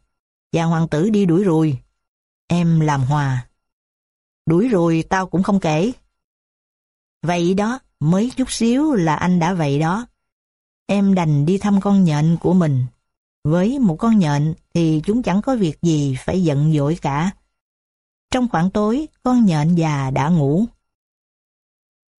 [0.52, 1.78] chàng hoàng tử đi đuổi rồi.
[2.48, 3.46] Em làm hòa.
[4.46, 5.92] Đuổi rồi tao cũng không kể.
[7.22, 10.06] Vậy đó, mới chút xíu là anh đã vậy đó.
[10.86, 12.86] Em đành đi thăm con nhện của mình.
[13.46, 17.30] Với một con nhện thì chúng chẳng có việc gì phải giận dỗi cả.
[18.30, 20.64] Trong khoảng tối, con nhện già đã ngủ.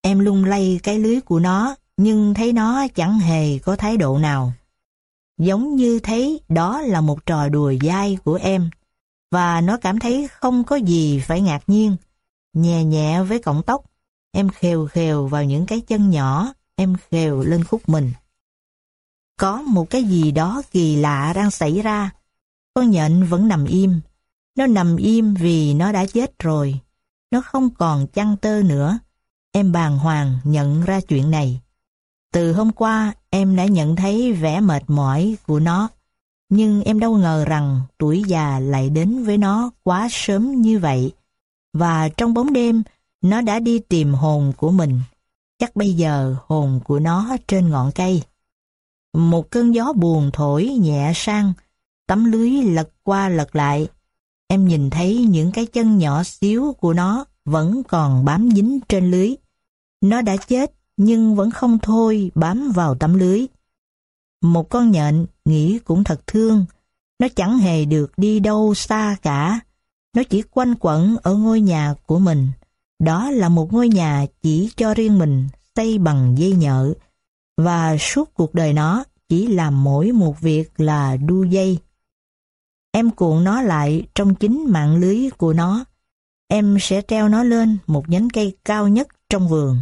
[0.01, 4.17] Em lung lay cái lưới của nó nhưng thấy nó chẳng hề có thái độ
[4.17, 4.53] nào.
[5.37, 8.69] Giống như thấy đó là một trò đùa dai của em,
[9.31, 11.95] và nó cảm thấy không có gì phải ngạc nhiên.
[12.53, 13.85] Nhẹ nhẹ với cọng tóc,
[14.31, 18.11] em khều khều vào những cái chân nhỏ, em khều lên khúc mình.
[19.37, 22.11] Có một cái gì đó kỳ lạ đang xảy ra.
[22.73, 23.99] Con nhện vẫn nằm im.
[24.55, 26.79] Nó nằm im vì nó đã chết rồi.
[27.31, 28.99] Nó không còn chăn tơ nữa.
[29.51, 31.61] Em bàng hoàng nhận ra chuyện này.
[32.33, 35.89] Từ hôm qua em đã nhận thấy vẻ mệt mỏi của nó,
[36.49, 41.11] nhưng em đâu ngờ rằng tuổi già lại đến với nó quá sớm như vậy.
[41.73, 42.83] Và trong bóng đêm,
[43.21, 44.99] nó đã đi tìm hồn của mình.
[45.59, 48.23] Chắc bây giờ hồn của nó trên ngọn cây.
[49.17, 51.53] Một cơn gió buồn thổi nhẹ sang,
[52.07, 53.87] tấm lưới lật qua lật lại.
[54.47, 59.11] Em nhìn thấy những cái chân nhỏ xíu của nó vẫn còn bám dính trên
[59.11, 59.35] lưới.
[60.01, 63.45] Nó đã chết nhưng vẫn không thôi bám vào tấm lưới.
[64.41, 66.65] Một con nhện nghĩ cũng thật thương,
[67.19, 69.59] nó chẳng hề được đi đâu xa cả,
[70.15, 72.47] nó chỉ quanh quẩn ở ngôi nhà của mình.
[72.99, 76.93] Đó là một ngôi nhà chỉ cho riêng mình, xây bằng dây nhợ,
[77.57, 81.79] và suốt cuộc đời nó chỉ làm mỗi một việc là đu dây.
[82.91, 85.85] Em cuộn nó lại trong chính mạng lưới của nó.
[86.47, 89.77] Em sẽ treo nó lên một nhánh cây cao nhất trong vườn,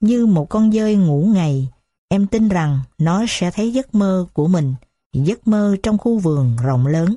[0.00, 1.68] như một con dơi ngủ ngày,
[2.08, 4.74] em tin rằng nó sẽ thấy giấc mơ của mình,
[5.12, 7.14] giấc mơ trong khu vườn rộng lớn.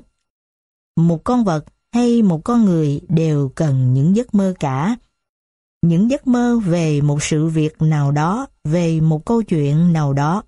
[0.96, 4.96] Một con vật hay một con người đều cần những giấc mơ cả.
[5.82, 10.42] Những giấc mơ về một sự việc nào đó, về một câu chuyện nào đó.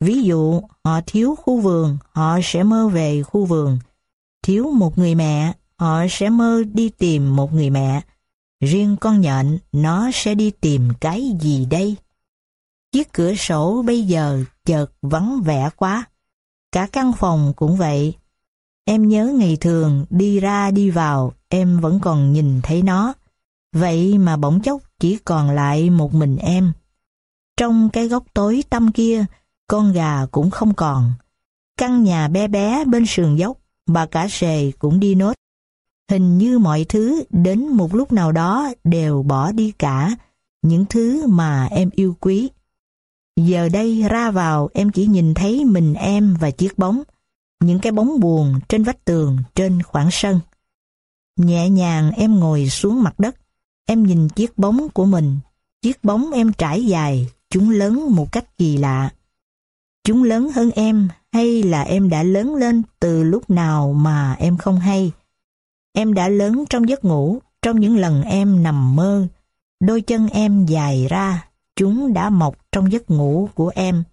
[0.00, 3.78] Ví dụ, họ thiếu khu vườn, họ sẽ mơ về khu vườn.
[4.42, 8.00] Thiếu một người mẹ, họ sẽ mơ đi tìm một người mẹ.
[8.60, 11.96] Riêng con nhện, nó sẽ đi tìm cái gì đây?
[12.92, 16.04] Chiếc cửa sổ bây giờ chợt vắng vẻ quá.
[16.72, 18.14] Cả căn phòng cũng vậy.
[18.84, 23.14] Em nhớ ngày thường đi ra đi vào, em vẫn còn nhìn thấy nó.
[23.72, 26.72] Vậy mà bỗng chốc chỉ còn lại một mình em.
[27.56, 29.24] Trong cái góc tối tăm kia,
[29.66, 31.12] con gà cũng không còn.
[31.76, 35.32] Căn nhà bé bé bên sườn dốc, bà cả sề cũng đi nốt.
[36.10, 40.16] Hình như mọi thứ đến một lúc nào đó đều bỏ đi cả,
[40.62, 42.50] những thứ mà em yêu quý.
[43.36, 47.02] Giờ đây ra vào em chỉ nhìn thấy mình em và chiếc bóng,
[47.60, 50.40] những cái bóng buồn trên vách tường, trên khoảng sân.
[51.36, 53.36] Nhẹ nhàng em ngồi xuống mặt đất,
[53.90, 55.38] Em nhìn chiếc bóng của mình,
[55.82, 59.10] chiếc bóng em trải dài, chúng lớn một cách kỳ lạ.
[60.04, 64.56] Chúng lớn hơn em hay là em đã lớn lên từ lúc nào mà em
[64.56, 65.12] không hay?
[65.92, 69.26] Em đã lớn trong giấc ngủ, trong những lần em nằm mơ.
[69.80, 74.04] Đôi chân em dài ra, chúng đã mọc trong giấc ngủ của em.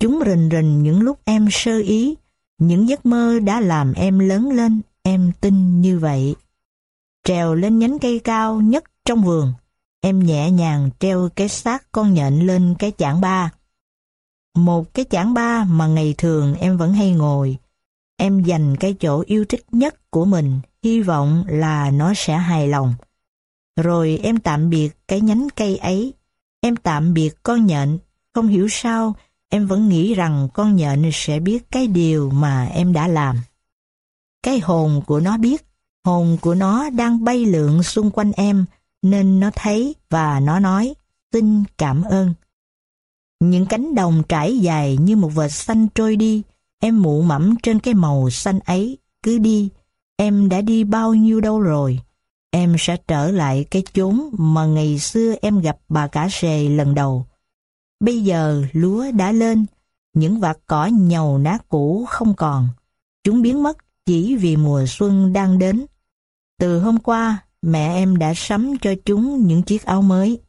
[0.00, 2.14] Chúng rình rình những lúc em sơ ý,
[2.58, 6.34] những giấc mơ đã làm em lớn lên, em tin như vậy.
[7.24, 9.52] Trèo lên nhánh cây cao nhất trong vườn,
[10.00, 13.50] em nhẹ nhàng treo cái xác con nhện lên cái chảng ba.
[14.54, 17.56] Một cái chảng ba mà ngày thường em vẫn hay ngồi.
[18.16, 22.68] Em dành cái chỗ yêu thích nhất của mình, hy vọng là nó sẽ hài
[22.68, 22.94] lòng.
[23.76, 26.14] Rồi em tạm biệt cái nhánh cây ấy.
[26.60, 27.98] Em tạm biệt con nhện.
[28.34, 29.14] Không hiểu sao,
[29.48, 33.36] em vẫn nghĩ rằng con nhện sẽ biết cái điều mà em đã làm.
[34.42, 35.66] Cái hồn của nó biết,
[36.04, 38.64] hồn của nó đang bay lượn xung quanh em,
[39.02, 40.94] nên nó thấy và nó nói,
[41.32, 42.34] xin cảm ơn.
[43.40, 46.42] Những cánh đồng trải dài như một vệt xanh trôi đi,
[46.80, 49.68] em mụ mẫm trên cái màu xanh ấy, cứ đi,
[50.16, 52.00] em đã đi bao nhiêu đâu rồi.
[52.50, 56.94] Em sẽ trở lại cái chốn mà ngày xưa em gặp bà cả sề lần
[56.94, 57.26] đầu.
[58.00, 59.66] Bây giờ lúa đã lên,
[60.14, 62.68] những vạt cỏ nhầu nát cũ không còn.
[63.24, 63.76] Chúng biến mất
[64.08, 65.86] chỉ vì mùa xuân đang đến.
[66.58, 70.40] Từ hôm qua, mẹ em đã sắm cho chúng những chiếc áo mới.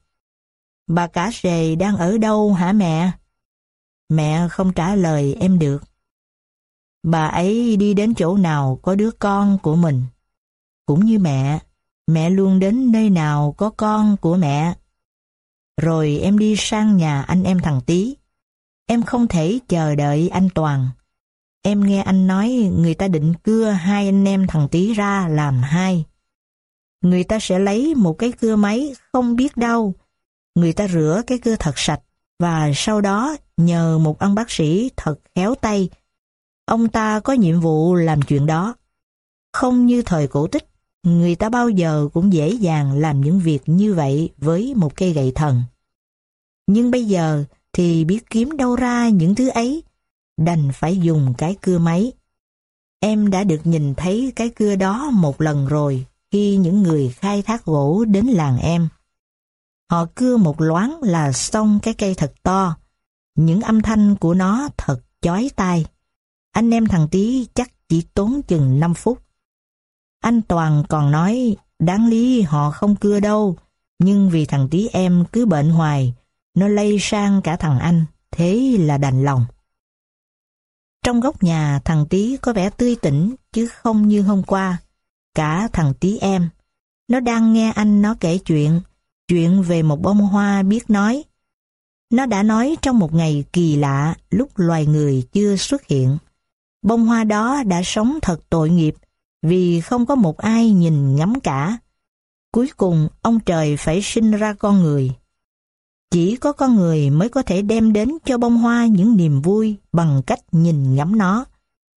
[0.88, 3.12] Bà cả sề đang ở đâu hả mẹ?
[4.10, 5.84] Mẹ không trả lời em được.
[7.04, 10.04] Bà ấy đi đến chỗ nào có đứa con của mình.
[10.86, 11.60] Cũng như mẹ,
[12.08, 14.74] mẹ luôn đến nơi nào có con của mẹ.
[15.82, 18.16] Rồi em đi sang nhà anh em thằng Tý.
[18.86, 20.90] Em không thể chờ đợi anh Toàn.
[21.62, 25.62] Em nghe anh nói người ta định cưa hai anh em thằng tí ra làm
[25.62, 26.06] hai.
[27.02, 29.94] Người ta sẽ lấy một cái cưa máy không biết đâu.
[30.56, 32.02] Người ta rửa cái cưa thật sạch
[32.40, 35.90] và sau đó nhờ một ông bác sĩ thật khéo tay.
[36.66, 38.76] Ông ta có nhiệm vụ làm chuyện đó.
[39.54, 40.70] Không như thời cổ tích,
[41.04, 45.14] người ta bao giờ cũng dễ dàng làm những việc như vậy với một cây
[45.14, 45.64] gậy thần.
[46.68, 49.84] Nhưng bây giờ thì biết kiếm đâu ra những thứ ấy,
[50.40, 52.12] đành phải dùng cái cưa máy.
[53.00, 57.42] Em đã được nhìn thấy cái cưa đó một lần rồi khi những người khai
[57.42, 58.88] thác gỗ đến làng em.
[59.92, 62.78] Họ cưa một loáng là xong cái cây thật to.
[63.36, 65.86] Những âm thanh của nó thật chói tai.
[66.52, 69.20] Anh em thằng Tý chắc chỉ tốn chừng 5 phút.
[70.22, 73.56] Anh Toàn còn nói đáng lý họ không cưa đâu,
[74.00, 76.14] nhưng vì thằng Tý em cứ bệnh hoài,
[76.56, 79.46] nó lây sang cả thằng anh, thế là đành lòng.
[81.04, 84.78] Trong góc nhà thằng tí có vẻ tươi tỉnh chứ không như hôm qua.
[85.36, 86.50] Cả thằng tí em,
[87.08, 88.82] nó đang nghe anh nó kể chuyện,
[89.28, 91.24] chuyện về một bông hoa biết nói.
[92.14, 96.18] Nó đã nói trong một ngày kỳ lạ lúc loài người chưa xuất hiện.
[96.82, 98.96] Bông hoa đó đã sống thật tội nghiệp
[99.42, 101.78] vì không có một ai nhìn ngắm cả.
[102.52, 105.12] Cuối cùng ông trời phải sinh ra con người.
[106.12, 109.76] Chỉ có con người mới có thể đem đến cho bông hoa những niềm vui
[109.92, 111.46] bằng cách nhìn ngắm nó.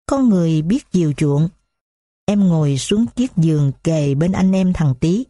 [0.06, 1.48] Con người biết chiều chuộng.
[2.26, 5.24] Em ngồi xuống chiếc giường kề bên anh em thằng Tý.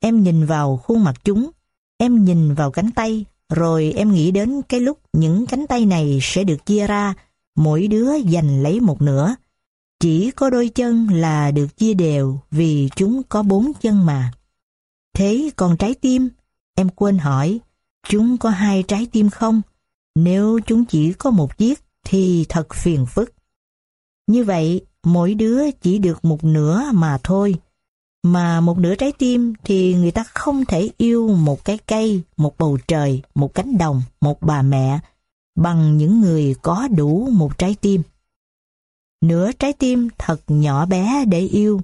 [0.00, 1.50] Em nhìn vào khuôn mặt chúng,
[1.98, 6.18] em nhìn vào cánh tay, rồi em nghĩ đến cái lúc những cánh tay này
[6.22, 7.14] sẽ được chia ra,
[7.56, 9.34] mỗi đứa giành lấy một nửa.
[10.00, 14.32] Chỉ có đôi chân là được chia đều vì chúng có bốn chân mà.
[15.14, 16.28] Thế còn trái tim?
[16.74, 17.60] Em quên hỏi,
[18.08, 19.62] chúng có hai trái tim không?
[20.14, 23.32] Nếu chúng chỉ có một chiếc thì thật phiền phức.
[24.26, 27.54] Như vậy, mỗi đứa chỉ được một nửa mà thôi.
[28.22, 32.58] Mà một nửa trái tim thì người ta không thể yêu một cái cây, một
[32.58, 34.98] bầu trời, một cánh đồng, một bà mẹ
[35.56, 38.02] bằng những người có đủ một trái tim.
[39.20, 41.80] Nửa trái tim thật nhỏ bé để yêu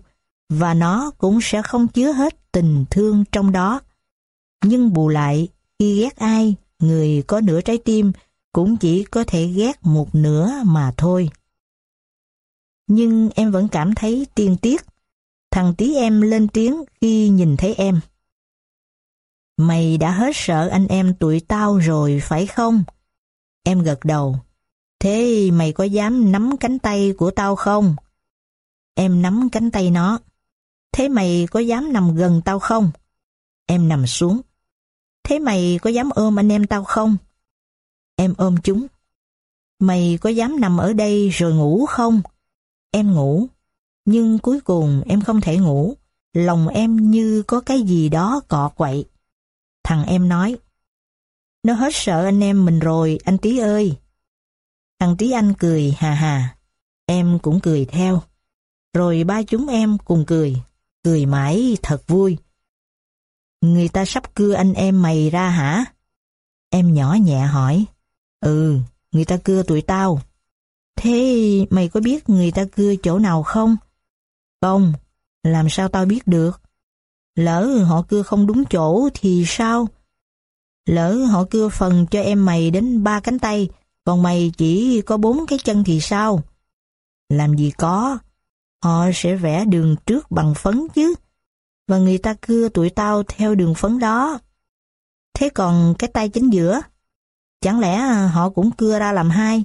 [0.48, 3.80] và nó cũng sẽ không chứa hết tình thương trong đó.
[4.64, 5.48] Nhưng bù lại,
[5.78, 8.12] khi ghét ai, người có nửa trái tim
[8.52, 11.30] cũng chỉ có thể ghét một nửa mà thôi.
[12.86, 14.82] Nhưng em vẫn cảm thấy tiên tiếc
[15.56, 18.00] Thằng tí em lên tiếng khi nhìn thấy em.
[19.56, 22.84] Mày đã hết sợ anh em tụi tao rồi phải không?
[23.62, 24.36] Em gật đầu.
[24.98, 27.96] Thế mày có dám nắm cánh tay của tao không?
[28.94, 30.18] Em nắm cánh tay nó.
[30.92, 32.90] Thế mày có dám nằm gần tao không?
[33.66, 34.40] Em nằm xuống.
[35.28, 37.16] Thế mày có dám ôm anh em tao không?
[38.16, 38.86] Em ôm chúng.
[39.78, 42.20] Mày có dám nằm ở đây rồi ngủ không?
[42.90, 43.46] Em ngủ.
[44.04, 45.94] Nhưng cuối cùng em không thể ngủ,
[46.32, 49.04] lòng em như có cái gì đó cọ quậy.
[49.84, 50.56] Thằng em nói,
[51.62, 53.96] nó hết sợ anh em mình rồi, anh tí ơi.
[55.00, 56.56] Thằng tí anh cười hà hà,
[57.06, 58.22] em cũng cười theo.
[58.94, 60.56] Rồi ba chúng em cùng cười,
[61.04, 62.38] cười mãi thật vui.
[63.66, 65.84] Người ta sắp cưa anh em mày ra hả?
[66.70, 67.84] Em nhỏ nhẹ hỏi.
[68.40, 68.78] Ừ,
[69.12, 70.20] người ta cưa tụi tao.
[70.96, 73.76] Thế mày có biết người ta cưa chỗ nào không?
[74.60, 74.92] Không,
[75.42, 76.60] làm sao tao biết được?
[77.34, 79.88] Lỡ họ cưa không đúng chỗ thì sao?
[80.86, 83.68] Lỡ họ cưa phần cho em mày đến ba cánh tay,
[84.04, 86.42] còn mày chỉ có bốn cái chân thì sao?
[87.28, 88.18] Làm gì có,
[88.84, 91.14] họ sẽ vẽ đường trước bằng phấn chứ,
[91.86, 94.38] và người ta cưa tụi tao theo đường phấn đó.
[95.34, 96.80] Thế còn cái tay chính giữa,
[97.60, 97.98] chẳng lẽ
[98.32, 99.64] họ cũng cưa ra làm hai,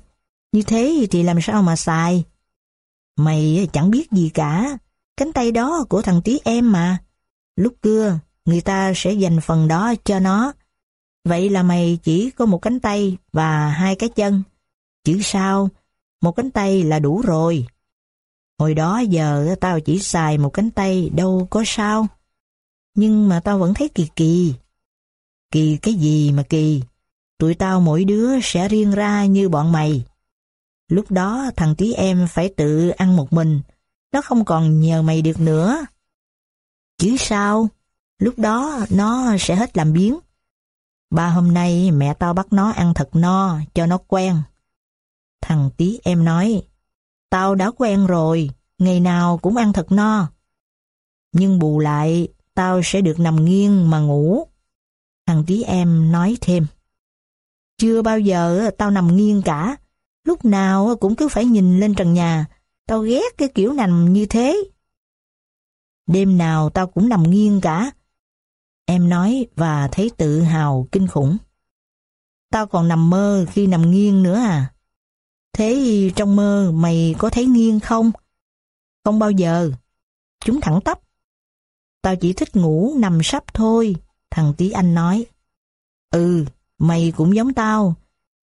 [0.51, 2.23] như thế thì làm sao mà xài?
[3.15, 4.77] Mày chẳng biết gì cả,
[5.17, 6.97] cánh tay đó của thằng tí em mà.
[7.55, 10.53] Lúc cưa, người ta sẽ dành phần đó cho nó.
[11.25, 14.43] Vậy là mày chỉ có một cánh tay và hai cái chân.
[15.03, 15.69] Chứ sao,
[16.21, 17.67] một cánh tay là đủ rồi.
[18.61, 22.07] Hồi đó giờ tao chỉ xài một cánh tay đâu có sao.
[22.95, 24.53] Nhưng mà tao vẫn thấy kỳ kỳ.
[25.51, 26.83] Kỳ cái gì mà kỳ?
[27.37, 30.05] Tụi tao mỗi đứa sẽ riêng ra như bọn mày.
[30.87, 33.61] Lúc đó thằng tí em phải tự ăn một mình,
[34.13, 35.85] nó không còn nhờ mày được nữa.
[36.97, 37.67] Chứ sao?
[38.19, 40.19] Lúc đó nó sẽ hết làm biếng
[41.09, 44.41] Ba hôm nay mẹ tao bắt nó ăn thật no, cho nó quen.
[45.41, 46.63] Thằng tí em nói,
[47.31, 50.31] tao đã quen rồi, ngày nào cũng ăn thật no.
[51.33, 54.47] Nhưng bù lại, tao sẽ được nằm nghiêng mà ngủ.
[55.25, 56.65] Thằng tí em nói thêm,
[57.77, 59.77] chưa bao giờ tao nằm nghiêng cả,
[60.23, 62.45] lúc nào cũng cứ phải nhìn lên trần nhà,
[62.87, 64.63] tao ghét cái kiểu nằm như thế.
[66.07, 67.91] Đêm nào tao cũng nằm nghiêng cả.
[68.85, 71.37] Em nói và thấy tự hào kinh khủng.
[72.51, 74.73] Tao còn nằm mơ khi nằm nghiêng nữa à?
[75.53, 78.11] Thế trong mơ mày có thấy nghiêng không?
[79.03, 79.71] Không bao giờ.
[80.45, 80.99] Chúng thẳng tắp.
[82.01, 83.95] Tao chỉ thích ngủ nằm sắp thôi,
[84.29, 85.25] thằng tí anh nói.
[86.11, 86.45] Ừ,
[86.77, 87.95] mày cũng giống tao.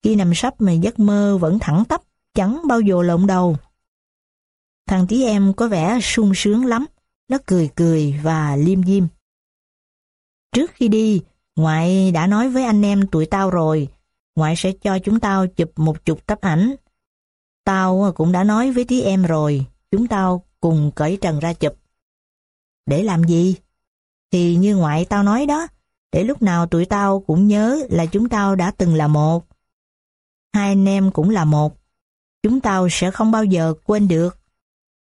[0.03, 2.01] Khi nằm sắp mày giấc mơ vẫn thẳng tắp,
[2.33, 3.57] chẳng bao giờ lộn đầu.
[4.87, 6.85] Thằng tí em có vẻ sung sướng lắm.
[7.27, 9.07] Nó cười cười và liêm diêm.
[10.51, 11.21] Trước khi đi,
[11.55, 13.87] ngoại đã nói với anh em tụi tao rồi,
[14.35, 16.75] ngoại sẽ cho chúng tao chụp một chục tấm ảnh.
[17.67, 21.73] Tao cũng đã nói với tí em rồi, chúng tao cùng cởi trần ra chụp.
[22.85, 23.55] Để làm gì?
[24.31, 25.67] Thì như ngoại tao nói đó,
[26.11, 29.45] để lúc nào tụi tao cũng nhớ là chúng tao đã từng là một.
[30.53, 31.77] Hai anh em cũng là một.
[32.43, 34.37] Chúng tao sẽ không bao giờ quên được.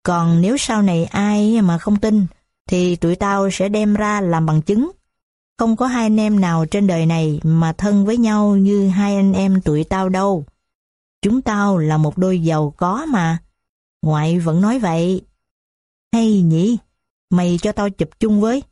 [0.02, 2.26] Còn nếu sau này ai mà không tin,
[2.66, 4.90] thì tụi tao sẽ đem ra làm bằng chứng.
[5.58, 9.16] Không có hai anh em nào trên đời này mà thân với nhau như hai
[9.16, 10.44] anh em tụi tao đâu.
[11.22, 13.38] Chúng tao là một đôi giàu có mà.
[14.02, 15.22] Ngoại vẫn nói vậy.
[16.12, 16.78] Hay nhỉ,
[17.30, 18.62] mày cho tao chụp chung với.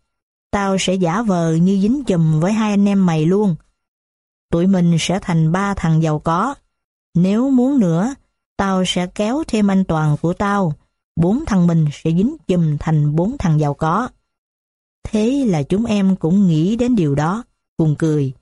[0.50, 3.56] Tao sẽ giả vờ như dính chùm với hai anh em mày luôn.
[4.50, 6.54] Tụi mình sẽ thành ba thằng giàu có.
[7.14, 8.14] Nếu muốn nữa,
[8.56, 10.72] tao sẽ kéo thêm anh Toàn của tao
[11.16, 14.08] bốn thằng mình sẽ dính chùm thành bốn thằng giàu có.
[15.08, 17.44] Thế là chúng em cũng nghĩ đến điều đó,
[17.76, 18.32] cùng cười.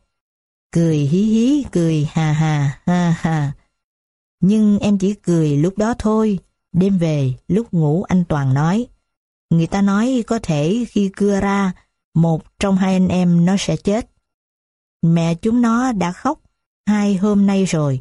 [0.72, 3.52] Cười hí hí, cười hà hà, ha ha.
[4.46, 6.38] Nhưng em chỉ cười lúc đó thôi,
[6.72, 8.86] đêm về, lúc ngủ anh Toàn nói.
[9.50, 11.72] Người ta nói có thể khi cưa ra,
[12.14, 14.10] một trong hai anh em nó sẽ chết.
[15.02, 16.40] Mẹ chúng nó đã khóc
[16.86, 18.00] hai hôm nay rồi.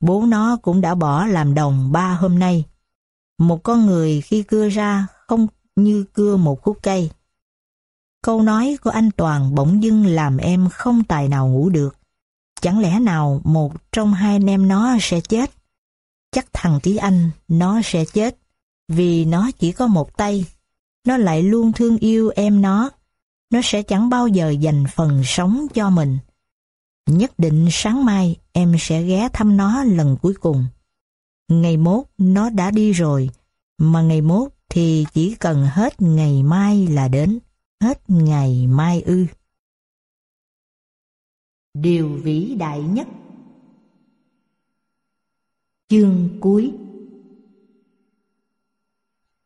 [0.00, 2.64] Bố nó cũng đã bỏ làm đồng ba hôm nay.
[3.38, 5.46] Một con người khi cưa ra không
[5.76, 7.10] như cưa một khúc cây.
[8.22, 11.96] Câu nói của anh Toàn bỗng dưng làm em không tài nào ngủ được.
[12.60, 15.50] Chẳng lẽ nào một trong hai anh em nó sẽ chết?
[16.34, 18.36] Chắc thằng tí anh nó sẽ chết
[18.88, 20.44] vì nó chỉ có một tay.
[21.06, 22.90] Nó lại luôn thương yêu em nó.
[23.50, 26.18] Nó sẽ chẳng bao giờ dành phần sống cho mình.
[27.06, 30.66] Nhất định sáng mai em sẽ ghé thăm nó lần cuối cùng.
[31.48, 33.30] Ngày mốt nó đã đi rồi,
[33.78, 37.38] mà ngày mốt thì chỉ cần hết ngày mai là đến,
[37.80, 39.26] hết ngày mai ư.
[41.74, 43.08] Điều vĩ đại nhất
[45.88, 46.72] Chương cuối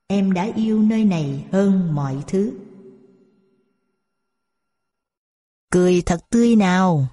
[0.06, 2.52] Em đã yêu nơi này hơn mọi thứ.
[5.70, 7.06] Cười thật tươi nào.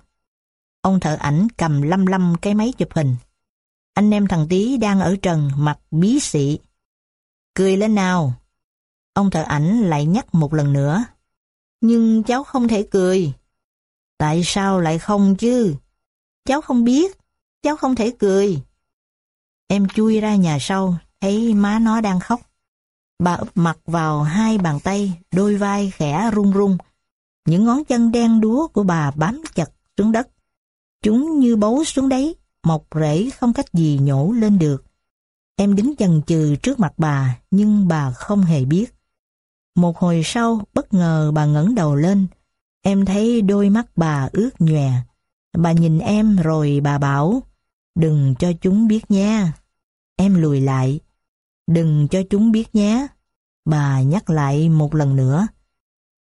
[0.81, 3.15] Ông thợ ảnh cầm lăm lăm cái máy chụp hình.
[3.93, 6.59] Anh em thằng tí đang ở trần mặt bí xị.
[7.53, 8.33] Cười lên nào.
[9.13, 11.05] Ông thợ ảnh lại nhắc một lần nữa.
[11.81, 13.33] Nhưng cháu không thể cười.
[14.17, 15.75] Tại sao lại không chứ?
[16.45, 17.17] Cháu không biết,
[17.61, 18.61] cháu không thể cười.
[19.67, 22.41] Em chui ra nhà sau, thấy má nó đang khóc.
[23.19, 26.77] Bà úp mặt vào hai bàn tay, đôi vai khẽ run run.
[27.45, 30.27] Những ngón chân đen đúa của bà bám chặt xuống đất.
[31.03, 34.85] Chúng như bấu xuống đấy, mọc rễ không cách gì nhổ lên được.
[35.55, 38.93] Em đứng chần chừ trước mặt bà, nhưng bà không hề biết.
[39.75, 42.27] Một hồi sau, bất ngờ bà ngẩng đầu lên.
[42.81, 44.91] Em thấy đôi mắt bà ướt nhòe.
[45.57, 47.43] Bà nhìn em rồi bà bảo,
[47.95, 49.53] đừng cho chúng biết nha.
[50.17, 50.99] Em lùi lại,
[51.67, 53.07] đừng cho chúng biết nhé.
[53.65, 55.47] Bà nhắc lại một lần nữa.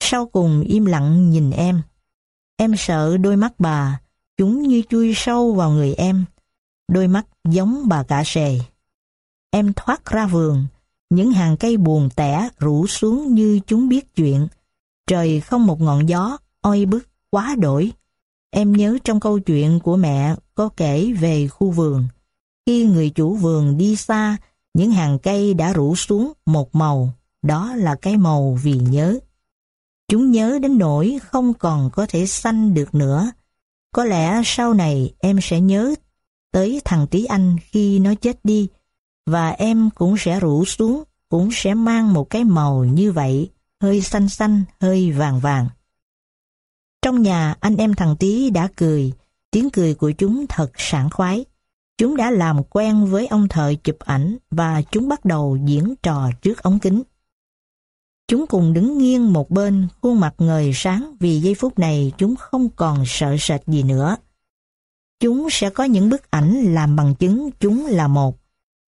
[0.01, 1.83] Sau cùng im lặng nhìn em.
[2.57, 4.01] Em sợ đôi mắt bà,
[4.37, 6.25] chúng như chui sâu vào người em.
[6.89, 8.59] Đôi mắt giống bà cả sề.
[9.51, 10.67] Em thoát ra vườn,
[11.11, 14.49] những hàng cây buồn tẻ rủ xuống như chúng biết chuyện.
[15.07, 17.93] Trời không một ngọn gió, oi bức, quá đổi.
[18.57, 22.05] Em nhớ trong câu chuyện của mẹ có kể về khu vườn.
[22.67, 24.37] Khi người chủ vườn đi xa,
[24.75, 29.19] những hàng cây đã rủ xuống một màu, đó là cái màu vì nhớ.
[30.09, 33.33] Chúng nhớ đến nỗi không còn có thể xanh được nữa.
[33.93, 35.95] Có lẽ sau này em sẽ nhớ
[36.53, 38.69] tới thằng tí anh khi nó chết đi,
[39.27, 43.51] và em cũng sẽ rủ xuống, cũng sẽ mang một cái màu như vậy,
[43.83, 45.69] hơi xanh xanh, hơi vàng vàng.
[47.05, 49.13] Trong nhà anh em thằng tí đã cười,
[49.51, 51.45] tiếng cười của chúng thật sảng khoái.
[51.99, 56.31] Chúng đã làm quen với ông thợ chụp ảnh và chúng bắt đầu diễn trò
[56.43, 57.03] trước ống kính.
[58.29, 62.37] Chúng cùng đứng nghiêng một bên, khuôn mặt ngời sáng vì giây phút này chúng
[62.37, 64.17] không còn sợ sệt gì nữa.
[65.21, 68.39] Chúng sẽ có những bức ảnh làm bằng chứng chúng là một.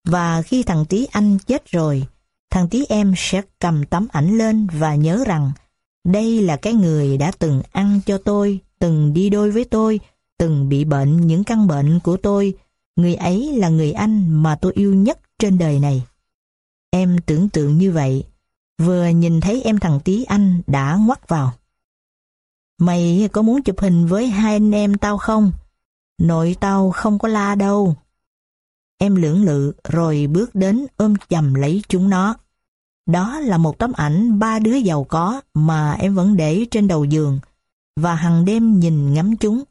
[0.09, 2.07] Và khi thằng tí anh chết rồi,
[2.51, 5.53] thằng tí em sẽ cầm tấm ảnh lên và nhớ rằng
[6.07, 10.01] đây là cái người đã từng ăn cho tôi, từng đi đôi với tôi,
[10.39, 12.55] từng bị bệnh những căn bệnh của tôi.
[12.97, 16.03] Người ấy là người anh mà tôi yêu nhất trên đời này.
[16.91, 18.25] Em tưởng tượng như vậy,
[18.79, 21.53] vừa nhìn thấy em thằng tí anh đã ngoắt vào.
[22.79, 25.53] Mày có muốn chụp hình với hai anh em tao không?
[26.19, 27.95] Nội tao không có la đâu.
[28.99, 32.37] Em lưỡng lự rồi bước đến ôm chầm lấy chúng nó.
[33.07, 37.05] Đó là một tấm ảnh ba đứa giàu có mà em vẫn để trên đầu
[37.05, 37.39] giường
[37.97, 39.63] và hàng đêm nhìn ngắm chúng.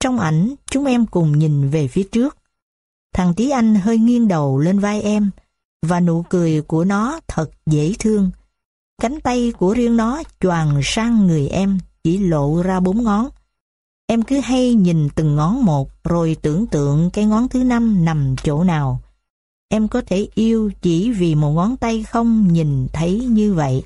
[0.00, 2.36] Trong ảnh, chúng em cùng nhìn về phía trước.
[3.14, 5.30] Thằng tí anh hơi nghiêng đầu lên vai em
[5.82, 8.30] và nụ cười của nó thật dễ thương.
[9.02, 13.28] Cánh tay của riêng nó choàng sang người em chỉ lộ ra bốn ngón.
[14.06, 18.36] Em cứ hay nhìn từng ngón một rồi tưởng tượng cái ngón thứ năm nằm
[18.44, 19.00] chỗ nào.
[19.68, 23.82] Em có thể yêu chỉ vì một ngón tay không nhìn thấy như vậy.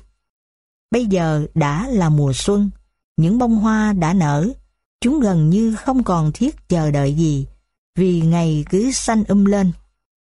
[0.91, 2.69] Bây giờ đã là mùa xuân,
[3.17, 4.49] những bông hoa đã nở,
[5.01, 7.47] chúng gần như không còn thiết chờ đợi gì,
[7.95, 9.71] vì ngày cứ xanh um lên.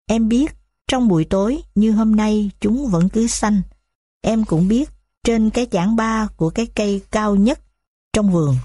[0.08, 0.52] Em biết,
[0.88, 3.62] trong buổi tối như hôm nay chúng vẫn cứ xanh.
[4.22, 4.90] Em cũng biết,
[5.24, 7.60] trên cái chảng ba của cái cây cao nhất
[8.14, 8.56] trong vườn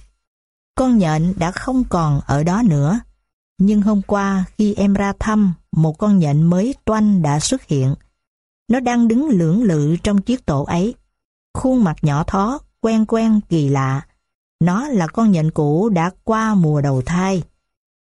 [0.77, 3.01] con nhện đã không còn ở đó nữa.
[3.59, 7.95] Nhưng hôm qua khi em ra thăm, một con nhện mới toanh đã xuất hiện.
[8.69, 10.95] Nó đang đứng lưỡng lự trong chiếc tổ ấy.
[11.55, 14.07] Khuôn mặt nhỏ thó, quen quen kỳ lạ.
[14.61, 17.43] Nó là con nhện cũ đã qua mùa đầu thai.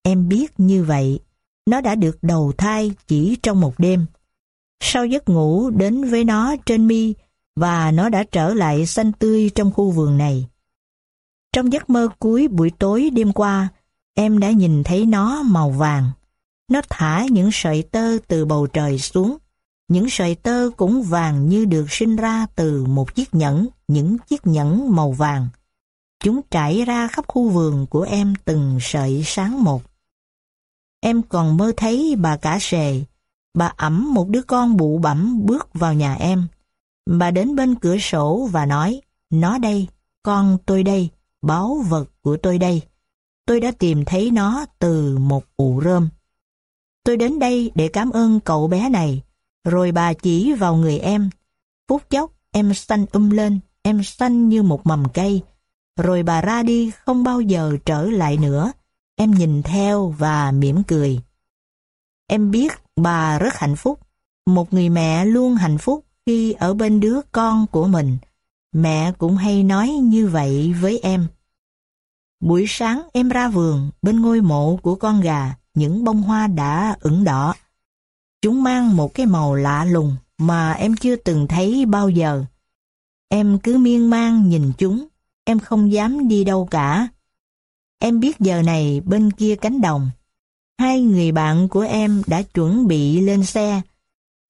[0.03, 1.21] Em biết như vậy,
[1.67, 4.07] nó đã được đầu thai chỉ trong một đêm.
[4.83, 7.15] Sau giấc ngủ đến với nó trên mi
[7.57, 10.47] và nó đã trở lại xanh tươi trong khu vườn này.
[11.53, 13.69] Trong giấc mơ cuối buổi tối đêm qua,
[14.15, 16.11] em đã nhìn thấy nó màu vàng.
[16.71, 19.37] Nó thả những sợi tơ từ bầu trời xuống.
[19.89, 24.47] Những sợi tơ cũng vàng như được sinh ra từ một chiếc nhẫn, những chiếc
[24.47, 25.49] nhẫn màu vàng.
[26.25, 29.83] Chúng trải ra khắp khu vườn của em từng sợi sáng một.
[31.01, 33.05] Em còn mơ thấy bà cả sề,
[33.55, 36.47] bà ẩm một đứa con bụ bẩm bước vào nhà em.
[37.07, 39.89] Bà đến bên cửa sổ và nói, nó đây,
[40.23, 41.11] con tôi đây
[41.43, 42.83] báu vật của tôi đây.
[43.51, 46.09] Tôi đã tìm thấy nó từ một ụ rơm.
[47.05, 49.23] Tôi đến đây để cảm ơn cậu bé này,
[49.65, 51.31] rồi bà chỉ vào người em.
[51.89, 55.43] Phút chốc, em xanh um lên, em xanh như một mầm cây.
[55.97, 58.73] Rồi bà ra đi không bao giờ trở lại nữa.
[59.17, 61.21] Em nhìn theo và mỉm cười.
[62.27, 64.01] Em biết bà rất hạnh phúc.
[64.47, 68.19] Một người mẹ luôn hạnh phúc khi ở bên đứa con của mình.
[68.73, 71.27] Mẹ cũng hay nói như vậy với em.
[72.41, 76.97] Buổi sáng em ra vườn, bên ngôi mộ của con gà, những bông hoa đã
[77.01, 77.55] ửng đỏ.
[78.43, 82.45] Chúng mang một cái màu lạ lùng mà em chưa từng thấy bao giờ.
[83.29, 85.07] Em cứ miên man nhìn chúng,
[85.45, 87.09] em không dám đi đâu cả.
[87.99, 90.11] Em biết giờ này bên kia cánh đồng,
[90.79, 93.81] hai người bạn của em đã chuẩn bị lên xe.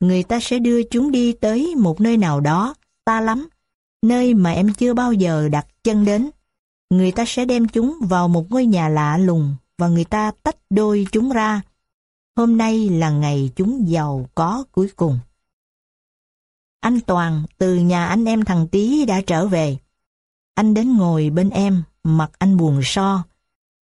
[0.00, 2.74] Người ta sẽ đưa chúng đi tới một nơi nào đó,
[3.06, 3.48] xa lắm,
[4.02, 6.30] nơi mà em chưa bao giờ đặt chân đến.
[6.90, 10.56] Người ta sẽ đem chúng vào một ngôi nhà lạ lùng và người ta tách
[10.70, 11.62] đôi chúng ra.
[12.36, 15.18] Hôm nay là ngày chúng giàu có cuối cùng.
[16.80, 19.76] Anh Toàn từ nhà anh em thằng Tý đã trở về.
[20.54, 23.24] Anh đến ngồi bên em, mặt anh buồn so.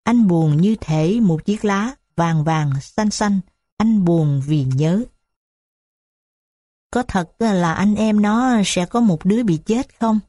[0.04, 3.40] Anh buồn như thể một chiếc lá vàng vàng, xanh xanh.
[3.78, 5.04] Anh buồn vì nhớ.
[6.92, 10.20] Có thật là anh em nó sẽ có một đứa bị chết không?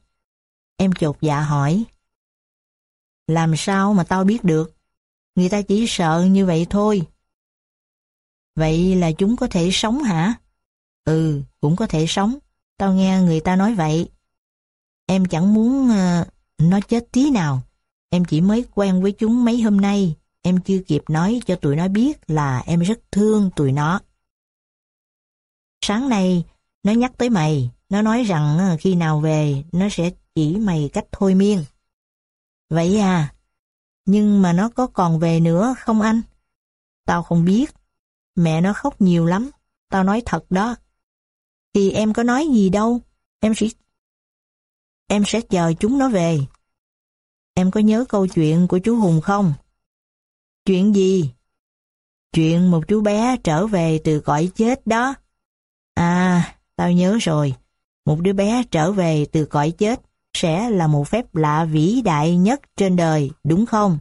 [0.77, 1.85] Em chột dạ hỏi.
[3.29, 4.75] Làm sao mà tao biết được?
[5.35, 7.01] Người ta chỉ sợ như vậy thôi.
[8.55, 10.33] Vậy là chúng có thể sống hả?
[11.05, 12.37] Ừ, cũng có thể sống.
[12.77, 14.09] Tao nghe người ta nói vậy.
[15.05, 16.27] Em chẳng muốn uh,
[16.57, 17.61] nó chết tí nào.
[18.09, 20.15] Em chỉ mới quen với chúng mấy hôm nay.
[20.41, 23.99] Em chưa kịp nói cho tụi nó biết là em rất thương tụi nó.
[25.85, 26.43] Sáng nay,
[26.83, 27.69] nó nhắc tới mày.
[27.89, 31.63] Nó nói rằng ờ, khi nào về, nó sẽ chỉ mày cách thôi miên.
[32.69, 33.33] Vậy à,
[34.05, 36.21] nhưng mà nó có còn về nữa không anh?
[37.05, 37.71] Tao không biết.
[38.35, 39.49] Mẹ nó khóc nhiều lắm.
[39.89, 40.75] Tao nói thật đó.
[41.73, 43.01] Thì em có nói gì đâu.
[43.39, 43.67] Em sẽ...
[45.07, 46.39] Em sẽ chờ chúng nó về.
[47.53, 49.53] Em có nhớ câu chuyện của chú Hùng không?
[50.65, 51.33] Chuyện gì?
[52.31, 55.13] Chuyện một chú bé trở về từ cõi chết đó.
[55.93, 57.53] À, tao nhớ rồi.
[58.05, 62.37] Một đứa bé trở về từ cõi chết sẽ là một phép lạ vĩ đại
[62.37, 63.99] nhất trên đời, đúng không?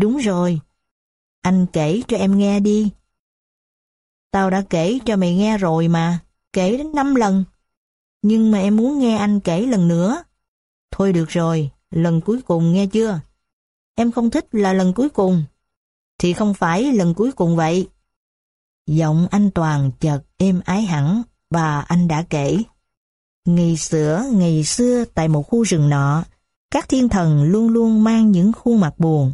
[0.00, 0.60] Đúng rồi.
[1.42, 2.90] Anh kể cho em nghe đi.
[4.30, 6.18] Tao đã kể cho mày nghe rồi mà,
[6.52, 7.44] kể đến năm lần.
[8.22, 10.22] Nhưng mà em muốn nghe anh kể lần nữa.
[10.90, 13.20] Thôi được rồi, lần cuối cùng nghe chưa?
[13.94, 15.44] Em không thích là lần cuối cùng.
[16.18, 17.88] Thì không phải lần cuối cùng vậy.
[18.86, 22.58] Giọng anh Toàn chợt êm ái hẳn và anh đã kể.
[23.48, 26.24] Ngày xưa, ngày xưa tại một khu rừng nọ,
[26.70, 29.32] các thiên thần luôn luôn mang những khuôn mặt buồn.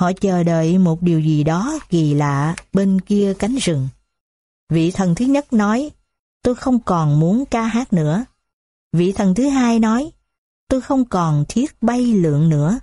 [0.00, 3.88] Họ chờ đợi một điều gì đó kỳ lạ bên kia cánh rừng.
[4.72, 5.90] Vị thần thứ nhất nói,
[6.42, 8.24] tôi không còn muốn ca hát nữa.
[8.92, 10.10] Vị thần thứ hai nói,
[10.68, 12.78] tôi không còn thiết bay lượn nữa.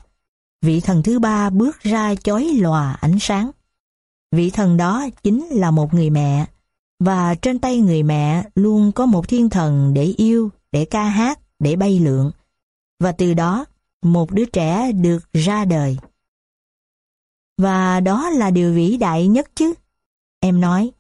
[0.61, 3.51] Vị thần thứ ba bước ra chói lòa ánh sáng.
[4.31, 6.45] Vị thần đó chính là một người mẹ,
[6.99, 11.40] và trên tay người mẹ luôn có một thiên thần để yêu, để ca hát,
[11.60, 12.32] để bay lượn.
[13.00, 13.66] Và từ đó,
[14.02, 15.98] một đứa trẻ được ra đời.
[17.58, 19.74] Và đó là điều vĩ đại nhất chứ.
[20.40, 20.92] Em nói,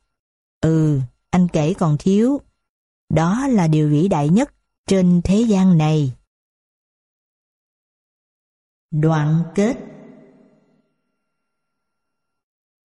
[0.61, 2.41] ừ, anh kể còn thiếu.
[3.09, 4.53] Đó là điều vĩ đại nhất
[4.87, 6.13] trên thế gian này.
[8.91, 9.77] Đoạn kết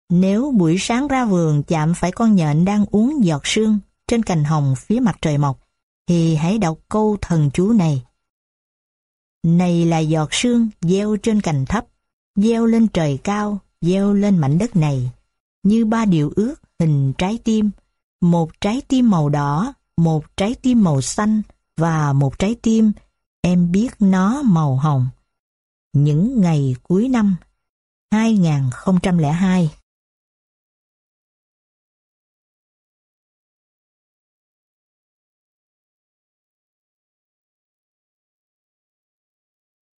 [0.08, 4.44] Nếu buổi sáng ra vườn chạm phải con nhện đang uống giọt sương trên cành
[4.44, 5.61] hồng phía mặt trời mọc,
[6.06, 8.02] thì hãy đọc câu thần chú này.
[9.42, 11.86] Này là giọt sương gieo trên cành thấp,
[12.36, 15.10] gieo lên trời cao, gieo lên mảnh đất này,
[15.62, 17.70] như ba điều ước hình trái tim,
[18.20, 21.42] một trái tim màu đỏ, một trái tim màu xanh
[21.76, 22.92] và một trái tim,
[23.40, 25.06] em biết nó màu hồng.
[25.92, 27.36] Những ngày cuối năm
[28.10, 29.70] 2002